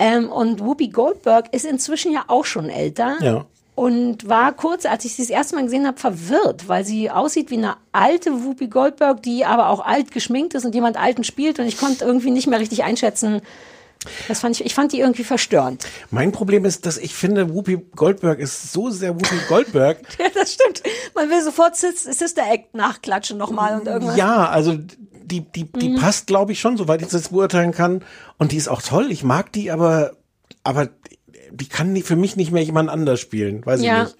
Ähm, 0.00 0.30
und 0.30 0.60
Ruby 0.60 0.88
Goldberg 0.88 1.54
ist 1.54 1.64
inzwischen 1.64 2.12
ja 2.12 2.24
auch 2.26 2.44
schon 2.44 2.68
älter. 2.68 3.16
Ja. 3.22 3.46
Und 3.74 4.28
war 4.28 4.52
kurz, 4.52 4.84
als 4.84 5.06
ich 5.06 5.14
sie 5.14 5.22
das 5.22 5.30
erste 5.30 5.54
Mal 5.56 5.62
gesehen 5.64 5.86
habe, 5.86 5.98
verwirrt, 5.98 6.68
weil 6.68 6.84
sie 6.84 7.10
aussieht 7.10 7.50
wie 7.50 7.56
eine 7.56 7.76
alte 7.92 8.44
Whoopi 8.44 8.66
Goldberg, 8.66 9.22
die 9.22 9.46
aber 9.46 9.70
auch 9.70 9.80
alt 9.80 10.10
geschminkt 10.10 10.52
ist 10.52 10.66
und 10.66 10.74
jemand 10.74 10.98
Alten 10.98 11.24
spielt. 11.24 11.58
Und 11.58 11.66
ich 11.66 11.78
konnte 11.78 12.04
irgendwie 12.04 12.30
nicht 12.32 12.48
mehr 12.48 12.60
richtig 12.60 12.84
einschätzen. 12.84 13.40
Das 14.28 14.40
fand 14.40 14.58
ich, 14.58 14.64
ich 14.66 14.74
fand 14.74 14.92
die 14.92 15.00
irgendwie 15.00 15.24
verstörend. 15.24 15.86
Mein 16.10 16.32
Problem 16.32 16.64
ist, 16.64 16.86
dass 16.86 16.96
ich 16.98 17.14
finde, 17.14 17.52
Whoopi 17.54 17.78
Goldberg 17.96 18.38
ist 18.38 18.72
so 18.72 18.90
sehr 18.90 19.14
Whoopi 19.14 19.36
Goldberg. 19.48 19.98
Ja, 20.18 20.26
das 20.34 20.54
stimmt. 20.54 20.82
Man 21.14 21.30
will 21.30 21.42
sofort 21.42 21.76
Sis- 21.76 22.04
Sister 22.04 22.42
Act 22.50 22.74
nachklatschen 22.74 23.38
nochmal 23.38 23.78
und 23.80 23.86
irgendwas. 23.86 24.16
Ja, 24.16 24.48
also 24.48 24.76
die, 25.12 25.40
die, 25.42 25.70
die 25.70 25.90
Mhm. 25.90 25.96
passt, 25.96 26.26
glaube 26.26 26.52
ich, 26.52 26.60
schon, 26.60 26.76
soweit 26.76 27.02
ich 27.02 27.08
das 27.08 27.28
beurteilen 27.28 27.72
kann. 27.72 28.02
Und 28.38 28.52
die 28.52 28.56
ist 28.56 28.68
auch 28.68 28.82
toll. 28.82 29.10
Ich 29.10 29.22
mag 29.24 29.52
die, 29.52 29.70
aber, 29.70 30.12
aber 30.64 30.88
die 31.50 31.68
kann 31.68 31.96
für 32.02 32.16
mich 32.16 32.36
nicht 32.36 32.50
mehr 32.52 32.62
jemand 32.62 32.88
anders 32.90 33.20
spielen. 33.20 33.64
Weiß 33.64 33.82
Ja. 33.82 34.02
ich 34.02 34.08
nicht. 34.08 34.16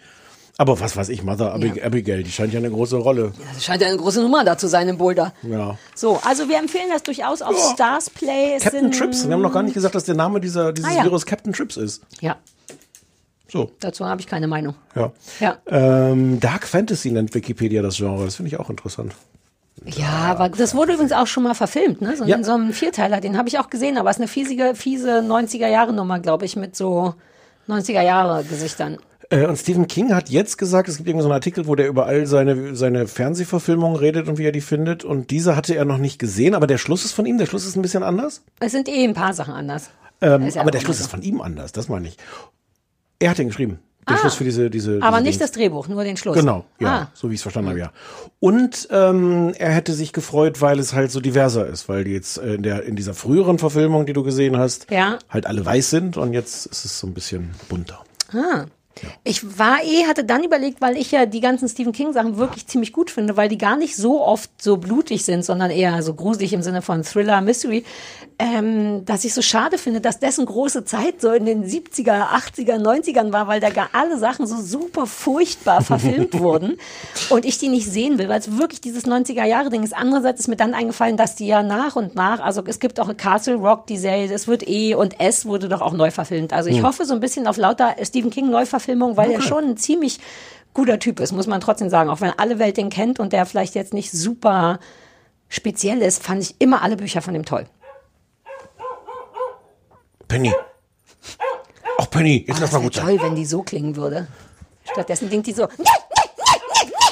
Aber 0.60 0.80
was 0.80 0.96
weiß 0.96 1.08
ich, 1.10 1.22
Mother 1.22 1.52
Abig 1.54 1.76
Ja. 1.76 1.84
Abigail, 1.84 2.24
die 2.24 2.32
scheint 2.32 2.52
ja 2.52 2.58
eine 2.58 2.68
große 2.70 2.96
Rolle. 2.96 3.32
Das 3.54 3.64
scheint 3.64 3.80
ja 3.80 3.86
eine 3.88 3.96
große 3.96 4.20
Nummer 4.20 4.42
da 4.44 4.58
zu 4.58 4.66
sein 4.66 4.88
im 4.88 4.98
Boulder. 4.98 5.32
Ja. 5.42 5.78
So, 5.94 6.18
also 6.24 6.48
wir 6.48 6.58
empfehlen 6.58 6.88
das 6.92 7.04
durchaus 7.04 7.42
auf 7.42 7.56
Ja. 7.56 7.72
Stars 7.74 8.10
Play. 8.10 8.58
Captain 8.60 8.90
Trips. 8.90 9.24
Wir 9.26 9.34
haben 9.34 9.42
noch 9.42 9.52
gar 9.52 9.62
nicht 9.62 9.74
gesagt, 9.74 9.94
dass 9.94 10.02
der 10.04 10.16
Name 10.16 10.40
dieser, 10.40 10.72
dieses 10.72 10.90
Ah, 10.90 10.96
ja. 10.96 11.04
Virus 11.04 11.24
Captain 11.26 11.52
Trips 11.52 11.76
ist. 11.76 12.02
Ja, 12.20 12.36
So, 13.50 13.70
dazu 13.80 14.04
habe 14.04 14.20
ich 14.20 14.26
keine 14.26 14.48
Meinung. 14.48 14.74
ja. 14.96 15.12
Ja. 15.38 15.58
Ähm, 15.68 16.40
Dark 16.40 16.66
Fantasy 16.66 17.12
nennt 17.12 17.32
Wikipedia 17.34 17.80
das 17.80 17.96
Genre. 17.96 18.24
Das 18.24 18.34
finde 18.34 18.48
ich 18.48 18.58
auch 18.58 18.68
interessant. 18.68 19.14
Ja, 19.86 20.08
aber 20.28 20.48
das 20.48 20.74
wurde 20.74 20.94
übrigens 20.94 21.12
auch 21.12 21.28
schon 21.28 21.44
mal 21.44 21.54
verfilmt, 21.54 22.02
ne? 22.02 22.16
So 22.16 22.24
Ja. 22.24 22.34
in 22.34 22.42
so 22.42 22.52
einem 22.52 22.72
Vierteiler, 22.72 23.20
den 23.20 23.38
habe 23.38 23.48
ich 23.48 23.60
auch 23.60 23.70
gesehen, 23.70 23.96
aber 23.96 24.10
es 24.10 24.16
ist 24.16 24.20
eine 24.22 24.28
fiesige, 24.28 24.74
fiese 24.74 25.22
90er-Jahre-Nummer, 25.22 26.18
glaube 26.18 26.46
ich, 26.46 26.56
mit 26.56 26.74
so 26.74 27.14
90er-Jahre-Gesichtern. 27.68 28.98
Äh, 29.30 29.46
und 29.46 29.56
Stephen 29.58 29.86
King 29.88 30.14
hat 30.14 30.30
jetzt 30.30 30.56
gesagt, 30.56 30.88
es 30.88 30.96
gibt 30.96 31.06
irgendeinen 31.08 31.24
so 31.24 31.28
einen 31.28 31.34
Artikel, 31.36 31.66
wo 31.66 31.74
der 31.74 31.88
über 31.88 32.06
all 32.06 32.26
seine, 32.26 32.74
seine 32.74 33.06
Fernsehverfilmungen 33.06 33.96
redet 33.96 34.28
und 34.28 34.38
wie 34.38 34.44
er 34.46 34.52
die 34.52 34.60
findet. 34.62 35.04
Und 35.04 35.30
diese 35.30 35.54
hatte 35.56 35.74
er 35.74 35.84
noch 35.84 35.98
nicht 35.98 36.18
gesehen, 36.18 36.54
aber 36.54 36.66
der 36.66 36.78
Schluss 36.78 37.04
ist 37.04 37.12
von 37.12 37.26
ihm. 37.26 37.36
Der 37.38 37.46
Schluss 37.46 37.66
ist 37.66 37.76
ein 37.76 37.82
bisschen 37.82 38.02
anders. 38.02 38.42
Es 38.60 38.72
sind 38.72 38.88
eh 38.88 39.04
ein 39.04 39.14
paar 39.14 39.34
Sachen 39.34 39.52
anders. 39.54 39.90
Ähm, 40.20 40.48
ja 40.48 40.60
aber 40.62 40.70
der 40.70 40.80
Schluss 40.80 40.96
immer 40.98 41.04
ist 41.04 41.10
von 41.10 41.22
ihm 41.22 41.40
anders, 41.40 41.72
das 41.72 41.88
meine 41.88 42.08
ich. 42.08 42.16
Er 43.18 43.30
hat 43.30 43.38
den 43.38 43.48
geschrieben. 43.48 43.78
Der 44.08 44.16
Ah. 44.16 44.20
Schluss 44.20 44.34
für 44.36 44.44
diese, 44.44 44.70
diese. 44.70 45.02
Aber 45.02 45.18
diese 45.18 45.24
nicht 45.28 45.40
Dings. 45.40 45.50
das 45.50 45.52
Drehbuch, 45.52 45.86
nur 45.88 46.02
den 46.02 46.16
Schluss. 46.16 46.34
Genau, 46.34 46.64
ja, 46.80 46.88
Ah. 46.88 47.10
so 47.12 47.28
wie 47.28 47.34
ich 47.34 47.40
es 47.40 47.42
verstanden 47.42 47.68
habe, 47.68 47.78
ja. 47.78 47.92
Und 48.40 48.88
ähm, 48.90 49.52
er 49.58 49.68
hätte 49.70 49.92
sich 49.92 50.14
gefreut, 50.14 50.62
weil 50.62 50.78
es 50.78 50.94
halt 50.94 51.10
so 51.10 51.20
diverser 51.20 51.66
ist, 51.66 51.90
weil 51.90 52.04
die 52.04 52.12
jetzt 52.12 52.38
äh, 52.38 52.54
in 52.54 52.62
der 52.62 52.84
in 52.84 52.96
dieser 52.96 53.12
früheren 53.12 53.58
Verfilmung, 53.58 54.06
die 54.06 54.14
du 54.14 54.22
gesehen 54.22 54.56
hast, 54.56 54.90
Ja. 54.90 55.18
halt 55.28 55.44
alle 55.46 55.64
weiß 55.66 55.90
sind 55.90 56.16
und 56.16 56.32
jetzt 56.32 56.64
ist 56.66 56.86
es 56.86 56.98
so 56.98 57.06
ein 57.06 57.12
bisschen 57.12 57.50
bunter. 57.68 58.02
Ah. 58.32 58.64
Ich 59.24 59.58
war 59.58 59.82
eh, 59.82 60.06
hatte 60.06 60.24
dann 60.24 60.44
überlegt, 60.44 60.80
weil 60.80 60.96
ich 60.96 61.10
ja 61.10 61.26
die 61.26 61.40
ganzen 61.40 61.68
Stephen 61.68 61.92
King 61.92 62.12
Sachen 62.12 62.36
wirklich 62.36 62.66
ziemlich 62.66 62.92
gut 62.92 63.10
finde, 63.10 63.36
weil 63.36 63.48
die 63.48 63.58
gar 63.58 63.76
nicht 63.76 63.96
so 63.96 64.24
oft 64.24 64.50
so 64.60 64.76
blutig 64.76 65.24
sind, 65.24 65.44
sondern 65.44 65.70
eher 65.70 66.02
so 66.02 66.14
gruselig 66.14 66.52
im 66.52 66.62
Sinne 66.62 66.82
von 66.82 67.02
Thriller, 67.02 67.40
Mystery, 67.40 67.84
ähm, 68.38 69.04
dass 69.04 69.24
ich 69.24 69.34
so 69.34 69.42
schade 69.42 69.78
finde, 69.78 70.00
dass 70.00 70.20
dessen 70.20 70.46
große 70.46 70.84
Zeit 70.84 71.20
so 71.20 71.32
in 71.32 71.44
den 71.44 71.64
70er, 71.64 72.28
80er, 72.28 72.76
90ern 72.76 73.32
war, 73.32 73.48
weil 73.48 73.60
da 73.60 73.70
gar 73.70 73.88
alle 73.92 74.16
Sachen 74.18 74.46
so 74.46 74.60
super 74.60 75.06
furchtbar 75.06 75.82
verfilmt 75.82 76.34
wurden 76.38 76.78
und 77.30 77.44
ich 77.44 77.58
die 77.58 77.68
nicht 77.68 77.90
sehen 77.90 78.18
will, 78.18 78.28
weil 78.28 78.38
es 78.38 78.56
wirklich 78.56 78.80
dieses 78.80 79.06
90er 79.06 79.44
Jahre 79.44 79.70
Ding 79.70 79.82
ist. 79.82 79.94
Andererseits 79.94 80.40
ist 80.40 80.48
mir 80.48 80.56
dann 80.56 80.74
eingefallen, 80.74 81.16
dass 81.16 81.34
die 81.34 81.46
ja 81.46 81.62
nach 81.62 81.96
und 81.96 82.14
nach, 82.14 82.40
also 82.40 82.62
es 82.64 82.78
gibt 82.78 83.00
auch 83.00 83.14
Castle 83.16 83.56
Rock, 83.56 83.86
die 83.86 83.98
Serie, 83.98 84.32
es 84.32 84.46
wird 84.46 84.68
eh 84.68 84.94
und 84.94 85.20
S 85.20 85.44
wurde 85.44 85.68
doch 85.68 85.80
auch 85.80 85.92
neu 85.92 86.10
verfilmt. 86.10 86.52
Also 86.52 86.70
ich 86.70 86.82
hoffe 86.82 87.04
so 87.04 87.14
ein 87.14 87.20
bisschen 87.20 87.46
auf 87.46 87.56
lauter 87.56 87.96
Stephen 88.02 88.30
King 88.30 88.50
Neuverfilmung, 88.88 89.16
weil 89.16 89.30
er 89.30 89.42
schon 89.42 89.64
ein 89.64 89.76
ziemlich 89.76 90.18
guter 90.74 90.98
Typ 90.98 91.20
ist, 91.20 91.32
muss 91.32 91.46
man 91.46 91.60
trotzdem 91.60 91.90
sagen. 91.90 92.10
Auch 92.10 92.20
wenn 92.20 92.32
alle 92.38 92.58
Welt 92.58 92.76
den 92.76 92.90
kennt 92.90 93.20
und 93.20 93.32
der 93.32 93.46
vielleicht 93.46 93.74
jetzt 93.74 93.92
nicht 93.94 94.10
super 94.10 94.78
speziell 95.48 96.00
ist, 96.02 96.22
fand 96.22 96.42
ich 96.42 96.56
immer 96.58 96.82
alle 96.82 96.96
Bücher 96.96 97.22
von 97.22 97.34
ihm 97.34 97.44
toll. 97.44 97.66
Penny. 100.26 100.52
Ach 101.98 102.10
Penny, 102.10 102.44
jetzt 102.46 102.60
lass 102.60 102.70
Das 102.70 102.72
mal 102.72 102.82
gut 102.82 102.94
sein. 102.94 103.06
toll, 103.06 103.22
wenn 103.22 103.34
die 103.34 103.46
so 103.46 103.62
klingen 103.62 103.96
würde. 103.96 104.28
Stattdessen 104.92 105.30
denkt 105.30 105.46
die 105.46 105.52
so, 105.52 105.68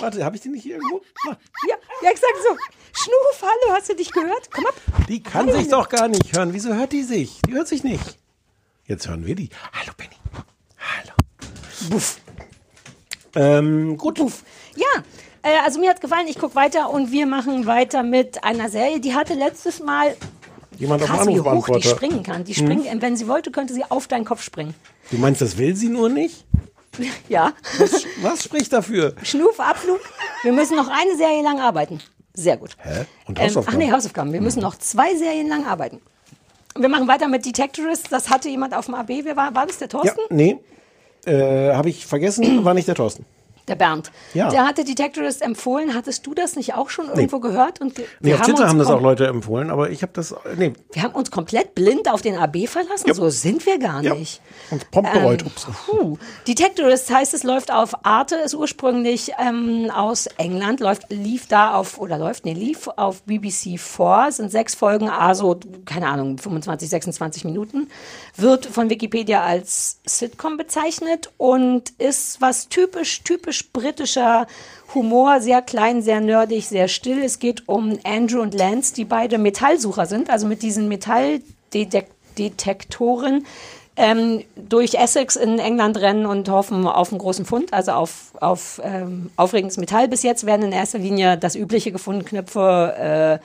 Warte, 0.00 0.22
habe 0.22 0.36
ich 0.36 0.42
die 0.42 0.50
nicht 0.50 0.62
hier 0.62 0.74
irgendwo? 0.76 1.00
Ja, 1.26 1.76
ja, 2.02 2.10
ich 2.12 2.20
sag 2.20 2.28
so, 2.42 2.56
Schnurf, 2.92 3.40
hallo, 3.42 3.74
hast 3.76 3.88
du 3.88 3.96
dich 3.96 4.12
gehört? 4.12 4.50
Komm 4.52 4.66
ab. 4.66 4.74
Die 5.08 5.22
kann 5.22 5.50
sich 5.50 5.68
doch 5.68 5.88
gar 5.88 6.08
nicht 6.08 6.36
hören. 6.36 6.52
Wieso 6.52 6.74
hört 6.74 6.92
die 6.92 7.02
sich? 7.02 7.40
Die 7.46 7.54
hört 7.54 7.66
sich 7.66 7.82
nicht. 7.82 8.18
Jetzt 8.84 9.08
hören 9.08 9.24
wir 9.26 9.34
die. 9.34 9.48
Hallo 9.72 9.92
Penny. 9.96 10.16
Hallo. 10.78 11.12
Buff. 11.90 12.18
Ähm, 13.34 13.96
gut. 13.96 14.16
Puff. 14.18 14.42
Ja, 14.76 15.02
äh, 15.42 15.58
also 15.64 15.78
mir 15.80 15.90
hat 15.90 16.00
gefallen, 16.00 16.26
ich 16.28 16.38
gucke 16.38 16.54
weiter 16.54 16.90
und 16.90 17.12
wir 17.12 17.26
machen 17.26 17.66
weiter 17.66 18.02
mit 18.02 18.42
einer 18.44 18.68
Serie, 18.70 19.00
die 19.00 19.14
hatte 19.14 19.34
letztes 19.34 19.80
Mal 19.80 20.16
Jemand 20.78 21.02
auf 21.02 21.08
dem 21.08 21.16
krass, 21.16 21.26
wie 21.28 21.40
hoch 21.40 21.68
die 21.78 21.82
springen 21.88 22.22
kann. 22.22 22.44
Die 22.44 22.54
springen, 22.54 23.00
wenn 23.00 23.16
sie 23.16 23.28
wollte, 23.28 23.50
könnte 23.50 23.72
sie 23.74 23.84
auf 23.84 24.08
deinen 24.08 24.24
Kopf 24.24 24.42
springen. 24.42 24.74
Du 25.10 25.18
meinst, 25.18 25.40
das 25.40 25.56
will 25.58 25.74
sie 25.76 25.88
nur 25.88 26.08
nicht? 26.08 26.44
Ja. 27.28 27.52
Was, 27.78 28.06
was 28.22 28.42
spricht 28.44 28.72
dafür? 28.72 29.14
Schnuf, 29.22 29.60
Abflug. 29.60 30.00
Wir 30.42 30.52
müssen 30.52 30.76
noch 30.78 30.88
eine 30.88 31.14
Serie 31.18 31.42
lang 31.42 31.60
arbeiten. 31.60 32.00
Sehr 32.32 32.56
gut. 32.56 32.74
Hä? 32.82 33.04
Und 33.26 33.38
Ähm, 33.38 33.44
ach 33.44 33.48
Hausaufgaben? 33.50 33.78
nee, 33.78 33.92
Hausaufgaben. 33.92 34.32
Wir 34.32 34.40
müssen 34.40 34.60
noch 34.62 34.76
zwei 34.78 35.14
Serien 35.14 35.46
lang 35.48 35.66
arbeiten. 35.66 36.00
Wir 36.74 36.88
machen 36.88 37.06
weiter 37.06 37.28
mit 37.28 37.44
Detectorist. 37.44 38.06
Das 38.10 38.30
hatte 38.30 38.48
jemand 38.48 38.72
auf 38.74 38.86
dem 38.86 38.94
AB. 38.94 39.10
Wer 39.24 39.36
war, 39.36 39.54
war 39.54 39.66
das 39.66 39.76
der 39.76 39.88
Ja, 39.88 39.98
Thorsten? 39.98 40.20
nee. 40.30 40.58
Äh, 41.26 41.72
Habe 41.74 41.88
ich 41.88 42.06
vergessen, 42.06 42.64
war 42.64 42.74
nicht 42.74 42.88
der 42.88 42.94
Thorsten. 42.94 43.24
Der 43.68 43.74
Bernd. 43.74 44.12
Ja. 44.32 44.48
Der 44.48 44.64
hatte 44.64 44.84
Detectorist 44.84 45.42
empfohlen. 45.42 45.94
Hattest 45.94 46.26
du 46.26 46.34
das 46.34 46.54
nicht 46.54 46.74
auch 46.74 46.88
schon 46.88 47.06
irgendwo 47.08 47.40
gehört? 47.40 47.80
Und 47.80 47.94
Nee, 48.20 48.34
auf 48.34 48.42
Twitter 48.42 48.68
haben 48.68 48.78
das 48.78 48.88
auch 48.88 49.00
Leute 49.00 49.26
empfohlen, 49.26 49.70
aber 49.70 49.90
ich 49.90 50.02
habe 50.02 50.12
das. 50.14 50.34
Nee, 50.56 50.72
Wir 50.92 51.02
haben 51.02 51.14
uns 51.14 51.30
komplett 51.30 51.74
blind 51.74 52.08
auf 52.10 52.22
den 52.22 52.36
AB 52.38 52.68
verlassen. 52.68 53.12
So 53.12 53.28
sind 53.30 53.66
wir 53.66 53.78
gar 53.78 54.02
nicht. 54.02 54.40
Und 54.70 54.90
prompt 54.90 55.12
bereut. 55.12 55.44
Ups. 55.44 55.66
Puh. 55.86 56.16
Detectorist 56.46 57.10
heißt, 57.12 57.34
es 57.34 57.42
läuft 57.42 57.72
auf 57.72 58.04
Arte, 58.04 58.36
ist 58.36 58.54
ursprünglich 58.54 59.32
ähm, 59.38 59.90
aus 59.94 60.26
England, 60.38 60.80
läuft, 60.80 61.10
lief 61.10 61.46
da 61.46 61.74
auf, 61.74 61.98
oder 61.98 62.18
läuft, 62.18 62.44
nee, 62.44 62.52
lief 62.52 62.88
auf 62.96 63.22
BBC 63.22 63.78
4, 63.80 64.28
sind 64.30 64.50
sechs 64.50 64.74
Folgen, 64.74 65.08
also, 65.08 65.58
keine 65.84 66.08
Ahnung, 66.08 66.38
25, 66.38 66.88
26 66.88 67.44
Minuten, 67.44 67.88
wird 68.36 68.66
von 68.66 68.90
Wikipedia 68.90 69.42
als 69.42 69.98
Sitcom 70.06 70.56
bezeichnet 70.56 71.30
und 71.36 71.90
ist 71.98 72.40
was 72.40 72.68
typisch, 72.68 73.22
typisch 73.22 73.55
britischer 73.64 74.46
Humor, 74.94 75.40
sehr 75.40 75.62
klein, 75.62 76.02
sehr 76.02 76.20
nerdig, 76.20 76.68
sehr 76.68 76.86
still. 76.88 77.22
Es 77.22 77.38
geht 77.38 77.68
um 77.68 77.98
Andrew 78.04 78.40
und 78.40 78.54
Lance, 78.54 78.94
die 78.94 79.04
beide 79.04 79.38
Metallsucher 79.38 80.06
sind, 80.06 80.30
also 80.30 80.46
mit 80.46 80.62
diesen 80.62 80.88
Metalldetektoren 80.88 83.44
ähm, 83.96 84.44
durch 84.56 84.94
Essex 84.94 85.36
in 85.36 85.58
England 85.58 85.98
rennen 85.98 86.26
und 86.26 86.48
hoffen 86.48 86.86
auf 86.86 87.10
einen 87.10 87.18
großen 87.18 87.46
Fund, 87.46 87.72
also 87.72 87.92
auf, 87.92 88.32
auf 88.40 88.80
ähm, 88.84 89.30
aufregendes 89.36 89.78
Metall. 89.78 90.08
Bis 90.08 90.22
jetzt 90.22 90.44
werden 90.44 90.66
in 90.66 90.72
erster 90.72 90.98
Linie 90.98 91.38
das 91.38 91.56
Übliche 91.56 91.92
gefunden, 91.92 92.24
Knöpfe, 92.24 93.40
äh, 93.40 93.44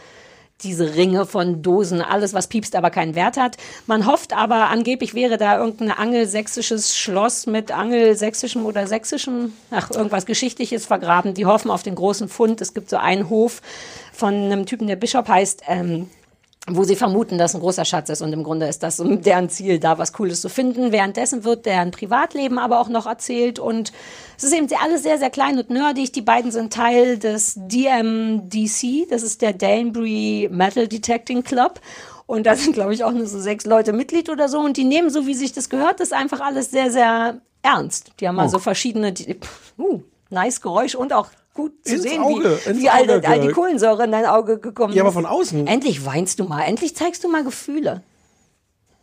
diese 0.63 0.95
Ringe 0.95 1.25
von 1.25 1.61
Dosen, 1.61 2.01
alles, 2.01 2.33
was 2.33 2.47
piepst, 2.47 2.75
aber 2.75 2.89
keinen 2.89 3.15
Wert 3.15 3.37
hat. 3.37 3.57
Man 3.87 4.05
hofft 4.05 4.33
aber, 4.33 4.69
angeblich 4.69 5.13
wäre 5.13 5.37
da 5.37 5.57
irgendein 5.57 5.91
angelsächsisches 5.91 6.97
Schloss 6.97 7.47
mit 7.47 7.71
angelsächsischem 7.71 8.65
oder 8.65 8.87
sächsischem, 8.87 9.53
ach, 9.71 9.91
irgendwas 9.91 10.25
Geschichtliches 10.25 10.85
vergraben. 10.85 11.33
Die 11.33 11.45
hoffen 11.45 11.71
auf 11.71 11.83
den 11.83 11.95
großen 11.95 12.29
Fund. 12.29 12.61
Es 12.61 12.73
gibt 12.73 12.89
so 12.89 12.97
einen 12.97 13.29
Hof 13.29 13.61
von 14.13 14.33
einem 14.33 14.65
Typen, 14.65 14.87
der 14.87 14.95
Bischof 14.95 15.27
heißt, 15.27 15.63
ähm, 15.67 16.09
wo 16.67 16.83
sie 16.83 16.95
vermuten, 16.95 17.37
dass 17.37 17.55
ein 17.55 17.61
großer 17.61 17.85
Schatz 17.85 18.09
ist. 18.09 18.21
Und 18.21 18.33
im 18.33 18.43
Grunde 18.43 18.67
ist 18.67 18.83
das 18.83 18.97
deren 19.03 19.49
Ziel, 19.49 19.79
da 19.79 19.97
was 19.97 20.13
Cooles 20.13 20.41
zu 20.41 20.49
finden. 20.49 20.91
Währenddessen 20.91 21.43
wird 21.43 21.65
deren 21.65 21.91
Privatleben 21.91 22.59
aber 22.59 22.79
auch 22.79 22.89
noch 22.89 23.07
erzählt. 23.07 23.57
Und 23.57 23.91
es 24.37 24.43
ist 24.43 24.53
eben 24.53 24.67
alles 24.81 25.01
sehr, 25.01 25.17
sehr 25.17 25.31
klein 25.31 25.57
und 25.57 25.71
nerdig. 25.71 26.11
Die 26.11 26.21
beiden 26.21 26.51
sind 26.51 26.71
Teil 26.71 27.17
des 27.17 27.55
DMDC, 27.55 29.09
das 29.09 29.23
ist 29.23 29.41
der 29.41 29.53
Danbury 29.53 30.49
Metal 30.51 30.87
Detecting 30.87 31.43
Club. 31.43 31.79
Und 32.27 32.45
da 32.45 32.55
sind, 32.55 32.73
glaube 32.73 32.93
ich, 32.93 33.03
auch 33.03 33.11
nur 33.11 33.25
so 33.25 33.39
sechs 33.39 33.65
Leute 33.65 33.91
Mitglied 33.91 34.29
oder 34.29 34.47
so. 34.47 34.59
Und 34.59 34.77
die 34.77 34.85
nehmen, 34.85 35.09
so 35.09 35.25
wie 35.25 35.33
sich 35.33 35.53
das 35.53 35.67
gehört, 35.67 35.99
das 35.99 36.11
einfach 36.11 36.41
alles 36.41 36.69
sehr, 36.69 36.91
sehr 36.91 37.41
ernst. 37.63 38.11
Die 38.19 38.27
haben 38.27 38.39
also 38.39 38.59
verschiedene, 38.59 39.11
die, 39.11 39.37
uh, 39.77 40.01
nice 40.29 40.61
Geräusch 40.61 40.95
und 40.95 41.11
auch 41.11 41.27
gut 41.53 41.73
zu 41.83 41.95
Ins 41.95 42.03
sehen, 42.03 42.21
Auge, 42.21 42.57
wie, 42.67 42.81
wie 42.81 42.89
all, 42.89 43.09
all 43.25 43.41
die 43.41 43.49
Kohlensäure 43.49 44.05
in 44.05 44.11
dein 44.11 44.25
Auge 44.25 44.59
gekommen 44.59 44.93
Ja, 44.93 45.01
aber 45.03 45.09
ist. 45.09 45.15
von 45.15 45.25
außen. 45.25 45.67
Endlich 45.67 46.05
weinst 46.05 46.39
du 46.39 46.45
mal, 46.45 46.61
endlich 46.63 46.95
zeigst 46.95 47.21
du 47.23 47.29
mal 47.29 47.43
Gefühle. 47.43 48.03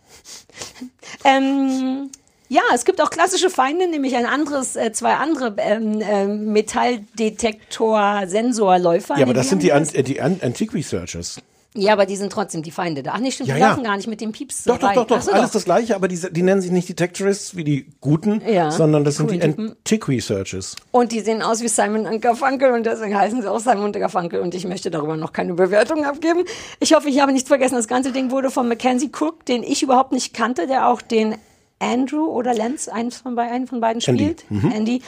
ähm, 1.25 2.11
ja, 2.49 2.63
es 2.75 2.85
gibt 2.87 3.01
auch 3.03 3.11
klassische 3.11 3.51
Feinde, 3.51 3.89
nämlich 3.89 4.17
ein 4.17 4.25
anderes, 4.25 4.77
äh, 4.77 4.93
zwei 4.93 5.15
andere 5.15 5.55
ähm, 5.59 6.01
ähm, 6.01 6.53
Metalldetektor-Sensorläufer. 6.53 9.17
Ja, 9.19 9.25
aber 9.25 9.35
das 9.35 9.51
sind 9.51 9.63
die? 9.63 9.73
An 9.73 9.87
äh, 9.93 10.03
die 10.03 10.21
An 10.23 10.41
Antiqui 10.43 10.81
Searchers. 10.83 11.43
Ja, 11.75 11.93
aber 11.93 12.07
die 12.07 12.17
sind 12.17 12.33
trotzdem 12.33 12.63
die 12.63 12.71
Feinde 12.71 13.03
da. 13.03 13.13
Ach 13.15 13.19
nee, 13.21 13.31
stimmt, 13.31 13.51
Ja, 13.51 13.55
die 13.57 13.61
ja. 13.61 13.69
laufen 13.69 13.85
gar 13.85 13.97
nicht 13.97 14.09
mit 14.09 14.21
dem 14.21 14.33
Pieps 14.33 14.65
Doch, 14.65 14.79
doch, 14.79 14.93
doch, 14.95 15.07
doch, 15.07 15.21
so, 15.21 15.31
alles 15.33 15.51
das 15.51 15.65
gleiche, 15.65 15.95
aber 15.95 16.09
die, 16.09 16.19
die 16.31 16.43
nennen 16.43 16.63
sich 16.63 16.71
nicht 16.71 16.89
Detectorists 16.89 17.57
wie 17.57 17.65
die 17.65 17.87
Guten, 18.01 18.43
Ja, 18.49 18.71
sondern 18.71 19.05
das 19.05 19.17
sind 19.17 19.31
die 19.31 19.39
coolen 19.39 19.51
Typen. 19.53 19.69
Antiqui 19.71 20.21
Searches. 20.21 20.77
Und 20.93 21.13
die 21.13 21.21
sehen 21.21 21.43
aus 21.43 21.61
wie 21.61 21.69
Simon 21.69 22.07
und 22.07 22.21
Garfunkel 22.23 22.73
und 22.73 22.87
deswegen 22.87 23.17
heißen 23.17 23.43
sie 23.43 23.51
auch 23.51 23.61
Simon 23.61 23.85
und 23.85 23.93
Garfunkel 23.93 24.41
und 24.41 24.55
ich 24.55 24.67
möchte 24.67 24.91
darüber 24.91 25.17
noch 25.17 25.33
keine 25.33 25.55
Bewertung 25.55 26.05
abgeben. 26.05 26.45
Ich 26.81 26.95
hoffe, 26.95 27.11
ich 27.11 27.21
habe 27.21 27.33
nichts 27.33 27.49
vergessen. 27.49 27.75
Das 27.75 27.87
ganze 27.87 28.13
Ding 28.13 28.31
wurde 28.31 28.51
von 28.51 28.67
Mackenzie 28.67 29.11
Cook, 29.17 29.45
den 29.45 29.63
ich 29.63 29.83
überhaupt 29.83 30.13
nicht 30.13 30.33
kannte, 30.35 30.67
der 30.67 30.89
auch 30.89 31.03
den 31.03 31.37
Andrew 31.81 32.25
oder 32.25 32.55
Lance, 32.55 32.93
eins 32.93 33.19
von, 33.19 33.37
bei, 33.37 33.43
einen 33.51 33.67
von 33.69 33.81
beiden 33.81 34.03
Andy. 34.03 34.25
spielt, 34.25 34.45
Andy, 34.75 35.03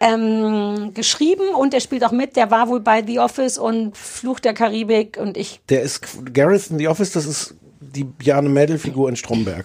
ähm, 0.00 0.92
geschrieben 0.94 1.54
und 1.58 1.72
der 1.72 1.80
spielt 1.80 2.04
auch 2.04 2.12
mit. 2.12 2.36
Der 2.36 2.50
war 2.50 2.68
wohl 2.68 2.80
bei 2.80 3.04
The 3.04 3.18
Office 3.20 3.58
und 3.58 3.96
Fluch 3.96 4.40
der 4.40 4.54
Karibik 4.54 5.16
und 5.18 5.36
ich, 5.36 5.60
Der 5.68 5.82
ist 5.82 6.02
Gareth 6.34 6.70
in 6.70 6.78
The 6.78 6.88
Office, 6.88 7.12
das 7.12 7.26
ist 7.26 7.54
die 7.80 8.04
Bjarne 8.04 8.48
Mädel-Figur 8.48 9.08
in 9.08 9.16
Stromberg. 9.16 9.64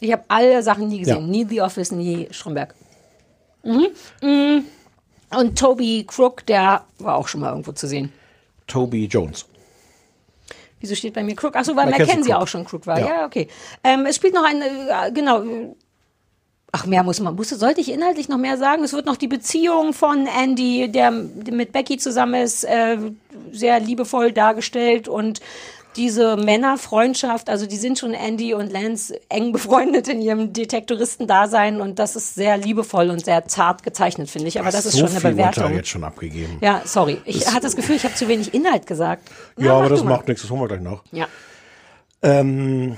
ich 0.00 0.12
habe 0.12 0.24
alle 0.28 0.62
Sachen 0.62 0.88
nie 0.88 0.98
gesehen. 0.98 1.16
Ja. 1.16 1.20
Nie 1.26 1.46
The 1.48 1.62
Office, 1.62 1.92
nie 1.92 2.28
Stromberg. 2.30 2.74
Mhm. 3.62 3.86
Mhm. 4.22 4.64
Und 5.36 5.58
Toby 5.58 6.04
Crook, 6.06 6.44
der 6.46 6.84
war 6.98 7.16
auch 7.16 7.28
schon 7.28 7.40
mal 7.40 7.50
irgendwo 7.50 7.72
zu 7.72 7.86
sehen. 7.86 8.12
Toby 8.66 9.06
Jones. 9.06 9.46
Wieso 10.80 10.94
steht 10.94 11.14
bei 11.14 11.22
mir 11.22 11.34
Crook? 11.34 11.56
Achso, 11.56 11.74
weil 11.74 11.86
Mackenzie 11.86 12.06
Mackenzie 12.10 12.30
Crook. 12.30 12.42
auch 12.42 12.48
schon 12.48 12.64
Crook 12.64 12.86
war. 12.86 13.00
Ja. 13.00 13.06
Ja, 13.06 13.26
okay. 13.26 13.48
Ähm, 13.82 14.04
es 14.06 14.16
spielt 14.16 14.34
noch 14.34 14.44
eine, 14.44 14.64
äh, 14.66 15.12
genau. 15.12 15.42
Ach, 16.76 16.86
mehr 16.86 17.04
muss 17.04 17.20
man, 17.20 17.36
muss, 17.36 17.50
sollte 17.50 17.80
ich 17.80 17.92
inhaltlich 17.92 18.28
noch 18.28 18.36
mehr 18.36 18.58
sagen? 18.58 18.82
Es 18.82 18.92
wird 18.92 19.06
noch 19.06 19.16
die 19.16 19.28
Beziehung 19.28 19.92
von 19.92 20.26
Andy, 20.26 20.90
der 20.90 21.12
mit 21.12 21.70
Becky 21.70 21.98
zusammen 21.98 22.42
ist, 22.42 22.64
äh, 22.64 22.96
sehr 23.52 23.78
liebevoll 23.78 24.32
dargestellt 24.32 25.06
und 25.06 25.40
diese 25.94 26.36
Männerfreundschaft, 26.36 27.48
also 27.48 27.66
die 27.66 27.76
sind 27.76 28.00
schon 28.00 28.12
Andy 28.12 28.54
und 28.54 28.72
Lance 28.72 29.20
eng 29.28 29.52
befreundet 29.52 30.08
in 30.08 30.20
ihrem 30.20 30.52
Detektoristen-Dasein 30.52 31.80
und 31.80 32.00
das 32.00 32.16
ist 32.16 32.34
sehr 32.34 32.56
liebevoll 32.56 33.10
und 33.10 33.24
sehr 33.24 33.46
zart 33.46 33.84
gezeichnet, 33.84 34.28
finde 34.28 34.48
ich. 34.48 34.58
Aber 34.58 34.72
das 34.72 34.84
ist 34.84 34.94
so 34.94 35.06
schon 35.06 35.10
eine 35.10 35.20
viel 35.20 35.30
Bewertung. 35.30 35.62
Urteil 35.62 35.76
jetzt 35.76 35.90
schon 35.90 36.02
abgegeben. 36.02 36.58
Ja, 36.60 36.82
sorry. 36.84 37.18
Ich 37.24 37.46
hatte 37.46 37.60
das 37.60 37.76
Gefühl, 37.76 37.94
ich 37.94 38.02
habe 38.02 38.16
zu 38.16 38.26
wenig 38.26 38.52
Inhalt 38.52 38.88
gesagt. 38.88 39.30
Na, 39.56 39.66
Ja, 39.66 39.72
aber 39.74 39.90
das 39.90 40.02
macht 40.02 40.26
nichts, 40.26 40.42
das 40.42 40.50
holen 40.50 40.62
wir 40.62 40.66
gleich 40.66 40.80
noch. 40.80 41.04
Ja. 41.12 41.28
Ähm, 42.22 42.96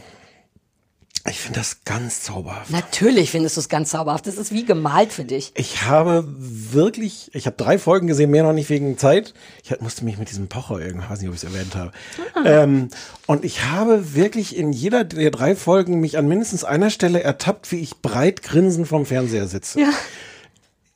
ich 1.28 1.40
finde 1.40 1.60
das 1.60 1.84
ganz 1.84 2.22
zauberhaft. 2.22 2.70
Natürlich 2.70 3.30
findest 3.30 3.56
du 3.56 3.60
es 3.60 3.68
ganz 3.68 3.90
zauberhaft. 3.90 4.26
Das 4.26 4.36
ist 4.36 4.52
wie 4.52 4.64
gemalt 4.64 5.12
für 5.12 5.24
dich. 5.24 5.52
Ich 5.54 5.82
habe 5.82 6.24
wirklich, 6.28 7.30
ich 7.34 7.46
habe 7.46 7.56
drei 7.56 7.78
Folgen 7.78 8.06
gesehen, 8.06 8.30
mehr 8.30 8.42
noch 8.42 8.52
nicht 8.52 8.70
wegen 8.70 8.96
Zeit. 8.98 9.34
Ich 9.64 9.80
musste 9.80 10.04
mich 10.04 10.18
mit 10.18 10.30
diesem 10.30 10.48
Pocher 10.48 10.80
irgendwie, 10.80 11.08
weiß 11.08 11.20
nicht, 11.20 11.28
ob 11.28 11.34
ich 11.34 11.42
es 11.42 11.52
erwähnt 11.52 11.74
habe. 11.74 11.92
Ah. 12.34 12.42
Ähm, 12.44 12.88
und 13.26 13.44
ich 13.44 13.64
habe 13.64 14.14
wirklich 14.14 14.56
in 14.56 14.72
jeder 14.72 15.04
der 15.04 15.30
drei 15.30 15.56
Folgen 15.56 16.00
mich 16.00 16.18
an 16.18 16.28
mindestens 16.28 16.64
einer 16.64 16.90
Stelle 16.90 17.22
ertappt, 17.22 17.72
wie 17.72 17.80
ich 17.80 17.96
breit 17.98 18.42
grinsend 18.42 18.86
vom 18.86 19.06
Fernseher 19.06 19.48
sitze. 19.48 19.80
Ja. 19.80 19.90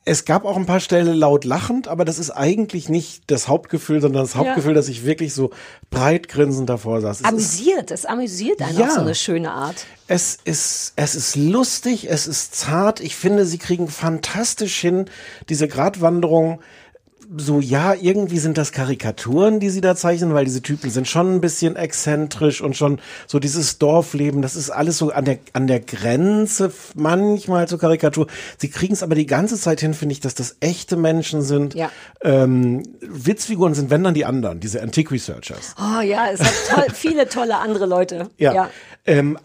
Es 0.03 0.25
gab 0.25 0.45
auch 0.45 0.57
ein 0.57 0.65
paar 0.65 0.79
Stellen 0.79 1.15
laut 1.15 1.45
lachend, 1.45 1.87
aber 1.87 2.05
das 2.05 2.17
ist 2.17 2.31
eigentlich 2.31 2.89
nicht 2.89 3.23
das 3.27 3.47
Hauptgefühl, 3.47 4.01
sondern 4.01 4.23
das 4.23 4.35
Hauptgefühl, 4.35 4.73
dass 4.73 4.87
ich 4.87 5.05
wirklich 5.05 5.31
so 5.35 5.51
breit 5.91 6.27
grinsend 6.27 6.67
davor 6.69 7.01
saß. 7.01 7.17
Es 7.17 7.21
ist, 7.21 7.27
Amüsiert. 7.27 7.91
Es 7.91 8.05
amüsiert 8.05 8.61
einen 8.63 8.79
Ja. 8.79 8.87
auf 8.87 8.91
so 8.93 9.01
eine 9.01 9.13
schöne 9.13 9.51
Art. 9.51 9.85
es 10.07 10.39
ist, 10.43 10.93
es 10.95 11.13
ist 11.13 11.35
lustig, 11.35 12.09
es 12.09 12.25
ist 12.25 12.55
zart. 12.55 12.99
Ich 12.99 13.15
finde, 13.15 13.45
sie 13.45 13.59
kriegen 13.59 13.87
fantastisch 13.89 14.79
hin, 14.79 15.05
diese 15.49 15.67
Gratwanderung. 15.67 16.61
So, 17.37 17.61
ja, 17.61 17.93
irgendwie 17.93 18.39
sind 18.39 18.57
das 18.57 18.73
Karikaturen, 18.73 19.61
die 19.61 19.69
sie 19.69 19.79
da 19.79 19.95
zeichnen, 19.95 20.33
weil 20.33 20.43
diese 20.43 20.61
Typen 20.61 20.89
sind 20.89 21.07
schon 21.07 21.35
ein 21.35 21.39
bisschen 21.39 21.77
exzentrisch 21.77 22.61
und 22.61 22.75
schon 22.75 22.99
so 23.25 23.39
dieses 23.39 23.77
Dorfleben, 23.77 24.41
das 24.41 24.57
ist 24.57 24.69
alles 24.69 24.97
so 24.97 25.11
an 25.11 25.23
der, 25.23 25.39
an 25.53 25.65
der 25.65 25.79
Grenze 25.79 26.73
manchmal 26.93 27.69
zur 27.69 27.79
Karikatur. 27.79 28.27
Sie 28.57 28.69
kriegen 28.69 28.93
es 28.93 29.01
aber 29.01 29.15
die 29.15 29.27
ganze 29.27 29.57
Zeit 29.57 29.79
hin, 29.79 29.93
finde 29.93 30.11
ich, 30.11 30.19
dass 30.19 30.35
das 30.35 30.57
echte 30.59 30.97
Menschen 30.97 31.41
sind. 31.41 31.73
Ja. 31.73 31.89
Ähm, 32.21 32.83
Witzfiguren 32.99 33.75
sind, 33.75 33.89
wenn 33.89 34.03
dann 34.03 34.13
die 34.13 34.25
anderen, 34.25 34.59
diese 34.59 34.81
Antique 34.81 35.11
Researchers. 35.11 35.75
Oh 35.79 36.01
ja, 36.01 36.31
es 36.31 36.41
hat 36.41 36.53
toll, 36.69 36.85
viele 36.93 37.29
tolle 37.29 37.57
andere 37.57 37.85
Leute. 37.85 38.29
Ja. 38.37 38.69
Ähm, 39.05 39.37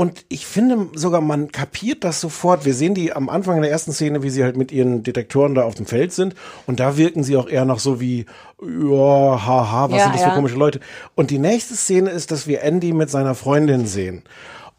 und 0.00 0.24
ich 0.30 0.46
finde 0.46 0.88
sogar, 0.94 1.20
man 1.20 1.52
kapiert 1.52 2.04
das 2.04 2.22
sofort. 2.22 2.64
Wir 2.64 2.72
sehen 2.72 2.94
die 2.94 3.12
am 3.12 3.28
Anfang 3.28 3.56
in 3.56 3.62
der 3.62 3.70
ersten 3.70 3.92
Szene, 3.92 4.22
wie 4.22 4.30
sie 4.30 4.42
halt 4.42 4.56
mit 4.56 4.72
ihren 4.72 5.02
Detektoren 5.02 5.54
da 5.54 5.64
auf 5.64 5.74
dem 5.74 5.84
Feld 5.84 6.14
sind. 6.14 6.34
Und 6.66 6.80
da 6.80 6.96
wirken 6.96 7.22
sie 7.22 7.36
auch 7.36 7.46
eher 7.46 7.66
noch 7.66 7.80
so 7.80 8.00
wie, 8.00 8.24
ja, 8.62 9.46
haha, 9.46 9.90
was 9.90 9.98
Ja, 9.98 10.04
sind 10.04 10.14
das 10.14 10.22
ja. 10.22 10.30
für 10.30 10.36
komische 10.36 10.56
Leute. 10.56 10.80
Und 11.16 11.30
die 11.30 11.38
nächste 11.38 11.76
Szene 11.76 12.08
ist, 12.08 12.30
dass 12.30 12.46
wir 12.46 12.62
Andy 12.62 12.94
mit 12.94 13.10
seiner 13.10 13.34
Freundin 13.34 13.86
sehen. 13.86 14.22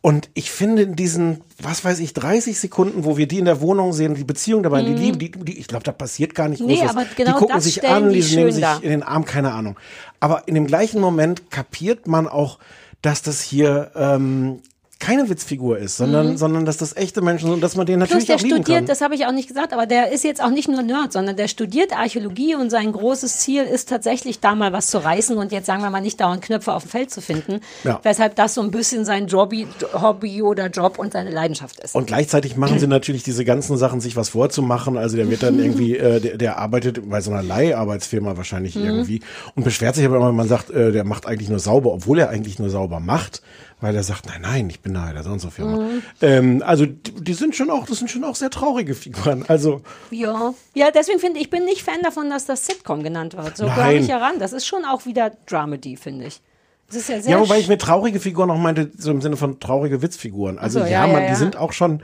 Und 0.02 0.32
ich 0.34 0.50
finde 0.50 0.82
in 0.82 0.96
diesen, 0.96 1.42
was 1.60 1.86
weiß 1.86 2.00
ich, 2.00 2.14
30 2.14 2.60
Sekunden, 2.60 3.06
wo 3.06 3.16
wir 3.18 3.28
die 3.28 3.38
in 3.38 3.46
der 3.46 3.62
Wohnung 3.62 3.94
sehen, 3.94 4.16
die 4.16 4.24
Beziehung 4.24 4.64
dabei, 4.64 4.82
die 4.82 4.96
Liebe, 4.96 5.20
die, 5.20 5.30
die, 5.30 5.60
ich 5.60 5.68
glaube, 5.68 5.84
da 5.84 5.92
passiert 5.92 6.34
gar 6.34 6.50
nicht 6.50 6.62
Mhm. 6.62 6.66
Nee, 6.66 6.82
was. 6.82 6.90
aber 6.90 7.06
genau 7.16 7.34
die 7.34 7.38
gucken 7.38 7.62
sich 7.62 7.88
an, 7.88 8.12
die 8.12 8.22
die 8.22 8.36
nehmen 8.38 8.52
sich 8.52 8.64
dar. 8.64 8.82
in 8.82 8.90
den 8.90 9.04
Arm, 9.04 9.26
keine 9.26 9.52
Ahnung. 9.54 9.76
Aber 10.20 10.48
in 10.48 10.56
dem 10.56 10.66
gleichen 10.66 11.00
Moment 11.00 11.52
kapiert 11.52 12.08
man 12.08 12.28
auch, 12.28 12.58
dass 13.04 13.22
das 13.22 13.42
hier 13.42 13.92
ähm, 13.96 14.62
keine 15.02 15.28
Witzfigur 15.30 15.78
ist, 15.78 15.98
sondern, 15.98 16.38
sondern 16.38 16.66
dass 16.66 16.78
das 16.78 16.96
echte 16.96 17.22
Menschen 17.22 17.46
sind 17.48 17.56
und 17.56 17.62
dass 17.62 17.76
man 17.76 17.86
den 17.86 18.00
Mhm. 18.00 18.04
Plus 18.04 18.10
natürlich 18.12 18.28
der 18.28 18.36
auch 18.38 18.42
lieben 18.42 18.56
studiert, 18.64 18.78
kann. 18.80 18.86
das 18.86 19.02
habe 19.02 19.16
ich 19.16 19.26
auch 19.26 19.32
nicht 19.34 19.48
gesagt, 19.50 19.74
aber 19.74 19.86
der 19.86 20.12
ist 20.14 20.24
jetzt 20.24 20.42
auch 20.42 20.50
nicht 20.52 20.70
nur 20.70 20.82
Nerd, 20.84 21.12
sondern 21.12 21.36
der 21.36 21.48
studiert 21.50 21.92
Archäologie 21.98 22.56
und 22.56 22.70
sein 22.70 22.92
großes 22.94 23.40
Ziel 23.40 23.64
ist 23.64 23.90
tatsächlich 23.90 24.40
da 24.40 24.56
mal 24.56 24.72
was 24.72 24.88
zu 24.88 25.00
reißen 25.04 25.36
und 25.38 25.52
jetzt 25.52 25.66
sagen 25.66 25.82
wir 25.84 25.90
mal 25.90 26.00
nicht 26.02 26.22
dauernd 26.22 26.42
Knöpfe 26.42 26.72
auf 26.74 26.84
dem 26.84 26.90
Feld 26.90 27.12
zu 27.12 27.20
finden, 27.22 27.60
Ja. 27.84 28.00
weshalb 28.04 28.36
das 28.36 28.54
so 28.54 28.62
ein 28.62 28.72
bisschen 28.72 29.04
sein 29.04 29.28
Jobby, 29.28 29.68
Hobby 29.94 30.42
oder 30.42 30.68
Job 30.68 31.00
und 31.00 31.12
seine 31.14 31.32
Leidenschaft 31.32 31.80
ist. 31.80 31.96
Und 31.96 32.08
gleichzeitig 32.08 32.56
machen 32.56 32.80
sie 32.80 32.88
natürlich 32.88 33.24
diese 33.24 33.44
ganzen 33.44 33.78
Sachen, 33.78 34.00
sich 34.02 34.16
was 34.16 34.30
vorzumachen. 34.30 34.98
Also 34.98 35.18
der 35.18 35.30
wird 35.30 35.44
dann 35.44 35.60
irgendwie, 35.64 35.98
äh, 35.98 36.20
der, 36.20 36.38
der 36.38 36.58
arbeitet 36.60 37.10
bei 37.10 37.20
so 37.22 37.32
einer 37.32 37.44
Leiharbeitsfirma 37.44 38.38
wahrscheinlich 38.38 38.76
Mhm. 38.76 38.86
irgendwie 38.86 39.22
und 39.56 39.64
beschwert 39.64 39.96
sich 39.96 40.06
aber 40.06 40.18
immer, 40.18 40.28
wenn 40.30 40.36
man 40.36 40.48
sagt, 40.48 40.70
äh, 40.70 40.92
der 40.92 41.04
macht 41.04 41.26
eigentlich 41.26 41.50
nur 41.50 41.60
sauber, 41.60 41.92
obwohl 41.94 42.20
er 42.20 42.30
eigentlich 42.30 42.60
nur 42.60 42.70
sauber 42.70 43.00
macht, 43.00 43.42
weil 43.82 43.96
er 43.96 44.04
sagt, 44.04 44.28
nein, 44.28 44.42
nein, 44.42 44.70
ich 44.70 44.80
bin 44.80 44.94
da 44.94 45.12
der 45.12 45.24
so 45.24 45.50
Firma. 45.50 45.78
Mhm. 45.78 46.04
Ähm, 46.22 46.64
also 46.66 46.86
die, 46.86 47.12
die 47.12 47.34
sind 47.34 47.56
schon 47.56 47.70
auch, 47.72 47.88
das 47.88 47.98
sind 47.98 48.10
schon 48.10 48.24
auch 48.24 48.36
sehr 48.36 48.52
traurige 48.52 48.94
Figuren. 48.96 49.44
Also 49.48 49.82
Ja, 50.12 50.54
ja, 50.76 50.92
deswegen 50.92 51.20
finde 51.20 51.40
ich, 51.40 51.46
ich 51.46 51.50
bin 51.50 51.66
nicht 51.66 51.82
Fan 51.82 52.02
davon, 52.04 52.30
dass 52.30 52.46
das 52.46 52.66
Sitcom 52.66 53.04
genannt 53.04 53.36
wird. 53.36 53.58
So 53.58 53.66
glaube 53.66 53.96
ich 53.96 54.08
heran. 54.08 54.36
Das 54.40 54.54
ist 54.54 54.68
schon 54.68 54.86
auch 54.86 55.06
wieder 55.06 55.32
Dramedy, 55.48 55.98
finde 55.98 56.28
ich. 56.28 56.42
Das 56.88 56.98
ist 56.98 57.10
ja 57.10 57.22
sehr 57.22 57.32
ja, 57.32 57.40
wobei 57.40 57.58
ich 57.60 57.68
mit 57.68 57.82
traurige 57.82 58.20
Figuren 58.20 58.52
auch 58.52 58.58
meinte, 58.58 58.92
so 58.98 59.12
im 59.12 59.22
Sinne 59.22 59.38
von 59.38 59.60
traurige 59.60 60.02
Witzfiguren. 60.02 60.60
Also 60.60 60.80
so, 60.80 60.86
ja, 60.86 60.92
ja, 60.92 61.08
man, 61.08 61.22
ja, 61.22 61.28
die 61.28 61.34
ja. 61.34 61.36
sind 61.36 61.56
auch 61.56 61.74
schon. 61.74 62.04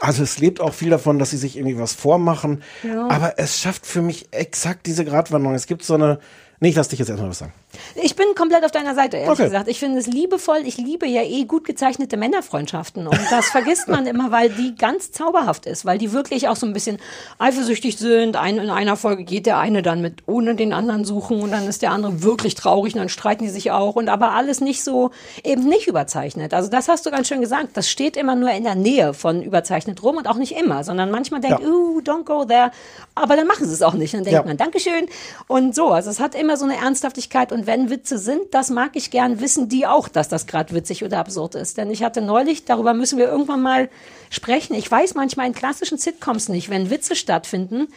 Also 0.00 0.22
es 0.22 0.38
lebt 0.38 0.60
auch 0.60 0.74
viel 0.74 0.90
davon, 0.90 1.18
dass 1.18 1.30
sie 1.30 1.36
sich 1.36 1.56
irgendwie 1.56 1.78
was 1.78 1.94
vormachen. 1.94 2.62
Aber 3.08 3.38
es 3.38 3.60
schafft 3.60 3.86
für 3.86 4.02
mich 4.02 4.28
exakt 4.30 4.86
diese 4.86 5.04
Gratwanderung. 5.04 5.54
Es 5.54 5.66
gibt 5.66 5.84
so 5.84 5.94
eine. 5.94 6.20
Nee, 6.58 6.70
ich 6.70 6.74
lass 6.74 6.88
dich 6.88 6.98
jetzt 6.98 7.10
erstmal 7.10 7.28
was 7.28 7.38
sagen. 7.40 7.52
Ich 7.96 8.16
bin 8.16 8.26
komplett 8.34 8.64
auf 8.64 8.70
deiner 8.70 8.94
Seite, 8.94 9.18
ehrlich 9.18 9.32
Okay. 9.32 9.44
gesagt. 9.44 9.68
Ich 9.68 9.78
finde 9.78 9.98
es 9.98 10.06
liebevoll. 10.06 10.62
Ich 10.64 10.78
liebe 10.78 11.06
ja 11.06 11.22
eh 11.22 11.44
gut 11.44 11.64
gezeichnete 11.64 12.16
Männerfreundschaften. 12.16 13.06
Und 13.06 13.18
das 13.30 13.46
vergisst 13.50 13.88
man 13.88 14.06
immer, 14.06 14.30
weil 14.32 14.48
die 14.48 14.74
ganz 14.74 15.12
zauberhaft 15.12 15.66
ist, 15.66 15.84
weil 15.84 15.98
die 15.98 16.12
wirklich 16.12 16.48
auch 16.48 16.56
so 16.56 16.64
ein 16.66 16.72
bisschen 16.72 16.96
eifersüchtig 17.38 17.98
sind. 17.98 18.36
Ein, 18.36 18.56
in 18.56 18.70
einer 18.70 18.96
Folge 18.96 19.24
geht 19.24 19.44
der 19.44 19.58
eine 19.58 19.82
dann 19.82 20.00
mit 20.00 20.22
ohne 20.26 20.54
den 20.54 20.72
anderen 20.72 21.04
suchen 21.04 21.42
und 21.42 21.50
dann 21.50 21.68
ist 21.68 21.82
der 21.82 21.90
andere 21.90 22.22
wirklich 22.22 22.54
traurig 22.54 22.94
und 22.94 23.00
dann 23.00 23.08
streiten 23.10 23.44
die 23.44 23.50
sich 23.50 23.70
auch. 23.70 23.94
Und 23.96 24.08
aber 24.08 24.32
alles 24.32 24.62
nicht 24.62 24.82
so, 24.82 25.10
eben 25.44 25.64
nicht 25.68 25.86
überzeichnet. 25.88 26.54
Also 26.54 26.70
das 26.70 26.88
hast 26.88 27.04
du 27.04 27.10
ganz 27.10 27.28
schön 27.28 27.42
gesagt. 27.42 27.70
Das 27.76 27.90
steht 27.90 28.16
immer 28.16 28.34
nur 28.34 28.50
in 28.52 28.64
der 28.64 28.76
Nähe 28.76 29.12
von 29.12 29.42
überzeichnet 29.42 30.02
rum 30.02 30.16
und 30.16 30.26
auch 30.26 30.36
nicht 30.36 30.52
immer, 30.56 30.84
sondern 30.84 31.10
manchmal 31.10 31.42
denkt, 31.42 31.60
Ja. 31.60 31.68
uh, 31.68 32.00
don't 32.00 32.24
go 32.24 32.46
there. 32.46 32.70
Aber 33.14 33.36
dann 33.36 33.46
machen 33.46 33.66
sie 33.66 33.74
es 33.74 33.82
auch 33.82 33.92
nicht. 33.94 34.14
Dann 34.14 34.24
denkt 34.24 34.32
Ja. 34.40 34.42
man, 34.42 34.56
Dankeschön. 34.56 35.06
Und 35.48 35.74
so, 35.74 35.88
also 35.90 36.08
es 36.08 36.18
hat 36.18 36.34
immer 36.34 36.45
so 36.56 36.64
eine 36.66 36.76
Ernsthaftigkeit. 36.76 37.50
Und 37.50 37.66
wenn 37.66 37.90
Witze 37.90 38.18
sind, 38.18 38.42
das 38.52 38.70
mag 38.70 38.90
ich 38.94 39.10
gern, 39.10 39.40
wissen 39.40 39.68
die 39.68 39.86
auch, 39.86 40.06
dass 40.08 40.28
das 40.28 40.46
gerade 40.46 40.74
witzig 40.74 41.02
oder 41.02 41.18
absurd 41.18 41.54
ist. 41.56 41.78
Denn 41.78 41.90
ich 41.90 42.04
hatte 42.04 42.20
neulich, 42.20 42.64
darüber 42.66 42.94
müssen 42.94 43.18
wir 43.18 43.26
irgendwann 43.26 43.62
mal 43.62 43.88
sprechen. 44.30 44.74
Ich 44.74 44.90
weiß 44.90 45.14
manchmal 45.14 45.46
in 45.46 45.54
klassischen 45.54 45.98
Sitcoms 45.98 46.48
nicht, 46.48 46.68
wenn 46.70 46.90
Witze 46.90 47.16
stattfinden, 47.16 47.88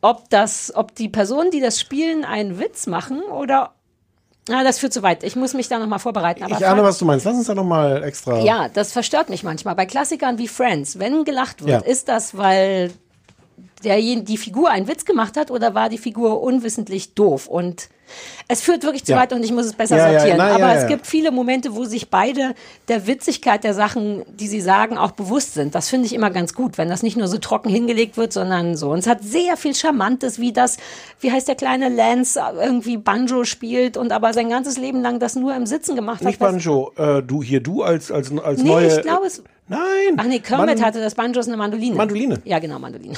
ob 0.00 0.28
das, 0.30 0.72
ob 0.74 0.94
die 0.96 1.08
Personen, 1.08 1.50
die 1.52 1.60
das 1.60 1.78
spielen, 1.80 2.24
einen 2.24 2.58
Witz 2.58 2.86
machen 2.86 3.20
oder 3.22 3.72
Ah, 4.50 4.64
das 4.64 4.80
führt 4.80 4.92
zu 4.92 5.04
weit. 5.04 5.22
Ich 5.22 5.36
muss 5.36 5.54
mich 5.54 5.68
da 5.68 5.78
nochmal 5.78 6.00
vorbereiten. 6.00 6.42
Aber 6.42 6.56
ich 6.58 6.66
ahne, 6.66 6.82
was 6.82 6.98
du 6.98 7.04
meinst. 7.04 7.24
Lass 7.24 7.36
uns 7.36 7.46
da 7.46 7.54
nochmal 7.54 8.02
extra. 8.02 8.40
ja, 8.40 8.68
das 8.68 8.90
verstört 8.90 9.30
mich 9.30 9.44
manchmal. 9.44 9.76
Bei 9.76 9.86
Klassikern 9.86 10.36
wie 10.36 10.48
Friends, 10.48 10.98
wenn 10.98 11.22
gelacht 11.24 11.60
wird, 11.64 11.70
Ja. 11.86 11.88
ist 11.88 12.08
das, 12.08 12.36
weil 12.36 12.90
derjen- 13.84 14.24
die 14.24 14.36
Figur 14.38 14.70
einen 14.70 14.88
Witz 14.88 15.04
gemacht 15.04 15.36
hat 15.36 15.50
oder 15.50 15.74
war 15.74 15.88
die 15.88 15.98
Figur 15.98 16.42
unwissentlich 16.42 17.14
doof? 17.14 17.46
Und 17.48 17.88
es 18.46 18.60
führt 18.60 18.82
wirklich 18.82 19.04
zu 19.04 19.12
Ja. 19.12 19.18
weit 19.18 19.32
und 19.32 19.42
ich 19.42 19.52
muss 19.52 19.64
es 19.64 19.72
besser 19.72 19.96
Ja, 19.96 20.10
ja, 20.12 20.18
sortieren. 20.18 20.36
na, 20.38 20.48
ja, 20.48 20.54
Aber 20.56 20.74
ja. 20.74 20.80
es 20.82 20.86
gibt 20.86 21.06
viele 21.06 21.30
Momente, 21.30 21.74
wo 21.74 21.84
sich 21.84 22.10
beide 22.10 22.54
der 22.88 23.06
Witzigkeit 23.06 23.64
der 23.64 23.72
Sachen, 23.72 24.22
die 24.28 24.48
sie 24.48 24.60
sagen, 24.60 24.98
auch 24.98 25.12
bewusst 25.12 25.54
sind. 25.54 25.74
Das 25.74 25.88
finde 25.88 26.06
ich 26.06 26.12
immer 26.14 26.28
ganz 26.30 26.52
gut, 26.52 26.76
wenn 26.76 26.90
das 26.90 27.02
nicht 27.02 27.16
nur 27.16 27.26
so 27.28 27.38
trocken 27.38 27.70
hingelegt 27.70 28.18
wird, 28.18 28.32
sondern 28.34 28.76
so. 28.76 28.90
Und 28.90 28.98
es 28.98 29.06
hat 29.06 29.22
sehr 29.22 29.56
viel 29.56 29.74
Charmantes, 29.74 30.38
wie 30.38 30.52
das, 30.52 30.76
wie 31.20 31.32
heißt 31.32 31.48
der 31.48 31.54
kleine 31.54 31.88
Lance, 31.88 32.38
irgendwie 32.60 32.98
Banjo 32.98 33.44
spielt 33.44 33.96
und 33.96 34.12
aber 34.12 34.34
sein 34.34 34.50
ganzes 34.50 34.76
Leben 34.76 35.00
lang 35.00 35.18
das 35.18 35.34
nur 35.34 35.54
im 35.54 35.64
Sitzen 35.64 35.96
gemacht 35.96 36.22
Nicht 36.22 36.38
hat. 36.40 36.50
Banjo, 36.50 36.92
äh, 36.96 37.22
du 37.22 37.42
hier, 37.42 37.60
du 37.60 37.82
als, 37.82 38.10
als, 38.12 38.30
als 38.38 38.62
Nee, 38.62 38.68
neue. 38.68 38.88
ich 38.88 39.00
glaube 39.02 39.26
es. 39.26 39.42
Nein. 39.68 40.16
Ach 40.18 40.24
nee, 40.24 40.40
Kermit 40.40 40.78
Man- 40.78 40.84
hatte 40.84 41.00
das 41.00 41.14
Banjo 41.14 41.40
ist 41.40 41.46
eine 41.46 41.56
Mandoline. 41.56 41.94
Mandoline. 41.94 42.42
Ja, 42.44 42.58
genau, 42.58 42.78
Mandoline. 42.78 43.14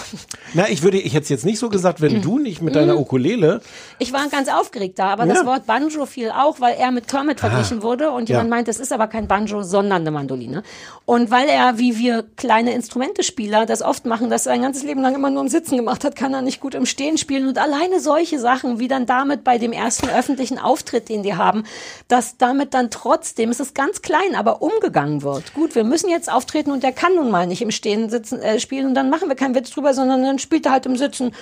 Na, 0.53 0.69
ich 0.69 0.83
würde, 0.83 0.99
ich 1.01 1.15
hätte 1.15 1.25
es 1.25 1.29
jetzt 1.31 1.45
nicht 1.45 1.59
so 1.59 1.69
gesagt, 1.71 2.01
wenn 2.01 2.21
du 2.23 2.39
nicht 2.39 2.61
mit 2.63 2.77
deiner 2.77 2.99
Ukulele. 2.99 3.61
Ich 3.99 4.13
war 4.13 4.29
ganz 4.29 4.49
aufgeregt 4.49 4.99
da, 4.99 5.07
aber 5.07 5.25
Ja. 5.27 5.35
das 5.35 5.47
Wort 5.47 5.67
Banjo 5.67 6.05
fiel 6.07 6.31
auch, 6.31 6.61
weil 6.61 6.77
er 6.79 6.91
mit 6.93 7.09
Kermit 7.09 7.41
verglichen 7.41 7.83
wurde 7.83 8.11
und 8.11 8.29
jemand 8.29 8.51
Ja. 8.51 8.57
meint, 8.57 8.69
es 8.69 8.79
ist 8.79 8.93
aber 8.93 9.07
kein 9.09 9.27
Banjo, 9.27 9.63
sondern 9.63 10.03
eine 10.03 10.11
Mandoline. 10.11 10.63
Und 11.07 11.31
weil 11.31 11.49
er, 11.49 11.79
wie 11.79 11.99
wir 11.99 12.25
kleine 12.37 12.73
Instrumentespieler 12.75 13.67
das 13.67 13.83
oft 13.83 14.05
machen, 14.07 14.31
dass 14.31 14.47
er 14.47 14.53
sein 14.53 14.63
ganzes 14.63 14.85
Leben 14.85 15.01
lang 15.03 15.15
immer 15.15 15.31
nur 15.31 15.43
im 15.43 15.49
Sitzen 15.49 15.77
gemacht 15.77 16.05
hat, 16.05 16.15
kann 16.15 16.35
er 16.35 16.43
nicht 16.43 16.61
gut 16.61 16.75
im 16.75 16.87
Stehen 16.87 17.19
spielen 17.19 17.49
und 17.49 17.59
alleine 17.59 18.01
solche 18.01 18.39
Sachen, 18.39 18.79
wie 18.79 18.87
dann 18.89 19.07
damit 19.07 19.45
bei 19.45 19.59
dem 19.59 19.73
ersten 19.73 20.09
öffentlichen 20.09 20.59
Auftritt, 20.59 21.09
den 21.09 21.23
die 21.23 21.35
haben, 21.35 21.65
dass 22.09 22.37
damit 22.37 22.75
dann 22.75 22.91
trotzdem, 22.91 23.51
es 23.51 23.61
ist 23.61 23.75
ganz 23.75 24.03
klein, 24.03 24.35
aber 24.37 24.63
umgegangen 24.63 25.23
wird. 25.23 25.53
Gut, 25.55 25.75
wir 25.75 25.85
müssen 25.85 26.11
jetzt 26.11 26.31
auftreten 26.35 26.71
und 26.71 26.83
der 26.83 26.93
kann 26.93 27.15
nun 27.15 27.31
mal 27.31 27.47
nicht 27.47 27.63
im 27.63 27.71
Stehen 27.71 28.11
sitzen, 28.11 28.41
äh, 28.41 28.59
spielen 28.61 28.87
und 28.87 28.95
dann 28.95 29.11
machen 29.11 29.29
wir 29.29 29.37
keinen 29.37 29.55
Witz 29.55 29.71
drüber, 29.71 29.95
sondern 29.95 30.23
dann 30.23 30.39
spielt 30.39 30.67
er 30.67 30.73
halt 30.73 30.87
im 30.87 30.97
Sitzen. 30.97 31.33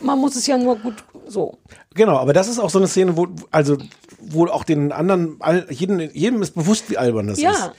Man 0.00 0.18
muss 0.18 0.36
es 0.36 0.46
ja 0.46 0.58
nur 0.58 0.76
gut 0.76 0.94
so. 1.26 1.58
Genau, 1.94 2.16
aber 2.18 2.32
das 2.32 2.48
ist 2.48 2.58
auch 2.58 2.70
so 2.70 2.78
eine 2.78 2.86
Szene, 2.88 3.16
wo, 3.16 3.26
also, 3.50 3.78
wo 4.20 4.46
auch 4.46 4.64
den 4.64 4.92
anderen, 4.92 5.40
jedem, 5.70 5.98
jedem 6.12 6.42
ist 6.42 6.54
bewusst, 6.54 6.90
wie 6.90 6.98
albern 6.98 7.28
das 7.28 7.40
Ja. 7.40 7.50
ist. 7.50 7.70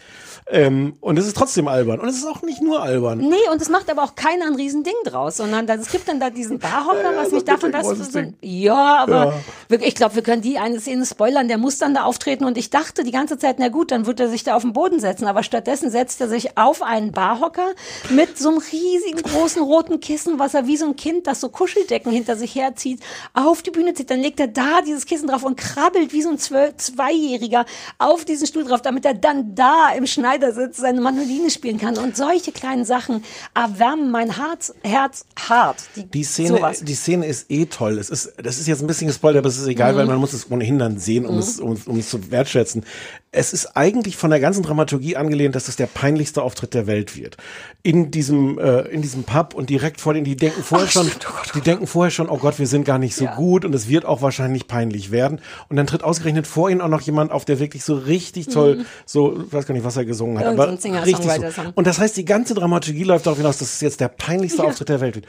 Ähm, 0.50 0.96
und 1.02 1.20
es 1.20 1.28
ist 1.28 1.36
trotzdem 1.36 1.68
albern. 1.68 2.00
Und 2.00 2.08
es 2.08 2.18
ist 2.18 2.26
auch 2.26 2.42
nicht 2.42 2.62
nur 2.62 2.82
albern. 2.82 3.20
Nee, 3.20 3.36
und 3.52 3.62
es 3.62 3.68
macht 3.68 3.90
aber 3.90 4.04
auch 4.04 4.16
keiner 4.16 4.46
ein 4.46 4.56
Riesending 4.56 4.94
draus, 5.04 5.38
sondern 5.38 5.68
es 5.68 5.92
gibt 5.92 6.08
dann 6.08 6.22
da 6.22 6.30
diesen 6.30 6.58
Barhocker, 6.60 7.04
Ja, 7.04 7.12
ja, 7.12 7.18
was 7.18 7.32
mich 7.32 7.44
davon, 7.44 7.72
das 7.74 7.86
so, 7.88 8.20
ja, 8.42 8.98
aber 8.98 9.34
Ja. 9.70 9.78
ich 9.82 9.96
glaube, 9.96 10.16
wir 10.16 10.24
können 10.24 10.42
die 10.42 10.58
eine 10.58 10.80
Szene 10.80 11.06
spoilern, 11.06 11.50
der 11.50 11.58
muss 11.58 11.80
dann 11.80 11.94
da 11.94 12.04
auftreten 12.04 12.46
und 12.46 12.58
ich 12.58 12.70
dachte 12.70 13.04
die 13.04 13.12
ganze 13.12 13.38
Zeit, 13.38 13.58
na 13.60 13.68
gut, 13.68 13.92
dann 13.92 14.06
wird 14.06 14.22
er 14.22 14.30
sich 14.30 14.44
da 14.46 14.56
auf 14.56 14.62
den 14.62 14.72
Boden 14.72 15.02
setzen, 15.02 15.26
aber 15.28 15.44
stattdessen 15.44 15.90
setzt 15.92 16.22
er 16.22 16.30
sich 16.30 16.58
auf 16.58 16.82
einen 16.82 17.12
Barhocker 17.12 17.68
mit 18.10 18.38
so 18.38 18.50
einem 18.50 18.60
riesigen 18.60 19.22
großen 19.22 19.62
roten 19.62 20.00
Kissen, 20.00 20.40
was 20.40 20.54
er 20.54 20.66
wie 20.66 20.78
so 20.78 20.86
ein 20.86 20.96
Kind, 20.96 21.28
das 21.28 21.42
so 21.42 21.50
Kuscheldecken 21.50 22.12
hinter 22.12 22.38
sich 22.38 22.56
herzieht, 22.56 23.02
auf 23.34 23.64
die 23.64 23.72
Bühne 23.72 23.94
zieht, 23.94 24.10
dann 24.12 24.22
legt 24.22 24.40
er 24.40 24.48
da 24.48 24.82
dieses 24.86 25.06
Kissen 25.06 25.28
drauf 25.28 25.44
und 25.44 25.58
krabbelt 25.58 26.14
wie 26.14 26.22
so 26.22 26.30
ein 26.30 26.38
Zwölf 26.38 26.78
Zweijähriger 26.78 27.66
auf 27.98 28.24
diesen 28.24 28.48
Stuhl 28.48 28.64
drauf, 28.64 28.82
damit 28.82 29.04
er 29.06 29.14
dann 29.14 29.56
da 29.56 29.90
im 29.96 30.08
Schneidersitz 30.42 30.78
seine 30.78 31.02
Mandoline 31.02 31.50
spielen 31.50 31.78
kann 31.80 31.98
und 31.98 32.16
solche 32.16 32.52
kleinen 32.52 32.86
Sachen 32.86 33.24
erwärmen 33.56 34.12
mein 34.12 34.30
Herz, 34.36 34.74
Herz 34.84 35.26
hart. 35.50 35.78
Die 36.14 36.24
Szene, 36.24 36.50
sowas. 36.50 36.82
die 36.84 36.94
Szene 36.94 37.26
ist 37.26 37.50
eh 37.50 37.66
toll. 37.66 37.98
Es 37.98 38.10
ist, 38.10 38.34
das 38.42 38.60
ist 38.60 38.68
jetzt 38.68 38.82
ein 38.82 38.88
bisschen 38.88 39.08
gespoilert, 39.08 39.40
aber 39.40 39.50
es 39.50 39.58
ist 39.58 39.68
egal, 39.68 39.96
weil 39.96 40.04
Mhm. 40.06 40.12
man 40.12 40.20
muss 40.20 40.34
es 40.34 40.50
ohnehin 40.52 40.78
dann 40.80 41.00
sehen, 41.00 41.26
um, 41.26 41.38
es, 41.40 41.60
um, 41.60 41.76
um 41.86 41.98
es 42.00 42.10
zu 42.10 42.30
wertschätzen. 42.32 42.86
Es 43.32 43.52
ist 43.54 43.76
eigentlich 43.76 44.16
von 44.16 44.30
der 44.30 44.40
ganzen 44.40 44.64
Dramaturgie 44.64 45.16
angelehnt, 45.16 45.56
dass 45.56 45.68
es 45.68 45.76
der 45.76 45.86
peinlichste 45.88 46.42
Auftritt 46.42 46.74
der 46.74 46.88
Welt 46.88 47.16
wird. 47.18 47.38
In 47.84 48.10
diesem, 48.12 48.58
äh, 48.58 48.82
in 48.90 49.02
diesem 49.02 49.24
Pub 49.24 49.54
und 49.54 49.70
direkt 49.70 50.00
vor 50.02 50.14
denen, 50.14 50.24
die 50.26 50.36
denken 50.36 50.64
vorher 50.64 50.88
schon, 50.88 51.10
die 51.56 51.62
denken 51.62 51.88
vorher 51.88 52.12
schon, 52.12 52.30
oh 52.30 52.38
Gott, 52.38 52.58
wir 52.60 52.68
sind 52.68 52.86
gar 52.86 52.98
nicht 53.00 53.16
so 53.16 53.26
Ja. 53.26 53.36
gut 53.36 53.66
und 53.66 53.74
es 53.76 53.88
wird 53.90 54.06
auch 54.06 54.22
wahrscheinlich 54.22 54.68
peinlich 54.68 55.12
werden. 55.12 55.40
Und 55.70 55.76
dann 55.78 55.88
tritt 55.88 56.04
ausgerechnet 56.04 56.48
vor 56.48 56.70
ihnen 56.70 56.82
auch 56.82 56.88
noch 56.88 57.02
jemand 57.02 57.32
auf, 57.32 57.44
der 57.46 57.60
wirklich 57.60 57.84
so 57.84 57.96
richtig 57.96 58.48
toll, 58.48 58.86
so, 59.06 59.42
ich 59.46 59.54
weiß 59.54 59.66
gar 59.66 59.74
nicht, 59.74 59.84
was 59.84 59.98
er 59.98 60.06
gesungen 60.06 60.27
hat. 60.38 60.46
Irgend 60.46 60.58
so 60.58 60.64
aber 60.64 60.78
Singer, 60.78 61.06
richtig 61.06 61.54
so. 61.56 61.62
Und 61.76 61.88
das 61.88 62.00
heißt, 62.00 62.18
die 62.18 62.26
ganze 62.26 62.54
Dramaturgie 62.54 63.04
läuft 63.04 63.26
darauf 63.26 63.38
hinaus, 63.38 63.58
dass 63.58 63.74
es 63.76 63.82
jetzt 63.82 64.00
der 64.00 64.08
peinlichste 64.10 64.64
Ja. 64.64 64.70
Auftritt 64.70 64.90
der 64.90 65.02
Welt 65.02 65.16
wird. 65.16 65.26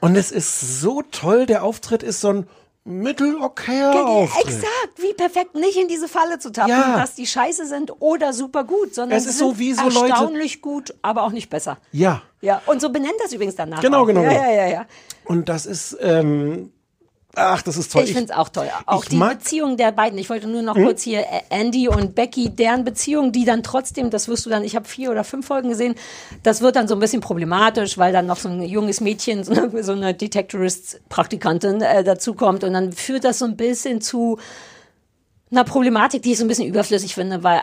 Und 0.00 0.14
es 0.16 0.30
ist 0.30 0.80
so 0.80 1.02
toll, 1.10 1.46
der 1.46 1.64
Auftritt 1.64 2.02
ist 2.02 2.20
so 2.20 2.28
ein 2.28 2.46
mittelokayer 2.84 4.06
Auftritt. 4.06 4.46
Exakt, 4.46 4.98
wie 4.98 5.12
perfekt 5.14 5.54
nicht 5.54 5.76
in 5.76 5.88
diese 5.88 6.06
Falle 6.08 6.38
zu 6.38 6.50
tappen, 6.52 6.70
Ja. 6.70 6.96
dass 6.96 7.14
die 7.14 7.26
scheiße 7.26 7.66
sind 7.66 7.92
oder 8.00 8.32
super 8.32 8.64
gut, 8.64 8.94
sondern 8.94 9.18
Es 9.18 9.26
ist 9.26 9.38
so 9.38 9.58
wie 9.58 9.72
so 9.72 9.82
Leute- 9.88 10.08
erstaunlich 10.10 10.60
gut, 10.62 10.94
aber 11.02 11.22
auch 11.24 11.32
nicht 11.32 11.50
besser. 11.50 11.78
Ja. 11.92 12.22
Ja, 12.42 12.62
und 12.66 12.80
so 12.80 12.90
benennt 12.90 13.14
das 13.22 13.32
übrigens 13.32 13.56
danach. 13.56 13.80
Genau, 13.80 14.02
auch. 14.02 14.06
genau, 14.06 14.22
Ja, 14.22 14.28
genau. 14.30 14.42
ja, 14.44 14.50
ja, 14.52 14.66
ja. 14.68 14.86
Und 15.24 15.48
das 15.48 15.66
ist, 15.66 15.96
ähm, 16.00 16.72
ach, 17.36 17.62
das 17.62 17.76
ist 17.76 17.92
toll. 17.92 18.02
Ich 18.04 18.12
finde 18.12 18.32
es 18.32 18.38
auch 18.38 18.48
toll. 18.48 18.68
Auch 18.86 19.04
ich 19.04 19.10
die 19.10 19.20
Hm? 19.20 19.28
Beziehung 19.28 19.76
der 19.76 19.92
beiden. 19.92 20.18
Ich 20.18 20.28
wollte 20.30 20.48
nur 20.48 20.62
noch 20.62 20.74
kurz 20.74 21.02
hier 21.02 21.20
äh, 21.20 21.42
Andy 21.50 21.88
und 21.88 22.14
Becky, 22.14 22.50
deren 22.50 22.84
Beziehung, 22.84 23.30
die 23.32 23.44
dann 23.44 23.62
trotzdem, 23.62 24.10
das 24.10 24.26
wirst 24.28 24.46
du 24.46 24.50
dann, 24.50 24.64
ich 24.64 24.74
habe 24.74 24.86
vier 24.86 25.10
oder 25.10 25.22
fünf 25.22 25.46
Folgen 25.46 25.68
gesehen, 25.68 25.94
das 26.42 26.60
wird 26.62 26.76
dann 26.76 26.88
so 26.88 26.94
ein 26.94 27.00
bisschen 27.00 27.20
problematisch, 27.20 27.98
weil 27.98 28.12
dann 28.12 28.26
noch 28.26 28.38
so 28.38 28.48
ein 28.48 28.62
junges 28.62 29.00
Mädchen, 29.00 29.44
so 29.44 29.52
eine, 29.52 29.82
so 29.84 29.92
eine 29.92 30.14
Detectorist-Praktikantin 30.14 31.80
äh, 31.82 32.02
dazukommt 32.04 32.64
und 32.64 32.72
dann 32.72 32.92
führt 32.92 33.24
das 33.24 33.38
so 33.38 33.44
ein 33.44 33.56
bisschen 33.56 34.00
zu 34.00 34.38
einer 35.50 35.62
Problematik, 35.62 36.22
die 36.22 36.32
ich 36.32 36.38
so 36.38 36.44
ein 36.44 36.48
bisschen 36.48 36.66
überflüssig 36.66 37.14
finde, 37.14 37.44
weil 37.44 37.58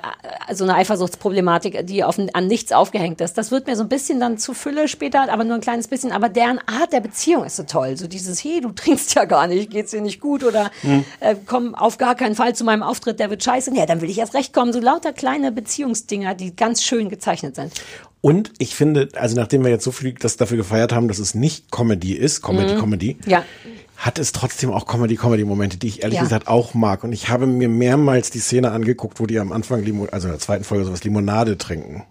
äh, 0.47 0.55
so 0.55 0.63
eine 0.63 0.75
Eifersuchtsproblematik, 0.75 1.85
die 1.85 2.03
auf, 2.05 2.17
an 2.17 2.47
nichts 2.47 2.71
aufgehängt 2.71 3.19
ist, 3.19 3.37
das 3.37 3.51
wird 3.51 3.67
mir 3.67 3.75
so 3.75 3.83
ein 3.83 3.89
bisschen 3.89 4.21
dann 4.21 4.37
zu 4.37 4.53
Fülle 4.53 4.87
später, 4.87 5.29
aber 5.31 5.43
nur 5.43 5.55
ein 5.55 5.61
kleines 5.61 5.89
bisschen. 5.89 6.13
Aber 6.13 6.29
deren 6.29 6.59
Art 6.59 6.93
der 6.93 7.01
Beziehung 7.01 7.43
ist 7.43 7.57
so 7.57 7.63
toll. 7.63 7.97
So 7.97 8.07
dieses, 8.07 8.41
hey, 8.41 8.61
du 8.61 8.71
trinkst 8.71 9.15
ja 9.15 9.25
gar 9.25 9.47
nicht, 9.47 9.69
geht's 9.69 9.91
dir 9.91 10.01
nicht 10.01 10.21
gut 10.21 10.45
oder 10.45 10.71
äh, 11.19 11.35
komm 11.45 11.75
auf 11.75 11.97
gar 11.97 12.15
keinen 12.15 12.35
Fall 12.35 12.55
zu 12.55 12.63
meinem 12.63 12.83
Auftritt, 12.83 13.19
der 13.19 13.29
wird 13.29 13.43
scheiße. 13.43 13.75
Ja, 13.75 13.85
dann 13.85 13.99
will 13.99 14.09
ich 14.09 14.17
erst 14.17 14.33
recht 14.33 14.53
kommen. 14.53 14.71
So 14.71 14.79
lauter 14.79 15.11
kleine 15.11 15.51
Beziehungsdinger, 15.51 16.35
die 16.35 16.55
ganz 16.55 16.83
schön 16.83 17.09
gezeichnet 17.09 17.55
sind. 17.55 17.73
Und 18.21 18.53
ich 18.59 18.73
finde, 18.73 19.09
also 19.15 19.35
nachdem 19.35 19.65
wir 19.65 19.71
jetzt 19.71 19.83
so 19.83 19.91
viel 19.91 20.13
das 20.13 20.37
dafür 20.37 20.55
gefeiert 20.55 20.93
haben, 20.93 21.09
dass 21.09 21.19
es 21.19 21.35
nicht 21.35 21.69
Comedy 21.71 22.13
ist, 22.13 22.41
Comedy, 22.41 22.75
Comedy, 22.75 23.17
Ja. 23.25 23.43
Hat 24.03 24.19
es 24.19 24.33
trotzdem 24.33 24.69
auch 24.69 24.85
Comedy-Comedy-Momente, 24.85 25.77
die 25.77 25.87
ich 25.87 26.03
ehrlich 26.03 26.17
Ja. 26.17 26.23
gesagt 26.23 26.47
auch 26.49 26.73
mag. 26.73 27.05
Und 27.05 27.13
ich 27.13 27.29
habe 27.29 27.47
mir 27.47 27.69
mehrmals 27.69 28.31
die 28.31 28.39
Szene 28.39 28.71
angeguckt, 28.71 29.21
wo 29.21 29.25
die 29.25 29.39
am 29.39 29.53
Anfang, 29.53 29.81
Limo 29.81 30.07
also 30.11 30.27
in 30.27 30.33
der 30.33 30.39
zweiten 30.41 30.65
Folge 30.65 30.83
sowas 30.83 31.05
Limonade 31.05 31.57
trinken. 31.57 32.03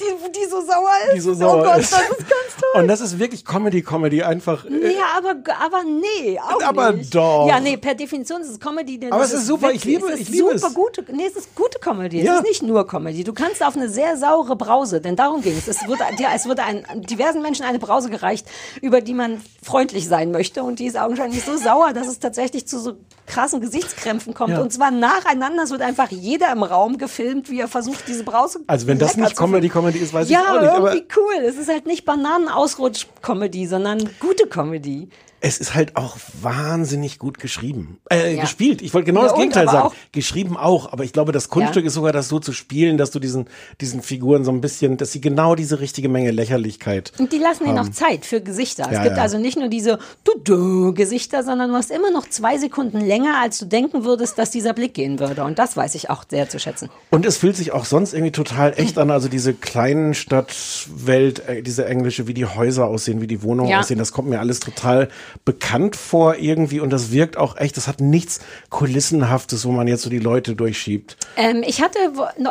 Die, 0.00 0.25
so 0.60 0.66
sauer 0.66 0.90
ist. 1.08 1.14
Die 1.16 1.20
so 1.20 1.34
sauer 1.34 1.60
oh 1.60 1.62
Gott, 1.64 1.78
ist. 1.78 1.92
das 1.92 2.00
ist 2.02 2.18
ganz 2.18 2.30
toll. 2.60 2.82
Und 2.82 2.88
das 2.88 3.00
ist 3.00 3.18
wirklich 3.18 3.44
Comedy-Comedy, 3.44 4.22
einfach. 4.22 4.64
äh, 4.64 4.94
Ja, 4.94 5.04
aber, 5.18 5.30
aber 5.64 5.82
nee, 5.84 6.38
auch 6.38 6.62
Aber 6.62 6.92
nicht. 6.92 7.14
doch. 7.14 7.46
Ja, 7.48 7.60
nee, 7.60 7.76
per 7.76 7.94
Definition 7.94 8.40
ist 8.42 8.50
es 8.50 8.60
Comedy. 8.60 8.98
Denn 8.98 9.12
Aber 9.12 9.24
es 9.24 9.32
ist 9.32 9.46
super, 9.46 9.70
ich 9.72 9.84
liebe- 9.84 10.06
es 10.06 10.14
ist 10.14 10.20
ich 10.20 10.28
liebe 10.30 10.58
super 10.58 10.68
es. 10.68 10.74
gute, 10.74 11.04
nee, 11.12 11.26
es 11.26 11.36
ist 11.36 11.54
gute 11.54 11.78
Comedy. 11.78 12.22
Ja. 12.22 12.34
Es 12.34 12.38
ist 12.40 12.48
nicht 12.48 12.62
nur 12.62 12.86
Comedy. 12.86 13.24
Du 13.24 13.32
kannst 13.32 13.64
auf 13.64 13.76
eine 13.76 13.88
sehr 13.88 14.16
saure 14.16 14.56
Brause, 14.56 15.00
denn 15.00 15.16
darum 15.16 15.42
ging 15.42 15.56
es. 15.56 15.68
Es 15.68 15.86
wird, 15.86 15.98
ja, 16.18 16.28
es 16.34 16.46
wird 16.46 16.60
ein, 16.60 16.84
diversen 17.02 17.42
Menschen 17.42 17.64
eine 17.64 17.78
Brause 17.78 18.10
gereicht, 18.10 18.46
über 18.80 19.00
die 19.00 19.14
man 19.14 19.40
freundlich 19.62 20.08
sein 20.08 20.30
möchte 20.30 20.62
und 20.62 20.78
die 20.78 20.86
ist 20.86 20.96
augenscheinlich 20.98 21.44
so 21.44 21.56
sauer, 21.56 21.92
dass 21.92 22.06
es 22.08 22.18
tatsächlich 22.18 22.66
zu 22.68 22.78
so 22.78 22.94
krassen 23.26 23.60
Gesichtskrämpfen 23.60 24.34
kommt. 24.34 24.50
Ja. 24.52 24.60
Und 24.60 24.72
zwar 24.72 24.90
nacheinander. 24.90 25.64
Es 25.64 25.70
wird 25.70 25.82
einfach 25.82 26.10
jeder 26.10 26.52
im 26.52 26.62
Raum 26.62 26.96
gefilmt, 26.98 27.50
wie 27.50 27.60
er 27.60 27.68
versucht, 27.68 28.06
diese 28.06 28.22
Brause 28.24 28.60
Also 28.68 28.86
wenn 28.86 28.98
das 28.98 29.16
nicht 29.16 29.30
zu 29.30 29.36
finden. 29.36 29.52
Comedy-Comedy 29.52 29.98
ist, 29.98 30.12
weiß 30.14 30.28
ja, 30.30 30.45
ich 30.46 30.56
auch 30.56 30.60
nicht. 30.60 30.70
Aber 30.70 30.94
irgendwie 30.94 31.08
cool. 31.16 31.44
Es 31.44 31.56
ist 31.56 31.68
halt 31.68 31.86
nicht 31.86 32.04
Bananenausrutsch-Comedy, 32.04 33.66
sondern 33.66 34.08
gute 34.20 34.46
Comedy. 34.46 35.08
Es 35.46 35.58
ist 35.58 35.74
halt 35.76 35.96
auch 35.96 36.16
wahnsinnig 36.42 37.20
gut 37.20 37.38
geschrieben. 37.38 37.98
Äh, 38.10 38.34
Ja. 38.34 38.40
gespielt. 38.42 38.82
Ich 38.82 38.92
wollte 38.94 39.06
genau 39.06 39.20
Ja, 39.22 39.28
das 39.28 39.36
Gegenteil 39.36 39.66
sagen. 39.66 39.88
auch- 39.88 39.94
Geschrieben 40.10 40.56
auch, 40.56 40.92
aber 40.92 41.04
ich 41.04 41.12
glaube, 41.12 41.30
das 41.30 41.48
Kunststück 41.50 41.84
Ja. 41.84 41.86
ist 41.86 41.94
sogar 41.94 42.12
das 42.12 42.28
so 42.28 42.40
zu 42.40 42.52
spielen, 42.52 42.98
dass 42.98 43.12
du 43.12 43.20
diesen, 43.20 43.46
diesen 43.80 44.02
Figuren 44.02 44.44
so 44.44 44.50
ein 44.50 44.60
bisschen, 44.60 44.96
dass 44.96 45.12
sie 45.12 45.20
genau 45.20 45.54
diese 45.54 45.78
richtige 45.78 46.08
Menge 46.08 46.32
Lächerlichkeit. 46.32 47.12
Und 47.18 47.32
die 47.32 47.38
lassen 47.38 47.64
dir 47.64 47.74
noch 47.74 47.88
Zeit 47.90 48.26
für 48.26 48.40
Gesichter. 48.40 48.88
Es 48.90 49.02
gibt 49.04 49.18
also 49.18 49.38
nicht 49.38 49.56
nur 49.56 49.68
diese 49.68 49.98
Du-Du-Gesichter, 50.24 51.42
sondern 51.44 51.70
du 51.70 51.76
hast 51.76 51.90
immer 51.92 52.10
noch 52.10 52.28
zwei 52.28 52.58
Sekunden 52.58 53.00
länger, 53.00 53.40
als 53.40 53.58
du 53.58 53.66
denken 53.66 54.04
würdest, 54.04 54.38
dass 54.38 54.50
dieser 54.50 54.72
Blick 54.72 54.94
gehen 54.94 55.20
würde. 55.20 55.44
Und 55.44 55.58
das 55.60 55.76
weiß 55.76 55.94
ich 55.94 56.10
auch 56.10 56.24
sehr 56.28 56.48
zu 56.48 56.58
schätzen. 56.58 56.88
Und 57.10 57.24
es 57.24 57.36
fühlt 57.36 57.56
sich 57.56 57.72
auch 57.72 57.84
sonst 57.84 58.14
irgendwie 58.14 58.32
total 58.32 58.74
echt 58.76 58.98
an. 58.98 59.10
Also 59.12 59.28
diese 59.28 59.54
kleinen 59.54 60.14
Stadtwelt, 60.14 61.48
äh, 61.48 61.62
diese 61.62 61.86
englische, 61.86 62.26
wie 62.26 62.34
die 62.34 62.46
Häuser 62.46 62.86
aussehen, 62.86 63.20
wie 63.20 63.26
die 63.26 63.42
Wohnungen 63.42 63.72
aussehen, 63.74 63.98
das 63.98 64.12
kommt 64.12 64.28
mir 64.28 64.40
alles 64.40 64.60
total 64.60 65.08
bekannt 65.44 65.96
vor 65.96 66.36
irgendwie. 66.36 66.80
Und 66.80 66.90
das 66.90 67.10
wirkt 67.10 67.36
auch 67.36 67.56
echt, 67.56 67.76
das 67.76 67.88
hat 67.88 68.00
nichts 68.00 68.40
Kulissenhaftes, 68.70 69.66
wo 69.66 69.72
man 69.72 69.88
jetzt 69.88 70.02
so 70.02 70.10
die 70.10 70.18
Leute 70.18 70.54
durchschiebt. 70.54 71.16
Ähm, 71.36 71.62
ich 71.66 71.82
hatte 71.82 71.98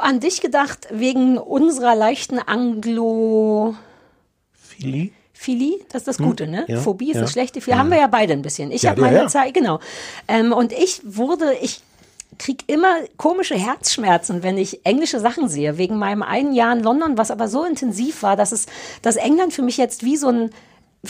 an 0.01 0.19
dich 0.19 0.41
gedacht, 0.41 0.87
wegen 0.91 1.37
unserer 1.37 1.95
leichten 1.95 2.39
Anglo... 2.39 3.75
Philly? 4.53 5.13
Philie, 5.33 5.79
das 5.89 6.03
ist 6.03 6.07
das 6.07 6.17
Gute, 6.17 6.47
ne? 6.47 6.65
Hm? 6.65 6.75
ja, 6.75 6.81
Phobie 6.81 7.09
ist 7.09 7.15
ja. 7.15 7.21
das 7.21 7.31
Schlechte. 7.33 7.61
Viel 7.61 7.75
haben 7.75 7.91
wir 7.91 7.97
ja 7.97 8.07
beide 8.07 8.33
ein 8.33 8.41
bisschen. 8.41 8.71
Ich 8.71 8.83
Ja, 8.83 8.91
habe 8.91 9.01
ja, 9.01 9.07
meine 9.07 9.19
ja. 9.19 9.27
Zeit, 9.27 9.53
genau. 9.53 9.79
Ähm, 10.27 10.53
und 10.53 10.71
ich 10.71 11.01
wurde, 11.03 11.53
ich 11.61 11.81
krieg 12.39 12.63
immer 12.67 12.95
komische 13.17 13.55
Herzschmerzen, 13.55 14.43
wenn 14.43 14.57
ich 14.57 14.85
englische 14.85 15.19
Sachen 15.19 15.47
sehe, 15.47 15.77
wegen 15.77 15.97
meinem 15.97 16.23
einen 16.23 16.53
Jahr 16.53 16.73
in 16.75 16.81
London, 16.81 17.17
was 17.17 17.31
aber 17.31 17.47
so 17.47 17.63
intensiv 17.63 18.23
war, 18.23 18.35
dass 18.35 18.51
es, 18.51 18.65
dass 19.01 19.17
England 19.17 19.53
für 19.53 19.61
mich 19.61 19.77
jetzt 19.77 20.03
wie 20.03 20.17
so 20.17 20.29
ein 20.29 20.49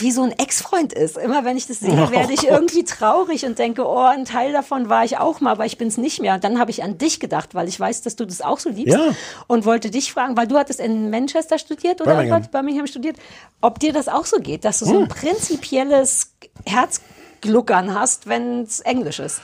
wie 0.00 0.10
so 0.10 0.22
ein 0.22 0.32
Ex-Freund 0.32 0.92
ist. 0.92 1.16
Immer 1.16 1.44
wenn 1.44 1.56
ich 1.56 1.66
das 1.66 1.80
sehe, 1.80 1.92
Oh 1.92 2.10
werde 2.10 2.32
ich 2.32 2.42
Gott. 2.42 2.50
irgendwie 2.50 2.84
traurig 2.84 3.44
und 3.44 3.58
denke, 3.58 3.86
oh, 3.86 3.98
ein 4.04 4.24
Teil 4.24 4.52
davon 4.52 4.88
war 4.88 5.04
ich 5.04 5.18
auch 5.18 5.40
mal, 5.40 5.52
aber 5.52 5.66
ich 5.66 5.78
bin 5.78 5.88
es 5.88 5.96
nicht 5.96 6.20
mehr. 6.20 6.34
Und 6.34 6.44
dann 6.44 6.58
habe 6.58 6.70
ich 6.70 6.82
an 6.82 6.98
dich 6.98 7.20
gedacht, 7.20 7.54
weil 7.54 7.68
ich 7.68 7.78
weiß, 7.78 8.02
dass 8.02 8.16
du 8.16 8.24
das 8.24 8.40
auch 8.42 8.58
so 8.58 8.70
liebst. 8.70 8.94
Ja. 8.94 9.10
Und 9.46 9.64
wollte 9.64 9.90
dich 9.90 10.12
fragen, 10.12 10.36
weil 10.36 10.46
du 10.46 10.58
hattest 10.58 10.80
in 10.80 11.10
Manchester 11.10 11.58
studiert 11.58 12.00
oder 12.00 12.14
Birmingham. 12.16 12.42
Birmingham 12.50 12.86
studiert, 12.86 13.16
ob 13.60 13.78
dir 13.78 13.92
das 13.92 14.08
auch 14.08 14.26
so 14.26 14.38
geht, 14.38 14.64
dass 14.64 14.78
du 14.80 14.84
so 14.86 14.98
ein 15.00 15.08
prinzipielles 15.08 16.32
Herzgluckern 16.64 17.98
hast, 17.98 18.26
wenn 18.26 18.62
es 18.62 18.80
Englisch 18.80 19.18
ist. 19.18 19.40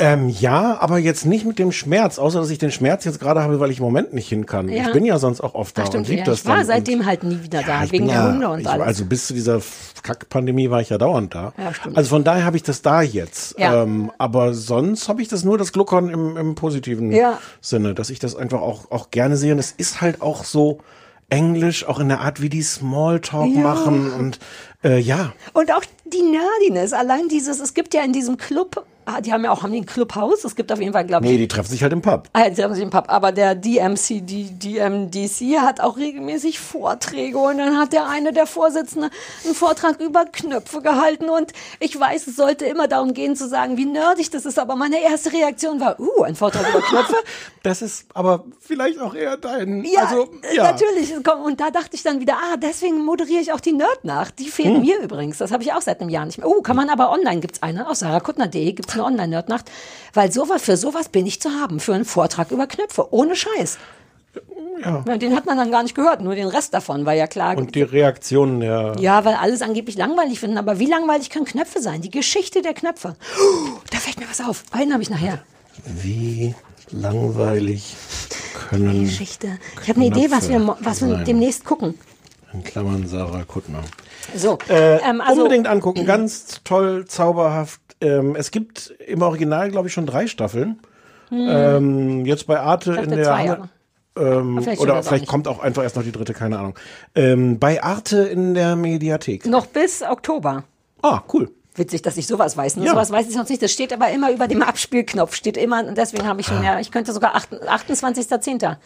Ähm, 0.00 0.30
ja, 0.30 0.78
aber 0.80 0.98
jetzt 0.98 1.26
nicht 1.26 1.44
mit 1.44 1.58
dem 1.58 1.72
Schmerz, 1.72 2.18
außer 2.18 2.40
dass 2.40 2.48
ich 2.48 2.56
den 2.58 2.72
Schmerz 2.72 3.04
jetzt 3.04 3.20
gerade 3.20 3.42
habe, 3.42 3.60
weil 3.60 3.70
ich 3.70 3.78
im 3.78 3.84
Moment 3.84 4.14
nicht 4.14 4.28
hin 4.28 4.46
kann. 4.46 4.68
Ja. 4.70 4.86
Ich 4.86 4.92
bin 4.92 5.04
ja 5.04 5.18
sonst 5.18 5.42
auch 5.42 5.54
oft 5.54 5.76
da 5.76 5.84
Ach, 5.86 5.94
und 5.94 6.08
lieb 6.08 6.20
ja. 6.20 6.24
das 6.24 6.40
Ich 6.40 6.46
war 6.46 6.64
seitdem 6.64 7.04
halt 7.04 7.22
nie 7.22 7.42
wieder 7.42 7.62
da, 7.62 7.84
ich 7.84 7.92
wegen 7.92 8.06
der 8.06 8.16
ja, 8.16 8.32
Hunde 8.32 8.48
und 8.48 8.60
ich, 8.60 8.68
alles. 8.68 8.86
Also 8.86 9.04
bis 9.04 9.26
zu 9.26 9.34
dieser 9.34 9.60
Kackpandemie 10.02 10.70
war 10.70 10.80
ich 10.80 10.88
ja 10.88 10.96
dauernd 10.96 11.34
da. 11.34 11.52
Ja, 11.58 11.74
stimmt. 11.74 11.98
Also 11.98 12.08
von 12.08 12.24
daher 12.24 12.44
habe 12.46 12.56
ich 12.56 12.62
das 12.62 12.80
da 12.80 13.02
jetzt. 13.02 13.58
Ja. 13.58 13.82
Ähm, 13.82 14.10
aber 14.16 14.54
sonst 14.54 15.08
habe 15.10 15.20
ich 15.20 15.28
das 15.28 15.44
nur 15.44 15.58
das 15.58 15.72
Gluckern 15.72 16.08
im, 16.08 16.36
im 16.38 16.54
positiven 16.54 17.12
Ja. 17.12 17.38
Sinne, 17.60 17.94
dass 17.94 18.08
ich 18.08 18.18
das 18.18 18.34
einfach 18.34 18.62
auch, 18.62 18.90
auch 18.90 19.10
gerne 19.10 19.36
sehe. 19.36 19.52
Und 19.52 19.58
es 19.58 19.72
ist 19.72 20.00
halt 20.00 20.22
auch 20.22 20.44
so 20.44 20.78
englisch, 21.28 21.86
auch 21.86 22.00
in 22.00 22.08
der 22.08 22.20
Art, 22.20 22.40
wie 22.40 22.48
die 22.48 22.62
Smalltalk 22.62 23.54
Ja. 23.54 23.60
machen 23.60 24.10
und 24.12 24.38
äh, 24.82 24.98
ja. 24.98 25.32
Und 25.52 25.72
auch 25.72 25.84
die 26.06 26.22
Nerdiness, 26.22 26.92
allein 26.94 27.28
dieses, 27.28 27.60
es 27.60 27.74
gibt 27.74 27.94
ja 27.94 28.02
in 28.02 28.12
diesem 28.12 28.36
Club, 28.36 28.84
ah, 29.06 29.20
die 29.20 29.32
haben 29.32 29.44
ja 29.44 29.50
auch, 29.50 29.62
haben 29.62 29.72
die 29.72 29.80
ein 29.80 29.86
Clubhaus? 29.86 30.44
Es 30.44 30.54
gibt 30.56 30.70
auf 30.72 30.80
jeden 30.80 30.92
Fall, 30.92 31.04
glaube 31.06 31.24
ich, 31.26 31.32
Nee, 31.32 31.38
die 31.38 31.48
treffen 31.48 31.70
sich 31.70 31.82
halt 31.82 31.92
im 31.92 32.02
Pub. 32.02 32.28
Ah, 32.32 32.44
jetzt 32.44 32.62
haben 32.62 32.74
sie 32.74 32.82
im 32.82 32.90
Pub. 32.90 33.04
Aber 33.08 33.32
der 33.32 33.54
DMC, 33.54 34.20
die 34.24 34.50
DMDC 34.58 35.60
hat 35.60 35.80
auch 35.80 35.96
regelmäßig 35.96 36.58
Vorträge 36.60 37.38
und 37.38 37.58
dann 37.58 37.78
hat 37.78 37.92
der 37.92 38.08
eine 38.08 38.32
der 38.32 38.46
Vorsitzende 38.46 39.10
einen 39.44 39.54
Vortrag 39.54 40.00
über 40.00 40.24
Knöpfe 40.24 40.80
gehalten 40.82 41.28
und 41.28 41.52
ich 41.78 41.98
weiß, 41.98 42.26
es 42.26 42.36
sollte 42.36 42.64
immer 42.66 42.88
darum 42.88 43.14
gehen 43.14 43.36
zu 43.36 43.48
sagen, 43.48 43.76
wie 43.76 43.86
nerdig 43.86 44.30
das 44.30 44.44
ist, 44.46 44.58
aber 44.58 44.76
meine 44.76 45.00
erste 45.02 45.32
Reaktion 45.32 45.80
war, 45.80 45.98
uh, 46.00 46.22
ein 46.22 46.34
Vortrag 46.36 46.68
über 46.68 46.80
Knöpfe. 46.82 47.16
Das 47.62 47.82
ist 47.82 48.06
aber 48.14 48.44
vielleicht 48.58 48.98
auch 49.00 49.14
eher 49.14 49.36
dein. 49.36 49.84
Ja, 49.84 50.04
also, 50.04 50.30
äh, 50.50 50.56
ja. 50.56 50.62
natürlich. 50.62 51.12
Und 51.14 51.60
da 51.60 51.70
dachte 51.70 51.90
ich 51.94 52.02
dann 52.02 52.18
wieder, 52.18 52.36
ah, 52.38 52.56
deswegen 52.56 53.04
moderiere 53.04 53.42
ich 53.42 53.52
auch 53.52 53.60
die 53.60 53.72
Nerdnacht. 53.74 54.38
Die 54.38 54.48
fehlt 54.48 54.76
Hm. 54.76 54.80
mir 54.80 54.98
übrigens. 54.98 55.36
Das 55.36 55.52
habe 55.52 55.62
ich 55.62 55.70
auch 55.74 55.82
seit 55.82 56.00
einem 56.00 56.08
Jahr 56.08 56.24
nicht 56.24 56.38
mehr. 56.38 56.48
Oh, 56.48 56.62
kann 56.62 56.74
man 56.74 56.88
aber 56.88 57.10
online, 57.10 57.40
gibt's 57.40 57.62
eine. 57.62 57.86
Auf 57.90 57.96
sarahkuttner.de 57.96 58.72
gibt's 58.90 58.94
eine 58.94 59.04
Online-Nerdnacht. 59.04 59.70
Weil 60.12 60.32
sowas, 60.32 60.62
für 60.62 60.76
sowas 60.76 61.08
bin 61.08 61.26
ich 61.26 61.40
zu 61.40 61.50
haben. 61.50 61.80
Für 61.80 61.94
einen 61.94 62.04
Vortrag 62.04 62.50
über 62.50 62.66
Knöpfe. 62.66 63.12
Ohne 63.12 63.36
Scheiß. 63.36 63.78
Ja. 64.82 65.04
Ja, 65.06 65.16
Den 65.18 65.36
hat 65.36 65.44
man 65.46 65.58
dann 65.58 65.70
gar 65.70 65.82
nicht 65.82 65.94
gehört, 65.94 66.22
nur 66.22 66.34
den 66.34 66.46
Rest 66.48 66.72
davon 66.72 67.04
war 67.04 67.12
ja 67.12 67.26
klar. 67.26 67.56
Und 67.58 67.74
die 67.74 67.82
Reaktionen 67.82 68.60
der. 68.60 68.96
ja, 68.98 69.24
weil 69.26 69.34
alles 69.34 69.60
angeblich 69.60 69.96
langweilig 69.98 70.40
finden. 70.40 70.56
Aber 70.56 70.78
wie 70.78 70.86
langweilig 70.86 71.28
können 71.30 71.44
Knöpfe 71.44 71.80
sein? 71.82 72.00
Die 72.00 72.10
Geschichte 72.10 72.62
der 72.62 72.72
Knöpfe. 72.72 73.14
Oh, 73.38 73.78
da 73.90 73.98
fällt 73.98 74.18
mir 74.18 74.26
was 74.30 74.40
auf. 74.40 74.64
Einen 74.70 74.92
habe 74.94 75.02
ich 75.02 75.10
nachher. 75.10 75.40
Wie 75.84 76.54
langweilig 76.90 77.94
können. 78.70 79.04
Geschichte. 79.04 79.58
Ich 79.82 79.88
habe 79.90 80.00
eine 80.00 80.06
Idee, 80.08 80.30
was 80.30 80.48
wir, 80.48 80.76
was 80.80 81.02
wir 81.06 81.16
demnächst 81.18 81.64
gucken. 81.64 81.98
In 82.52 82.64
Klammern 82.64 83.06
Sarah 83.06 83.44
Kuttner. 83.44 83.82
So, 84.34 84.58
Äh, 84.68 84.96
ähm, 85.02 85.20
also 85.20 85.42
unbedingt 85.42 85.66
angucken, 85.66 86.04
ganz 86.06 86.60
toll, 86.64 87.04
zauberhaft. 87.06 87.80
Ähm, 88.00 88.34
es 88.36 88.50
gibt 88.50 88.94
im 89.06 89.22
Original, 89.22 89.70
glaube 89.70 89.88
ich, 89.88 89.94
schon 89.94 90.06
drei 90.06 90.26
Staffeln. 90.26 90.78
Ähm, 91.32 92.24
jetzt 92.26 92.46
bei 92.46 92.58
Arte 92.58 92.94
in 92.94 93.10
der 93.10 93.24
zwei, 93.24 93.50
aber- 93.52 93.68
ähm, 94.18 94.60
vielleicht 94.62 94.80
oder 94.80 94.94
auch 94.98 95.04
vielleicht 95.04 95.22
nicht. 95.22 95.30
kommt 95.30 95.46
auch 95.46 95.60
einfach 95.60 95.82
erst 95.84 95.94
noch 95.96 96.02
die 96.02 96.10
dritte, 96.12 96.32
keine 96.34 96.58
Ahnung. 96.58 96.74
Ähm, 97.14 97.58
bei 97.60 97.82
Arte 97.82 98.18
in 98.22 98.54
der 98.54 98.74
Mediathek. 98.74 99.46
noch 99.46 99.66
bis 99.66 100.02
Oktober. 100.02 100.64
Ah, 101.02 101.20
cool. 101.32 101.50
Witzig, 101.76 102.02
dass 102.02 102.16
ich 102.16 102.26
sowas 102.26 102.56
weiß. 102.56 102.76
Ne? 102.76 102.84
Ja. 102.86 102.90
Sowas 102.92 103.12
weiß 103.12 103.28
ich 103.28 103.34
sonst 103.34 103.48
nicht. 103.48 103.62
Das 103.62 103.70
steht 103.70 103.92
aber 103.92 104.10
immer 104.10 104.32
über 104.32 104.48
dem 104.48 104.60
Abspielknopf. 104.62 105.36
Steht 105.36 105.56
immer, 105.56 105.86
und 105.86 105.96
deswegen 105.96 106.26
habe 106.26 106.40
ich 106.40 106.48
Ah. 106.48 106.54
schon, 106.54 106.64
ja, 106.64 106.80
ich 106.80 106.90
könnte 106.90 107.12
sogar 107.12 107.36
acht- 107.36 107.52
28.10. 107.52 108.76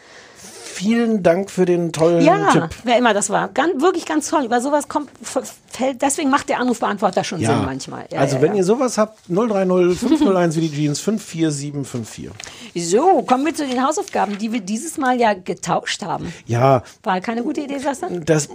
Vielen 0.65 1.21
Dank 1.23 1.51
für 1.51 1.65
den 1.65 1.91
tollen 1.93 2.21
Ja, 2.25 2.49
Tipp. 2.51 2.69
wer 2.83 2.97
immer 2.97 3.13
das 3.13 3.29
war. 3.29 3.49
Ganz, 3.49 3.81
wirklich 3.81 4.05
ganz 4.05 4.29
toll. 4.29 4.45
Über 4.45 4.59
sowas 4.61 4.87
kommt, 4.87 5.09
fällt, 5.21 6.01
deswegen 6.01 6.29
macht 6.29 6.49
der 6.49 6.59
Anrufbeantworter 6.59 7.23
schon 7.23 7.39
Ja. 7.39 7.55
Sinn 7.55 7.65
manchmal. 7.65 8.05
Ja, 8.11 8.19
also 8.19 8.37
ja, 8.37 8.41
wenn 8.41 8.51
ja. 8.51 8.57
ihr 8.57 8.63
sowas 8.63 8.97
habt, 8.97 9.19
030 9.29 9.97
501 9.99 10.55
wie 10.57 10.61
die 10.67 10.75
Jeans 10.75 10.99
54754. 10.99 12.31
So, 12.75 13.21
kommen 13.21 13.45
wir 13.45 13.53
zu 13.53 13.65
den 13.67 13.85
Hausaufgaben, 13.85 14.37
die 14.37 14.51
wir 14.51 14.59
dieses 14.59 14.97
Mal 14.97 15.19
ja 15.19 15.33
getauscht 15.33 16.03
haben. 16.03 16.33
Ja, 16.45 16.83
War 17.03 17.21
keine 17.21 17.43
gute 17.43 17.61
Idee, 17.61 17.77
Sebastian? 17.79 18.25
das, 18.25 18.49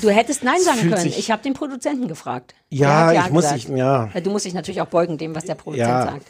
Du 0.00 0.10
hättest 0.10 0.42
Nein 0.42 0.60
sagen 0.62 0.90
können. 0.90 1.06
Ich 1.06 1.30
habe 1.30 1.42
den 1.42 1.52
Produzenten 1.54 2.08
gefragt. 2.08 2.54
Ja, 2.70 3.06
hat 3.06 3.26
ich 3.26 3.32
muss 3.32 3.44
gesagt. 3.44 3.58
ich- 3.64 3.68
ja. 3.68 4.08
Du 4.22 4.30
musst 4.30 4.44
dich 4.44 4.54
natürlich 4.54 4.80
auch 4.80 4.86
beugen 4.86 5.18
dem, 5.18 5.34
was 5.34 5.44
der 5.44 5.54
Produzent 5.54 5.88
Ja. 5.88 6.04
sagt. 6.06 6.26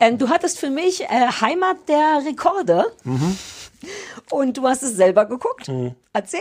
Ähm, 0.00 0.18
du 0.18 0.28
hattest 0.28 0.58
für 0.58 0.70
mich 0.70 1.02
äh, 1.02 1.06
Heimat 1.40 1.76
der 1.88 2.22
Rekorde. 2.26 2.86
Mhm. 3.04 3.36
Und 4.30 4.56
du 4.56 4.66
hast 4.66 4.82
es 4.82 4.96
selber 4.96 5.26
geguckt. 5.26 5.70
Erzähl. 6.12 6.40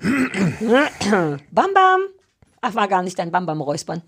Bam 0.00 1.74
Bam. 1.74 2.00
Ach, 2.60 2.74
war 2.74 2.88
gar 2.88 3.02
nicht 3.02 3.18
dein 3.18 3.30
Bam 3.30 3.46
Bam 3.46 3.60
Räuspern. 3.60 4.02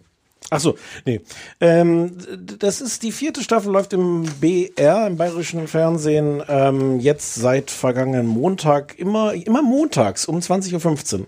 Ach 0.48 0.58
so, 0.58 0.76
nee. 1.04 1.20
Ähm, 1.60 2.16
das 2.58 2.80
ist 2.80 3.02
die 3.02 3.12
vierte 3.12 3.42
Staffel, 3.42 3.70
läuft 3.70 3.92
im 3.92 4.24
BR, 4.40 5.06
im 5.06 5.16
bayerischen 5.16 5.68
Fernsehen, 5.68 6.42
ähm, 6.48 6.98
jetzt 6.98 7.34
seit 7.34 7.70
vergangenen 7.70 8.26
Montag, 8.26 8.98
immer, 8.98 9.34
immer 9.34 9.62
montags 9.62 10.26
um 10.26 10.38
20.15 10.38 11.20
Uhr. 11.20 11.26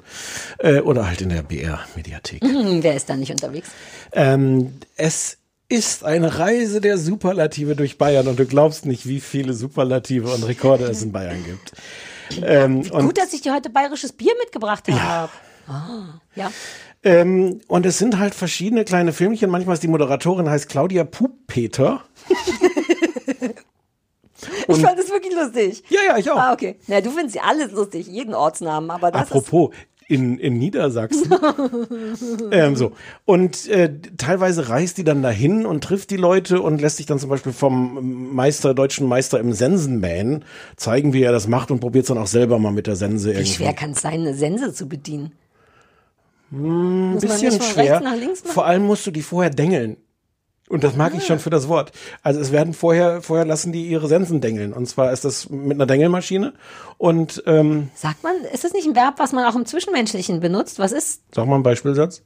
Äh, 0.59 0.81
oder 0.81 1.07
halt 1.07 1.21
in 1.21 1.29
der 1.29 1.43
BR-Mediathek. 1.43 2.43
Hm, 2.43 2.83
wer 2.83 2.97
ist 2.97 3.09
da 3.11 3.17
nicht 3.17 3.31
unterwegs? 3.31 3.71
Ähm, 4.13 4.79
es 4.97 5.39
ist 5.73 6.05
eine 6.05 6.39
Reise 6.39 6.83
der 6.83 6.99
Superlative 6.99 7.75
durch 7.75 7.97
Bayern 7.97 8.29
und 8.29 8.39
du 8.39 8.45
glaubst 8.45 8.85
nicht, 8.85 9.09
wie 9.09 9.21
viele 9.21 9.55
Superlative 9.55 10.31
und 10.31 10.43
Rekorde 10.43 10.85
es 10.85 11.03
in 11.03 11.13
Bayern 11.13 11.43
gibt. 11.45 11.73
Ähm, 12.43 12.83
und 12.91 13.07
Gut, 13.07 13.17
dass 13.17 13.33
ich 13.33 13.41
dir 13.41 13.55
heute 13.55 13.71
bayerisches 13.71 14.13
Bier 14.13 14.35
mitgebracht 14.39 14.87
habe. 14.89 15.33
Ah, 15.67 16.21
ja. 16.35 16.51
Ähm, 17.03 17.61
und 17.69 17.87
es 17.87 17.97
sind 17.97 18.19
halt 18.19 18.35
verschiedene 18.35 18.85
kleine 18.85 19.15
Filmchen. 19.15 19.49
Manchmal 19.51 19.75
ist 19.75 19.83
die 19.83 19.89
Moderatorin 19.89 20.49
heißt 20.49 20.69
Claudia 20.69 21.05
Pupeter. 21.05 22.03
Ich 24.67 24.81
fand 24.81 24.99
das 24.99 25.09
wirklich 25.09 25.33
lustig. 25.35 25.85
Ja, 25.89 26.01
ja, 26.09 26.19
ich 26.19 26.29
auch. 26.29 26.37
Ah, 26.37 26.53
okay. 26.53 26.77
Na, 26.89 27.01
du 27.01 27.11
findest 27.11 27.37
ja 27.37 27.43
alles 27.43 27.71
lustig, 27.71 28.09
jeden 28.09 28.35
Ortsnamen, 28.35 28.91
aber 28.91 29.13
das 29.13 29.23
Apropos, 29.31 29.71
in, 30.13 30.39
in 30.39 30.59
Niedersachsen. 30.59 31.35
ähm, 32.53 32.77
so. 32.77 32.93
Und 33.25 33.69
äh, 33.69 33.99
teilweise 34.19 34.69
reist 34.69 34.99
die 34.99 35.05
dann 35.05 35.23
dahin 35.23 35.65
und 35.65 35.83
trifft 35.83 36.11
die 36.11 36.17
Leute 36.17 36.61
und 36.61 36.81
lässt 36.81 36.99
sich 36.99 37.07
dann 37.07 37.19
zum 37.19 37.31
Beispiel 37.31 37.53
vom 37.53 38.35
Meister, 38.35 38.75
deutschen 38.75 39.09
Meister 39.09 39.41
im 39.41 39.53
Sensenmähen 39.55 40.45
zeigen, 40.77 41.15
wie 41.15 41.23
er 41.23 41.33
das 41.33 41.49
macht 41.49 41.71
und 41.71 41.81
probiert 41.81 42.05
es 42.05 42.09
dann 42.09 42.19
auch 42.19 42.27
selber 42.27 42.59
mal 42.59 42.73
mit 42.73 42.87
der 42.87 42.97
Sense 42.97 43.31
ist, 43.31 43.37
wie 43.37 43.41
irgendwie. 43.41 43.55
schwer 43.55 43.73
kann 43.73 43.93
es 43.93 44.03
sein, 44.03 44.21
eine 44.21 44.35
Sense 44.35 44.75
zu 44.75 44.87
bedienen? 44.87 45.33
Ein 46.51 47.13
man 47.13 47.19
bisschen 47.19 47.63
schwer. 47.63 48.03
Vor 48.45 48.67
allem 48.67 48.83
musst 48.83 49.07
du 49.07 49.11
die 49.11 49.23
vorher 49.23 49.51
dengeln. 49.51 49.97
Und 50.73 50.83
das 50.83 50.97
mag 50.97 51.13
ich 51.15 51.27
schon 51.27 51.39
für 51.39 51.51
das 51.51 51.69
Wort. 51.69 51.93
Also 52.23 52.41
es 52.41 52.51
werden 52.51 52.73
vorher, 52.73 53.21
vorher 53.21 53.45
lassen 53.45 53.73
die 53.73 53.87
ihre 53.87 54.09
Sensen 54.09 54.41
dengeln. 54.41 54.73
Und 54.73 54.87
zwar 54.87 55.13
ist 55.13 55.23
das 55.25 55.51
mit 55.51 55.73
einer 55.77 55.85
Dengelmaschine. 55.87 56.55
Und 56.97 57.43
ähm, 57.47 57.91
Sagt 57.95 58.23
man, 58.23 58.35
ist 58.53 58.65
das 58.65 58.73
nicht 58.73 58.87
ein 58.87 58.95
Verb, 58.95 59.19
was 59.19 59.33
man 59.33 59.45
auch 59.45 59.55
im 59.55 59.67
Zwischenmenschlichen 59.67 60.41
benutzt? 60.41 60.79
Was 60.79 60.93
ist, 60.93 61.23
sag 61.35 61.47
mal 61.47 61.57
einen 61.57 61.63
Beispielsatz. 61.63 62.23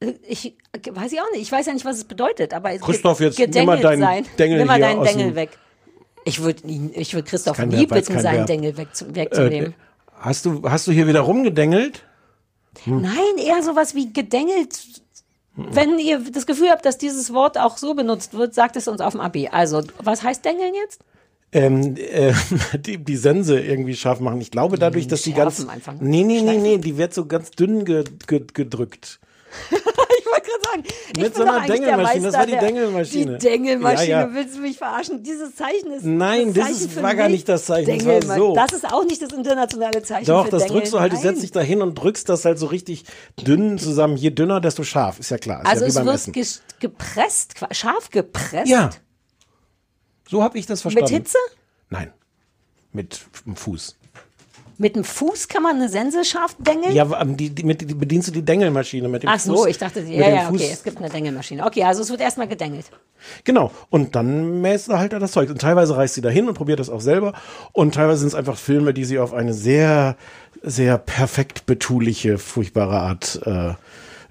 äh, 0.00 0.12
ich 0.28 0.56
weiß 0.90 1.12
ich 1.12 1.20
auch 1.20 1.30
nicht, 1.32 1.42
ich 1.42 1.50
weiß 1.52 1.64
ja 1.66 1.72
nicht, 1.72 1.86
was 1.86 1.96
es 1.96 2.04
bedeutet, 2.04 2.52
aber 2.52 2.72
es 2.72 2.82
Christoph, 2.82 3.20
jetzt 3.20 3.38
nimm 3.38 3.64
mal 3.64 3.80
deinen 3.80 4.00
sein. 4.02 4.26
Dengel 4.38 4.58
nimm 4.58 4.66
mal 4.66 4.78
deinen 4.78 5.02
Dengel 5.02 5.34
weg. 5.34 5.58
Ich 6.26 6.42
würde 6.42 6.62
ich 6.66 7.14
würde 7.14 7.28
Christoph 7.28 7.58
nie 7.58 7.88
Verb, 7.88 7.90
bitten, 7.90 8.20
seinen 8.20 8.36
Verb. 8.38 8.46
Dengel 8.46 8.70
Äh, 8.72 9.14
wegzunehmen. 9.14 9.74
hast 10.18 10.44
du, 10.44 10.62
hast 10.68 10.86
du 10.86 10.92
hier 10.92 11.06
wieder 11.06 11.20
rumgedengelt? 11.20 12.04
Nein, 12.86 13.38
eher 13.38 13.62
sowas 13.62 13.94
wie 13.94 14.12
gedengelt. 14.12 15.03
Wenn 15.56 15.98
ihr 15.98 16.18
das 16.18 16.46
Gefühl 16.46 16.70
habt, 16.70 16.84
dass 16.84 16.98
dieses 16.98 17.32
Wort 17.32 17.58
auch 17.58 17.78
so 17.78 17.94
benutzt 17.94 18.34
wird, 18.34 18.54
sagt 18.54 18.76
es 18.76 18.88
uns 18.88 19.00
auf 19.00 19.12
dem 19.12 19.20
AB. 19.20 19.48
Also, 19.52 19.82
was 20.02 20.22
heißt 20.22 20.44
dengeln 20.44 20.74
jetzt? 20.74 21.00
ähm, 21.54 21.94
äh, 21.96 22.34
die, 22.78 22.98
die 22.98 23.16
Sense 23.16 23.58
irgendwie 23.58 23.94
scharf 23.94 24.20
machen. 24.20 24.40
Ich 24.40 24.50
glaube 24.50 24.76
dadurch, 24.76 25.06
dass 25.06 25.22
die 25.22 25.32
ganz. 25.32 25.66
Einfach. 25.66 25.94
Nee, 26.00 26.24
nee, 26.24 26.42
nee, 26.42 26.58
nee, 26.58 26.78
die 26.78 26.98
wird 26.98 27.14
so 27.14 27.26
ganz 27.26 27.52
dünn 27.52 27.84
ge, 27.84 28.04
ge, 28.26 28.44
gedrückt. 28.52 29.20
Ich 30.46 30.50
wollte 30.52 30.84
gerade 30.84 30.84
sagen, 30.84 30.96
ich 31.16 31.22
Mit 31.22 31.34
so 31.34 31.42
einer 31.42 31.66
Dengelmaschine, 31.66 32.22
das 32.26 32.34
war 32.34 32.46
die 32.46 32.56
Dengelmaschine. 32.56 33.38
Die 33.38 33.46
Dengelmaschine, 33.46 34.10
Ja, 34.10 34.20
ja. 34.26 34.34
willst 34.34 34.56
du 34.56 34.60
mich 34.60 34.76
verarschen? 34.78 35.22
Dieses 35.22 35.54
Zeichen 35.56 35.90
ist 35.92 36.04
Nein, 36.04 36.52
das 36.52 36.64
Zeichen 36.66 36.76
ist- 36.84 36.92
für 36.92 37.02
war 37.02 37.14
gar 37.14 37.28
nicht 37.28 37.48
das 37.48 37.64
Zeichen, 37.66 38.04
das 38.04 38.28
war 38.28 38.36
so. 38.36 38.54
Das 38.54 38.72
ist 38.72 38.84
auch 38.92 39.04
nicht 39.04 39.22
das 39.22 39.32
internationale 39.32 40.02
Zeichen 40.02 40.26
Doch, 40.26 40.48
das 40.48 40.62
Dengeln. 40.62 40.72
drückst 40.78 40.92
du 40.92 41.00
halt, 41.00 41.12
du 41.12 41.16
Nein. 41.16 41.22
setzt 41.24 41.42
dich 41.42 41.50
da 41.52 41.60
hin 41.60 41.80
und 41.82 41.94
drückst 41.94 42.28
das 42.28 42.44
halt 42.44 42.58
so 42.58 42.66
richtig 42.66 43.04
dünn 43.40 43.78
zusammen. 43.78 44.16
Je 44.16 44.30
dünner, 44.30 44.60
desto 44.60 44.84
scharf. 44.84 45.18
Ist 45.20 45.30
ja 45.30 45.38
klar. 45.38 45.62
Ist 45.62 45.68
Also 45.68 45.84
ja 45.84 45.88
es 45.88 45.94
wird 46.04 46.14
Essen. 46.34 46.60
gepresst, 46.80 47.54
scharf 47.70 48.10
gepresst. 48.10 48.68
Ja. 48.68 48.90
So 50.28 50.42
habe 50.42 50.58
ich 50.58 50.66
das 50.66 50.82
verstanden. 50.82 51.12
Mit 51.12 51.22
Hitze? 51.22 51.38
Nein. 51.90 52.12
Mit 52.92 53.20
dem 53.46 53.56
Fuß. 53.56 53.96
Mit 54.76 54.96
dem 54.96 55.04
Fuß 55.04 55.48
kann 55.48 55.62
man 55.62 55.76
eine 55.76 55.88
Sense 55.88 56.24
scharf 56.24 56.56
dengeln? 56.58 56.94
Ja, 56.94 57.04
aber 57.04 57.24
die, 57.24 57.50
die, 57.50 57.62
mit, 57.62 57.80
die 57.80 57.94
bedienst 57.94 58.28
du 58.28 58.32
die 58.32 58.42
Dengelmaschine 58.42 59.08
mit 59.08 59.22
dem 59.22 59.30
Ach 59.30 59.38
Fuß. 59.38 59.44
so, 59.44 59.66
ich 59.66 59.78
dachte, 59.78 60.00
ja, 60.00 60.28
ja, 60.28 60.40
Fuß. 60.48 60.60
okay, 60.60 60.70
es 60.72 60.82
gibt 60.82 60.98
eine 60.98 61.08
Dengelmaschine. 61.08 61.64
Okay, 61.64 61.84
also 61.84 62.02
es 62.02 62.10
wird 62.10 62.20
erstmal 62.20 62.48
gedengelt. 62.48 62.86
Genau. 63.44 63.70
Und 63.90 64.16
dann 64.16 64.60
mäst 64.60 64.88
du 64.88 64.98
halt 64.98 65.12
da 65.12 65.18
das 65.18 65.32
Zeug. 65.32 65.50
Und 65.50 65.60
teilweise 65.60 65.96
reist 65.96 66.14
sie 66.14 66.20
dahin 66.20 66.48
und 66.48 66.54
probiert 66.54 66.80
das 66.80 66.90
auch 66.90 67.00
selber. 67.00 67.32
Und 67.72 67.94
teilweise 67.94 68.20
sind 68.20 68.28
es 68.28 68.34
einfach 68.34 68.56
Filme, 68.56 68.92
die 68.92 69.04
sie 69.04 69.18
auf 69.18 69.32
eine 69.32 69.54
sehr, 69.54 70.16
sehr 70.62 70.98
perfekt 70.98 71.66
betuliche, 71.66 72.38
furchtbare 72.38 72.98
Art 72.98 73.40
äh, 73.46 73.74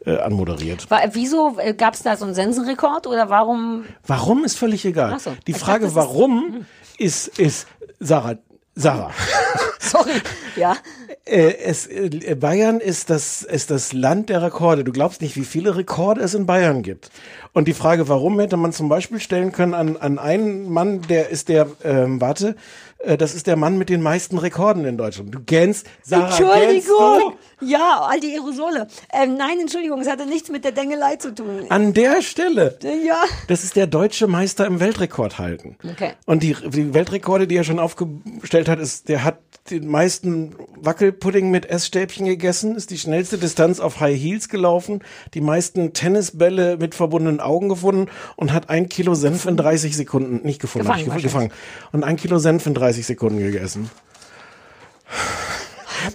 äh, 0.06 0.18
anmoderiert. 0.18 0.90
War, 0.91 1.02
wieso 1.14 1.57
gab 1.78 1.94
es 1.94 2.03
da 2.03 2.18
so 2.18 2.26
einen 2.26 2.36
Sensenrekord 2.36 3.07
oder 3.07 3.30
warum? 3.30 3.86
Warum 4.06 4.44
ist 4.44 4.57
völlig 4.57 4.84
egal. 4.86 5.14
Ach 5.15 5.20
so. 5.20 5.32
Die 5.48 5.53
Frage, 5.53 5.86
dachte, 5.86 5.95
warum, 5.95 6.65
ist, 6.98 7.40
ist, 7.40 7.68
Sarah, 7.99 8.36
Sarah. 8.76 9.11
Sorry. 9.94 10.11
Ja. 10.56 10.78
Äh, 11.26 11.56
es, 11.64 11.88
äh, 11.88 12.36
Bayern 12.40 12.80
ist 12.80 13.10
das, 13.10 13.41
ist 13.41 13.72
das 13.72 13.91
Land 13.91 14.30
der 14.30 14.44
Rekorde. 14.44 14.84
Du 14.84 14.91
glaubst 14.91 15.20
nicht, 15.22 15.36
wie 15.36 15.45
viele 15.45 15.76
Rekorde 15.76 16.22
es 16.22 16.36
in 16.36 16.45
Bayern 16.45 16.84
gibt. 16.84 17.10
Und 17.53 17.68
die 17.68 17.74
Frage, 17.74 18.07
warum, 18.07 18.40
hätte 18.40 18.56
man 18.56 18.72
zum 18.72 18.88
Beispiel 18.88 19.20
stellen 19.20 19.52
können 19.52 19.74
an, 19.74 19.98
an 19.98 20.20
einen 20.20 20.72
Mann, 20.72 21.02
der 21.02 21.30
ist 21.30 21.49
der, 21.49 21.68
ähm, 21.84 22.22
warte, 22.22 22.56
äh, 22.99 23.18
das 23.18 23.34
ist 23.34 23.48
der 23.48 23.56
Mann 23.56 23.78
mit 23.78 23.90
den 23.90 24.02
meisten 24.02 24.38
Rekorden 24.38 24.86
in 24.86 24.98
Deutschland. 24.98 25.34
Du 25.34 25.40
kennst, 25.40 25.88
Sarah, 26.03 26.28
Entschuldigung. 26.28 27.34
Ja, 27.61 28.02
all 28.07 28.20
die 28.20 28.34
Aerosole. 28.34 28.88
Ähm, 29.11 29.36
nein, 29.36 29.60
Entschuldigung, 29.60 30.02
es 30.02 30.10
hatte 30.10 30.26
nichts 30.26 30.49
mit 30.49 30.64
der 30.64 30.72
Dengelei 30.72 31.15
zu 31.15 31.34
tun. 31.34 31.65
An 31.70 31.94
der 31.94 32.22
Stelle. 32.22 32.78
Ja. 33.06 33.24
Das 33.48 33.64
ist 33.64 33.76
der 33.76 33.88
deutsche 33.88 34.28
Meister 34.28 34.65
im 34.65 34.80
Weltrekord 34.80 35.40
halten. 35.40 35.78
Okay. 35.90 36.11
Und 36.26 36.44
die, 36.44 36.56
die 36.70 36.94
Weltrekorde, 36.94 37.48
die 37.48 37.56
er 37.56 37.64
schon 37.64 37.80
aufgestellt 37.80 38.68
hat, 38.68 38.80
ist, 38.80 39.10
der 39.10 39.24
hat 39.24 39.38
den 39.69 39.88
meisten 39.88 40.56
Wackelpudding 40.76 41.49
mit 41.49 41.65
Essstäbchen 41.65 42.26
gegessen, 42.26 42.76
ist 42.76 42.90
die 42.90 42.98
schnellste 42.98 43.38
Distanz 43.38 43.80
auf 43.80 44.02
High 44.02 44.19
Heels 44.19 44.49
gelaufen, 44.49 44.99
die 45.34 45.41
meisten 45.41 45.94
Tennisbälle 45.94 46.77
mit 46.77 46.95
verbundenen 46.95 47.40
Augen 47.40 47.69
gefunden 47.69 48.10
und 48.35 48.52
hat 48.52 48.69
ein 48.69 48.90
Kilo 48.90 49.15
Senf 49.15 49.45
in 49.45 49.56
30 49.56 49.95
Sekunden, 49.95 50.45
nicht 50.45 50.60
gefunden, 50.60 50.88
Gefangen 50.88 51.18
ich 51.18 51.23
gefangen, 51.23 51.52
und 51.94 52.03
ein 52.03 52.18
Kilo 52.18 52.40
Senf 52.40 52.65
in 52.65 52.73
30 52.73 53.06
Sekunden 53.06 53.40
gegessen. 53.40 53.90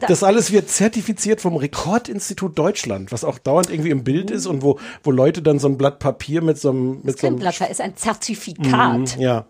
Das 0.07 0.23
alles 0.23 0.53
wird 0.53 0.69
zertifiziert 0.69 1.41
vom 1.41 1.57
Rekordinstitut 1.57 2.59
Deutschland, 2.59 3.11
was 3.13 3.25
auch 3.25 3.39
dauernd 3.39 3.71
irgendwie 3.71 3.91
im 3.91 4.05
Bild 4.05 4.31
ist 4.31 4.45
und 4.47 4.63
wo, 4.63 4.79
wo 5.03 5.11
Leute 5.11 5.41
dann 5.41 5.59
so 5.59 5.69
ein 5.69 5.79
Blatt 5.79 5.99
Papier 5.99 6.43
mit 6.43 6.59
so 6.59 6.71
einem, 6.71 7.01
mit 7.03 7.19
so 7.19 7.23
Kein 7.23 7.35
einem 7.35 7.39
Blatt, 7.39 7.71
ist 7.71 7.81
ein 7.81 7.97
Zertifikat. 7.97 9.17
ja. 9.17 9.47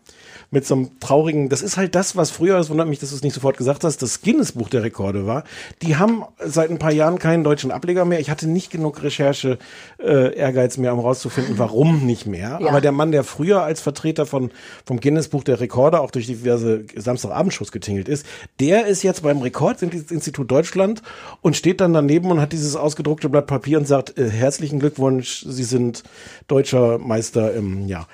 Mit 0.50 0.66
so 0.66 0.74
einem 0.74 1.00
traurigen, 1.00 1.48
das 1.48 1.62
ist 1.62 1.76
halt 1.76 1.94
das, 1.94 2.16
was 2.16 2.30
früher, 2.30 2.58
es 2.58 2.70
wundert 2.70 2.88
mich, 2.88 2.98
dass 2.98 3.10
du 3.10 3.16
es 3.16 3.22
nicht 3.22 3.34
sofort 3.34 3.56
gesagt 3.56 3.84
hast, 3.84 4.02
das 4.02 4.22
Guinness-Buch 4.22 4.68
der 4.68 4.82
Rekorde 4.82 5.26
war. 5.26 5.44
Die 5.82 5.96
haben 5.96 6.24
seit 6.44 6.70
ein 6.70 6.78
paar 6.78 6.92
Jahren 6.92 7.18
keinen 7.18 7.44
deutschen 7.44 7.70
Ableger 7.70 8.04
mehr. 8.04 8.20
Ich 8.20 8.30
hatte 8.30 8.48
nicht 8.48 8.70
genug 8.70 9.02
Recherche, 9.02 9.58
äh, 9.98 10.34
Ehrgeiz 10.34 10.76
mehr, 10.78 10.92
um 10.94 11.00
rauszufinden, 11.00 11.58
warum 11.58 12.06
nicht 12.06 12.26
mehr. 12.26 12.58
Ja. 12.60 12.68
Aber 12.68 12.80
der 12.80 12.92
Mann, 12.92 13.12
der 13.12 13.24
früher 13.24 13.62
als 13.62 13.80
Vertreter 13.80 14.26
von, 14.26 14.50
vom 14.84 15.00
Guinness-Buch 15.00 15.44
der 15.44 15.60
Rekorde 15.60 16.00
auch 16.00 16.10
durch 16.10 16.26
diverse 16.26 16.84
Samstagabendshows 16.94 17.72
getingelt 17.72 18.08
ist, 18.08 18.26
der 18.60 18.86
ist 18.86 19.02
jetzt 19.02 19.22
beim 19.22 19.42
Rekordinstitut 19.42 20.50
Deutschland 20.50 21.02
und 21.42 21.56
steht 21.56 21.80
dann 21.80 21.92
daneben 21.92 22.30
und 22.30 22.40
hat 22.40 22.52
dieses 22.52 22.76
ausgedruckte 22.76 23.28
Blatt 23.28 23.46
Papier 23.46 23.78
und 23.78 23.86
sagt, 23.86 24.18
äh, 24.18 24.30
herzlichen 24.30 24.78
Glückwunsch, 24.78 25.44
Sie 25.46 25.64
sind 25.64 26.04
deutscher 26.46 26.98
Meister 26.98 27.54
im 27.54 27.88
Jahr. 27.88 28.08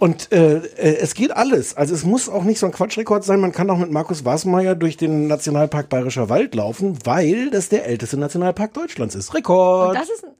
Und 0.00 0.32
äh, 0.32 0.56
äh, 0.56 0.96
es 0.96 1.14
geht 1.14 1.30
alles. 1.30 1.76
Also 1.76 1.94
es 1.94 2.04
muss 2.04 2.28
auch 2.28 2.42
nicht 2.42 2.58
so 2.58 2.66
ein 2.66 2.72
Quatschrekord 2.72 3.22
sein. 3.22 3.38
Man 3.38 3.52
kann 3.52 3.70
auch 3.70 3.78
mit 3.78 3.92
Markus 3.92 4.24
Wasmeier 4.24 4.74
durch 4.74 4.96
den 4.96 5.28
Nationalpark 5.28 5.88
Bayerischer 5.88 6.28
Wald 6.28 6.54
laufen, 6.54 6.98
weil 7.04 7.50
das 7.50 7.68
der 7.68 7.86
älteste 7.86 8.16
Nationalpark 8.16 8.72
Deutschlands 8.72 9.14
ist. 9.14 9.34
Rekord. 9.34 9.94
Das 9.94 10.08
ist 10.08 10.24
ein 10.24 10.30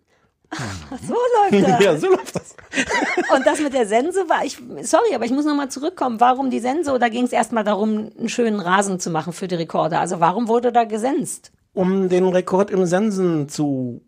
Ach, 0.50 0.98
so 1.06 1.14
läuft 1.14 1.68
das. 1.68 1.84
ja, 1.84 1.96
so 1.96 2.08
läuft 2.08 2.34
das. 2.34 2.56
Und 3.36 3.46
das 3.46 3.60
mit 3.60 3.72
der 3.72 3.86
Sense 3.86 4.28
war, 4.28 4.44
ich, 4.44 4.60
sorry, 4.82 5.14
aber 5.14 5.24
ich 5.24 5.30
muss 5.30 5.44
nochmal 5.44 5.68
zurückkommen. 5.68 6.20
Warum 6.20 6.50
die 6.50 6.58
Sense? 6.58 6.90
Oder 6.92 7.08
ging 7.10 7.24
es 7.24 7.32
erstmal 7.32 7.64
darum, 7.64 8.10
einen 8.18 8.28
schönen 8.28 8.60
Rasen 8.60 8.98
zu 8.98 9.10
machen 9.10 9.32
für 9.32 9.46
die 9.46 9.54
Rekorde? 9.54 9.98
Also 9.98 10.20
warum 10.20 10.48
wurde 10.48 10.72
da 10.72 10.84
gesenzt? 10.84 11.52
Um 11.72 12.08
den 12.08 12.26
Rekord 12.26 12.70
im 12.70 12.84
Sensen 12.86 13.48
zu 13.48 14.02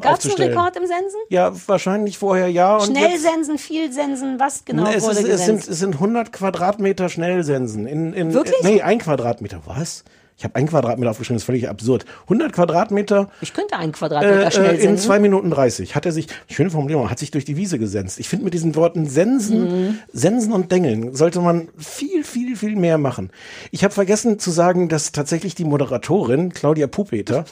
Gab 0.00 0.18
es 0.18 0.24
einen. 0.38 0.50
Rekord 0.50 0.76
im 0.76 0.86
Sensen? 0.86 1.18
Ja, 1.28 1.52
wahrscheinlich 1.66 2.18
vorher 2.18 2.48
ja. 2.48 2.76
Und 2.76 2.86
Schnell 2.86 3.10
jetzt, 3.10 3.22
sensen, 3.22 3.58
viel 3.58 3.92
sensen, 3.92 4.40
was 4.40 4.64
genau 4.64 4.86
es, 4.90 5.04
wurde 5.04 5.20
ist, 5.20 5.28
es, 5.28 5.46
sind, 5.46 5.68
es 5.68 5.78
sind 5.78 5.94
100 5.94 6.32
Quadratmeter 6.32 7.08
Schnellsensen. 7.08 7.86
In, 7.86 8.12
in, 8.12 8.32
Wirklich? 8.34 8.62
Nee, 8.62 8.82
ein 8.82 8.98
Quadratmeter. 8.98 9.60
Was? 9.66 10.04
Ich 10.36 10.42
habe 10.42 10.56
ein 10.56 10.66
Quadratmeter 10.66 11.12
aufgeschrieben, 11.12 11.36
das 11.36 11.42
ist 11.42 11.46
völlig 11.46 11.68
absurd. 11.68 12.06
100 12.24 12.52
Quadratmeter 12.52 13.28
ich 13.40 13.54
könnte 13.54 13.76
einen 13.76 13.92
Quadratmeter 13.92 14.46
äh, 14.46 14.50
schnell 14.50 14.70
äh, 14.70 14.74
in 14.74 14.80
sensen. 14.80 15.06
zwei 15.06 15.20
Minuten 15.20 15.48
30 15.50 15.94
hat 15.94 16.06
er 16.06 16.12
sich, 16.12 16.26
schöne 16.50 16.70
Formulierung, 16.70 17.08
hat 17.08 17.20
sich 17.20 17.30
durch 17.30 17.44
die 17.44 17.56
Wiese 17.56 17.78
gesenzt. 17.78 18.18
Ich 18.18 18.28
finde 18.28 18.44
mit 18.44 18.52
diesen 18.52 18.74
Worten 18.74 19.06
Sensen, 19.08 19.54
Mhm. 19.64 19.98
Sensen 20.12 20.52
und 20.52 20.72
Dengeln 20.72 21.14
sollte 21.14 21.40
man 21.40 21.68
viel, 21.78 22.24
viel, 22.24 22.56
viel 22.56 22.74
mehr 22.74 22.98
machen. 22.98 23.30
Ich 23.70 23.84
habe 23.84 23.94
vergessen 23.94 24.40
zu 24.40 24.50
sagen, 24.50 24.88
dass 24.88 25.12
tatsächlich 25.12 25.54
die 25.54 25.64
Moderatorin, 25.64 26.52
Claudia 26.52 26.88
Pupeter, 26.88 27.44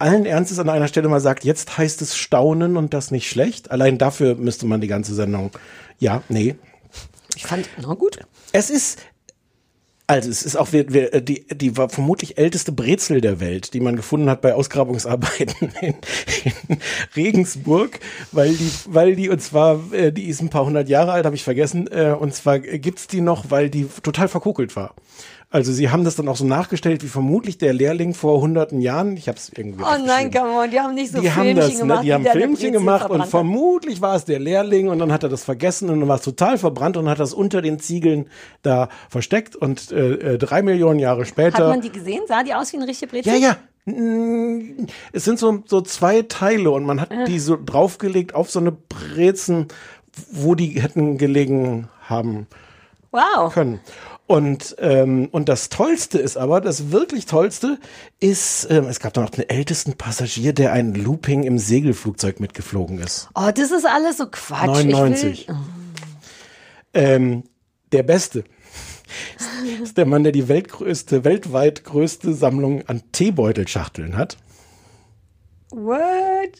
allen 0.00 0.26
Ernstes 0.26 0.58
an 0.58 0.68
einer 0.68 0.88
Stelle 0.88 1.08
mal 1.08 1.20
sagt, 1.20 1.44
jetzt 1.44 1.76
heißt 1.78 2.02
es 2.02 2.16
staunen 2.16 2.76
und 2.76 2.94
das 2.94 3.10
nicht 3.10 3.28
schlecht. 3.28 3.70
Allein 3.70 3.98
dafür 3.98 4.34
müsste 4.34 4.66
man 4.66 4.80
die 4.80 4.88
ganze 4.88 5.14
Sendung. 5.14 5.50
Ja, 5.98 6.22
nee. 6.28 6.56
Ich 7.36 7.46
fand, 7.46 7.68
na 7.80 7.94
gut. 7.94 8.18
Es 8.52 8.70
ist, 8.70 8.98
also 10.06 10.28
es 10.28 10.42
ist 10.42 10.56
auch 10.56 10.72
wir, 10.72 10.92
wir, 10.92 11.20
die, 11.20 11.46
die 11.46 11.76
war 11.76 11.88
vermutlich 11.88 12.36
älteste 12.36 12.72
Brezel 12.72 13.20
der 13.20 13.38
Welt, 13.38 13.74
die 13.74 13.80
man 13.80 13.94
gefunden 13.94 14.28
hat 14.28 14.40
bei 14.40 14.54
Ausgrabungsarbeiten 14.54 15.70
in, 15.80 15.94
in 16.68 16.78
Regensburg, 17.14 18.00
weil 18.32 18.54
die, 18.54 18.70
weil 18.86 19.14
die, 19.14 19.28
und 19.28 19.40
zwar, 19.40 19.92
äh, 19.92 20.12
die 20.12 20.24
ist 20.24 20.40
ein 20.42 20.50
paar 20.50 20.64
hundert 20.64 20.88
Jahre 20.88 21.12
alt, 21.12 21.26
habe 21.26 21.36
ich 21.36 21.44
vergessen, 21.44 21.86
äh, 21.92 22.16
und 22.18 22.34
zwar 22.34 22.58
gibt's 22.58 23.06
die 23.06 23.20
noch, 23.20 23.50
weil 23.50 23.70
die 23.70 23.86
total 24.02 24.26
verkokelt 24.26 24.74
war. 24.74 24.94
Also 25.52 25.72
sie 25.72 25.90
haben 25.90 26.04
das 26.04 26.14
dann 26.14 26.28
auch 26.28 26.36
so 26.36 26.44
nachgestellt, 26.44 27.02
wie 27.02 27.08
vermutlich 27.08 27.58
der 27.58 27.72
Lehrling 27.72 28.14
vor 28.14 28.40
hunderten 28.40 28.80
Jahren. 28.80 29.16
Ich 29.16 29.26
habe 29.26 29.36
es 29.36 29.50
irgendwie. 29.52 29.82
Oh 29.82 30.06
nein, 30.06 30.30
come 30.30 30.48
on, 30.50 30.70
die 30.70 30.78
haben 30.78 30.94
nicht 30.94 31.10
so 31.10 31.20
die 31.20 31.28
haben 31.32 31.42
Filmchen 31.42 31.56
das, 31.70 31.78
gemacht. 31.80 31.98
ne? 31.98 32.04
Die 32.04 32.14
haben 32.14 32.24
Filmchen 32.24 32.72
gemacht 32.72 33.10
und 33.10 33.22
hat. 33.22 33.28
vermutlich 33.28 34.00
war 34.00 34.14
es 34.14 34.24
der 34.24 34.38
Lehrling 34.38 34.88
und 34.88 35.00
dann 35.00 35.12
hat 35.12 35.24
er 35.24 35.28
das 35.28 35.42
vergessen 35.42 35.90
und 35.90 35.98
dann 35.98 36.08
war 36.08 36.16
es 36.18 36.22
total 36.22 36.56
verbrannt 36.56 36.96
und 36.96 37.08
hat 37.08 37.18
das 37.18 37.34
unter 37.34 37.62
den 37.62 37.80
Ziegeln 37.80 38.28
da 38.62 38.88
versteckt 39.08 39.56
und 39.56 39.90
äh, 39.90 40.34
äh, 40.34 40.38
drei 40.38 40.62
Millionen 40.62 41.00
Jahre 41.00 41.22
Hat 41.22 41.28
später. 41.28 41.68
man 41.68 41.80
die 41.80 41.90
gesehen? 41.90 42.20
Sah 42.28 42.44
die 42.44 42.54
aus 42.54 42.72
wie 42.72 42.76
eine 42.76 42.86
richtige 42.86 43.10
Brezel? 43.10 43.32
ja, 43.32 43.36
ja. 43.36 43.56
Mm, 43.92 44.86
Es 45.12 45.24
sind 45.24 45.40
so, 45.40 45.64
so 45.66 45.80
zwei 45.80 46.22
Teile 46.22 46.70
und 46.70 46.84
man 46.84 47.00
hat 47.00 47.10
die 47.26 47.40
so 47.40 47.58
draufgelegt 47.60 48.36
auf 48.36 48.50
so 48.52 48.60
eine 48.60 48.70
Brezen, 48.70 49.66
wo 50.30 50.54
die 50.54 50.80
hätten 50.80 51.18
gelegen 51.18 51.88
haben 52.02 52.46
Wow. 53.10 53.52
können. 53.52 53.80
Und, 54.30 54.76
ähm, 54.78 55.26
und 55.32 55.48
das 55.48 55.70
Tollste 55.70 56.20
ist 56.20 56.36
aber, 56.36 56.60
das 56.60 56.92
wirklich 56.92 57.26
Tollste 57.26 57.80
ist, 58.20 58.64
ähm, 58.70 58.84
es 58.84 59.00
gab 59.00 59.12
da 59.12 59.22
noch 59.22 59.30
den 59.30 59.48
ältesten 59.48 59.94
Passagier, 59.94 60.52
der 60.52 60.72
ein 60.72 60.94
Looping 60.94 61.42
im 61.42 61.58
Segelflugzeug 61.58 62.38
mitgeflogen 62.38 63.00
ist. 63.00 63.28
Oh, 63.34 63.50
das 63.52 63.72
ist 63.72 63.84
alles 63.84 64.18
so 64.18 64.26
Quatsch. 64.30 64.84
99. 64.84 65.32
Ich 65.32 65.48
will, 65.48 65.56
Ähm, 66.94 67.42
der 67.90 68.04
Beste 68.04 68.44
ist 69.82 69.96
der 69.98 70.06
Mann, 70.06 70.22
der 70.22 70.30
die 70.30 70.46
weltgrößte, 70.46 71.24
weltweit 71.24 71.82
größte 71.82 72.32
Sammlung 72.32 72.86
an 72.86 73.02
Teebeutelschachteln 73.10 74.16
hat. 74.16 74.36
What? 75.70 76.50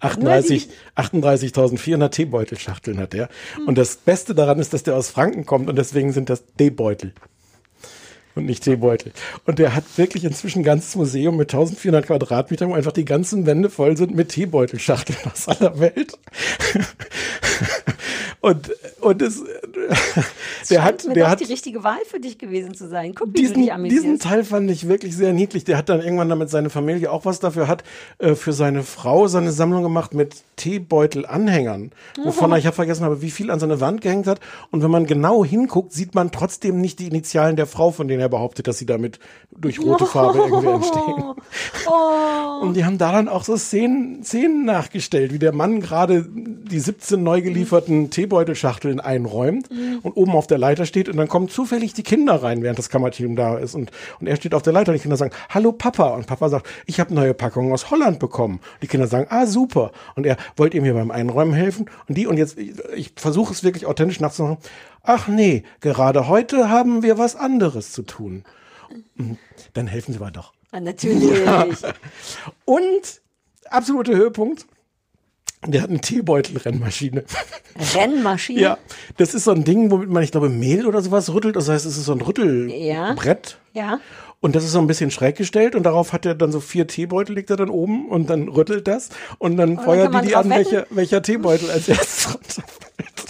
38 0.00 0.68
38.400 0.96 2.10
Teebeutelschachteln 2.10 2.98
hat 2.98 3.14
er. 3.14 3.28
Und 3.66 3.78
das 3.78 3.96
Beste 3.96 4.34
daran 4.34 4.58
ist, 4.58 4.72
dass 4.72 4.82
der 4.82 4.96
aus 4.96 5.10
Franken 5.10 5.46
kommt 5.46 5.68
und 5.68 5.76
deswegen 5.76 6.12
sind 6.12 6.28
das 6.28 6.44
Teebeutel. 6.56 7.14
Und 8.34 8.46
nicht 8.46 8.64
Teebeutel. 8.64 9.12
Und 9.46 9.58
der 9.58 9.74
hat 9.74 9.84
wirklich 9.96 10.24
inzwischen 10.24 10.60
ein 10.60 10.64
ganzes 10.64 10.96
Museum 10.96 11.36
mit 11.36 11.52
1400 11.52 12.06
Quadratmetern, 12.06 12.70
wo 12.70 12.74
einfach 12.74 12.92
die 12.92 13.04
ganzen 13.04 13.46
Wände 13.46 13.68
voll 13.68 13.96
sind 13.96 14.14
mit 14.14 14.30
Teebeutelschachteln 14.30 15.18
aus 15.32 15.48
aller 15.48 15.78
Welt. 15.78 16.18
und, 18.40 18.70
und 19.00 19.22
es, 19.22 19.42
der 20.70 20.84
hat, 20.84 21.04
der 21.14 21.30
hat, 21.30 21.40
die 21.40 21.44
richtige 21.44 21.84
Wahl 21.84 21.98
für 22.06 22.20
dich 22.20 22.38
gewesen 22.38 22.74
zu 22.74 22.88
sein. 22.88 23.14
Guck, 23.14 23.28
wie 23.28 23.42
du 23.42 23.54
dich 23.54 23.70
diesen, 23.70 23.84
diesen 23.84 24.18
Teil 24.18 24.44
fand 24.44 24.70
ich 24.70 24.88
wirklich 24.88 25.16
sehr 25.16 25.32
niedlich. 25.32 25.64
Der 25.64 25.76
hat 25.76 25.88
dann 25.88 26.00
irgendwann 26.00 26.28
damit 26.28 26.50
seine 26.50 26.70
Familie 26.70 27.10
auch 27.10 27.24
was 27.24 27.40
dafür 27.40 27.68
hat, 27.68 27.84
äh, 28.18 28.34
für 28.34 28.52
seine 28.52 28.82
Frau 28.82 29.26
seine 29.28 29.52
Sammlung 29.52 29.82
gemacht 29.82 30.14
mit 30.14 30.36
Teebeutel-Anhängern. 30.56 31.92
Wovon 32.24 32.52
er, 32.52 32.58
ich 32.58 32.66
habe 32.66 32.76
vergessen 32.76 33.04
habe, 33.04 33.22
wie 33.22 33.30
viel 33.30 33.50
an 33.50 33.60
seine 33.60 33.80
Wand 33.80 34.00
gehängt 34.00 34.26
hat. 34.26 34.40
Und 34.70 34.82
wenn 34.82 34.90
man 34.90 35.06
genau 35.06 35.44
hinguckt, 35.44 35.92
sieht 35.92 36.14
man 36.14 36.30
trotzdem 36.30 36.80
nicht 36.80 36.98
die 36.98 37.08
Initialen 37.08 37.56
der 37.56 37.66
Frau, 37.66 37.90
von 37.90 38.08
denen 38.08 38.21
er 38.22 38.28
behauptet, 38.28 38.66
dass 38.66 38.78
sie 38.78 38.86
damit 38.86 39.18
durch 39.50 39.80
rote 39.80 40.06
Farbe 40.06 40.38
irgendwie 40.38 40.68
entstehen. 40.68 41.24
Oh. 41.84 42.62
Und 42.62 42.74
die 42.74 42.84
haben 42.84 42.96
da 42.96 43.10
dann 43.10 43.28
auch 43.28 43.42
so 43.42 43.56
Szenen, 43.56 44.22
Szenen 44.22 44.64
nachgestellt, 44.64 45.32
wie 45.32 45.38
der 45.38 45.52
Mann 45.52 45.80
gerade 45.80 46.24
die 46.24 46.78
17 46.78 47.22
neu 47.22 47.42
gelieferten 47.42 48.10
Teebeutelschachteln 48.10 49.00
einräumt 49.00 49.68
und 50.02 50.12
oben 50.12 50.32
auf 50.32 50.46
der 50.46 50.58
Leiter 50.58 50.86
steht 50.86 51.08
und 51.08 51.16
dann 51.16 51.28
kommen 51.28 51.48
zufällig 51.48 51.92
die 51.92 52.04
Kinder 52.04 52.42
rein, 52.42 52.62
während 52.62 52.78
das 52.78 52.88
Kammerteam 52.88 53.34
da 53.34 53.58
ist 53.58 53.74
und, 53.74 53.90
und 54.20 54.26
er 54.28 54.36
steht 54.36 54.54
auf 54.54 54.62
der 54.62 54.72
Leiter 54.72 54.92
und 54.92 54.98
die 54.98 55.02
Kinder 55.02 55.16
sagen, 55.16 55.32
hallo 55.48 55.72
Papa 55.72 56.10
und 56.10 56.26
Papa 56.26 56.48
sagt, 56.48 56.66
ich 56.86 57.00
habe 57.00 57.12
neue 57.12 57.34
Packungen 57.34 57.72
aus 57.72 57.90
Holland 57.90 58.18
bekommen. 58.18 58.54
Und 58.54 58.82
die 58.82 58.86
Kinder 58.86 59.08
sagen, 59.08 59.26
ah 59.30 59.46
super 59.46 59.90
und 60.14 60.26
er, 60.26 60.36
wollt 60.56 60.74
ihr 60.74 60.82
mir 60.82 60.94
beim 60.94 61.10
Einräumen 61.10 61.54
helfen? 61.54 61.86
Und 62.08 62.16
die 62.16 62.26
und 62.26 62.36
jetzt, 62.36 62.58
ich, 62.58 62.72
ich 62.94 63.12
versuche 63.16 63.52
es 63.52 63.64
wirklich 63.64 63.86
authentisch 63.86 64.20
nachzumachen, 64.20 64.58
ach 65.02 65.28
nee, 65.28 65.64
gerade 65.80 66.28
heute 66.28 66.68
haben 66.68 67.02
wir 67.02 67.18
was 67.18 67.36
anderes 67.36 67.92
zu 67.92 68.02
tun. 68.02 68.44
Mhm. 69.14 69.38
Dann 69.74 69.86
helfen 69.86 70.12
sie 70.12 70.18
mal 70.18 70.30
doch. 70.30 70.52
Ah, 70.70 70.80
natürlich. 70.80 71.40
Und 72.64 73.20
absoluter 73.68 74.14
Höhepunkt. 74.14 74.66
Der 75.64 75.82
hat 75.82 75.90
eine 75.90 76.00
Teebeutelrennmaschine. 76.00 77.24
Rennmaschine. 77.94 78.60
ja, 78.60 78.78
das 79.16 79.32
ist 79.32 79.44
so 79.44 79.52
ein 79.52 79.62
Ding, 79.62 79.92
womit 79.92 80.10
man, 80.10 80.24
ich 80.24 80.32
glaube, 80.32 80.48
Mehl 80.48 80.86
oder 80.86 81.00
sowas 81.02 81.32
rüttelt. 81.32 81.54
Das 81.54 81.68
heißt, 81.68 81.86
es 81.86 81.96
ist 81.96 82.06
so 82.06 82.12
ein 82.12 82.20
Rüttelbrett. 82.20 83.58
Ja. 83.72 84.00
Und 84.40 84.56
das 84.56 84.64
ist 84.64 84.72
so 84.72 84.80
ein 84.80 84.88
bisschen 84.88 85.12
schräg 85.12 85.36
gestellt 85.36 85.76
und 85.76 85.84
darauf 85.84 86.12
hat 86.12 86.26
er 86.26 86.34
dann 86.34 86.50
so 86.50 86.58
vier 86.58 86.88
Teebeutel, 86.88 87.36
legt 87.36 87.50
er 87.50 87.56
dann 87.56 87.70
oben 87.70 88.08
und 88.08 88.28
dann 88.28 88.48
rüttelt 88.48 88.88
das 88.88 89.10
und 89.38 89.56
dann 89.56 89.76
dann 89.76 89.84
feuert 89.84 90.12
man 90.12 90.22
die 90.22 90.30
die 90.30 90.36
an, 90.36 90.50
wetten? 90.50 90.56
welcher, 90.56 90.86
welcher 90.90 91.22
Teebeutel 91.22 91.70
als 91.70 91.88
erstes 91.88 92.34
runterfällt. 92.34 93.21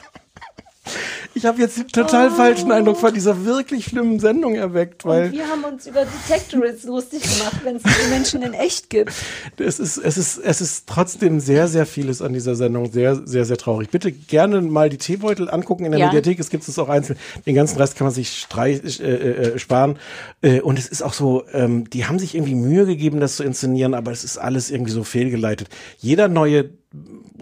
Ich 1.43 1.47
habe 1.49 1.61
jetzt 1.61 1.77
den 1.77 1.89
total 1.89 2.31
falschen 2.31 2.71
Eindruck 2.71 2.99
von 2.99 3.13
dieser 3.13 3.45
wirklich 3.45 3.87
schlimmen 3.87 4.21
Sendung 4.21 4.55
erweckt, 4.55 5.05
weil 5.05 5.25
Und 5.25 5.33
wir 5.33 5.49
haben 5.49 5.65
uns 5.65 5.89
über 5.89 6.05
Detectorists 6.05 6.85
lustig 6.85 7.21
gemacht, 7.21 7.57
wenn 7.65 7.75
es 7.75 7.83
diese 7.83 8.11
Menschen 8.11 8.43
in 8.43 8.53
echt 8.53 8.89
gibt. 8.91 9.13
es 9.59 9.81
ist, 9.81 9.97
es 9.97 10.17
ist, 10.17 10.39
es 10.39 10.61
ist 10.61 10.87
trotzdem 10.87 11.41
sehr, 11.41 11.67
sehr 11.67 11.85
vieles 11.85 12.23
an 12.23 12.33
dieser 12.33 12.55
Sendung 12.55 12.93
sehr, 12.93 13.27
sehr, 13.27 13.45
sehr 13.45 13.57
traurig. 13.57 13.91
Bitte 13.91 14.13
gerne 14.13 14.61
mal 14.61 14.89
die 14.89 14.99
Teebeutel 14.99 15.51
angucken 15.51 15.85
in 15.85 15.91
der 15.91 15.99
Ja. 15.99 16.07
Mediathek. 16.07 16.39
Es 16.39 16.49
gibt 16.49 16.69
es 16.69 16.79
auch 16.79 16.89
einzeln. 16.89 17.19
Den 17.45 17.57
ganzen 17.57 17.77
Rest 17.77 17.97
kann 17.97 18.05
man 18.05 18.15
sich 18.15 18.39
streich, 18.39 19.01
äh, 19.01 19.03
äh, 19.03 19.59
sparen. 19.59 19.99
Äh, 20.43 20.61
und 20.61 20.79
es 20.79 20.87
ist 20.87 21.03
auch 21.03 21.13
so, 21.13 21.43
ähm, 21.53 21.91
die 21.91 22.05
haben 22.07 22.21
sich 22.21 22.37
irgendwie 22.37 22.55
Mühe 22.55 22.87
gegeben, 22.87 23.19
das 23.19 23.35
zu 23.35 23.43
inszenieren, 23.43 23.95
aber 23.95 24.13
es 24.13 24.23
ist 24.23 24.39
alles 24.39 24.71
irgendwie 24.71 24.93
so 24.93 25.03
fehlgeleitet. 25.03 25.71
Jeder 25.99 26.29
neue 26.29 26.71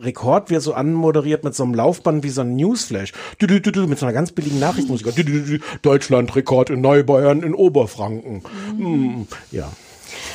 Rekord 0.00 0.50
wird 0.50 0.62
so 0.62 0.74
anmoderiert 0.74 1.44
mit 1.44 1.54
so 1.54 1.64
einem 1.64 1.74
Laufband 1.74 2.22
wie 2.22 2.30
so 2.30 2.40
ein 2.42 2.56
Newsflash. 2.56 3.12
Dü, 3.40 3.46
dü, 3.46 3.60
dü, 3.60 3.86
Mit 3.86 3.98
so 3.98 4.06
einer 4.06 4.12
ganz 4.12 4.32
billigen 4.32 4.58
Nachrichtenmusik. 4.58 5.14
Dü, 5.14 5.24
dü, 5.24 5.32
dü, 5.32 5.58
dü, 5.58 5.60
Deutschland 5.82 6.34
Rekord 6.36 6.70
in 6.70 6.80
Neubayern 6.80 7.42
in 7.42 7.54
Oberfranken. 7.54 8.42
Mm, 8.76 9.26
ja. 9.50 9.70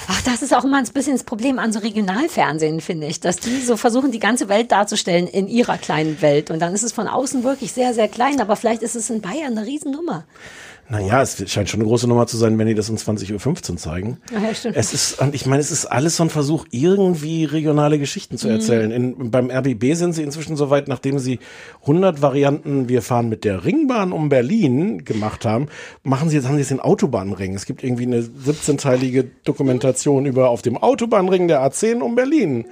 Ach, 0.07 0.21
das 0.21 0.41
ist 0.41 0.53
auch 0.53 0.63
immer 0.63 0.77
ein 0.77 0.85
bisschen 0.93 1.13
das 1.13 1.23
Problem 1.23 1.59
an 1.59 1.73
so 1.73 1.79
Regionalfernsehen, 1.79 2.79
finde 2.79 3.07
ich, 3.07 3.19
dass 3.19 3.37
die 3.37 3.61
so 3.61 3.75
versuchen, 3.75 4.11
die 4.11 4.19
ganze 4.19 4.49
Welt 4.49 4.71
darzustellen 4.71 5.27
in 5.27 5.47
ihrer 5.47 5.77
kleinen 5.77 6.21
Welt. 6.21 6.51
Und 6.51 6.59
dann 6.59 6.73
ist 6.73 6.83
es 6.83 6.91
von 6.91 7.07
außen 7.07 7.43
wirklich 7.43 7.71
sehr, 7.71 7.93
sehr 7.93 8.07
klein, 8.07 8.39
aber 8.39 8.55
vielleicht 8.55 8.83
ist 8.83 8.95
es 8.95 9.09
in 9.09 9.21
Bayern 9.21 9.57
eine 9.57 9.65
Riesennummer. 9.65 10.25
Naja, 10.88 11.22
es 11.22 11.44
scheint 11.52 11.68
schon 11.70 11.80
eine 11.80 11.88
große 11.90 12.07
Nummer 12.07 12.28
zu 12.28 12.38
sein, 12.38 12.57
wenn 12.60 12.68
die 12.68 12.76
das 12.76 12.90
um 12.91 12.95
20.15 12.95 13.72
Uhr 13.72 13.78
zeigen. 13.78 14.18
Ach 14.38 14.41
ja, 14.41 14.53
stimmt. 14.53 14.76
Es 14.78 14.94
ist, 14.94 15.20
und 15.20 15.34
ich 15.34 15.45
meine, 15.48 15.60
es 15.62 15.72
ist 15.72 15.86
alles 15.88 16.16
so 16.18 16.24
ein 16.24 16.30
Versuch, 16.30 16.66
irgendwie 16.70 17.45
regionale 17.45 17.98
Geschichten 17.98 18.36
Mhm. 18.36 18.40
zu 18.40 18.48
erzählen. 18.49 18.91
In, 18.91 19.32
beim 19.32 19.49
RBB 19.49 19.94
sind 19.95 20.14
sie 20.14 20.22
inzwischen 20.22 20.56
so 20.56 20.70
weit, 20.70 20.88
nachdem 20.88 21.18
sie 21.18 21.40
100 21.82 22.22
Varianten 22.22 22.88
Wir 22.88 23.02
fahren 23.02 23.30
mit 23.30 23.45
der 23.45 23.66
Ringbahn 23.66 24.12
um 24.12 24.30
Berlin 24.30 25.03
gemacht 25.06 25.44
haben, 25.45 25.68
machen 26.03 26.30
sie 26.30 26.36
jetzt, 26.36 26.45
haben 26.48 26.53
sie 26.56 26.60
jetzt 26.62 26.70
den 26.72 26.80
Autobahnring. 26.80 27.56
Es 27.56 27.66
gibt 27.66 27.84
irgendwie 27.84 28.03
eine 28.06 28.22
17-teilige 28.22 29.26
Dokumentation 29.44 30.26
über 30.28 30.49
auf 30.49 30.62
dem 30.62 30.78
Autobahnring 30.78 31.48
der 31.48 31.62
A10 31.66 32.02
um 32.02 32.14
Berlin. 32.16 32.66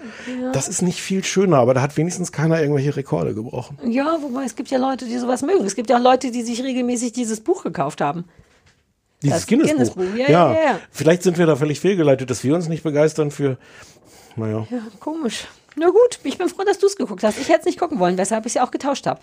Das 0.54 0.68
ist 0.68 0.82
nicht 0.84 1.02
viel 1.02 1.24
schöner, 1.24 1.58
aber 1.58 1.74
da 1.74 1.82
hat 1.82 1.98
wenigstens 1.98 2.32
keiner 2.32 2.62
irgendwelche 2.62 2.96
Rekorde 2.96 3.34
gebrochen. 3.34 3.78
Ja, 3.90 4.18
wobei 4.22 4.44
es 4.44 4.56
gibt 4.56 4.70
ja 4.70 4.78
Leute, 4.78 5.06
die 5.06 5.18
sowas 5.18 5.42
mögen. 5.42 5.66
Es 5.66 5.76
gibt 5.76 5.90
ja 5.90 5.98
auch 5.98 6.04
Leute, 6.04 6.30
die 6.30 6.44
sich 6.44 6.62
regelmäßig 6.64 7.12
dieses 7.14 7.40
Buch 7.40 7.64
gekauft 7.64 8.02
haben. 8.02 8.03
Dieses 9.22 9.38
Das 9.38 9.48
Guinness-Buch. 9.48 9.96
Guinness-Buch, 9.96 10.18
ja, 10.18 10.30
ja, 10.30 10.54
ja. 10.54 10.80
Vielleicht 10.92 11.24
sind 11.24 11.38
wir 11.38 11.46
da 11.46 11.56
völlig 11.56 11.80
fehlgeleitet, 11.80 12.30
dass 12.30 12.44
wir 12.44 12.54
uns 12.56 12.68
nicht 12.68 12.84
begeistern 12.84 13.32
für, 13.32 13.58
naja. 14.36 14.68
Ja, 14.70 14.80
komisch. 15.00 15.48
Na 15.76 15.88
gut, 15.88 16.20
ich 16.24 16.38
bin 16.38 16.50
froh, 16.50 16.64
dass 16.66 16.78
du 16.80 16.86
es 16.88 16.96
geguckt 16.98 17.24
hast. 17.24 17.40
Ich 17.40 17.48
hätte 17.50 17.62
es 17.62 17.66
nicht 17.66 17.80
gucken 17.80 18.00
wollen, 18.00 18.18
weshalb 18.18 18.46
ich 18.46 18.52
es 18.52 18.54
ja 18.56 18.66
auch 18.66 18.72
getauscht 18.72 19.08
habe. 19.08 19.22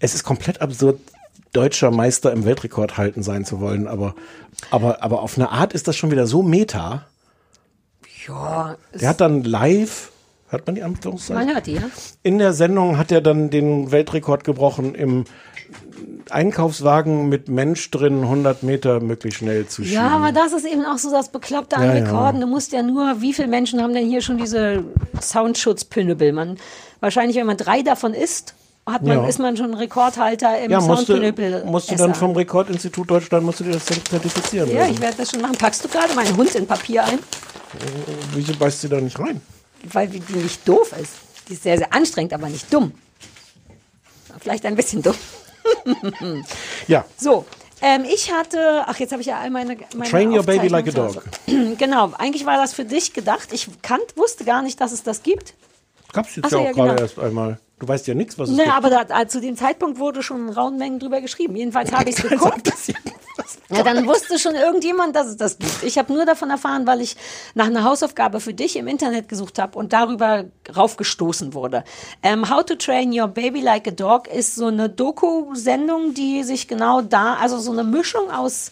Es 0.00 0.14
ist 0.14 0.24
komplett 0.24 0.60
absurd, 0.60 0.98
deutscher 1.52 1.90
Meister 1.90 2.32
im 2.32 2.44
Weltrekord 2.44 2.96
halten 2.96 3.22
sein 3.22 3.44
zu 3.44 3.60
wollen, 3.60 3.86
aber, 3.86 4.14
aber, 4.70 5.02
aber 5.02 5.22
auf 5.22 5.36
eine 5.36 5.50
Art 5.50 5.72
ist 5.72 5.86
das 5.86 5.96
schon 5.96 6.10
wieder 6.10 6.26
so 6.26 6.42
meta. 6.42 7.06
Ja, 8.26 8.76
Der 8.94 9.08
hat 9.10 9.20
dann 9.20 9.44
live, 9.44 10.10
hört 10.48 10.66
man 10.66 10.74
die 10.74 10.82
Anführungszeichen? 10.82 11.44
man 11.44 11.54
hört 11.54 11.66
die, 11.66 11.74
ja? 11.74 11.82
In 12.22 12.38
der 12.38 12.54
Sendung 12.54 12.96
hat 12.98 13.12
er 13.12 13.20
dann 13.20 13.50
den 13.50 13.92
Weltrekord 13.92 14.44
gebrochen 14.44 14.94
im 14.94 15.24
Einkaufswagen 16.30 17.28
mit 17.28 17.48
Mensch 17.48 17.90
drin 17.90 18.22
100 18.22 18.62
Meter 18.62 19.00
möglichst 19.00 19.38
schnell 19.40 19.66
zu 19.66 19.82
schieben. 19.82 19.96
Ja, 20.02 20.08
aber 20.08 20.32
das 20.32 20.52
ist 20.52 20.64
eben 20.64 20.84
auch 20.84 20.98
so 20.98 21.10
das 21.10 21.28
Bekloppte 21.30 21.76
an 21.76 21.84
Ja, 21.84 21.94
ja. 21.94 22.04
Rekorden. 22.04 22.40
Du 22.40 22.46
musst 22.46 22.72
ja 22.72 22.82
nur, 22.82 23.20
wie 23.20 23.32
viele 23.32 23.48
Menschen 23.48 23.82
haben 23.82 23.92
denn 23.94 24.06
hier 24.06 24.22
schon 24.22 24.38
diese 24.38 24.84
Soundschutzpünnebel? 25.20 26.32
Man, 26.32 26.56
wahrscheinlich, 27.00 27.36
wenn 27.36 27.46
man 27.46 27.56
drei 27.56 27.82
davon 27.82 28.14
isst, 28.14 28.54
hat 28.86 29.02
man, 29.02 29.18
Ja. 29.18 29.26
ist 29.28 29.38
man 29.38 29.56
schon 29.56 29.74
Rekordhalter 29.74 30.58
im 30.60 30.70
ja, 30.70 30.80
musst 30.80 31.08
du, 31.08 31.16
musst 31.66 31.90
du 31.90 31.96
dann 31.96 32.14
vom 32.14 32.32
Rekordinstitut 32.36 33.10
Deutschland 33.10 33.44
musst 33.44 33.60
du 33.60 33.64
dir 33.64 33.72
das 33.72 33.86
zertifizieren 33.86 34.70
Ja, 34.70 34.80
lassen. 34.80 34.92
ich 34.94 35.00
werde 35.00 35.16
das 35.18 35.30
schon 35.30 35.40
machen. 35.40 35.56
Packst 35.56 35.84
du 35.84 35.88
gerade 35.88 36.14
meinen 36.14 36.36
Hund 36.36 36.54
in 36.54 36.66
Papier 36.66 37.04
ein? 37.04 37.18
Wieso 38.34 38.54
beißt 38.56 38.82
sie 38.82 38.88
da 38.88 39.00
nicht 39.00 39.18
rein? 39.18 39.40
weil 39.92 40.08
die 40.08 40.20
nicht 40.36 40.66
doof 40.66 40.94
ist. 41.00 41.12
Die 41.48 41.52
ist 41.54 41.62
sehr, 41.62 41.76
sehr 41.76 41.92
anstrengend, 41.92 42.32
aber 42.32 42.48
nicht 42.48 42.72
dumm. 42.72 42.92
Vielleicht 44.40 44.64
ein 44.64 44.76
bisschen 44.76 45.02
dumm. 45.02 45.14
Ja, 46.88 47.04
So, 47.16 47.44
ähm, 47.80 48.04
ich 48.04 48.32
hatte, 48.32 48.84
ach, 48.86 48.98
jetzt 48.98 49.12
habe 49.12 49.20
ich 49.20 49.28
ja 49.28 49.38
all 49.38 49.50
meine, 49.50 49.76
meine 49.94 50.10
Train 50.10 50.32
your 50.32 50.42
baby 50.42 50.68
like 50.68 50.88
a 50.88 50.90
dog. 50.90 51.22
Genau, 51.78 52.12
eigentlich 52.16 52.46
war 52.46 52.56
das 52.56 52.72
für 52.72 52.84
dich 52.84 53.12
gedacht. 53.12 53.52
Ich 53.52 53.68
kannt, 53.82 54.16
wusste 54.16 54.44
gar 54.44 54.62
nicht, 54.62 54.80
dass 54.80 54.92
es 54.92 55.02
das 55.02 55.22
gibt. 55.22 55.54
Gab's 56.12 56.36
jetzt 56.36 56.46
Ach 56.46 56.50
so, 56.50 56.56
ja 56.58 56.62
auch 56.62 56.66
ja, 56.68 56.72
gerade 56.72 56.90
genau. 56.90 57.02
erst 57.02 57.18
einmal. 57.18 57.58
Du 57.80 57.88
weißt 57.88 58.06
ja 58.06 58.14
nichts, 58.14 58.38
was 58.38 58.48
es 58.48 58.56
gibt. 58.56 58.70
aber 58.70 58.88
da, 58.88 59.20
äh, 59.20 59.26
zu 59.26 59.40
dem 59.40 59.56
Zeitpunkt 59.56 59.98
wurde 59.98 60.22
schon 60.22 60.48
in 60.48 60.54
rauen 60.54 60.78
Mengen 60.78 61.00
drüber 61.00 61.20
geschrieben. 61.20 61.56
Jedenfalls 61.56 61.92
habe 61.92 62.08
ich 62.08 62.16
es 62.18 62.22
geguckt. 62.28 62.70
Ja, 63.68 63.82
dann 63.82 64.06
wusste 64.06 64.38
schon 64.38 64.54
irgendjemand, 64.54 65.16
dass 65.16 65.26
es 65.26 65.36
das 65.36 65.58
gibt. 65.58 65.82
Ich 65.82 65.98
habe 65.98 66.12
nur 66.12 66.24
davon 66.24 66.50
erfahren, 66.50 66.86
weil 66.86 67.00
ich 67.00 67.16
nach 67.54 67.66
einer 67.66 67.82
Hausaufgabe 67.82 68.38
für 68.40 68.54
dich 68.54 68.76
im 68.76 68.86
Internet 68.86 69.28
gesucht 69.28 69.58
habe 69.58 69.76
und 69.78 69.92
darüber 69.92 70.44
raufgestoßen 70.76 71.52
wurde. 71.54 71.82
Ähm, 72.22 72.48
How 72.48 72.64
to 72.64 72.76
Train 72.76 73.12
Your 73.18 73.26
Baby 73.28 73.60
Like 73.60 73.88
a 73.88 73.90
Dog 73.90 74.28
ist 74.28 74.54
so 74.54 74.66
eine 74.66 74.88
Doku-Sendung, 74.88 76.14
die 76.14 76.44
sich 76.44 76.68
genau 76.68 77.00
da, 77.02 77.34
also 77.34 77.58
so 77.58 77.72
eine 77.72 77.82
Mischung 77.84 78.30
aus 78.30 78.70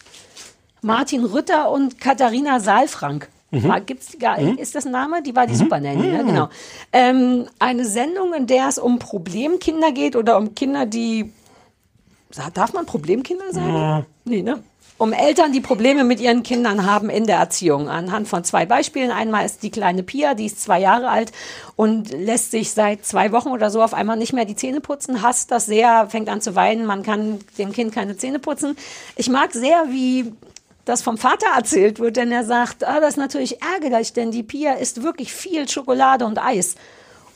Martin 0.81 1.25
Rütter 1.25 1.69
und 1.69 1.99
Katharina 1.99 2.59
Saalfrank. 2.59 3.29
War- 3.51 3.81
Gibt's 3.81 4.07
die 4.07 4.17
gar, 4.17 4.39
Ist 4.39 4.73
das 4.75 4.85
ein 4.85 4.91
Name? 4.93 5.21
Die 5.21 5.35
war 5.35 5.45
die 5.45 5.55
Super 5.55 5.79
Nanny, 5.79 6.07
ne? 6.07 6.23
genau. 6.25 6.49
Ähm, 6.91 7.47
eine 7.59 7.85
Sendung, 7.85 8.33
in 8.33 8.47
der 8.47 8.67
es 8.67 8.79
um 8.79 8.97
Problemkinder 8.97 9.91
geht 9.91 10.15
oder 10.15 10.37
um 10.37 10.55
Kinder, 10.55 10.85
die 10.87 11.31
Darf 12.53 12.73
man 12.73 12.85
Problemkinder 12.85 13.51
sagen? 13.51 14.05
Nee, 14.25 14.41
ne? 14.41 14.63
Um 14.97 15.11
Eltern, 15.11 15.51
die 15.51 15.59
Probleme 15.59 16.03
mit 16.03 16.19
ihren 16.19 16.43
Kindern 16.43 16.85
haben 16.85 17.09
in 17.09 17.25
der 17.25 17.37
Erziehung. 17.37 17.89
Anhand 17.89 18.27
von 18.27 18.43
zwei 18.43 18.65
Beispielen. 18.65 19.11
Einmal 19.11 19.45
ist 19.45 19.63
die 19.63 19.71
kleine 19.71 20.03
Pia, 20.03 20.33
die 20.33 20.45
ist 20.45 20.61
zwei 20.61 20.79
Jahre 20.79 21.09
alt 21.09 21.31
und 21.75 22.11
lässt 22.11 22.51
sich 22.51 22.71
seit 22.71 23.05
zwei 23.05 23.31
Wochen 23.31 23.49
oder 23.49 23.69
so 23.69 23.81
auf 23.81 23.93
einmal 23.93 24.17
nicht 24.17 24.33
mehr 24.33 24.45
die 24.45 24.55
Zähne 24.55 24.81
putzen, 24.81 25.21
hasst 25.21 25.51
das 25.51 25.65
sehr, 25.65 26.07
fängt 26.09 26.29
an 26.29 26.41
zu 26.41 26.55
weinen, 26.55 26.85
man 26.85 27.03
kann 27.03 27.39
dem 27.57 27.71
Kind 27.73 27.93
keine 27.93 28.17
Zähne 28.17 28.39
putzen. 28.39 28.77
Ich 29.15 29.29
mag 29.29 29.51
sehr, 29.51 29.85
wie 29.89 30.33
das 30.85 31.01
vom 31.01 31.17
Vater 31.17 31.47
erzählt 31.55 31.99
wird, 31.99 32.17
denn 32.17 32.31
er 32.31 32.43
sagt, 32.43 32.83
ah, 32.83 32.99
das 32.99 33.11
ist 33.11 33.17
natürlich 33.17 33.61
ärgerlich, 33.61 34.13
denn 34.13 34.31
die 34.31 34.43
Pia 34.43 34.73
isst 34.73 35.01
wirklich 35.01 35.33
viel 35.33 35.67
Schokolade 35.67 36.25
und 36.25 36.37
Eis. 36.37 36.75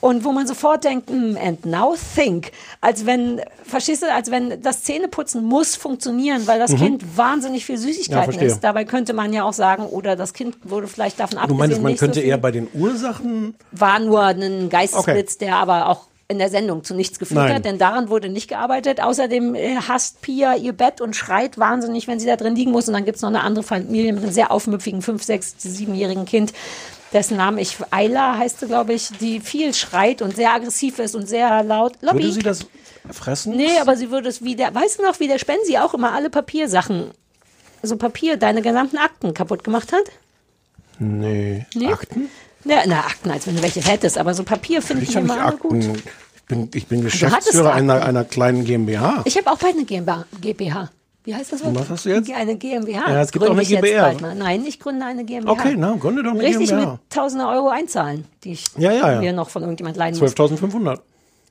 Und 0.08 0.24
wo 0.24 0.32
man 0.32 0.48
sofort 0.48 0.86
denkt, 0.86 1.10
hm, 1.10 1.38
and 1.44 1.66
now 1.66 1.96
think, 2.16 2.52
als 2.80 3.06
wenn, 3.06 3.42
verstehst 3.66 4.04
du, 4.04 4.14
als 4.14 4.32
wenn 4.32 4.62
das 4.62 4.84
Zähneputzen 4.84 5.44
muss 5.44 5.76
funktionieren, 5.76 6.48
weil 6.48 6.60
das 6.60 6.74
Kind 6.76 7.18
wahnsinnig 7.18 7.66
viel 7.66 7.76
Ja, 7.76 7.82
Süßigkeiten 7.82 8.24
verstehe. 8.24 8.48
isst. 8.48 8.64
Dabei 8.64 8.86
könnte 8.86 9.12
man 9.14 9.34
ja 9.34 9.44
auch 9.44 9.52
sagen, 9.54 9.84
oder 9.86 10.16
das 10.16 10.32
Kind 10.34 10.56
wurde 10.64 10.88
vielleicht 10.88 11.20
davon 11.20 11.38
Du 11.38 11.44
abgesehen, 11.44 11.60
meinst, 11.68 11.82
man 11.82 11.94
so 11.94 12.00
könnte 12.00 12.20
viel- 12.22 12.30
eher 12.30 12.38
bei 12.38 12.52
den 12.52 12.70
Ursachen. 12.74 13.56
war 13.72 14.00
nur 14.00 14.24
ein 14.24 14.70
Geistesblitz, 14.70 15.38
der 15.40 15.58
aber 15.58 15.90
auch 15.90 16.08
in 16.30 16.40
der 16.40 16.50
Sendung 16.50 16.84
zu 16.84 16.94
nichts 16.94 17.20
geführt 17.20 17.40
Nein. 17.40 17.56
hat, 17.56 17.66
denn 17.66 17.78
daran 17.78 18.10
wurde 18.10 18.30
nicht 18.30 18.48
gearbeitet. 18.50 19.02
Außerdem 19.02 19.56
äh, 19.56 19.76
hasst 19.88 20.22
Pia 20.22 20.56
ihr 20.56 20.74
Bett 20.74 21.00
und 21.02 21.16
schreit 21.16 21.58
wahnsinnig, 21.58 22.08
wenn 22.08 22.20
sie 22.20 22.28
da 22.28 22.36
drin 22.36 22.56
liegen 22.56 22.72
muss. 22.72 22.88
Und 22.88 22.94
dann 22.96 23.06
gibt's 23.06 23.22
noch 23.22 23.30
eine 23.30 23.42
andere 23.44 23.64
Familie 23.64 24.12
mit 24.14 24.24
einem 24.24 24.32
sehr 24.34 24.52
aufmüpfigen, 24.52 25.02
fünf, 25.02 25.24
sechs, 25.24 25.56
siebenjährigen 25.58 26.26
Kind, 26.26 26.52
dessen 27.14 27.38
Name 27.38 27.62
ich, 27.62 27.78
Ayla 27.92 28.38
heißt 28.38 28.60
sie, 28.60 28.68
glaube 28.68 28.94
ich, 28.94 29.10
die 29.20 29.40
viel 29.40 29.74
schreit 29.74 30.22
und 30.22 30.36
sehr 30.36 30.54
aggressiv 30.54 31.00
ist 31.00 31.16
und 31.16 31.28
sehr 31.28 31.64
laut. 31.64 31.94
Lobby. 32.02 32.20
Würde 32.20 32.32
sie 32.34 32.42
das 32.42 32.66
fressen? 33.12 33.56
Nee, 33.56 33.78
aber 33.80 33.96
sie 33.96 34.12
würde 34.12 34.30
es 34.30 34.44
wie 34.44 34.56
der, 34.56 34.74
weißt 34.74 35.00
du 35.00 35.04
noch, 35.04 35.20
wie 35.20 35.28
der 35.28 35.40
Spensi 35.40 35.78
auch 35.78 35.94
immer 35.94 36.14
alle 36.14 36.30
Papiersachen, 36.30 37.12
so 37.84 37.98
Papier, 37.98 38.38
deine 38.38 38.62
gesamten 38.62 38.98
Akten 38.98 39.34
kaputt 39.34 39.64
gemacht 39.64 39.94
hat? 39.94 40.04
Nee. 41.00 41.66
Nee? 41.74 41.88
Akten? 41.88 42.30
Ja, 42.66 42.82
na, 42.86 43.00
Akten, 43.02 43.32
als 43.32 43.48
wenn 43.48 43.56
du 43.56 43.62
welche 43.62 43.82
hättest, 43.82 44.18
aber 44.18 44.34
so 44.34 44.44
Papier 44.44 44.82
finden 44.82 45.04
Ich 45.04 45.16
immer 45.16 45.40
alle 45.40 45.58
gut. 45.58 45.84
Ich 45.84 46.44
bin, 46.48 46.70
ich 46.74 46.88
bin 46.88 47.04
Geschäftsführer 47.04 47.74
einer, 47.74 48.06
einer 48.06 48.24
kleinen 48.24 48.64
GmbH. 48.64 49.22
Ich 49.26 49.38
habe 49.38 49.52
auch 49.52 49.58
bald 49.58 49.76
eine 49.76 49.86
GmbH. 49.86 50.26
GmbH. 50.42 50.90
Wie 51.28 51.36
heißt 51.36 51.52
das 51.52 51.62
Wort? 51.62 51.76
Was 51.76 51.90
hast 51.90 52.06
du 52.06 52.10
jetzt? 52.10 52.32
Eine 52.32 52.56
GmbH. 52.56 53.12
Ja, 53.12 53.22
es 53.22 53.34
gibt 53.34 53.44
auch 53.44 53.50
eine 53.52 54.18
mal. 54.22 54.34
Nein, 54.34 54.64
ich 54.66 54.80
gründe 54.80 55.06
eine 55.06 55.26
GmbH. 55.26 55.52
Okay, 55.52 55.76
na, 55.78 55.94
gründe 56.00 56.24
doch 56.24 56.32
eine 56.32 56.42
Richtig 56.42 56.70
GmbH. 56.70 56.92
mit 56.94 57.00
tausende 57.10 57.46
Euro 57.48 57.68
einzahlen, 57.68 58.24
die 58.46 58.54
ich 58.54 58.64
Ja, 58.78 58.94
ja, 58.94 59.12
ja. 59.12 59.20
mir 59.20 59.34
noch 59.34 59.50
von 59.50 59.62
irgendjemand 59.62 59.98
leihen 59.98 60.18
muss. 60.18 60.34
12.500 60.34 61.00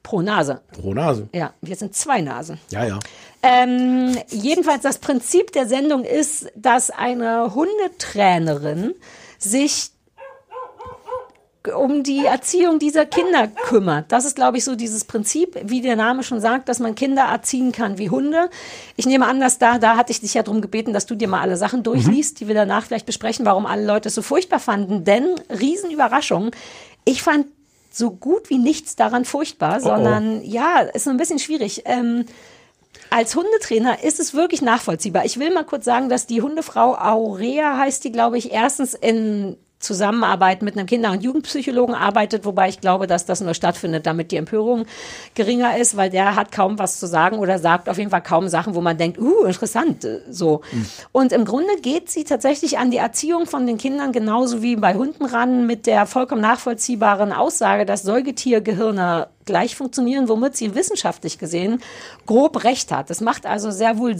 Pro 0.03 0.23
Nase. 0.23 0.62
pro 0.73 0.94
Nase. 0.94 1.28
Ja, 1.35 1.53
wir 1.61 1.77
sind 1.77 1.94
zwei 1.94 2.23
Nasen. 2.23 2.59
Ja, 2.70 2.86
ja. 2.86 2.98
Ähm, 3.43 4.16
jedenfalls 4.31 4.82
das 4.82 4.97
Prinzip 4.97 5.53
der 5.53 5.66
Sendung 5.66 6.05
ist, 6.05 6.47
dass 6.57 6.89
eine 6.90 7.55
Hundetrainerin 7.55 8.94
sich 9.39 9.90
um 11.68 12.02
die 12.02 12.24
Erziehung 12.24 12.78
dieser 12.78 13.06
Kinder 13.06 13.48
kümmert. 13.48 14.12
Das 14.12 14.24
ist, 14.24 14.36
glaube 14.36 14.59
ich, 14.59 14.64
so 14.64 14.74
dieses 14.74 15.05
Prinzip, 15.05 15.59
wie 15.64 15.80
der 15.80 15.97
Name 15.97 16.22
schon 16.22 16.40
sagt, 16.40 16.68
dass 16.68 16.78
man 16.78 16.94
Kinder 16.94 17.22
erziehen 17.24 17.72
kann 17.72 17.98
wie 17.98 18.10
Hunde. 18.10 18.51
Ich 18.97 19.06
nehme 19.06 19.26
an, 19.26 19.40
dass 19.40 19.59
da, 19.59 19.78
da 19.78 19.97
hatte 19.97 20.12
ich 20.12 20.20
dich 20.20 20.34
ja 20.34 20.43
darum 20.43 20.60
gebeten, 20.60 20.93
dass 20.93 21.06
du 21.06 21.14
dir 21.14 21.28
mal 21.28 21.40
alle 21.40 21.56
Sachen 21.56 21.82
durchliest, 21.82 22.40
die 22.40 22.48
wir 22.48 22.55
danach 22.55 22.84
vielleicht 22.84 23.06
besprechen, 23.06 23.47
warum 23.47 23.66
alle 23.66 23.86
Leute 23.86 24.09
es 24.09 24.14
so 24.14 24.22
furchtbar 24.22 24.60
fanden. 24.60 25.05
Denn, 25.05 25.26
Riesenüberraschung, 25.51 26.51
ich 27.05 27.22
fand 27.22 27.47
so 27.90 28.10
gut 28.10 28.51
wie 28.51 28.59
nichts 28.59 28.97
daran 28.97 29.24
furchtbar, 29.24 29.80
sondern 29.80 30.43
ja, 30.43 30.80
ist 30.80 31.09
ein 31.09 31.16
bisschen 31.16 31.38
schwierig. 31.38 31.82
Ähm, 31.86 32.26
als 33.10 33.34
Hundetrainer 33.34 34.02
ist 34.02 34.20
es 34.20 34.34
wirklich 34.34 34.62
nachvollziehbar. 34.62 35.24
Ich 35.24 35.38
will 35.38 35.52
mal 35.52 35.64
kurz 35.64 35.84
sagen, 35.84 36.09
dass 36.09 36.26
die 36.26 36.43
Hundefrau 36.43 36.94
Aurea 36.97 37.78
heißt 37.78 38.05
die, 38.05 38.12
glaube 38.12 38.38
ich, 38.38 38.52
erstens 38.52 38.94
in 38.94 39.56
Zusammenarbeit 39.86 40.62
mit 40.62 40.76
einem 40.76 40.86
Kinder- 40.86 41.12
und 41.12 41.22
Jugendpsychologen 41.22 41.94
arbeitet, 41.94 42.44
wobei 42.44 42.68
ich 42.68 42.80
glaube, 42.80 43.06
dass 43.06 43.24
das 43.24 43.40
nur 43.40 43.54
stattfindet, 43.54 44.06
damit 44.06 44.32
die 44.32 44.36
Empörung 44.36 44.84
geringer 45.34 45.78
ist, 45.78 45.96
weil 45.96 46.10
der 46.10 46.36
hat 46.36 46.52
kaum 46.52 46.78
was 46.78 46.98
zu 46.98 47.06
sagen 47.06 47.38
oder 47.38 47.58
sagt 47.58 47.88
auf 47.88 47.98
jeden 47.98 48.10
Fall 48.10 48.22
kaum 48.22 48.48
Sachen, 48.48 48.74
wo 48.74 48.80
man 48.80 48.98
denkt, 48.98 49.18
uh, 49.18 49.44
interessant, 49.44 50.04
äh, 50.04 50.20
so. 50.28 50.60
Und 51.12 51.32
im 51.32 51.44
Grunde 51.44 51.76
geht 51.80 52.10
sie 52.10 52.24
tatsächlich 52.24 52.78
an 52.78 52.90
die 52.90 52.96
Erziehung 52.98 53.46
von 53.46 53.66
den 53.66 53.78
Kindern 53.78 54.12
genauso 54.12 54.62
wie 54.62 54.76
bei 54.76 54.94
Hunden 54.94 55.24
ran 55.24 55.66
mit 55.66 55.86
der 55.86 56.06
vollkommen 56.06 56.42
nachvollziehbaren 56.42 57.32
Aussage, 57.32 57.86
dass 57.86 58.02
Säugetiergehirne 58.02 59.28
gleich 59.44 59.76
funktionieren, 59.76 60.28
womit 60.28 60.56
sie 60.56 60.74
wissenschaftlich 60.74 61.38
gesehen 61.38 61.80
grob 62.26 62.64
recht 62.64 62.90
hat. 62.92 63.10
Das 63.10 63.20
macht 63.20 63.46
also 63.46 63.70
sehr 63.70 63.98
wohl 63.98 64.16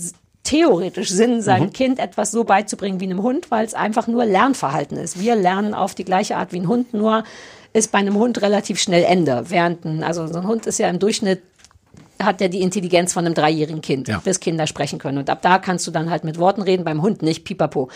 theoretisch 0.47 1.11
Sinn, 1.11 1.43
seinem 1.43 1.73
Kind 1.73 1.99
etwas 1.99 2.31
so 2.31 2.45
beizubringen 2.45 3.01
wie 3.01 3.05
einem 3.05 3.23
Hund, 3.23 3.51
weil 3.51 3.67
es 3.67 3.75
einfach 3.75 4.07
nur 4.07 4.25
Lernverhalten 4.25 4.97
ist. 4.97 5.21
Wir 5.21 5.35
lernen 5.35 5.75
auf 5.75 5.95
die 5.95 6.05
gleiche 6.05 6.37
Art 6.37 6.53
wie 6.53 6.61
ein 6.61 6.69
Hund, 6.69 6.95
nur 6.95 7.25
ist 7.73 7.93
bei 7.93 7.99
einem 7.99 8.15
Hund 8.15 8.41
relativ 8.41 8.81
schnell 8.81 9.05
Ende. 9.05 9.45
Während 9.49 9.85
ein, 9.85 10.03
also 10.03 10.27
so 10.29 10.39
ein 10.39 10.47
Hund 10.47 10.67
ist 10.67 10.79
ja 10.79 10.89
im 10.89 10.99
Durchschnitt 10.99 11.43
hat 12.23 12.41
er 12.41 12.49
die 12.49 12.63
Intelligenz 12.63 13.13
von 13.13 13.25
einem 13.27 13.35
dreijährigen 13.35 13.81
Kind, 13.83 14.09
Ja. 14.09 14.19
bis 14.19 14.41
Kinder 14.41 14.67
sprechen 14.67 14.99
können. 14.99 15.19
Und 15.19 15.31
ab 15.31 15.43
da 15.43 15.59
kannst 15.59 15.87
du 15.87 15.91
dann 15.91 16.11
halt 16.11 16.25
mit 16.25 16.39
Worten 16.39 16.63
reden, 16.63 16.85
beim 16.85 17.03
Hund 17.03 17.23
nicht, 17.23 17.45
pipapo. 17.45 17.89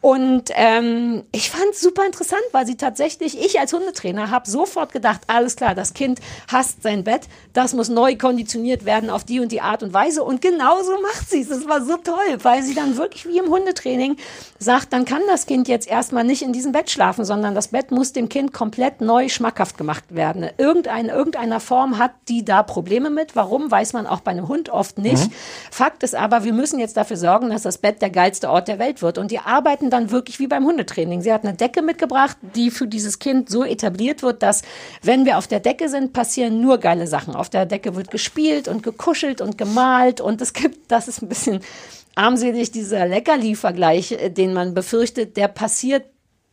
Und 0.00 0.50
ähm, 0.54 1.24
ich 1.32 1.50
fand 1.50 1.70
es 1.72 1.80
super 1.80 2.04
interessant, 2.06 2.42
weil 2.52 2.66
sie 2.66 2.76
tatsächlich, 2.76 3.38
ich 3.40 3.58
als 3.58 3.72
Hundetrainer 3.72 4.30
habe 4.30 4.48
sofort 4.48 4.92
gedacht, 4.92 5.22
alles 5.26 5.56
klar, 5.56 5.74
das 5.74 5.94
Kind 5.94 6.20
hasst 6.52 6.82
sein 6.82 7.04
Bett, 7.04 7.22
das 7.52 7.74
muss 7.74 7.88
neu 7.88 8.16
konditioniert 8.16 8.84
werden 8.84 9.10
auf 9.10 9.24
die 9.24 9.40
und 9.40 9.50
die 9.52 9.60
Art 9.60 9.82
und 9.82 9.92
Weise. 9.92 10.22
Und 10.22 10.40
genauso 10.40 10.92
macht 11.02 11.30
sie 11.30 11.40
es. 11.40 11.48
Das 11.48 11.66
war 11.66 11.84
so 11.84 11.96
toll, 11.96 12.38
weil 12.42 12.62
sie 12.62 12.74
dann 12.74 12.96
wirklich 12.96 13.26
wie 13.26 13.38
im 13.38 13.46
Hundetraining 13.50 14.16
sagt, 14.58 14.92
dann 14.92 15.04
kann 15.04 15.22
das 15.28 15.46
Kind 15.46 15.68
jetzt 15.68 15.88
erstmal 15.88 16.24
nicht 16.24 16.42
in 16.42 16.52
diesem 16.52 16.72
Bett 16.72 16.90
schlafen, 16.90 17.24
sondern 17.24 17.54
das 17.54 17.68
Bett 17.68 17.90
muss 17.90 18.12
dem 18.12 18.28
Kind 18.28 18.52
komplett 18.52 19.00
neu 19.00 19.28
schmackhaft 19.28 19.76
gemacht 19.78 20.04
werden. 20.10 20.48
Irgendein, 20.58 21.06
irgendeiner 21.06 21.60
Form 21.60 21.98
hat 21.98 22.12
die 22.28 22.44
da 22.44 22.62
Probleme 22.62 23.10
mit. 23.10 23.36
Warum, 23.36 23.63
weiß 23.70 23.92
man 23.92 24.06
auch 24.06 24.20
bei 24.20 24.30
einem 24.30 24.48
Hund 24.48 24.68
oft 24.68 24.98
nicht. 24.98 25.30
Fakt 25.70 26.02
ist 26.02 26.14
aber, 26.14 26.44
wir 26.44 26.52
müssen 26.52 26.78
jetzt 26.78 26.96
dafür 26.96 27.16
sorgen, 27.16 27.50
dass 27.50 27.62
das 27.62 27.78
Bett 27.78 28.02
der 28.02 28.10
geilste 28.10 28.50
Ort 28.50 28.68
der 28.68 28.78
Welt 28.78 29.02
wird. 29.02 29.18
Und 29.18 29.30
die 29.30 29.38
arbeiten 29.38 29.90
dann 29.90 30.10
wirklich 30.10 30.38
wie 30.38 30.46
beim 30.46 30.64
Hundetraining. 30.64 31.22
Sie 31.22 31.32
hat 31.32 31.44
eine 31.44 31.54
Decke 31.54 31.82
mitgebracht, 31.82 32.36
die 32.54 32.70
für 32.70 32.86
dieses 32.86 33.18
Kind 33.18 33.50
so 33.50 33.64
etabliert 33.64 34.22
wird, 34.22 34.42
dass 34.42 34.62
wenn 35.02 35.24
wir 35.24 35.38
auf 35.38 35.46
der 35.46 35.60
Decke 35.60 35.88
sind, 35.88 36.12
passieren 36.12 36.60
nur 36.60 36.78
geile 36.78 37.06
Sachen. 37.06 37.34
Auf 37.34 37.50
der 37.50 37.66
Decke 37.66 37.94
wird 37.96 38.10
gespielt 38.10 38.68
und 38.68 38.82
gekuschelt 38.82 39.40
und 39.40 39.58
gemalt 39.58 40.20
und 40.20 40.40
es 40.40 40.52
gibt, 40.52 40.78
das 40.90 41.08
ist 41.08 41.22
ein 41.22 41.28
bisschen 41.28 41.60
armselig, 42.14 42.70
dieser 42.70 43.06
Leckerli-Vergleich, 43.06 44.12
äh, 44.12 44.30
den 44.30 44.54
man 44.54 44.74
befürchtet, 44.74 45.36
der 45.36 45.48
passiert 45.48 46.04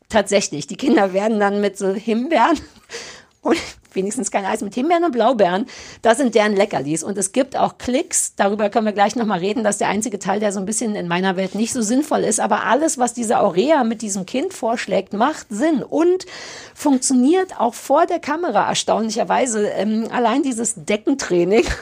tatsächlich. 0.10 0.68
Die 0.68 0.78
Kinder 0.78 1.14
werden 1.14 1.40
dann 1.40 1.62
mit 1.62 1.78
so 1.78 1.94
Himbeeren 1.94 2.60
und 3.42 3.58
wenigstens 3.96 4.32
kein 4.32 4.46
Eis 4.46 4.62
mit 4.62 4.74
Himbeeren 4.74 5.04
und 5.04 5.12
Blaubeeren. 5.12 5.66
Das 6.02 6.18
sind 6.18 6.36
deren 6.36 6.56
Leckerlis. 6.56 7.04
Und 7.04 7.18
es 7.18 7.32
gibt 7.32 7.56
auch 7.58 7.78
Klicks, 7.78 8.36
darüber 8.36 8.70
können 8.70 8.86
wir 8.86 8.94
gleich 8.94 9.16
nochmal 9.16 9.40
reden, 9.40 9.64
dass 9.64 9.78
der 9.78 9.90
einzige 9.90 10.20
Teil, 10.20 10.40
der 10.40 10.52
so 10.52 10.60
ein 10.60 10.66
bisschen 10.66 10.96
in 10.96 11.08
meiner 11.08 11.36
Welt 11.36 11.56
nicht 11.56 11.74
so 11.74 11.82
sinnvoll 11.82 12.22
ist. 12.22 12.40
Aber 12.40 12.66
alles, 12.66 12.98
was 12.98 13.14
diese 13.14 13.40
Aurea 13.40 13.84
mit 13.84 14.02
diesem 14.02 14.26
Kind 14.26 14.54
vorschlägt, 14.54 15.14
macht 15.14 15.48
Sinn 15.50 15.84
und 15.84 16.26
funktioniert 16.74 17.60
auch 17.60 17.74
vor 17.74 18.06
der 18.06 18.20
Kamera 18.20 18.68
erstaunlicherweise. 18.68 19.68
Ähm, 19.68 20.08
allein 20.12 20.44
dieses 20.44 20.76
Deckentraining. 20.76 21.66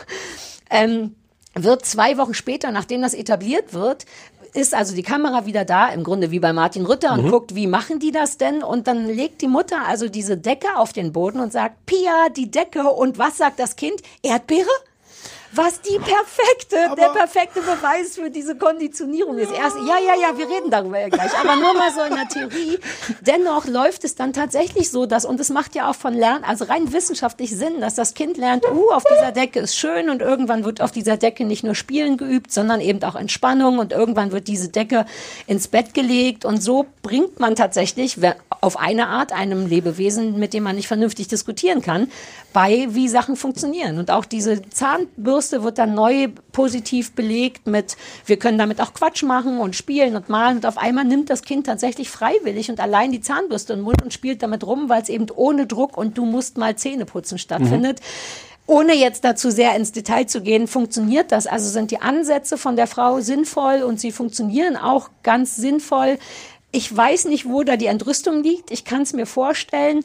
Ähm, 0.72 1.16
wird 1.56 1.86
zwei 1.86 2.18
Wochen 2.18 2.34
später, 2.34 2.72
nachdem 2.72 3.02
das 3.02 3.14
etabliert 3.14 3.74
wird, 3.74 4.06
ist 4.54 4.74
also 4.74 4.96
die 4.96 5.04
Kamera 5.04 5.46
wieder 5.46 5.66
da, 5.66 5.90
im 5.90 6.04
Grunde 6.04 6.32
wie 6.32 6.40
bei 6.40 6.54
Martin 6.54 6.86
Rütter 6.86 7.14
und 7.14 7.30
guckt, 7.30 7.56
wie 7.56 7.68
machen 7.68 8.00
die 8.00 8.12
das 8.12 8.38
denn? 8.38 8.64
Und 8.64 8.88
dann 8.88 9.08
legt 9.08 9.42
die 9.42 9.48
Mutter 9.48 9.88
also 9.88 10.10
diese 10.10 10.38
Decke 10.38 10.78
auf 10.78 10.94
den 10.94 11.12
Boden 11.12 11.40
und 11.40 11.52
sagt, 11.52 11.86
Pia, 11.86 12.30
die 12.36 12.52
Decke. 12.52 12.84
Und 12.84 13.18
was 13.18 13.38
sagt 13.38 13.60
das 13.60 13.76
Kind? 13.76 14.02
Erdbeere? 14.22 14.68
Was 15.52 15.82
die 15.82 15.98
perfekte, 15.98 16.96
der 16.96 17.10
perfekte 17.10 17.62
Beweis 17.62 18.16
für 18.16 18.30
diese 18.30 18.56
Konditionierung 18.56 19.40
ist. 19.40 19.52
Erst, 19.52 19.78
ja, 19.78 19.98
ja, 19.98 20.14
ja, 20.22 20.38
wir 20.38 20.48
reden 20.48 20.70
darüber 20.70 21.00
ja 21.00 21.10
gleich. 21.10 21.32
Aber 21.40 21.56
nur 21.56 21.74
mal 21.74 21.92
so 21.92 22.02
in 22.02 22.14
der 22.14 22.28
Theorie. 22.28 22.78
Dennoch 23.22 23.66
läuft 23.66 24.04
es 24.04 24.14
dann 24.14 24.32
tatsächlich 24.32 24.92
so, 24.92 25.08
dass, 25.08 25.26
und 25.26 25.40
es 25.40 25.50
macht 25.50 25.74
ja 25.74 25.90
auch 25.90 25.96
von 25.96 26.14
Lernen, 26.14 26.44
also 26.44 26.66
rein 26.66 26.94
wissenschaftlich 26.94 27.56
Sinn, 27.56 27.82
dass 27.82 27.96
das 27.96 28.14
Kind 28.14 28.38
lernt, 28.38 28.64
uh, 28.66 28.92
auf 28.92 29.04
dieser 29.04 29.32
Decke 29.32 29.60
ist 29.60 29.76
schön 29.76 30.12
und 30.12 30.22
irgendwann 30.22 30.64
wird 30.66 30.82
auf 30.82 30.92
dieser 30.92 31.18
Decke 31.18 31.46
nicht 31.46 31.64
nur 31.64 31.74
Spielen 31.74 32.18
geübt, 32.18 32.52
sondern 32.52 32.80
eben 32.80 33.02
auch 33.04 33.16
Entspannung 33.16 33.80
und 33.80 33.92
irgendwann 33.92 34.32
wird 34.32 34.48
diese 34.48 34.70
Decke 34.70 35.06
ins 35.48 35.68
Bett 35.68 35.96
gelegt 35.96 36.46
und 36.46 36.62
so 36.62 36.86
bringt 37.02 37.40
man 37.40 37.56
tatsächlich 37.56 38.18
auf 38.62 38.78
eine 38.78 39.08
Art 39.08 39.32
einem 39.32 39.66
Lebewesen, 39.66 40.38
mit 40.38 40.54
dem 40.54 40.64
man 40.64 40.76
nicht 40.76 40.88
vernünftig 40.88 41.28
diskutieren 41.28 41.82
kann, 41.82 42.12
bei, 42.54 42.88
wie 42.92 43.08
Sachen 43.08 43.36
funktionieren. 43.36 43.98
Und 43.98 44.12
auch 44.12 44.26
diese 44.26 44.62
Zahnbürste 44.70 45.39
wird 45.42 45.78
dann 45.78 45.94
neu 45.94 46.28
positiv 46.52 47.14
belegt 47.14 47.68
mit, 47.68 47.98
wir 48.26 48.38
können 48.38 48.58
damit 48.58 48.82
auch 48.82 48.94
Quatsch 48.94 49.24
machen 49.24 49.60
und 49.60 49.76
spielen 49.76 50.16
und 50.16 50.30
malen. 50.30 50.58
Und 50.58 50.66
auf 50.66 50.78
einmal 50.78 51.06
nimmt 51.06 51.30
das 51.30 51.42
Kind 51.42 51.66
tatsächlich 51.66 52.10
freiwillig 52.10 52.70
und 52.70 52.80
allein 52.80 53.12
die 53.12 53.22
Zahnbürste 53.22 53.74
in 53.74 53.80
den 53.80 53.86
Mund 53.86 54.02
und 54.02 54.14
spielt 54.14 54.44
damit 54.44 54.66
rum, 54.66 54.90
weil 54.90 55.02
es 55.02 55.10
eben 55.10 55.28
ohne 55.36 55.68
Druck 55.68 55.98
und 55.98 56.18
du 56.18 56.26
musst 56.26 56.58
mal 56.58 56.76
Zähne 56.76 57.06
putzen 57.06 57.38
stattfindet. 57.38 58.02
Ohne 58.70 58.94
jetzt 58.94 59.24
dazu 59.24 59.50
sehr 59.50 59.76
ins 59.76 59.94
Detail 59.94 60.28
zu 60.28 60.42
gehen, 60.42 60.68
funktioniert 60.68 61.32
das. 61.32 61.48
Also 61.48 61.68
sind 61.70 61.90
die 61.90 62.02
Ansätze 62.02 62.56
von 62.56 62.76
der 62.76 62.86
Frau 62.86 63.20
sinnvoll 63.20 63.82
und 63.82 64.00
sie 64.00 64.12
funktionieren 64.12 64.78
auch 64.78 65.10
ganz 65.24 65.56
sinnvoll. 65.56 66.20
Ich 66.72 66.96
weiß 66.96 67.26
nicht, 67.26 67.50
wo 67.50 67.64
da 67.64 67.78
die 67.78 67.88
Entrüstung 67.88 68.44
liegt. 68.44 68.70
Ich 68.70 68.86
kann 68.86 69.02
es 69.02 69.14
mir 69.14 69.26
vorstellen. 69.26 70.02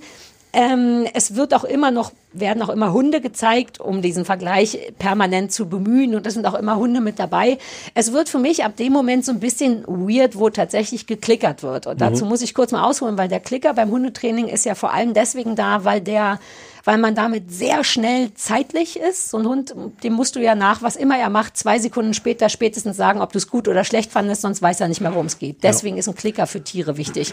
Ähm, 0.54 1.06
es 1.12 1.34
wird 1.34 1.52
auch 1.52 1.64
immer 1.64 1.90
noch, 1.90 2.12
werden 2.32 2.62
auch 2.62 2.68
immer 2.68 2.92
Hunde 2.92 3.20
gezeigt, 3.20 3.80
um 3.80 4.02
diesen 4.02 4.24
Vergleich 4.24 4.92
permanent 4.98 5.52
zu 5.52 5.68
bemühen. 5.68 6.14
Und 6.14 6.26
es 6.26 6.34
sind 6.34 6.46
auch 6.46 6.54
immer 6.54 6.76
Hunde 6.76 7.00
mit 7.00 7.18
dabei. 7.18 7.58
Es 7.94 8.12
wird 8.12 8.28
für 8.28 8.38
mich 8.38 8.64
ab 8.64 8.76
dem 8.76 8.92
Moment 8.92 9.24
so 9.24 9.32
ein 9.32 9.40
bisschen 9.40 9.84
weird, 9.86 10.38
wo 10.38 10.50
tatsächlich 10.50 11.06
geklickert 11.06 11.62
wird. 11.62 11.86
Und 11.86 12.00
dazu 12.00 12.24
muss 12.24 12.42
ich 12.42 12.54
kurz 12.54 12.72
mal 12.72 12.84
ausholen, 12.84 13.18
weil 13.18 13.28
der 13.28 13.40
Klicker 13.40 13.74
beim 13.74 13.90
Hundetraining 13.90 14.48
ist 14.48 14.64
ja 14.64 14.74
vor 14.74 14.92
allem 14.92 15.12
deswegen 15.12 15.56
da, 15.56 15.84
weil 15.84 16.00
der 16.00 16.38
weil 16.84 16.98
man 16.98 17.14
damit 17.14 17.50
sehr 17.50 17.82
schnell 17.82 18.32
zeitlich 18.34 18.98
ist. 18.98 19.30
So 19.30 19.38
ein 19.38 19.46
Hund, 19.46 19.74
dem 20.02 20.12
musst 20.12 20.36
du 20.36 20.40
ja 20.40 20.54
nach, 20.54 20.82
was 20.82 20.96
immer 20.96 21.18
er 21.18 21.30
macht, 21.30 21.56
zwei 21.56 21.78
Sekunden 21.78 22.14
später 22.14 22.48
spätestens 22.50 22.96
sagen, 22.96 23.20
ob 23.20 23.32
du 23.32 23.38
es 23.38 23.48
gut 23.48 23.68
oder 23.68 23.84
schlecht 23.84 24.12
fandest, 24.12 24.42
sonst 24.42 24.60
weiß 24.60 24.80
er 24.80 24.88
nicht 24.88 25.00
mehr, 25.00 25.12
worum 25.12 25.26
es 25.26 25.38
geht. 25.38 25.64
Deswegen 25.64 25.96
ist 25.96 26.08
ein 26.08 26.14
Klicker 26.14 26.46
für 26.46 26.62
Tiere 26.62 26.96
wichtig. 26.96 27.32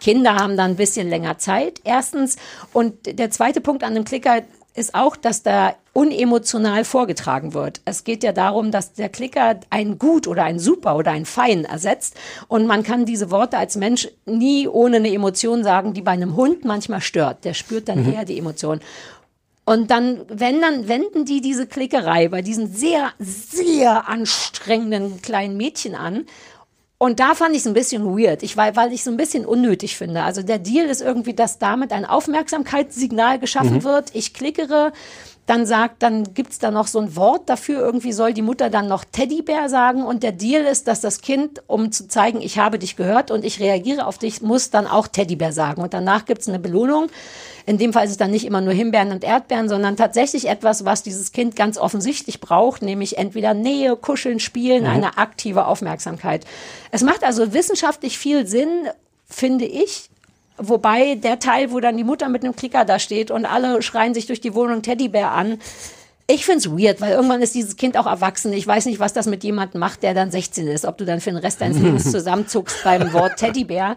Kinder 0.00 0.36
haben 0.36 0.56
da 0.56 0.64
ein 0.64 0.76
bisschen 0.76 1.08
länger 1.08 1.38
Zeit, 1.38 1.80
erstens. 1.84 2.36
Und 2.72 3.18
der 3.18 3.30
zweite 3.30 3.60
Punkt 3.60 3.84
an 3.84 3.94
dem 3.94 4.04
Klicker 4.04 4.42
ist 4.74 4.94
auch, 4.94 5.16
dass 5.16 5.42
da 5.42 5.74
unemotional 5.92 6.84
vorgetragen 6.84 7.52
wird. 7.52 7.80
Es 7.84 8.04
geht 8.04 8.22
ja 8.22 8.32
darum, 8.32 8.70
dass 8.70 8.92
der 8.92 9.08
Klicker 9.08 9.58
ein 9.70 9.98
Gut 9.98 10.28
oder 10.28 10.44
ein 10.44 10.60
Super 10.60 10.94
oder 10.96 11.10
ein 11.10 11.24
Fein 11.24 11.64
ersetzt. 11.64 12.14
Und 12.46 12.66
man 12.66 12.84
kann 12.84 13.04
diese 13.04 13.32
Worte 13.32 13.58
als 13.58 13.76
Mensch 13.76 14.08
nie 14.24 14.68
ohne 14.68 14.98
eine 14.98 15.12
Emotion 15.12 15.64
sagen, 15.64 15.94
die 15.94 16.02
bei 16.02 16.12
einem 16.12 16.36
Hund 16.36 16.64
manchmal 16.64 17.00
stört. 17.00 17.44
Der 17.44 17.54
spürt 17.54 17.88
dann 17.88 18.12
eher 18.12 18.24
die 18.24 18.38
Emotion. 18.38 18.80
Und 19.64 19.90
dann, 19.90 20.20
wenn 20.28 20.62
dann 20.62 20.88
wenden 20.88 21.24
die 21.24 21.40
diese 21.40 21.66
Klickerei 21.66 22.28
bei 22.28 22.40
diesen 22.40 22.72
sehr, 22.72 23.10
sehr 23.18 24.08
anstrengenden 24.08 25.20
kleinen 25.20 25.56
Mädchen 25.56 25.94
an. 25.94 26.26
Und 26.98 27.20
da 27.20 27.36
fand 27.36 27.54
ich 27.54 27.60
es 27.60 27.66
ein 27.66 27.74
bisschen 27.74 28.04
weird, 28.04 28.42
ich, 28.42 28.56
weil, 28.56 28.74
weil 28.74 28.88
ich 28.92 28.98
es 28.98 29.04
so 29.04 29.12
ein 29.12 29.16
bisschen 29.16 29.46
unnötig 29.46 29.96
finde. 29.96 30.24
Also 30.24 30.42
der 30.42 30.58
Deal 30.58 30.86
ist 30.86 31.00
irgendwie, 31.00 31.32
dass 31.32 31.58
damit 31.58 31.92
ein 31.92 32.04
Aufmerksamkeitssignal 32.04 33.38
geschaffen 33.38 33.84
wird. 33.84 34.10
Ich 34.14 34.34
klickere, 34.34 34.92
dann 35.48 35.64
sagt, 35.64 36.02
dann 36.02 36.34
gibt's 36.34 36.58
da 36.58 36.70
noch 36.70 36.86
so 36.86 36.98
ein 36.98 37.16
Wort 37.16 37.48
dafür. 37.48 37.80
Irgendwie 37.80 38.12
soll 38.12 38.34
die 38.34 38.42
Mutter 38.42 38.68
dann 38.68 38.86
noch 38.86 39.02
Teddybär 39.02 39.70
sagen. 39.70 40.02
Und 40.02 40.22
der 40.22 40.32
Deal 40.32 40.62
ist, 40.66 40.86
dass 40.88 41.00
das 41.00 41.22
Kind, 41.22 41.62
um 41.66 41.90
zu 41.90 42.06
zeigen, 42.06 42.42
ich 42.42 42.58
habe 42.58 42.78
dich 42.78 42.96
gehört 42.96 43.30
und 43.30 43.46
ich 43.46 43.58
reagiere 43.58 44.06
auf 44.06 44.18
dich, 44.18 44.42
muss 44.42 44.68
dann 44.68 44.86
auch 44.86 45.08
Teddybär 45.08 45.52
sagen. 45.52 45.80
Und 45.80 45.94
danach 45.94 46.26
gibt's 46.26 46.48
eine 46.48 46.58
Belohnung. 46.58 47.06
In 47.64 47.78
dem 47.78 47.94
Fall 47.94 48.04
ist 48.04 48.10
es 48.10 48.16
dann 48.18 48.30
nicht 48.30 48.44
immer 48.44 48.60
nur 48.60 48.74
Himbeeren 48.74 49.10
und 49.10 49.24
Erdbeeren, 49.24 49.70
sondern 49.70 49.96
tatsächlich 49.96 50.48
etwas, 50.48 50.84
was 50.84 51.02
dieses 51.02 51.32
Kind 51.32 51.56
ganz 51.56 51.78
offensichtlich 51.78 52.40
braucht, 52.40 52.82
nämlich 52.82 53.16
entweder 53.16 53.54
Nähe, 53.54 53.96
Kuscheln, 53.96 54.40
Spielen, 54.40 54.84
eine 54.84 55.16
aktive 55.16 55.66
Aufmerksamkeit. 55.66 56.44
Es 56.90 57.02
macht 57.02 57.24
also 57.24 57.54
wissenschaftlich 57.54 58.18
viel 58.18 58.46
Sinn, 58.46 58.88
finde 59.26 59.64
ich, 59.64 60.10
Wobei 60.58 61.14
der 61.14 61.38
Teil, 61.38 61.70
wo 61.72 61.80
dann 61.80 61.96
die 61.96 62.04
Mutter 62.04 62.28
mit 62.28 62.44
einem 62.44 62.56
Klicker 62.56 62.84
da 62.84 62.98
steht 62.98 63.30
und 63.30 63.46
alle 63.46 63.80
schreien 63.82 64.14
sich 64.14 64.26
durch 64.26 64.40
die 64.40 64.54
Wohnung 64.54 64.82
Teddybär 64.82 65.30
an. 65.30 65.58
Ich 66.26 66.44
find's 66.44 66.68
weird, 66.68 67.00
weil 67.00 67.12
irgendwann 67.12 67.40
ist 67.40 67.54
dieses 67.54 67.76
Kind 67.76 67.96
auch 67.96 68.06
erwachsen. 68.06 68.52
Ich 68.52 68.66
weiß 68.66 68.86
nicht, 68.86 69.00
was 69.00 69.14
das 69.14 69.26
mit 69.26 69.44
jemandem 69.44 69.80
macht, 69.80 70.02
der 70.02 70.12
dann 70.12 70.30
16 70.30 70.66
ist. 70.66 70.84
Ob 70.84 70.98
du 70.98 71.06
dann 71.06 71.20
für 71.20 71.30
den 71.30 71.38
Rest 71.38 71.60
deines 71.60 71.78
Lebens 71.78 72.10
zusammenzuckst 72.12 72.84
beim 72.84 73.12
Wort 73.12 73.36
Teddybär. 73.36 73.96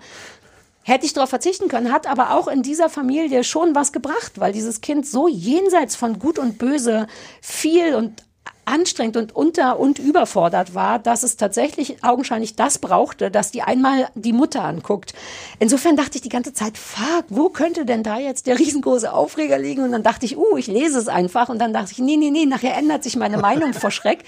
Hätte 0.84 1.06
ich 1.06 1.14
darauf 1.14 1.30
verzichten 1.30 1.68
können, 1.68 1.92
hat 1.92 2.08
aber 2.08 2.36
auch 2.36 2.48
in 2.48 2.64
dieser 2.64 2.90
Familie 2.90 3.44
schon 3.44 3.76
was 3.76 3.92
gebracht, 3.92 4.40
weil 4.40 4.52
dieses 4.52 4.82
Kind 4.82 5.06
so 5.06 5.28
jenseits 5.28 5.96
von 5.96 6.18
Gut 6.18 6.40
und 6.40 6.58
Böse 6.58 7.06
viel 7.40 7.94
und 7.94 8.24
anstrengend 8.66 9.18
und 9.18 9.36
unter 9.36 9.80
und 9.80 10.00
überfordert 10.00 10.76
war, 10.76 11.00
dass 11.00 11.24
es 11.24 11.38
tatsächlich 11.38 12.04
augenscheinlich 12.04 12.56
das 12.56 12.78
brauchte, 12.78 13.32
dass 13.32 13.52
die 13.52 13.62
einmal 13.62 14.10
die 14.16 14.34
Mutter 14.34 14.64
anguckt. 14.64 15.14
Insofern 15.60 15.96
dachte 15.96 16.16
ich 16.16 16.22
die 16.22 16.30
ganze 16.30 16.54
Zeit, 16.54 16.78
fuck, 16.78 17.26
wo 17.30 17.50
könnte 17.50 17.86
denn 17.86 18.04
da 18.04 18.20
jetzt 18.20 18.48
der 18.48 18.60
riesengroße 18.60 19.12
Aufreger 19.12 19.58
liegen? 19.58 19.84
Und 19.84 19.92
dann 19.92 20.04
dachte 20.04 20.26
ich, 20.26 20.38
uh, 20.38 20.58
ich 20.58 20.68
lese 20.68 21.00
es 21.00 21.08
einfach. 21.08 21.50
Und 21.50 21.60
dann 21.60 21.74
dachte 21.74 21.92
ich, 21.92 22.00
nee, 22.00 22.18
nee, 22.18 22.32
nee, 22.32 22.46
nachher 22.46 22.78
ändert 22.78 23.04
sich 23.04 23.16
meine 23.16 23.38
Meinung 23.38 23.74
vor 23.74 23.92
Schreck. 23.92 24.24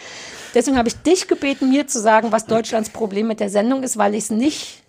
Deswegen 0.54 0.78
habe 0.78 0.88
ich 0.88 0.96
dich 0.98 1.28
gebeten, 1.28 1.70
mir 1.70 1.88
zu 1.88 2.00
sagen, 2.00 2.32
was 2.32 2.46
Deutschlands 2.46 2.90
Problem 2.90 3.28
mit 3.28 3.40
der 3.40 3.50
Sendung 3.50 3.84
ist, 3.84 3.98
weil 3.98 4.14
ich 4.14 4.26
es 4.26 4.30
nicht, 4.30 4.83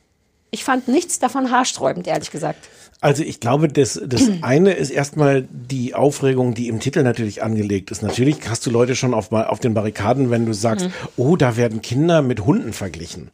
ich 0.54 0.64
fand 0.64 0.88
nichts 0.88 1.18
davon 1.18 1.50
haarsträubend, 1.50 2.06
ehrlich 2.06 2.30
gesagt. 2.30 2.68
Also 3.00 3.22
ich 3.22 3.40
glaube, 3.40 3.68
das, 3.68 4.00
das 4.06 4.22
eine 4.42 4.72
ist 4.72 4.90
erstmal 4.90 5.46
die 5.50 5.94
Aufregung, 5.94 6.54
die 6.54 6.68
im 6.68 6.80
Titel 6.80 7.02
natürlich 7.02 7.42
angelegt 7.42 7.90
ist. 7.90 8.02
Natürlich 8.02 8.36
hast 8.48 8.64
du 8.64 8.70
Leute 8.70 8.96
schon 8.96 9.12
auf, 9.12 9.30
auf 9.32 9.58
den 9.60 9.74
Barrikaden, 9.74 10.30
wenn 10.30 10.46
du 10.46 10.54
sagst, 10.54 10.88
oh, 11.16 11.36
da 11.36 11.56
werden 11.56 11.82
Kinder 11.82 12.22
mit 12.22 12.46
Hunden 12.46 12.72
verglichen. 12.72 13.30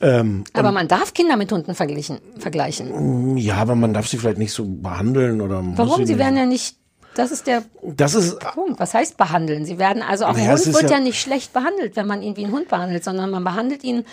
Aber 0.00 0.70
man 0.70 0.86
darf 0.86 1.12
Kinder 1.12 1.36
mit 1.36 1.50
Hunden 1.50 1.74
verglichen, 1.74 2.18
vergleichen. 2.38 3.36
Ja, 3.36 3.56
aber 3.56 3.74
man 3.74 3.92
darf 3.92 4.06
sie 4.06 4.16
vielleicht 4.18 4.38
nicht 4.38 4.52
so 4.52 4.64
behandeln 4.64 5.40
oder 5.40 5.60
muss 5.60 5.76
Warum? 5.78 6.06
Sie 6.06 6.18
werden 6.18 6.36
ja 6.36 6.46
nicht, 6.46 6.76
das 7.16 7.32
ist 7.32 7.48
der 7.48 7.64
Das 7.82 8.14
ist 8.14 8.38
Punkt. 8.38 8.78
Was 8.78 8.94
heißt 8.94 9.16
behandeln? 9.16 9.64
Sie 9.64 9.78
werden, 9.78 10.02
also 10.02 10.26
auch 10.26 10.36
ein 10.36 10.44
Naja, 10.44 10.52
es 10.54 10.66
Hund 10.66 10.74
wird 10.76 10.90
ja, 10.90 10.98
ja- 10.98 11.02
nicht 11.02 11.20
schlecht 11.20 11.52
behandelt, 11.52 11.96
wenn 11.96 12.06
man 12.06 12.22
ihn 12.22 12.36
wie 12.36 12.44
ein 12.44 12.52
Hund 12.52 12.68
behandelt, 12.68 13.02
sondern 13.02 13.30
man 13.30 13.42
behandelt 13.42 13.82
ihn 13.82 14.04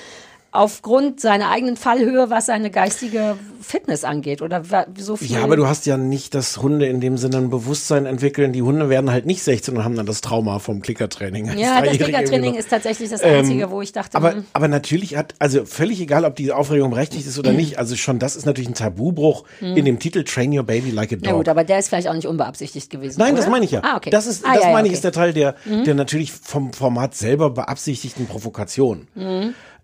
aufgrund 0.56 1.20
seiner 1.20 1.52
eigenen 1.52 1.78
Fallhöhe, 1.78 2.30
was 2.30 2.48
seine 2.48 2.70
geistige 2.72 3.38
Fitness 3.62 4.04
angeht 4.04 4.42
oder 4.42 4.64
so 4.98 5.16
viel. 5.16 5.32
Ja, 5.32 5.44
aber 5.44 5.56
du 5.56 5.68
hast 5.68 5.86
ja 5.86 5.98
nicht, 5.98 6.36
dass 6.36 6.58
Hunde 6.58 6.86
in 6.86 7.02
dem 7.02 7.18
Sinne 7.18 7.38
ein 7.38 7.50
Bewusstsein 7.50 8.06
entwickeln. 8.06 8.54
Die 8.54 8.62
Hunde 8.62 8.90
werden 8.90 9.12
halt 9.12 9.26
nicht 9.26 9.44
16 9.44 9.76
und 9.78 9.84
haben 9.84 9.96
dann 9.96 10.06
das 10.06 10.22
Trauma 10.22 10.60
vom 10.60 10.82
Klickertraining. 10.82 11.58
ja, 11.58 11.82
das 11.82 11.98
Klickertraining 11.98 12.56
ist 12.56 12.70
tatsächlich 12.70 13.10
das 13.10 13.22
Einzige, 13.22 13.70
wo 13.72 13.82
ich 13.82 13.92
dachte, 13.92 14.18
Ähm, 14.18 14.24
Aber, 14.24 14.36
hm, 14.36 14.46
aber 14.54 14.68
natürlich 14.68 15.16
hat, 15.18 15.34
also 15.40 15.66
völlig 15.66 16.00
egal, 16.00 16.26
ob 16.26 16.36
die 16.36 16.52
Aufregung 16.52 16.92
berechtigt 16.92 17.26
ist 17.28 17.38
oder 17.40 17.52
nicht, 17.52 17.78
also 17.80 17.96
schon 17.96 18.20
das 18.20 18.36
ist 18.36 18.46
natürlich 18.46 18.70
ein 18.70 18.76
Tabubruch 18.76 19.44
in 19.62 19.84
dem 19.86 20.00
Titel 20.00 20.24
Train 20.24 20.56
Your 20.58 20.64
Baby 20.64 20.92
Like 20.92 21.12
a 21.12 21.16
Dog. 21.16 21.24
na 21.26 21.32
gut, 21.34 21.50
aber 21.50 21.64
der 21.64 21.80
ist 21.80 21.90
vielleicht 21.90 22.08
auch 22.08 22.14
nicht 22.14 22.28
unbeabsichtigt 22.28 22.90
gewesen. 22.90 23.20
Nein, 23.20 23.34
oder? 23.34 23.42
das 23.42 23.50
meine 23.50 23.66
ich 23.66 23.72
ja. 23.72 23.82
Ah, 23.84 23.98
okay. 23.98 24.10
Das 24.12 24.28
ist, 24.28 24.46
ah, 24.46 24.54
das 24.54 24.64
ja, 24.64 24.70
ja, 24.70 24.74
meine 24.74 24.88
ich 24.88 24.92
okay. 24.92 24.96
Mhm. 24.96 24.96
ist 24.96 25.04
der 25.04 25.12
Teil 25.12 25.34
der, 25.34 25.56
der 25.86 25.96
natürlich 25.96 26.32
vom 26.32 26.72
Format 26.74 27.16
selber 27.16 27.50
beabsichtigten 27.50 28.28
Provokation. 28.28 29.08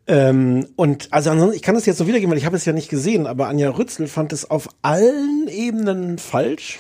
Ähm, 0.07 0.67
und 0.75 1.07
also 1.11 1.29
ansonsten, 1.29 1.55
ich 1.55 1.61
kann 1.61 1.75
das 1.75 1.85
jetzt 1.85 1.97
so 1.97 2.07
wiedergeben, 2.07 2.31
weil 2.31 2.37
ich 2.37 2.45
habe 2.45 2.55
es 2.55 2.65
ja 2.65 2.73
nicht 2.73 2.89
gesehen, 2.89 3.27
aber 3.27 3.47
Anja 3.47 3.69
Rützel 3.69 4.07
fand 4.07 4.33
es 4.33 4.49
auf 4.49 4.69
allen 4.81 5.47
Ebenen 5.47 6.17
falsch. 6.17 6.79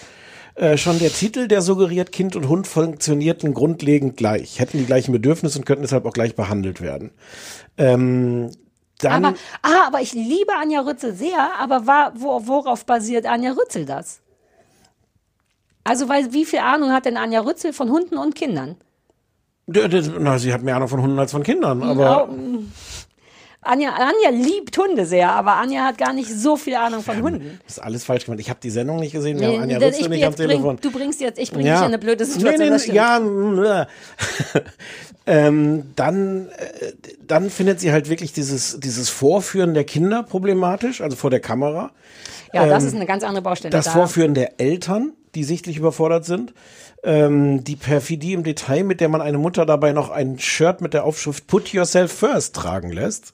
Äh, 0.55 0.77
schon 0.77 0.99
der 0.99 1.11
Titel, 1.11 1.47
der 1.47 1.61
suggeriert, 1.61 2.11
Kind 2.11 2.35
und 2.35 2.49
Hund 2.49 2.67
funktionierten 2.67 3.53
grundlegend 3.53 4.17
gleich, 4.17 4.59
hätten 4.59 4.79
die 4.79 4.85
gleichen 4.85 5.11
Bedürfnisse 5.13 5.59
und 5.59 5.65
könnten 5.65 5.83
deshalb 5.83 6.05
auch 6.05 6.13
gleich 6.13 6.35
behandelt 6.35 6.81
werden. 6.81 7.11
Ähm, 7.77 8.51
dann, 8.99 9.25
Aber, 9.25 9.37
ah, 9.61 9.87
aber 9.87 10.01
ich 10.01 10.13
liebe 10.13 10.53
Anja 10.53 10.81
Rützel 10.81 11.13
sehr, 11.15 11.51
aber 11.59 11.87
war, 11.87 12.13
wo, 12.15 12.45
worauf 12.47 12.85
basiert 12.85 13.25
Anja 13.25 13.51
Rützel 13.51 13.85
das? 13.85 14.21
Also, 15.83 16.09
weil, 16.09 16.33
wie 16.33 16.45
viel 16.45 16.59
Ahnung 16.59 16.91
hat 16.91 17.05
denn 17.05 17.17
Anja 17.17 17.41
Rützel 17.41 17.73
von 17.73 17.89
Hunden 17.89 18.17
und 18.17 18.35
Kindern? 18.35 18.75
Na, 19.67 20.37
sie 20.37 20.53
hat 20.53 20.63
mehr 20.63 20.75
Ahnung 20.75 20.89
von 20.89 21.01
Hunden 21.01 21.17
als 21.17 21.31
von 21.31 21.43
Kindern, 21.43 21.81
aber 21.81 22.29
Anja, 23.63 23.89
Anja 23.91 24.31
liebt 24.31 24.75
Hunde 24.75 25.05
sehr, 25.05 25.31
aber 25.31 25.53
Anja 25.57 25.83
hat 25.85 25.97
gar 25.99 26.13
nicht 26.13 26.29
so 26.29 26.55
viel 26.57 26.73
Ahnung 26.75 27.03
von 27.03 27.21
Hunden. 27.21 27.59
Das 27.67 27.77
ist 27.77 27.83
alles 27.83 28.03
falsch 28.03 28.25
gemacht. 28.25 28.39
Ich 28.39 28.49
habe 28.49 28.59
die 28.61 28.71
Sendung 28.71 28.99
nicht 28.99 29.11
gesehen. 29.11 29.39
Wir 29.39 29.49
Nee, 29.49 29.53
haben 29.57 29.63
Anja 29.63 29.77
ich 29.87 29.99
nicht 29.99 30.05
am 30.05 30.13
jetzt 30.13 30.37
bring, 30.37 30.47
Telefon. 30.49 30.77
du 30.81 30.91
bringst 30.91 31.21
jetzt, 31.21 31.37
ich 31.37 31.51
bringe 31.51 31.69
dich 31.69 31.79
in 31.79 31.85
eine 31.85 31.99
blöde 31.99 32.25
Situation. 32.25 32.69
Nee, 32.69 32.81
nee, 32.87 32.93
ja, 32.93 33.81
äh. 33.81 33.85
ähm, 35.27 35.91
dann, 35.95 36.47
äh, 36.49 36.93
dann 37.27 37.51
findet 37.51 37.79
sie 37.79 37.91
halt 37.91 38.09
wirklich 38.09 38.33
dieses, 38.33 38.79
dieses 38.79 39.09
Vorführen 39.09 39.75
der 39.75 39.83
Kinder 39.83 40.23
problematisch, 40.23 41.01
also 41.01 41.15
vor 41.15 41.29
der 41.29 41.39
Kamera. 41.39 41.91
ja, 42.53 42.65
das 42.65 42.83
ist 42.83 42.95
eine 42.95 43.05
ganz 43.05 43.23
andere 43.23 43.43
Baustelle. 43.43 43.71
Das 43.71 43.85
da. 43.85 43.91
Vorführen 43.91 44.33
der 44.33 44.59
Eltern, 44.59 45.13
die 45.35 45.43
sichtlich 45.43 45.77
überfordert 45.77 46.25
sind. 46.25 46.53
Ähm, 47.03 47.63
die 47.63 47.75
Perfidie 47.75 48.33
im 48.33 48.43
Detail, 48.43 48.83
mit 48.83 49.01
der 49.01 49.09
man 49.09 49.21
eine 49.21 49.39
Mutter 49.39 49.65
dabei 49.65 49.91
noch 49.91 50.11
ein 50.11 50.37
Shirt 50.37 50.81
mit 50.81 50.93
der 50.93 51.03
Aufschrift 51.03 51.47
Put 51.47 51.73
Yourself 51.73 52.11
First 52.11 52.55
tragen 52.55 52.91
lässt. 52.91 53.33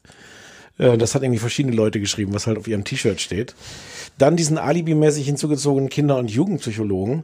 Äh, 0.78 0.98
das 0.98 1.16
hat 1.16 1.24
irgendwie 1.24 1.40
verschiedene 1.40 1.76
Leute 1.76 2.00
geschrieben, 2.00 2.34
was 2.34 2.48
halt 2.48 2.58
auf 2.58 2.68
ihrem 2.68 2.84
T-Shirt 2.84 3.20
steht. 3.20 3.56
Dann 4.18 4.36
diesen 4.36 4.58
alibimäßig 4.58 5.26
hinzugezogenen 5.26 5.90
Kinder- 5.90 6.18
und 6.18 6.32
Jugendpsychologen. 6.32 7.24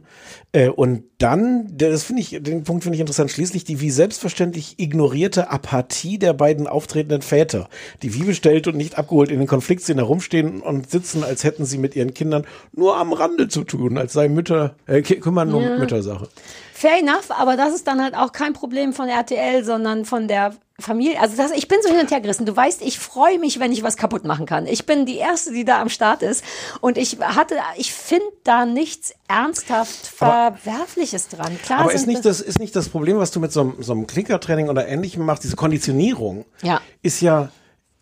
Äh, 0.52 0.68
und 0.68 1.04
dann, 1.18 1.68
das 1.76 2.04
finde 2.04 2.22
ich, 2.22 2.38
den 2.40 2.64
Punkt 2.64 2.84
finde 2.84 2.96
ich 2.96 3.00
interessant, 3.00 3.30
schließlich 3.30 3.64
die 3.64 3.80
wie 3.80 3.90
selbstverständlich 3.90 4.74
ignorierte 4.78 5.50
Apathie 5.50 6.18
der 6.18 6.32
beiden 6.32 6.66
auftretenden 6.66 7.22
Väter, 7.22 7.68
die 8.02 8.14
wie 8.14 8.24
bestellt 8.24 8.66
und 8.68 8.76
nicht 8.76 8.98
abgeholt 8.98 9.30
in 9.30 9.38
den 9.38 9.48
Konfliktszenen 9.48 10.04
herumstehen 10.04 10.60
und 10.60 10.90
sitzen, 10.90 11.24
als 11.24 11.44
hätten 11.44 11.64
sie 11.64 11.78
mit 11.78 11.96
ihren 11.96 12.14
Kindern 12.14 12.46
nur 12.72 12.96
am 12.96 13.12
Rande 13.12 13.48
zu 13.48 13.64
tun, 13.64 13.98
als 13.98 14.12
sei 14.12 14.28
Mütter, 14.28 14.74
äh, 14.86 15.02
kümmern 15.02 15.48
nur 15.48 15.60
um 15.60 15.78
Müttersache. 15.78 16.28
Fair 16.72 16.98
enough, 17.00 17.30
aber 17.30 17.56
das 17.56 17.74
ist 17.74 17.86
dann 17.86 18.02
halt 18.02 18.14
auch 18.14 18.32
kein 18.32 18.52
Problem 18.52 18.92
von 18.92 19.08
RTL, 19.08 19.64
sondern 19.64 20.04
von 20.04 20.28
der 20.28 20.54
Familie. 20.80 21.20
Also 21.20 21.36
das, 21.36 21.52
ich 21.52 21.68
bin 21.68 21.78
so 21.82 21.88
hin 21.88 22.00
und 22.00 22.10
her 22.10 22.20
gerissen. 22.20 22.46
Du 22.46 22.56
weißt, 22.56 22.82
ich 22.82 22.98
freue 22.98 23.38
mich, 23.38 23.60
wenn 23.60 23.70
ich 23.72 23.82
was 23.84 23.96
kaputt 23.96 24.24
machen 24.24 24.44
kann. 24.44 24.66
Ich 24.66 24.86
bin 24.86 25.06
die 25.06 25.16
Erste, 25.18 25.52
die 25.52 25.64
da 25.64 25.80
am 25.80 25.88
Start 25.88 26.22
ist. 26.22 26.44
Und 26.80 26.98
ich 26.98 27.18
hatte, 27.20 27.54
ich 27.76 27.92
finde 27.92 28.26
da 28.42 28.66
nichts 28.66 29.14
ernsthaft 29.28 30.06
Verwerfliches 30.06 31.28
dran. 31.28 31.58
Klar 31.62 31.80
Aber 31.80 31.92
ist 31.92 32.06
nicht 32.06 32.24
das, 32.24 32.40
ist 32.40 32.58
nicht 32.58 32.74
das 32.74 32.88
Problem, 32.88 33.18
was 33.18 33.30
du 33.30 33.40
mit 33.40 33.52
so 33.52 33.60
einem, 33.60 33.82
so 33.82 33.92
einem 33.92 34.06
Klickertraining 34.06 34.68
oder 34.68 34.88
ähnlichem 34.88 35.24
machst, 35.24 35.44
diese 35.44 35.56
Konditionierung, 35.56 36.44
Ja. 36.62 36.80
ist 37.02 37.20
ja, 37.20 37.50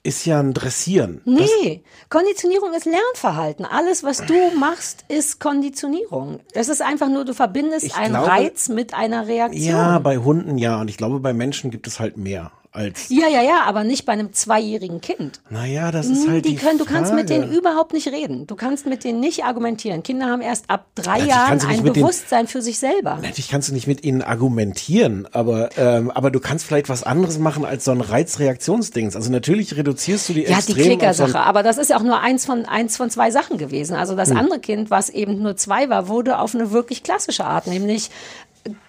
ist 0.02 0.24
ja 0.26 0.40
ein 0.40 0.52
Dressieren. 0.54 1.20
Nee, 1.26 1.82
Konditionierung 2.08 2.72
ist 2.72 2.86
Lernverhalten. 2.86 3.64
Alles, 3.64 4.02
was 4.02 4.24
du 4.24 4.34
machst, 4.58 5.04
ist 5.08 5.38
Konditionierung. 5.40 6.40
Es 6.54 6.68
ist 6.68 6.82
einfach 6.82 7.08
nur, 7.08 7.24
du 7.24 7.34
verbindest 7.34 7.84
Ich 7.86 7.94
einen 7.94 8.14
glaube- 8.14 8.28
Reiz 8.28 8.68
mit 8.68 8.94
einer 8.94 9.26
Reaktion. 9.28 9.62
Ja, 9.62 9.98
bei 10.00 10.16
Hunden 10.16 10.58
ja. 10.58 10.80
Und 10.80 10.88
ich 10.88 10.96
glaube, 10.96 11.20
bei 11.20 11.32
Menschen 11.32 11.70
gibt 11.70 11.86
es 11.86 12.00
halt 12.00 12.16
mehr 12.16 12.50
als. 12.72 13.08
ja, 13.10 13.28
ja, 13.28 13.42
ja, 13.42 13.62
aber 13.66 13.84
nicht 13.84 14.04
bei 14.06 14.12
einem 14.14 14.32
zweijährigen 14.32 15.00
Kind. 15.00 15.40
Naja, 15.50 15.90
das 15.92 16.06
ist 16.06 16.26
halt 16.28 16.44
die 16.44 16.50
die 16.50 16.56
können, 16.56 16.78
du 16.78 16.84
kannst 16.84 17.12
mit 17.14 17.28
Frage. 17.28 17.42
denen 17.42 17.52
überhaupt 17.52 17.92
nicht 17.92 18.08
reden. 18.08 18.46
Du 18.46 18.56
kannst 18.56 18.86
mit 18.86 19.04
denen 19.04 19.20
nicht 19.20 19.44
argumentieren. 19.44 20.02
Kinder 20.02 20.26
haben 20.26 20.40
erst 20.42 20.68
ab 20.70 20.86
drei 20.94 21.18
Natürlich 21.18 21.28
Jahren 21.28 21.60
ein 21.66 21.82
Bewusstsein 21.82 22.46
für 22.48 22.62
sich 22.62 22.78
selber. 22.78 23.16
Natürlich 23.22 23.48
kannst 23.48 23.68
du 23.68 23.74
nicht 23.74 23.86
mit 23.86 24.02
ihnen 24.04 24.22
argumentieren, 24.22 25.28
aber, 25.32 25.70
ähm, 25.76 26.10
aber 26.10 26.30
du 26.30 26.40
kannst 26.40 26.64
vielleicht 26.64 26.88
was 26.88 27.02
anderes 27.02 27.38
machen 27.38 27.64
als 27.64 27.84
so 27.84 27.90
ein 27.92 28.00
Reizreaktionsdings. 28.00 29.16
Also 29.16 29.30
natürlich 29.30 29.76
reduzierst 29.76 30.28
du 30.28 30.32
die 30.34 30.42
Ja, 30.44 30.56
die 30.60 30.72
so 30.72 30.74
Klickersache. 30.74 31.38
ein- 31.38 31.44
Aber 31.44 31.62
das 31.62 31.78
ist 31.78 31.90
ja 31.90 31.96
auch 31.96 32.02
nur 32.02 32.20
eins 32.20 32.46
von, 32.46 32.64
eins 32.64 32.96
von 32.96 33.10
zwei 33.10 33.30
Sachen 33.30 33.58
gewesen. 33.58 33.96
Also 33.96 34.12
Hm. 34.12 34.16
das 34.18 34.30
andere 34.30 34.60
Kind, 34.60 34.90
was 34.90 35.08
eben 35.10 35.42
nur 35.42 35.56
zwei 35.56 35.88
war, 35.88 36.08
wurde 36.08 36.38
auf 36.38 36.54
eine 36.54 36.70
wirklich 36.72 37.02
klassische 37.02 37.44
Art, 37.44 37.66
nämlich 37.66 38.10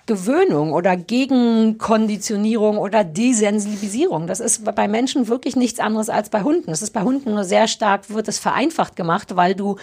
Gewöhnung 0.06 0.74
oder 0.74 0.98
Gegenkonditionierung 0.98 2.78
oder 2.78 3.04
Desensibilisierung. 3.04 4.28
Das 4.28 4.40
ist 4.40 4.66
bei 4.76 4.88
Menschen 4.88 5.28
wirklich 5.28 5.56
nichts 5.56 5.80
anderes 5.80 6.10
als 6.10 6.30
bei 6.30 6.44
Hunden. 6.44 6.68
Das 6.68 6.82
ist 6.82 6.92
bei 6.92 7.02
Hunden 7.02 7.34
nur 7.34 7.44
sehr 7.44 7.68
stark, 7.68 8.10
wird 8.10 8.28
es 8.28 8.38
vereinfacht 8.38 8.96
gemacht, 8.96 9.36
weil 9.36 9.56
du 9.56 9.78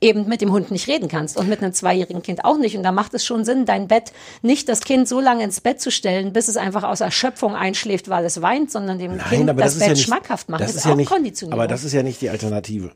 eben 0.00 0.28
mit 0.28 0.40
dem 0.42 0.52
Hund 0.52 0.70
nicht 0.70 0.88
reden 0.88 1.08
kannst 1.08 1.38
und 1.38 1.48
mit 1.48 1.62
einem 1.62 1.72
zweijährigen 1.72 2.22
Kind 2.22 2.44
auch 2.44 2.58
nicht. 2.58 2.76
Und 2.76 2.82
da 2.82 2.92
macht 2.92 3.14
es 3.14 3.24
schon 3.24 3.44
Sinn, 3.44 3.64
dein 3.64 3.88
Bett 3.88 4.12
nicht 4.42 4.68
das 4.68 4.80
Kind 4.80 5.08
so 5.08 5.20
lange 5.20 5.42
ins 5.42 5.60
Bett 5.62 5.80
zu 5.80 5.90
stellen, 5.90 6.32
bis 6.34 6.48
es 6.48 6.56
einfach 6.58 6.82
aus 6.82 7.00
Erschöpfung 7.00 7.54
einschläft, 7.54 8.08
weil 8.10 8.24
es 8.26 8.42
weint, 8.42 8.70
sondern 8.70 8.98
dem 8.98 9.16
Kind 9.18 9.48
aber 9.48 9.62
das, 9.62 9.72
ist 9.74 9.78
Bett 9.78 9.88
ja 9.88 9.94
nicht, 9.94 10.04
schmackhaft 10.04 10.48
machen. 10.50 10.60
Das 10.60 10.72
Das, 10.72 10.76
ist 10.76 10.84
ja 10.84 10.92
auch 10.92 10.96
nicht, 10.96 11.08
Konditionierung. 11.10 11.58
aber 11.60 11.68
das 11.68 11.82
ist 11.84 11.92
ja 11.94 12.02
nicht 12.02 12.20
die 12.20 12.28
Alternative. 12.28 12.90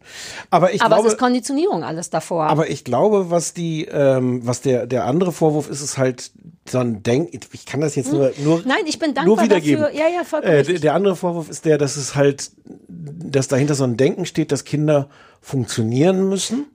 Aber 0.50 0.74
ich 0.74 0.82
Aber 0.82 0.96
glaube, 0.96 1.08
es 1.08 1.14
ist 1.14 1.18
Konditionierung 1.18 1.84
alles 1.84 2.10
davor. 2.10 2.44
Aber 2.44 2.68
ich 2.68 2.84
glaube, 2.84 3.30
was 3.30 3.54
die, 3.54 3.86
ähm, 3.86 4.46
was 4.46 4.60
der 4.60 4.86
der 4.86 5.06
andere 5.06 5.32
Vorwurf 5.32 5.70
ist, 5.70 5.80
ist 5.80 5.96
halt 5.96 6.30
so 6.68 6.78
ein 6.78 7.02
Denk. 7.02 7.30
Ich 7.52 7.64
kann 7.64 7.80
das 7.80 7.94
jetzt 7.94 8.12
nur 8.12 8.32
nur 8.44 8.58
Hm. 8.58 8.64
Nein, 8.68 8.84
ich 8.86 8.98
bin 8.98 9.08
nur 9.14 9.14
dankbar 9.24 9.44
wiedergeben. 9.44 9.82
dafür. 9.84 9.98
Ja, 9.98 10.08
ja, 10.08 10.24
vollkommen 10.24 10.52
Äh, 10.54 10.78
der 10.80 10.94
andere 10.94 11.16
Vorwurf 11.16 11.48
ist 11.48 11.64
der, 11.64 11.78
dass 11.78 11.96
es 11.96 12.14
halt, 12.14 12.50
dass 12.88 13.48
dahinter 13.48 13.74
so 13.74 13.84
ein 13.84 13.96
Denken 13.96 14.26
steht, 14.26 14.52
dass 14.52 14.64
Kinder 14.64 15.08
funktionieren 15.40 16.28
müssen 16.28 16.66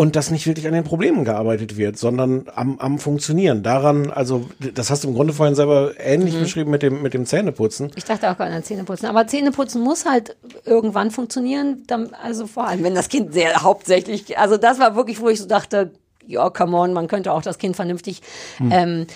und 0.00 0.16
dass 0.16 0.30
nicht 0.30 0.46
wirklich 0.46 0.66
an 0.66 0.72
den 0.72 0.82
Problemen 0.82 1.26
gearbeitet 1.26 1.76
wird, 1.76 1.98
sondern 1.98 2.46
am, 2.54 2.78
am 2.78 2.98
Funktionieren. 2.98 3.62
Daran, 3.62 4.10
also 4.10 4.46
das 4.72 4.88
hast 4.88 5.04
du 5.04 5.08
im 5.08 5.14
Grunde 5.14 5.34
vorhin 5.34 5.54
selber 5.54 5.92
ähnlich 5.98 6.36
Mhm. 6.36 6.40
beschrieben 6.40 6.70
mit 6.70 6.82
dem 6.82 7.02
mit 7.02 7.12
dem 7.12 7.26
Zähneputzen. 7.26 7.90
Ich 7.96 8.04
dachte 8.04 8.30
auch 8.30 8.38
gerade 8.38 8.54
an 8.54 8.62
Zähneputzen. 8.62 9.06
Aber 9.10 9.26
Zähneputzen 9.26 9.82
muss 9.82 10.06
halt 10.06 10.36
irgendwann 10.64 11.10
funktionieren. 11.10 11.82
Dann, 11.86 12.14
also 12.14 12.46
vor 12.46 12.66
allem, 12.66 12.82
wenn 12.82 12.94
das 12.94 13.10
Kind 13.10 13.34
sehr 13.34 13.62
hauptsächlich, 13.62 14.38
also 14.38 14.56
das 14.56 14.78
war 14.78 14.96
wirklich, 14.96 15.20
wo 15.20 15.28
ich 15.28 15.38
so 15.38 15.46
dachte, 15.46 15.90
ja, 16.26 16.48
come 16.48 16.78
on, 16.78 16.94
man 16.94 17.06
könnte 17.06 17.30
auch 17.34 17.42
das 17.42 17.58
Kind 17.58 17.76
vernünftig 17.76 18.22
ähm, 18.70 19.06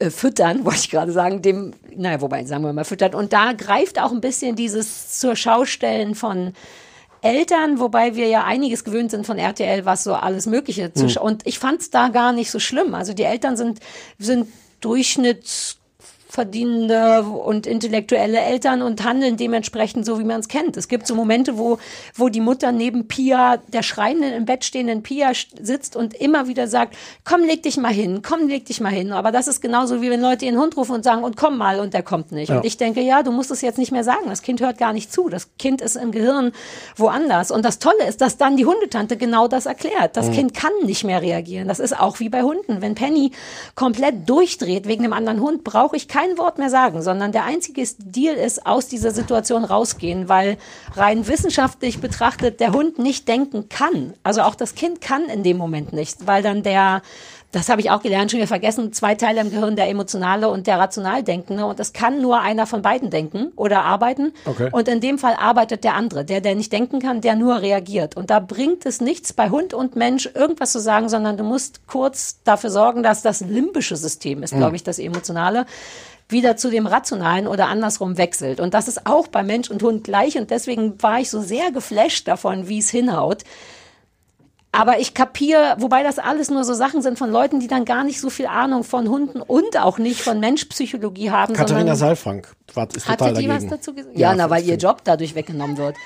äh, 0.00 0.10
füttern, 0.10 0.64
wollte 0.64 0.80
ich 0.80 0.90
gerade 0.90 1.12
sagen, 1.12 1.42
dem, 1.42 1.72
naja, 1.94 2.20
wobei, 2.20 2.42
sagen 2.46 2.64
wir 2.64 2.72
mal 2.72 2.82
füttern. 2.84 3.14
Und 3.14 3.32
da 3.32 3.52
greift 3.52 4.00
auch 4.00 4.10
ein 4.10 4.20
bisschen 4.20 4.56
dieses 4.56 5.20
zur 5.20 5.36
Schaustellen 5.36 6.16
von 6.16 6.52
Eltern, 7.22 7.78
wobei 7.78 8.14
wir 8.16 8.26
ja 8.26 8.44
einiges 8.44 8.84
gewöhnt 8.84 9.10
sind 9.10 9.24
von 9.26 9.38
RTL, 9.38 9.84
was 9.84 10.04
so 10.04 10.14
alles 10.14 10.46
Mögliche 10.46 10.92
zu 10.92 11.06
scha- 11.06 11.20
Und 11.20 11.46
ich 11.46 11.58
fand 11.58 11.80
es 11.80 11.90
da 11.90 12.08
gar 12.08 12.32
nicht 12.32 12.50
so 12.50 12.58
schlimm. 12.58 12.94
Also 12.94 13.14
die 13.14 13.22
Eltern 13.22 13.56
sind, 13.56 13.78
sind 14.18 14.48
Durchschnitts 14.80 15.78
verdienende 16.32 17.24
und 17.24 17.66
intellektuelle 17.66 18.40
Eltern 18.40 18.80
und 18.80 19.04
handeln 19.04 19.36
dementsprechend 19.36 20.06
so, 20.06 20.18
wie 20.18 20.24
man 20.24 20.40
es 20.40 20.48
kennt. 20.48 20.78
Es 20.78 20.88
gibt 20.88 21.06
so 21.06 21.14
Momente, 21.14 21.58
wo, 21.58 21.76
wo 22.14 22.30
die 22.30 22.40
Mutter 22.40 22.72
neben 22.72 23.06
Pia, 23.06 23.58
der 23.58 23.82
schreienden, 23.82 24.32
im 24.32 24.46
Bett 24.46 24.64
stehenden 24.64 25.02
Pia 25.02 25.32
sitzt 25.60 25.94
und 25.94 26.14
immer 26.14 26.48
wieder 26.48 26.68
sagt, 26.68 26.96
komm, 27.26 27.42
leg 27.44 27.62
dich 27.62 27.76
mal 27.76 27.92
hin, 27.92 28.22
komm, 28.26 28.48
leg 28.48 28.64
dich 28.64 28.80
mal 28.80 28.88
hin. 28.88 29.12
Aber 29.12 29.30
das 29.30 29.46
ist 29.46 29.60
genauso, 29.60 30.00
wie 30.00 30.08
wenn 30.08 30.22
Leute 30.22 30.46
ihren 30.46 30.58
Hund 30.58 30.74
rufen 30.78 30.94
und 30.94 31.04
sagen, 31.04 31.22
und 31.22 31.36
komm 31.36 31.58
mal, 31.58 31.80
und 31.80 31.92
der 31.92 32.02
kommt 32.02 32.32
nicht. 32.32 32.50
Und 32.50 32.64
ich 32.64 32.78
denke, 32.78 33.02
ja, 33.02 33.22
du 33.22 33.30
musst 33.30 33.50
es 33.50 33.60
jetzt 33.60 33.76
nicht 33.76 33.92
mehr 33.92 34.04
sagen. 34.04 34.24
Das 34.28 34.40
Kind 34.40 34.62
hört 34.62 34.78
gar 34.78 34.94
nicht 34.94 35.12
zu. 35.12 35.28
Das 35.28 35.50
Kind 35.58 35.82
ist 35.82 35.96
im 35.96 36.12
Gehirn 36.12 36.52
woanders. 36.96 37.50
Und 37.50 37.62
das 37.62 37.78
Tolle 37.78 38.08
ist, 38.08 38.22
dass 38.22 38.38
dann 38.38 38.56
die 38.56 38.64
Hundetante 38.64 39.18
genau 39.18 39.48
das 39.48 39.66
erklärt. 39.66 40.16
Das 40.16 40.30
Kind 40.30 40.54
kann 40.54 40.72
nicht 40.84 41.04
mehr 41.04 41.20
reagieren. 41.20 41.68
Das 41.68 41.78
ist 41.78 41.98
auch 42.00 42.20
wie 42.20 42.30
bei 42.30 42.42
Hunden. 42.42 42.80
Wenn 42.80 42.94
Penny 42.94 43.32
komplett 43.74 44.26
durchdreht 44.30 44.88
wegen 44.88 45.04
einem 45.04 45.12
anderen 45.12 45.40
Hund, 45.40 45.62
brauche 45.62 45.94
ich 45.94 46.08
kein 46.22 46.38
Wort 46.38 46.58
mehr 46.58 46.70
sagen, 46.70 47.02
sondern 47.02 47.32
der 47.32 47.44
einzige 47.44 47.84
Deal 47.98 48.36
ist, 48.36 48.64
aus 48.66 48.86
dieser 48.86 49.10
Situation 49.10 49.64
rausgehen, 49.64 50.28
weil 50.28 50.56
rein 50.94 51.26
wissenschaftlich 51.26 52.00
betrachtet 52.00 52.60
der 52.60 52.72
Hund 52.72 52.98
nicht 52.98 53.26
denken 53.26 53.68
kann. 53.68 54.14
Also 54.22 54.42
auch 54.42 54.54
das 54.54 54.74
Kind 54.74 55.00
kann 55.00 55.24
in 55.24 55.42
dem 55.42 55.56
Moment 55.56 55.92
nicht, 55.92 56.26
weil 56.26 56.42
dann 56.42 56.62
der 56.62 57.02
das 57.52 57.68
habe 57.68 57.82
ich 57.82 57.90
auch 57.90 58.02
gelernt, 58.02 58.30
schon 58.30 58.38
wieder 58.38 58.48
vergessen, 58.48 58.94
zwei 58.94 59.14
Teile 59.14 59.42
im 59.42 59.50
Gehirn, 59.50 59.76
der 59.76 59.88
emotionale 59.88 60.48
und 60.48 60.66
der 60.66 60.78
rational 60.78 61.22
denkende. 61.22 61.66
Und 61.66 61.78
es 61.78 61.92
kann 61.92 62.22
nur 62.22 62.40
einer 62.40 62.66
von 62.66 62.80
beiden 62.80 63.10
denken 63.10 63.52
oder 63.56 63.84
arbeiten. 63.84 64.32
Okay. 64.46 64.70
Und 64.72 64.88
in 64.88 65.02
dem 65.02 65.18
Fall 65.18 65.34
arbeitet 65.34 65.84
der 65.84 65.94
andere, 65.94 66.24
der, 66.24 66.40
der 66.40 66.54
nicht 66.54 66.72
denken 66.72 66.98
kann, 66.98 67.20
der 67.20 67.36
nur 67.36 67.60
reagiert. 67.60 68.16
Und 68.16 68.30
da 68.30 68.40
bringt 68.40 68.86
es 68.86 69.02
nichts, 69.02 69.34
bei 69.34 69.50
Hund 69.50 69.74
und 69.74 69.96
Mensch 69.96 70.30
irgendwas 70.34 70.72
zu 70.72 70.80
sagen, 70.80 71.10
sondern 71.10 71.36
du 71.36 71.44
musst 71.44 71.86
kurz 71.86 72.38
dafür 72.42 72.70
sorgen, 72.70 73.02
dass 73.02 73.20
das 73.20 73.40
limbische 73.40 73.96
System 73.96 74.42
ist, 74.42 74.54
glaube 74.56 74.76
ich, 74.76 74.82
das 74.82 74.98
emotionale 74.98 75.66
wieder 76.28 76.56
zu 76.56 76.70
dem 76.70 76.86
Rationalen 76.86 77.46
oder 77.46 77.68
andersrum 77.68 78.16
wechselt. 78.16 78.60
Und 78.60 78.72
das 78.72 78.88
ist 78.88 79.06
auch 79.06 79.28
bei 79.28 79.42
Mensch 79.42 79.70
und 79.70 79.82
Hund 79.82 80.04
gleich. 80.04 80.38
Und 80.38 80.50
deswegen 80.50 81.00
war 81.02 81.20
ich 81.20 81.28
so 81.28 81.42
sehr 81.42 81.70
geflasht 81.70 82.26
davon, 82.26 82.68
wie 82.68 82.78
es 82.78 82.88
hinhaut. 82.88 83.44
Aber 84.74 84.98
ich 84.98 85.12
kapiere, 85.12 85.76
wobei 85.78 86.02
das 86.02 86.18
alles 86.18 86.50
nur 86.50 86.64
so 86.64 86.72
Sachen 86.72 87.02
sind 87.02 87.18
von 87.18 87.30
Leuten, 87.30 87.60
die 87.60 87.66
dann 87.68 87.84
gar 87.84 88.04
nicht 88.04 88.18
so 88.20 88.30
viel 88.30 88.46
Ahnung 88.46 88.84
von 88.84 89.06
Hunden 89.08 89.42
und 89.42 89.76
auch 89.78 89.98
nicht 89.98 90.22
von 90.22 90.40
Menschpsychologie 90.40 91.30
haben. 91.30 91.52
Katharina 91.52 91.94
Saalfrank 91.94 92.48
war, 92.72 92.88
ist 92.94 93.06
total 93.06 93.34
die 93.34 93.48
was 93.48 93.54
dagegen. 93.56 93.70
dazu 93.70 93.94
gesagt? 93.94 94.16
Ja, 94.18 94.30
Ja, 94.30 94.34
na, 94.36 94.48
weil 94.50 94.64
ihr 94.64 94.76
Job 94.76 95.02
dadurch 95.04 95.34
weggenommen 95.34 95.76
wird. 95.76 95.96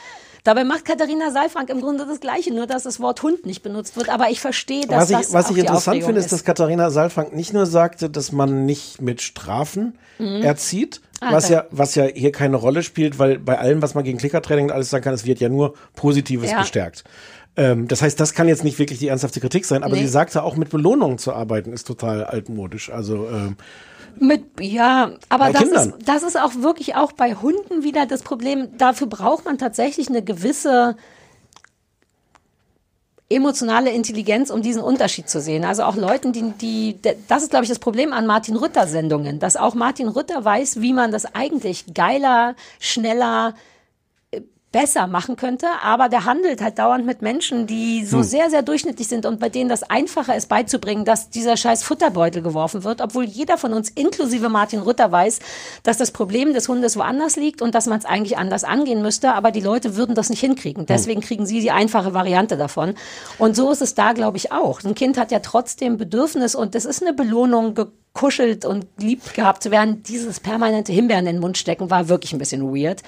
Dabei 0.42 0.64
macht 0.64 0.84
Katharina 0.84 1.30
Saalfrank 1.32 1.70
im 1.70 1.80
Grunde 1.80 2.06
das 2.06 2.20
Gleiche, 2.20 2.52
nur 2.54 2.66
dass 2.66 2.84
das 2.84 3.00
Wort 3.00 3.22
Hund 3.22 3.46
nicht 3.46 3.62
benutzt 3.62 3.96
wird. 3.96 4.08
Aber 4.08 4.30
ich 4.30 4.40
verstehe, 4.40 4.86
dass 4.86 4.96
was 4.96 5.10
ich, 5.10 5.16
das 5.18 5.32
was 5.32 5.50
ich 5.50 5.58
interessant 5.58 6.04
finde, 6.04 6.20
ist, 6.20 6.30
dass 6.32 6.44
Katharina 6.44 6.90
Saalfrank 6.90 7.34
nicht 7.34 7.52
nur 7.52 7.66
sagte, 7.66 8.10
dass 8.10 8.30
man 8.32 8.64
nicht 8.66 9.00
mit 9.00 9.22
Strafen 9.22 9.96
Mhm. 10.18 10.42
erzieht, 10.42 11.00
was 11.20 11.48
ja, 11.48 11.64
was 11.70 11.94
ja 11.94 12.04
hier 12.04 12.32
keine 12.32 12.56
Rolle 12.56 12.82
spielt, 12.82 13.18
weil 13.18 13.38
bei 13.38 13.58
allem, 13.58 13.82
was 13.82 13.94
man 13.94 14.02
gegen 14.04 14.18
Klickertraining 14.18 14.66
und 14.66 14.72
alles 14.72 14.88
sagen 14.90 15.04
kann, 15.04 15.14
es 15.14 15.24
wird 15.24 15.40
ja 15.40 15.48
nur 15.48 15.74
Positives 15.94 16.50
Ja. 16.50 16.60
bestärkt. 16.60 17.04
Ähm, 17.56 17.88
das 17.88 18.02
heißt, 18.02 18.18
das 18.20 18.34
kann 18.34 18.48
jetzt 18.48 18.64
nicht 18.64 18.78
wirklich 18.78 18.98
die 18.98 19.08
ernsthafte 19.08 19.40
Kritik 19.40 19.64
sein, 19.64 19.82
aber 19.82 19.94
Nee. 19.94 20.02
sie 20.02 20.08
sagte 20.08 20.42
auch 20.42 20.56
mit 20.56 20.70
Belohnungen 20.70 21.18
zu 21.18 21.32
arbeiten 21.32 21.72
ist 21.72 21.86
total 21.86 22.24
altmodisch. 22.24 22.90
Also 22.90 23.26
ähm, 23.28 23.56
Mit, 24.18 24.44
ja, 24.60 25.12
aber 25.28 25.52
das 25.52 25.62
Kindern. 25.62 25.88
ist, 25.98 26.08
das 26.08 26.22
ist 26.22 26.38
auch 26.38 26.54
wirklich 26.56 26.96
auch 26.96 27.12
bei 27.12 27.34
Hunden 27.34 27.82
wieder 27.82 28.06
das 28.06 28.22
Problem. 28.22 28.68
Dafür 28.78 29.06
braucht 29.06 29.44
man 29.46 29.58
tatsächlich 29.58 30.08
eine 30.08 30.22
gewisse 30.22 30.96
emotionale 33.28 33.90
Intelligenz, 33.90 34.50
um 34.50 34.62
diesen 34.62 34.82
Unterschied 34.82 35.28
zu 35.28 35.40
sehen. 35.40 35.64
Also 35.64 35.82
auch 35.82 35.96
Leuten, 35.96 36.32
die, 36.32 36.52
die, 36.52 36.96
das 37.26 37.42
ist, 37.42 37.50
glaube 37.50 37.64
ich, 37.64 37.68
das 37.68 37.80
Problem 37.80 38.12
an 38.12 38.24
Martin 38.26 38.54
Rütter 38.56 38.86
Sendungen, 38.86 39.40
dass 39.40 39.56
auch 39.56 39.74
Martin 39.74 40.06
Rütter 40.08 40.44
weiß, 40.44 40.80
wie 40.80 40.92
man 40.92 41.10
das 41.10 41.34
eigentlich 41.34 41.92
geiler, 41.92 42.54
schneller, 42.78 43.54
besser 44.72 45.06
machen 45.06 45.36
könnte, 45.36 45.66
aber 45.82 46.08
der 46.08 46.24
handelt 46.24 46.60
halt 46.60 46.78
dauernd 46.78 47.06
mit 47.06 47.22
Menschen, 47.22 47.66
die 47.66 48.04
so 48.04 48.22
sehr, 48.22 48.50
sehr 48.50 48.62
durchschnittlich 48.62 49.08
sind 49.08 49.24
und 49.24 49.40
bei 49.40 49.48
denen 49.48 49.70
das 49.70 49.82
einfacher 49.84 50.36
ist 50.36 50.48
beizubringen, 50.48 51.04
dass 51.04 51.30
dieser 51.30 51.56
scheiß 51.56 51.82
Futterbeutel 51.82 52.42
geworfen 52.42 52.84
wird, 52.84 53.00
obwohl 53.00 53.24
jeder 53.24 53.58
von 53.58 53.72
uns, 53.72 53.88
inklusive 53.90 54.48
Martin 54.48 54.80
Rütter, 54.80 55.10
weiß, 55.10 55.38
dass 55.82 55.98
das 55.98 56.10
Problem 56.10 56.52
des 56.52 56.68
Hundes 56.68 56.96
woanders 56.96 57.36
liegt 57.36 57.62
und 57.62 57.74
dass 57.74 57.86
man 57.86 57.98
es 57.98 58.04
eigentlich 58.04 58.36
anders 58.36 58.64
angehen 58.64 59.02
müsste, 59.02 59.32
aber 59.32 59.50
die 59.50 59.60
Leute 59.60 59.96
würden 59.96 60.14
das 60.14 60.30
nicht 60.30 60.40
hinkriegen. 60.40 60.84
Deswegen 60.84 61.20
kriegen 61.20 61.46
sie 61.46 61.60
die 61.60 61.70
einfache 61.70 62.12
Variante 62.12 62.56
davon. 62.56 62.94
Und 63.38 63.56
so 63.56 63.70
ist 63.70 63.82
es 63.82 63.94
da, 63.94 64.12
glaube 64.12 64.36
ich, 64.36 64.52
auch. 64.52 64.82
Ein 64.84 64.94
Kind 64.94 65.16
hat 65.16 65.30
ja 65.30 65.38
trotzdem 65.38 65.96
Bedürfnis 65.96 66.54
und 66.54 66.74
das 66.74 66.84
ist 66.84 67.02
eine 67.02 67.14
Belohnung, 67.14 67.74
gekuschelt 67.74 68.64
und 68.64 68.86
lieb 68.98 69.34
gehabt 69.34 69.62
zu 69.62 69.70
werden. 69.70 70.02
Dieses 70.02 70.40
permanente 70.40 70.92
Himbeeren 70.92 71.26
in 71.26 71.36
den 71.36 71.40
Mund 71.40 71.58
stecken 71.58 71.90
war 71.90 72.08
wirklich 72.08 72.32
ein 72.32 72.38
bisschen 72.38 72.74
weird. 72.74 73.02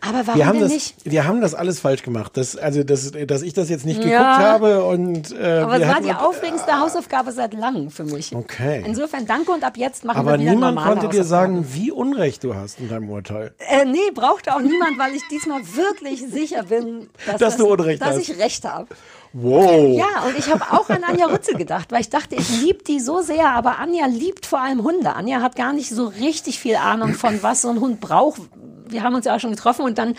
Aber 0.00 0.26
warum 0.26 0.38
wir 0.38 0.46
haben 0.46 0.60
das, 0.60 0.70
nicht? 0.70 0.94
wir 1.04 1.26
haben 1.26 1.40
das 1.40 1.54
alles 1.54 1.80
falsch 1.80 2.02
gemacht. 2.02 2.36
Das, 2.36 2.56
also, 2.56 2.84
das, 2.84 3.10
dass 3.26 3.42
ich 3.42 3.52
das 3.52 3.68
jetzt 3.68 3.84
nicht 3.84 3.96
geguckt 4.00 4.12
Ja. 4.12 4.38
habe 4.38 4.84
und 4.84 5.32
äh, 5.32 5.60
Aber 5.62 5.80
es 5.80 5.88
war 5.88 6.00
die 6.00 6.12
aufregendste 6.12 6.78
Hausaufgabe 6.80 7.32
seit 7.32 7.52
langem 7.54 7.90
für 7.90 8.04
mich. 8.04 8.34
Okay. 8.34 8.84
Insofern 8.86 9.26
danke 9.26 9.50
und 9.50 9.64
ab 9.64 9.76
jetzt 9.76 10.04
machen 10.04 10.18
aber 10.18 10.32
wir 10.32 10.38
wieder 10.40 10.50
niemand 10.52 10.78
konnte 10.78 11.08
dir 11.08 11.24
sagen, 11.24 11.66
wie 11.72 11.90
Unrecht 11.90 12.44
du 12.44 12.54
hast 12.54 12.78
in 12.78 12.88
deinem 12.88 13.10
Urteil. 13.10 13.52
Äh, 13.58 13.84
nee, 13.86 13.98
brauchte 14.14 14.54
auch 14.54 14.60
niemand, 14.60 14.98
weil 14.98 15.14
ich 15.14 15.22
diesmal 15.32 15.60
wirklich 15.74 16.24
sicher 16.30 16.62
bin, 16.64 17.10
dass, 17.26 17.38
Dass 17.38 17.56
du 17.56 17.66
Unrecht 17.66 18.00
dass 18.00 18.10
hast. 18.16 18.28
ich 18.28 18.38
recht 18.38 18.64
habe. 18.64 18.86
Wow. 19.32 19.96
Ja, 19.96 20.24
und 20.26 20.38
ich 20.38 20.50
habe 20.50 20.64
auch 20.70 20.88
an 20.88 21.04
Anja 21.04 21.26
Rützel 21.26 21.56
gedacht, 21.56 21.92
weil 21.92 22.00
ich 22.00 22.10
dachte, 22.10 22.34
ich 22.34 22.48
liebe 22.62 22.82
die 22.82 23.00
so 23.00 23.20
sehr, 23.20 23.50
aber 23.50 23.78
Anja 23.78 24.06
liebt 24.06 24.46
vor 24.46 24.60
allem 24.60 24.82
Hunde. 24.82 25.14
Anja 25.14 25.40
hat 25.40 25.56
gar 25.56 25.72
nicht 25.72 25.90
so 25.90 26.06
richtig 26.06 26.58
viel 26.58 26.76
Ahnung 26.76 27.14
von, 27.14 27.42
was 27.42 27.62
so 27.62 27.68
ein 27.68 27.80
Hund 27.80 28.00
braucht. 28.00 28.40
Wir 28.88 29.02
haben 29.02 29.14
uns 29.14 29.26
ja 29.26 29.36
auch 29.36 29.40
schon 29.40 29.50
getroffen 29.50 29.82
und 29.82 29.98
dann 29.98 30.14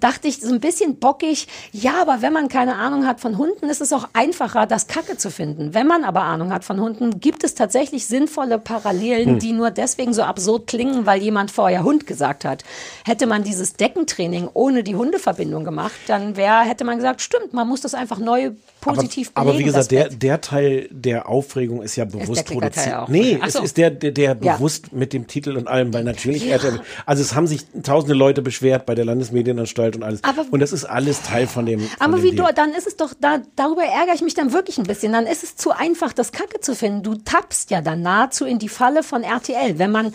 dachte 0.00 0.28
ich 0.28 0.40
so 0.40 0.52
ein 0.52 0.60
bisschen 0.60 0.98
bockig, 0.98 1.46
ja, 1.72 2.00
aber 2.00 2.22
wenn 2.22 2.32
man 2.32 2.48
keine 2.48 2.76
Ahnung 2.76 3.06
hat 3.06 3.20
von 3.20 3.38
Hunden, 3.38 3.66
ist 3.68 3.80
es 3.80 3.92
auch 3.92 4.08
einfacher, 4.12 4.66
das 4.66 4.86
Kacke 4.86 5.16
zu 5.16 5.30
finden. 5.30 5.74
Wenn 5.74 5.86
man 5.86 6.04
aber 6.04 6.22
Ahnung 6.22 6.52
hat 6.52 6.64
von 6.64 6.80
Hunden, 6.80 7.20
gibt 7.20 7.44
es 7.44 7.54
tatsächlich 7.54 8.06
sinnvolle 8.06 8.58
Parallelen, 8.58 9.38
die 9.38 9.52
nur 9.52 9.70
deswegen 9.70 10.12
so 10.12 10.22
absurd 10.22 10.66
klingen, 10.66 11.06
weil 11.06 11.22
jemand 11.22 11.50
vorher 11.50 11.84
Hund 11.84 12.06
gesagt 12.06 12.44
hat. 12.44 12.64
Hätte 13.04 13.26
man 13.26 13.44
dieses 13.44 13.74
Deckentraining 13.74 14.48
ohne 14.54 14.82
die 14.82 14.96
Hundeverbindung 14.96 15.64
gemacht, 15.64 15.96
dann 16.06 16.36
wäre, 16.36 16.60
hätte 16.60 16.84
man 16.84 16.96
gesagt, 16.96 17.20
stimmt, 17.20 17.52
man 17.52 17.68
muss 17.68 17.80
das 17.80 17.94
einfach 17.94 18.18
neu 18.18 18.52
positiv 18.80 19.30
aber, 19.34 19.42
aber 19.42 19.50
wie 19.58 19.62
belegen, 19.64 19.74
gesagt, 19.76 19.90
der, 19.90 20.08
der 20.08 20.40
Teil 20.40 20.88
der 20.90 21.28
Aufregung 21.28 21.82
ist 21.82 21.96
ja 21.96 22.04
bewusst 22.04 22.46
produziert. 22.46 23.08
Nee, 23.08 23.38
Ach 23.40 23.46
es 23.48 23.52
so. 23.54 23.62
ist 23.62 23.76
der, 23.76 23.90
der, 23.90 24.12
der 24.12 24.36
Ja. 24.40 24.54
bewusst 24.56 24.92
mit 24.92 25.12
dem 25.12 25.26
Titel 25.26 25.56
und 25.56 25.68
allem, 25.68 25.92
weil 25.92 26.04
natürlich 26.04 26.48
RTL, 26.50 26.80
also 27.06 27.22
es 27.22 27.34
haben 27.34 27.46
sich 27.46 27.62
tausende 27.82 28.14
Leute 28.14 28.42
beschwert 28.42 28.86
bei 28.86 28.94
der 28.94 29.04
Landesmedienanstalt 29.04 29.96
und 29.96 30.02
alles. 30.02 30.24
Aber- 30.24 30.46
und 30.50 30.60
das 30.60 30.72
ist 30.72 30.84
alles 30.84 31.22
Teil 31.22 31.46
von 31.46 31.66
dem. 31.66 31.80
Von 31.80 31.88
Aber 32.00 32.16
dem 32.16 32.22
wie 32.24 32.30
Deal. 32.34 32.48
du, 32.48 32.54
dann 32.54 32.72
ist 32.72 32.86
es 32.86 32.96
doch, 32.96 33.12
da, 33.20 33.40
darüber 33.56 33.82
ärgere 33.82 34.14
ich 34.14 34.22
mich 34.22 34.34
dann 34.34 34.52
wirklich 34.52 34.78
ein 34.78 34.84
bisschen. 34.84 35.12
Dann 35.12 35.26
ist 35.26 35.42
es 35.42 35.56
zu 35.56 35.70
einfach, 35.72 36.12
das 36.12 36.32
Kacke 36.32 36.60
zu 36.60 36.74
finden. 36.74 37.02
Du 37.02 37.14
tappst 37.16 37.70
ja 37.70 37.80
dann 37.82 38.02
nahezu 38.02 38.44
in 38.44 38.58
die 38.58 38.68
Falle 38.68 39.02
von 39.02 39.22
RTL, 39.22 39.78
wenn 39.78 39.90
man 39.90 40.14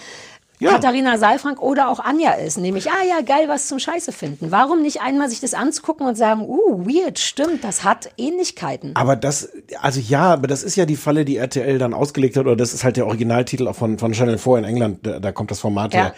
Ja. 0.59 0.71
Katharina 0.71 1.17
Saalfrank 1.17 1.61
oder 1.61 1.89
auch 1.89 1.99
Anja 1.99 2.31
ist. 2.33 2.57
Nämlich, 2.57 2.89
ah 2.89 3.03
ja, 3.07 3.21
geil, 3.21 3.47
was 3.47 3.67
zum 3.67 3.79
Scheiße 3.79 4.11
finden. 4.11 4.51
Warum 4.51 4.81
nicht 4.81 5.01
einmal 5.01 5.29
sich 5.29 5.41
das 5.41 5.53
anzugucken 5.53 6.07
und 6.07 6.15
sagen, 6.15 6.41
uh, 6.47 6.85
weird, 6.85 7.19
stimmt, 7.19 7.63
das 7.63 7.83
hat 7.83 8.09
Ähnlichkeiten. 8.17 8.91
Aber 8.95 9.15
das, 9.15 9.49
also 9.81 9.99
ja, 9.99 10.33
aber 10.33 10.47
das 10.47 10.63
ist 10.63 10.75
ja 10.75 10.85
die 10.85 10.95
Falle, 10.95 11.25
die 11.25 11.37
RTL 11.37 11.77
dann 11.77 11.93
ausgelegt 11.93 12.37
hat, 12.37 12.45
oder 12.45 12.55
das 12.55 12.73
ist 12.73 12.83
halt 12.83 12.95
der 12.97 13.07
Originaltitel 13.07 13.67
auch 13.67 13.75
von, 13.75 13.97
von 13.97 14.13
Channel 14.13 14.37
4 14.37 14.57
in 14.59 14.63
England, 14.63 14.99
da, 15.05 15.19
da 15.19 15.31
kommt 15.31 15.51
das 15.51 15.59
Format 15.59 15.93
Ja. 15.93 16.03
her. 16.05 16.15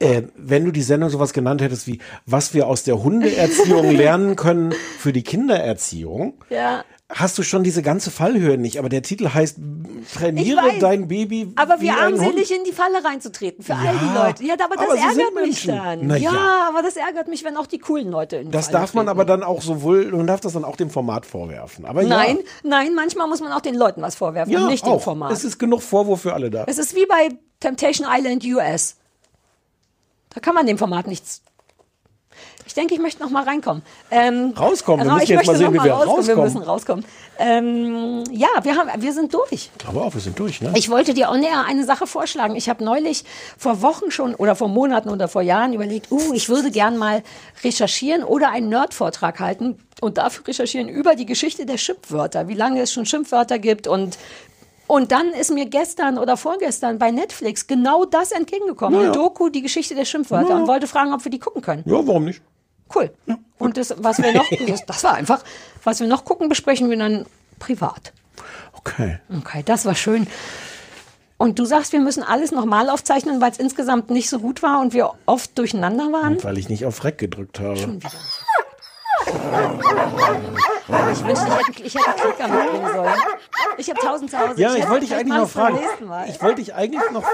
Äh, 0.00 0.22
wenn 0.36 0.64
du 0.64 0.70
die 0.70 0.82
Sendung 0.82 1.10
sowas 1.10 1.32
genannt 1.32 1.60
hättest 1.60 1.86
wie, 1.86 1.98
was 2.24 2.54
wir 2.54 2.68
aus 2.68 2.84
der 2.84 3.02
Hundeerziehung 3.02 3.90
lernen 3.96 4.36
können 4.36 4.72
für 4.98 5.12
die 5.12 5.22
Kindererziehung, 5.24 6.34
Ja. 6.50 6.84
hast 7.10 7.36
du 7.38 7.42
schon 7.42 7.64
diese 7.64 7.82
ganze 7.82 8.10
Fallhöhe 8.12 8.58
nicht. 8.58 8.78
Aber 8.78 8.88
der 8.88 9.02
Titel 9.02 9.28
heißt, 9.34 9.56
trainiere 10.14 10.58
weiß. 10.62 10.78
dein 10.80 11.08
Baby 11.08 11.52
Aber 11.56 11.80
wie 11.80 11.90
armselig 11.90 12.48
Hund. 12.48 12.58
in 12.58 12.64
die 12.64 12.72
Falle 12.72 13.04
reinzutreten 13.04 13.64
für 13.64 13.74
all 13.74 13.86
Ja, 13.86 13.92
die 13.94 14.18
Leute. 14.18 14.44
Ja, 14.44 14.54
aber 14.64 14.76
das 14.76 14.84
aber 14.84 14.94
ärgert 14.98 15.34
mich 15.46 15.66
dann. 15.66 16.08
Ja, 16.10 16.16
ja. 16.16 16.68
aber 16.68 16.82
das 16.82 16.96
ärgert 16.96 17.26
mich, 17.28 17.44
wenn 17.44 17.56
auch 17.56 17.66
die 17.66 17.78
coolen 17.78 18.10
Leute 18.10 18.36
in 18.36 18.46
die 18.46 18.50
Das 18.52 18.66
Falle 18.66 18.78
darf 18.78 18.94
man 18.94 19.06
treten. 19.06 19.18
aber 19.18 19.24
dann 19.24 19.42
auch 19.42 19.62
sowohl, 19.62 20.12
man 20.12 20.26
darf 20.28 20.40
das 20.40 20.52
dann 20.52 20.64
auch 20.64 20.76
dem 20.76 20.90
Format 20.90 21.26
vorwerfen. 21.26 21.84
Aber 21.86 22.02
Nein, 22.04 22.36
ja, 22.38 22.42
nein, 22.62 22.94
manchmal 22.94 23.26
muss 23.28 23.40
man 23.40 23.52
auch 23.52 23.60
den 23.62 23.74
Leuten 23.74 24.00
was 24.02 24.14
vorwerfen 24.14 24.52
ja 24.52 24.60
und 24.60 24.68
nicht 24.68 24.84
auch. 24.84 24.98
dem 24.98 25.00
Format. 25.00 25.32
Es 25.32 25.44
ist 25.44 25.58
genug 25.58 25.82
Vorwurf 25.82 26.20
für 26.22 26.34
alle 26.34 26.50
da. 26.50 26.64
Es 26.68 26.78
ist 26.78 26.94
wie 26.94 27.06
bei 27.06 27.30
Temptation 27.60 28.06
Island 28.08 28.44
US. 28.44 28.96
Da 30.38 30.40
kann 30.40 30.54
man 30.54 30.68
dem 30.68 30.78
Format 30.78 31.08
nichts. 31.08 31.42
Ich 32.64 32.72
denke, 32.72 32.94
ich 32.94 33.00
möchte 33.00 33.20
noch 33.20 33.30
mal 33.30 33.42
reinkommen. 33.42 33.82
Ähm, 34.08 34.54
Rauskommen. 34.56 35.04
Wir 35.04 35.12
müssen 35.12 35.24
ich 35.24 35.28
jetzt 35.30 35.46
mal 35.46 35.52
möchte 35.52 35.64
sehen, 35.64 35.74
wie 35.74 35.84
wir 35.84 35.92
rauskommen. 35.92 36.26
Wir 36.28 36.34
rauskommen. 36.36 36.44
müssen 36.44 36.62
rauskommen. 36.62 37.04
Ähm, 37.40 38.24
ja, 38.30 38.46
wir, 38.62 38.76
haben, 38.76 39.02
wir 39.02 39.12
sind 39.12 39.34
durch. 39.34 39.70
Aber 39.84 40.04
auch, 40.04 40.14
wir 40.14 40.20
sind 40.20 40.38
durch, 40.38 40.60
ne? 40.60 40.72
Ich 40.76 40.90
wollte 40.90 41.12
dir 41.12 41.28
on 41.28 41.42
air 41.42 41.64
eine 41.66 41.82
Sache 41.84 42.06
vorschlagen. 42.06 42.54
Ich 42.54 42.68
habe 42.68 42.84
neulich 42.84 43.24
vor 43.56 43.82
Wochen 43.82 44.12
schon 44.12 44.36
oder 44.36 44.54
vor 44.54 44.68
Monaten 44.68 45.08
oder 45.08 45.26
vor 45.26 45.42
Jahren 45.42 45.72
überlegt, 45.72 46.12
uh, 46.12 46.32
ich 46.32 46.48
würde 46.48 46.70
gern 46.70 46.96
mal 46.96 47.24
recherchieren 47.64 48.22
oder 48.22 48.50
einen 48.52 48.68
Nerd-Vortrag 48.68 49.40
halten 49.40 49.80
und 50.00 50.18
dafür 50.18 50.46
recherchieren 50.46 50.88
über 50.88 51.16
die 51.16 51.26
Geschichte 51.26 51.66
der 51.66 51.78
Schimpfwörter, 51.78 52.46
wie 52.46 52.54
lange 52.54 52.80
es 52.80 52.92
schon 52.92 53.06
Schimpfwörter 53.06 53.58
gibt 53.58 53.88
und 53.88 54.16
und 54.88 55.12
dann 55.12 55.28
ist 55.28 55.52
mir 55.52 55.66
gestern 55.66 56.18
oder 56.18 56.36
vorgestern 56.36 56.98
bei 56.98 57.10
Netflix 57.12 57.66
genau 57.66 58.04
das 58.04 58.32
entgegengekommen. 58.32 58.98
Eine 59.00 59.12
Doku, 59.12 59.50
die 59.50 59.62
Geschichte 59.62 59.94
der 59.94 60.04
Schimpfwörter 60.04 60.56
und 60.56 60.66
wollte 60.66 60.86
fragen, 60.88 61.12
ob 61.12 61.22
wir 61.24 61.30
die 61.30 61.38
gucken 61.38 61.62
können. 61.62 61.84
ja, 61.86 62.04
warum 62.06 62.24
nicht? 62.24 62.42
Cool. 62.94 63.10
Und 63.58 63.76
das, 63.76 63.94
was 63.98 64.18
wir 64.18 64.32
noch, 64.32 64.48
das, 64.66 64.86
das 64.86 65.04
war 65.04 65.14
einfach, 65.14 65.44
was 65.84 66.00
wir 66.00 66.06
noch 66.06 66.24
gucken, 66.24 66.48
besprechen 66.48 66.88
wir 66.88 66.96
dann 66.96 67.26
privat. 67.58 68.12
Okay. 68.72 69.18
Okay, 69.38 69.62
das 69.64 69.84
war 69.84 69.94
schön. 69.94 70.26
Und 71.36 71.58
du 71.58 71.64
sagst, 71.66 71.92
wir 71.92 72.00
müssen 72.00 72.22
alles 72.22 72.50
nochmal 72.50 72.88
aufzeichnen, 72.88 73.40
weil 73.40 73.52
es 73.52 73.58
insgesamt 73.58 74.10
nicht 74.10 74.28
so 74.30 74.40
gut 74.40 74.62
war 74.62 74.80
und 74.80 74.92
wir 74.92 75.12
oft 75.26 75.56
durcheinander 75.56 76.10
waren. 76.12 76.42
Weil 76.42 76.58
ich 76.58 76.68
nicht 76.68 76.84
auf 76.86 77.04
Rec 77.04 77.18
gedrückt 77.18 77.60
habe. 77.60 77.98
Ich 81.12 81.24
wünschte, 81.24 81.46
ich 81.46 81.54
hätte, 81.54 81.82
ich 81.82 81.94
hätte 81.94 82.08
einen 82.08 82.16
Klicker 82.16 82.48
mitbringen 82.48 82.92
sollen. 82.94 83.14
Ich 83.76 83.90
habe 83.90 84.00
tausend 84.00 84.30
zu 84.30 84.38
Hause. 84.38 84.60
Ja, 84.60 84.74
ich 84.74 84.80
hätte 84.80 84.90
wollte 84.90 85.06
dich 85.06 85.14
eigentlich 85.14 85.36
noch 85.36 85.48
fragen. 85.48 85.78
Ich 86.28 86.42
wollte 86.42 86.56
dich 86.56 86.74
eigentlich 86.74 87.10
noch. 87.10 87.24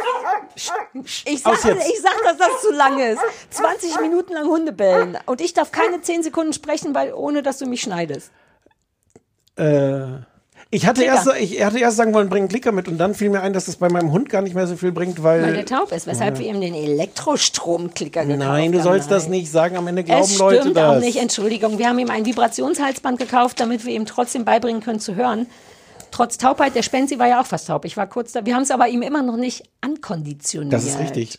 Ich 0.54 1.42
sag, 1.42 1.64
ich 1.64 2.00
sag, 2.02 2.22
dass 2.24 2.36
das 2.36 2.60
zu 2.62 2.72
lange 2.72 3.10
ist. 3.12 3.22
20 3.50 4.00
Minuten 4.00 4.32
lang 4.34 4.46
Hunde 4.46 4.72
bellen. 4.72 5.18
Und 5.26 5.40
ich 5.40 5.54
darf 5.54 5.72
keine 5.72 6.00
10 6.00 6.22
Sekunden 6.22 6.52
sprechen, 6.52 6.94
weil, 6.94 7.12
ohne 7.14 7.42
dass 7.42 7.58
du 7.58 7.66
mich 7.66 7.82
schneidest. 7.82 8.30
Äh, 9.56 10.06
ich 10.74 10.86
hatte 10.86 11.02
Klicker. 11.02 11.14
erst, 11.16 11.40
ich 11.40 11.64
hatte 11.64 11.78
erst 11.78 11.96
sagen 11.96 12.12
wollen, 12.14 12.28
bring 12.28 12.42
einen 12.42 12.48
Klicker 12.48 12.72
mit 12.72 12.88
und 12.88 12.98
dann 12.98 13.14
fiel 13.14 13.30
mir 13.30 13.40
ein, 13.42 13.52
dass 13.52 13.66
das 13.66 13.76
bei 13.76 13.88
meinem 13.88 14.10
Hund 14.12 14.28
gar 14.28 14.42
nicht 14.42 14.54
mehr 14.54 14.66
so 14.66 14.76
viel 14.76 14.92
bringt, 14.92 15.22
weil. 15.22 15.42
Weil 15.42 15.54
der 15.54 15.66
taub 15.66 15.92
ist, 15.92 16.06
weshalb 16.06 16.38
wir 16.38 16.46
ihm 16.46 16.60
den 16.60 16.74
Elektrostromklicker 16.74 18.24
gekauft 18.24 18.38
Nein, 18.48 18.72
du 18.72 18.78
haben. 18.78 18.84
sollst 18.84 19.10
das 19.10 19.24
Nein. 19.24 19.32
nicht 19.32 19.50
sagen. 19.50 19.76
Am 19.76 19.86
Ende 19.86 20.04
glauben 20.04 20.22
Es 20.22 20.38
Leute 20.38 20.60
stimmt 20.62 20.76
das. 20.76 20.96
auch 20.96 21.00
nicht, 21.00 21.16
Entschuldigung. 21.16 21.78
Wir 21.78 21.88
haben 21.88 21.98
ihm 21.98 22.10
ein 22.10 22.24
Vibrationshalsband 22.26 23.18
gekauft, 23.18 23.60
damit 23.60 23.84
wir 23.84 23.94
ihm 23.94 24.06
trotzdem 24.06 24.44
beibringen 24.44 24.82
können 24.82 25.00
zu 25.00 25.14
hören. 25.14 25.46
Trotz 26.10 26.38
Taubheit, 26.38 26.74
der 26.76 26.82
Spenzi 26.82 27.18
war 27.18 27.26
ja 27.28 27.40
auch 27.40 27.46
fast 27.46 27.66
taub. 27.66 27.84
Ich 27.84 27.96
war 27.96 28.06
kurz 28.06 28.32
da. 28.32 28.46
Wir 28.46 28.54
haben 28.54 28.62
es 28.62 28.70
aber 28.70 28.88
ihm 28.88 29.02
immer 29.02 29.22
noch 29.22 29.36
nicht 29.36 29.64
ankonditioniert. 29.80 30.72
Das 30.72 30.84
ist 30.84 30.98
richtig. 30.98 31.38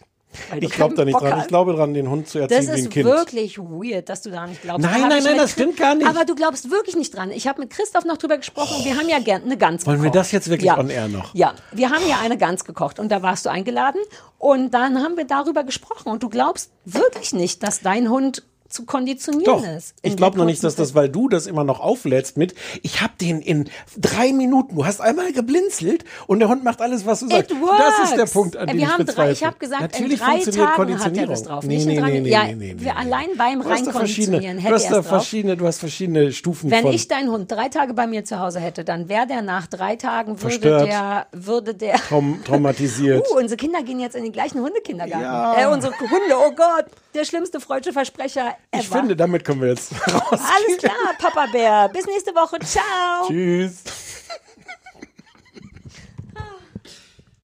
Weil 0.50 0.64
Ich 0.64 0.72
glaube 0.72 0.96
da 0.96 1.06
nicht 1.06 1.14
Bock 1.18 1.28
dran. 1.28 1.40
Ich 1.42 1.48
glaube 1.48 1.74
dran, 1.74 1.94
den 1.94 2.10
Hund 2.10 2.28
zu 2.28 2.40
erziehen 2.40 2.58
Das 2.58 2.68
wie 2.68 2.72
ein 2.72 2.78
ist 2.78 2.90
Kind. 2.92 3.06
wirklich 3.06 3.58
weird, 3.60 4.10
dass 4.10 4.22
du 4.22 4.30
da 4.32 4.46
nicht 4.48 4.62
glaubst. 4.62 4.86
Nein, 4.86 5.02
nein, 5.10 5.24
nein, 5.24 5.38
das 5.38 5.52
stimmt 5.52 5.78
gar 5.78 5.96
nicht. 5.96 6.08
Aber 6.08 6.26
du 6.26 6.36
glaubst 6.36 6.70
wirklich 6.72 6.96
nicht 6.96 7.16
dran. 7.16 7.32
Ich 7.32 7.48
habe 7.48 7.62
mit 7.62 7.70
Christoph 7.70 8.06
noch 8.06 8.18
drüber 8.18 8.38
gesprochen. 8.38 8.84
Wir 8.84 8.98
haben 8.98 9.10
ja 9.10 9.20
gern 9.20 9.44
eine 9.44 9.58
Gans 9.58 9.86
Wollen 9.86 9.98
wir 10.00 10.04
gekocht. 10.12 10.16
das 10.20 10.32
jetzt 10.32 10.50
wirklich 10.50 10.68
ja. 10.68 10.78
on 10.80 10.90
air 10.90 11.08
noch? 11.08 11.34
Ja, 11.34 11.54
wir 11.72 11.90
haben 11.90 12.08
ja 12.08 12.20
eine 12.24 12.38
Gans 12.38 12.66
gekocht 12.66 13.00
und 13.00 13.12
da 13.12 13.22
warst 13.22 13.46
du 13.46 13.50
eingeladen 13.50 14.00
und 14.38 14.74
dann 14.74 15.02
haben 15.04 15.18
wir 15.18 15.26
darüber 15.26 15.64
gesprochen 15.64 16.10
und 16.12 16.24
du 16.24 16.30
glaubst 16.30 16.72
wirklich 16.86 17.34
nicht, 17.34 17.64
dass 17.64 17.82
dein 17.82 18.10
Hund 18.10 18.44
zu 18.76 18.86
konditionieren 18.86 19.46
Doch, 19.46 19.64
ist. 19.66 19.96
ich 20.02 20.16
glaube 20.18 20.38
noch 20.38 20.46
nicht, 20.46 20.64
dass 20.64 20.76
das, 20.76 20.94
weil 20.94 21.10
du 21.10 21.30
das 21.30 21.48
immer 21.48 21.64
noch 21.64 21.80
auflädst 21.80 22.38
mit, 22.38 22.54
ich 22.84 23.02
habe 23.02 23.14
den 23.20 23.42
in 23.42 23.70
drei 23.98 24.34
Minuten, 24.34 24.76
du 24.76 24.86
hast 24.86 25.02
einmal 25.02 25.32
geblinzelt 25.32 26.04
und 26.28 26.40
der 26.40 26.50
Hund 26.50 26.64
macht 26.64 26.82
alles, 26.82 27.06
was 27.06 27.22
du 27.22 27.30
sagst. 27.30 27.52
It 27.52 27.62
works. 27.62 27.78
Das 28.00 28.10
ist 28.12 28.18
der 28.18 28.26
Punkt, 28.26 28.58
an 28.58 28.68
Äh, 28.68 28.72
dem 28.72 28.78
wir 28.80 28.84
ich 28.88 28.94
haben 28.94 29.06
drei, 29.06 29.32
ich 29.32 29.44
habe 29.44 29.58
gesagt, 29.58 29.82
Natürlich 29.82 30.14
in 30.14 30.18
drei 30.20 30.32
funktioniert 30.32 30.70
Tagen 30.76 31.00
hat 31.00 31.18
er 31.18 31.28
das 31.28 31.44
drauf. 31.44 31.64
Nee, 31.66 31.76
nicht 31.76 31.86
nee, 31.88 31.96
in 31.96 32.02
drei, 32.02 32.12
nee, 32.12 32.20
nee, 32.22 32.30
ja, 32.30 32.44
nee, 32.46 32.76
nee, 32.80 32.90
allein 32.90 33.28
beim 33.38 33.62
Reinkonditionieren 33.62 34.58
du 34.58 34.64
hätte 34.64 34.74
hast 34.76 34.84
er 34.84 34.90
es 34.92 34.96
drauf. 34.98 35.08
verschiedene, 35.08 35.58
du 35.58 35.66
hast 35.68 35.80
verschiedene 35.80 36.32
Stufen 36.34 36.70
Wenn 36.70 36.88
ich 36.88 37.08
deinen 37.08 37.32
Hund 37.32 37.50
drei 37.52 37.70
Tage 37.70 37.94
bei 37.94 38.08
mir 38.08 38.26
zu 38.26 38.40
Hause 38.40 38.60
hätte, 38.60 38.84
dann 38.84 39.08
wäre 39.10 39.26
der 39.26 39.42
nach 39.42 39.68
drei 39.68 39.96
Tagen 39.96 40.32
würde 40.34 40.42
Verstört. 40.42 40.88
der 40.88 41.28
würde 41.32 41.74
der 41.74 41.96
Traum, 41.96 42.42
traumatisiert. 42.44 43.26
Uh, 43.32 43.40
unsere 43.40 43.58
Kinder 43.58 43.82
gehen 43.84 44.00
jetzt 44.00 44.16
in 44.16 44.24
den 44.24 44.32
gleichen 44.34 44.60
Hundekindergarten. 44.62 45.22
Ja. 45.22 45.70
Äh, 45.70 45.74
unsere 45.74 45.94
Hunde, 46.00 46.36
oh 46.38 46.52
Gott, 46.56 46.86
der 47.16 47.26
schlimmste 47.26 47.60
freudsche 47.60 47.94
Versprecher 47.94 48.56
ever. 48.72 48.82
ich 48.82 48.90
finde, 48.90 49.16
damit 49.16 49.44
können 49.46 49.62
wir 49.62 49.70
jetzt 49.70 49.92
raus. 50.14 50.40
Alles 50.40 50.78
klar, 50.80 50.94
Papa 51.18 51.48
Bär. 51.52 51.90
Bis 51.90 52.06
nächste 52.06 52.34
Woche. 52.36 52.60
Ciao. 52.60 53.28
Tschüss. 53.28 53.84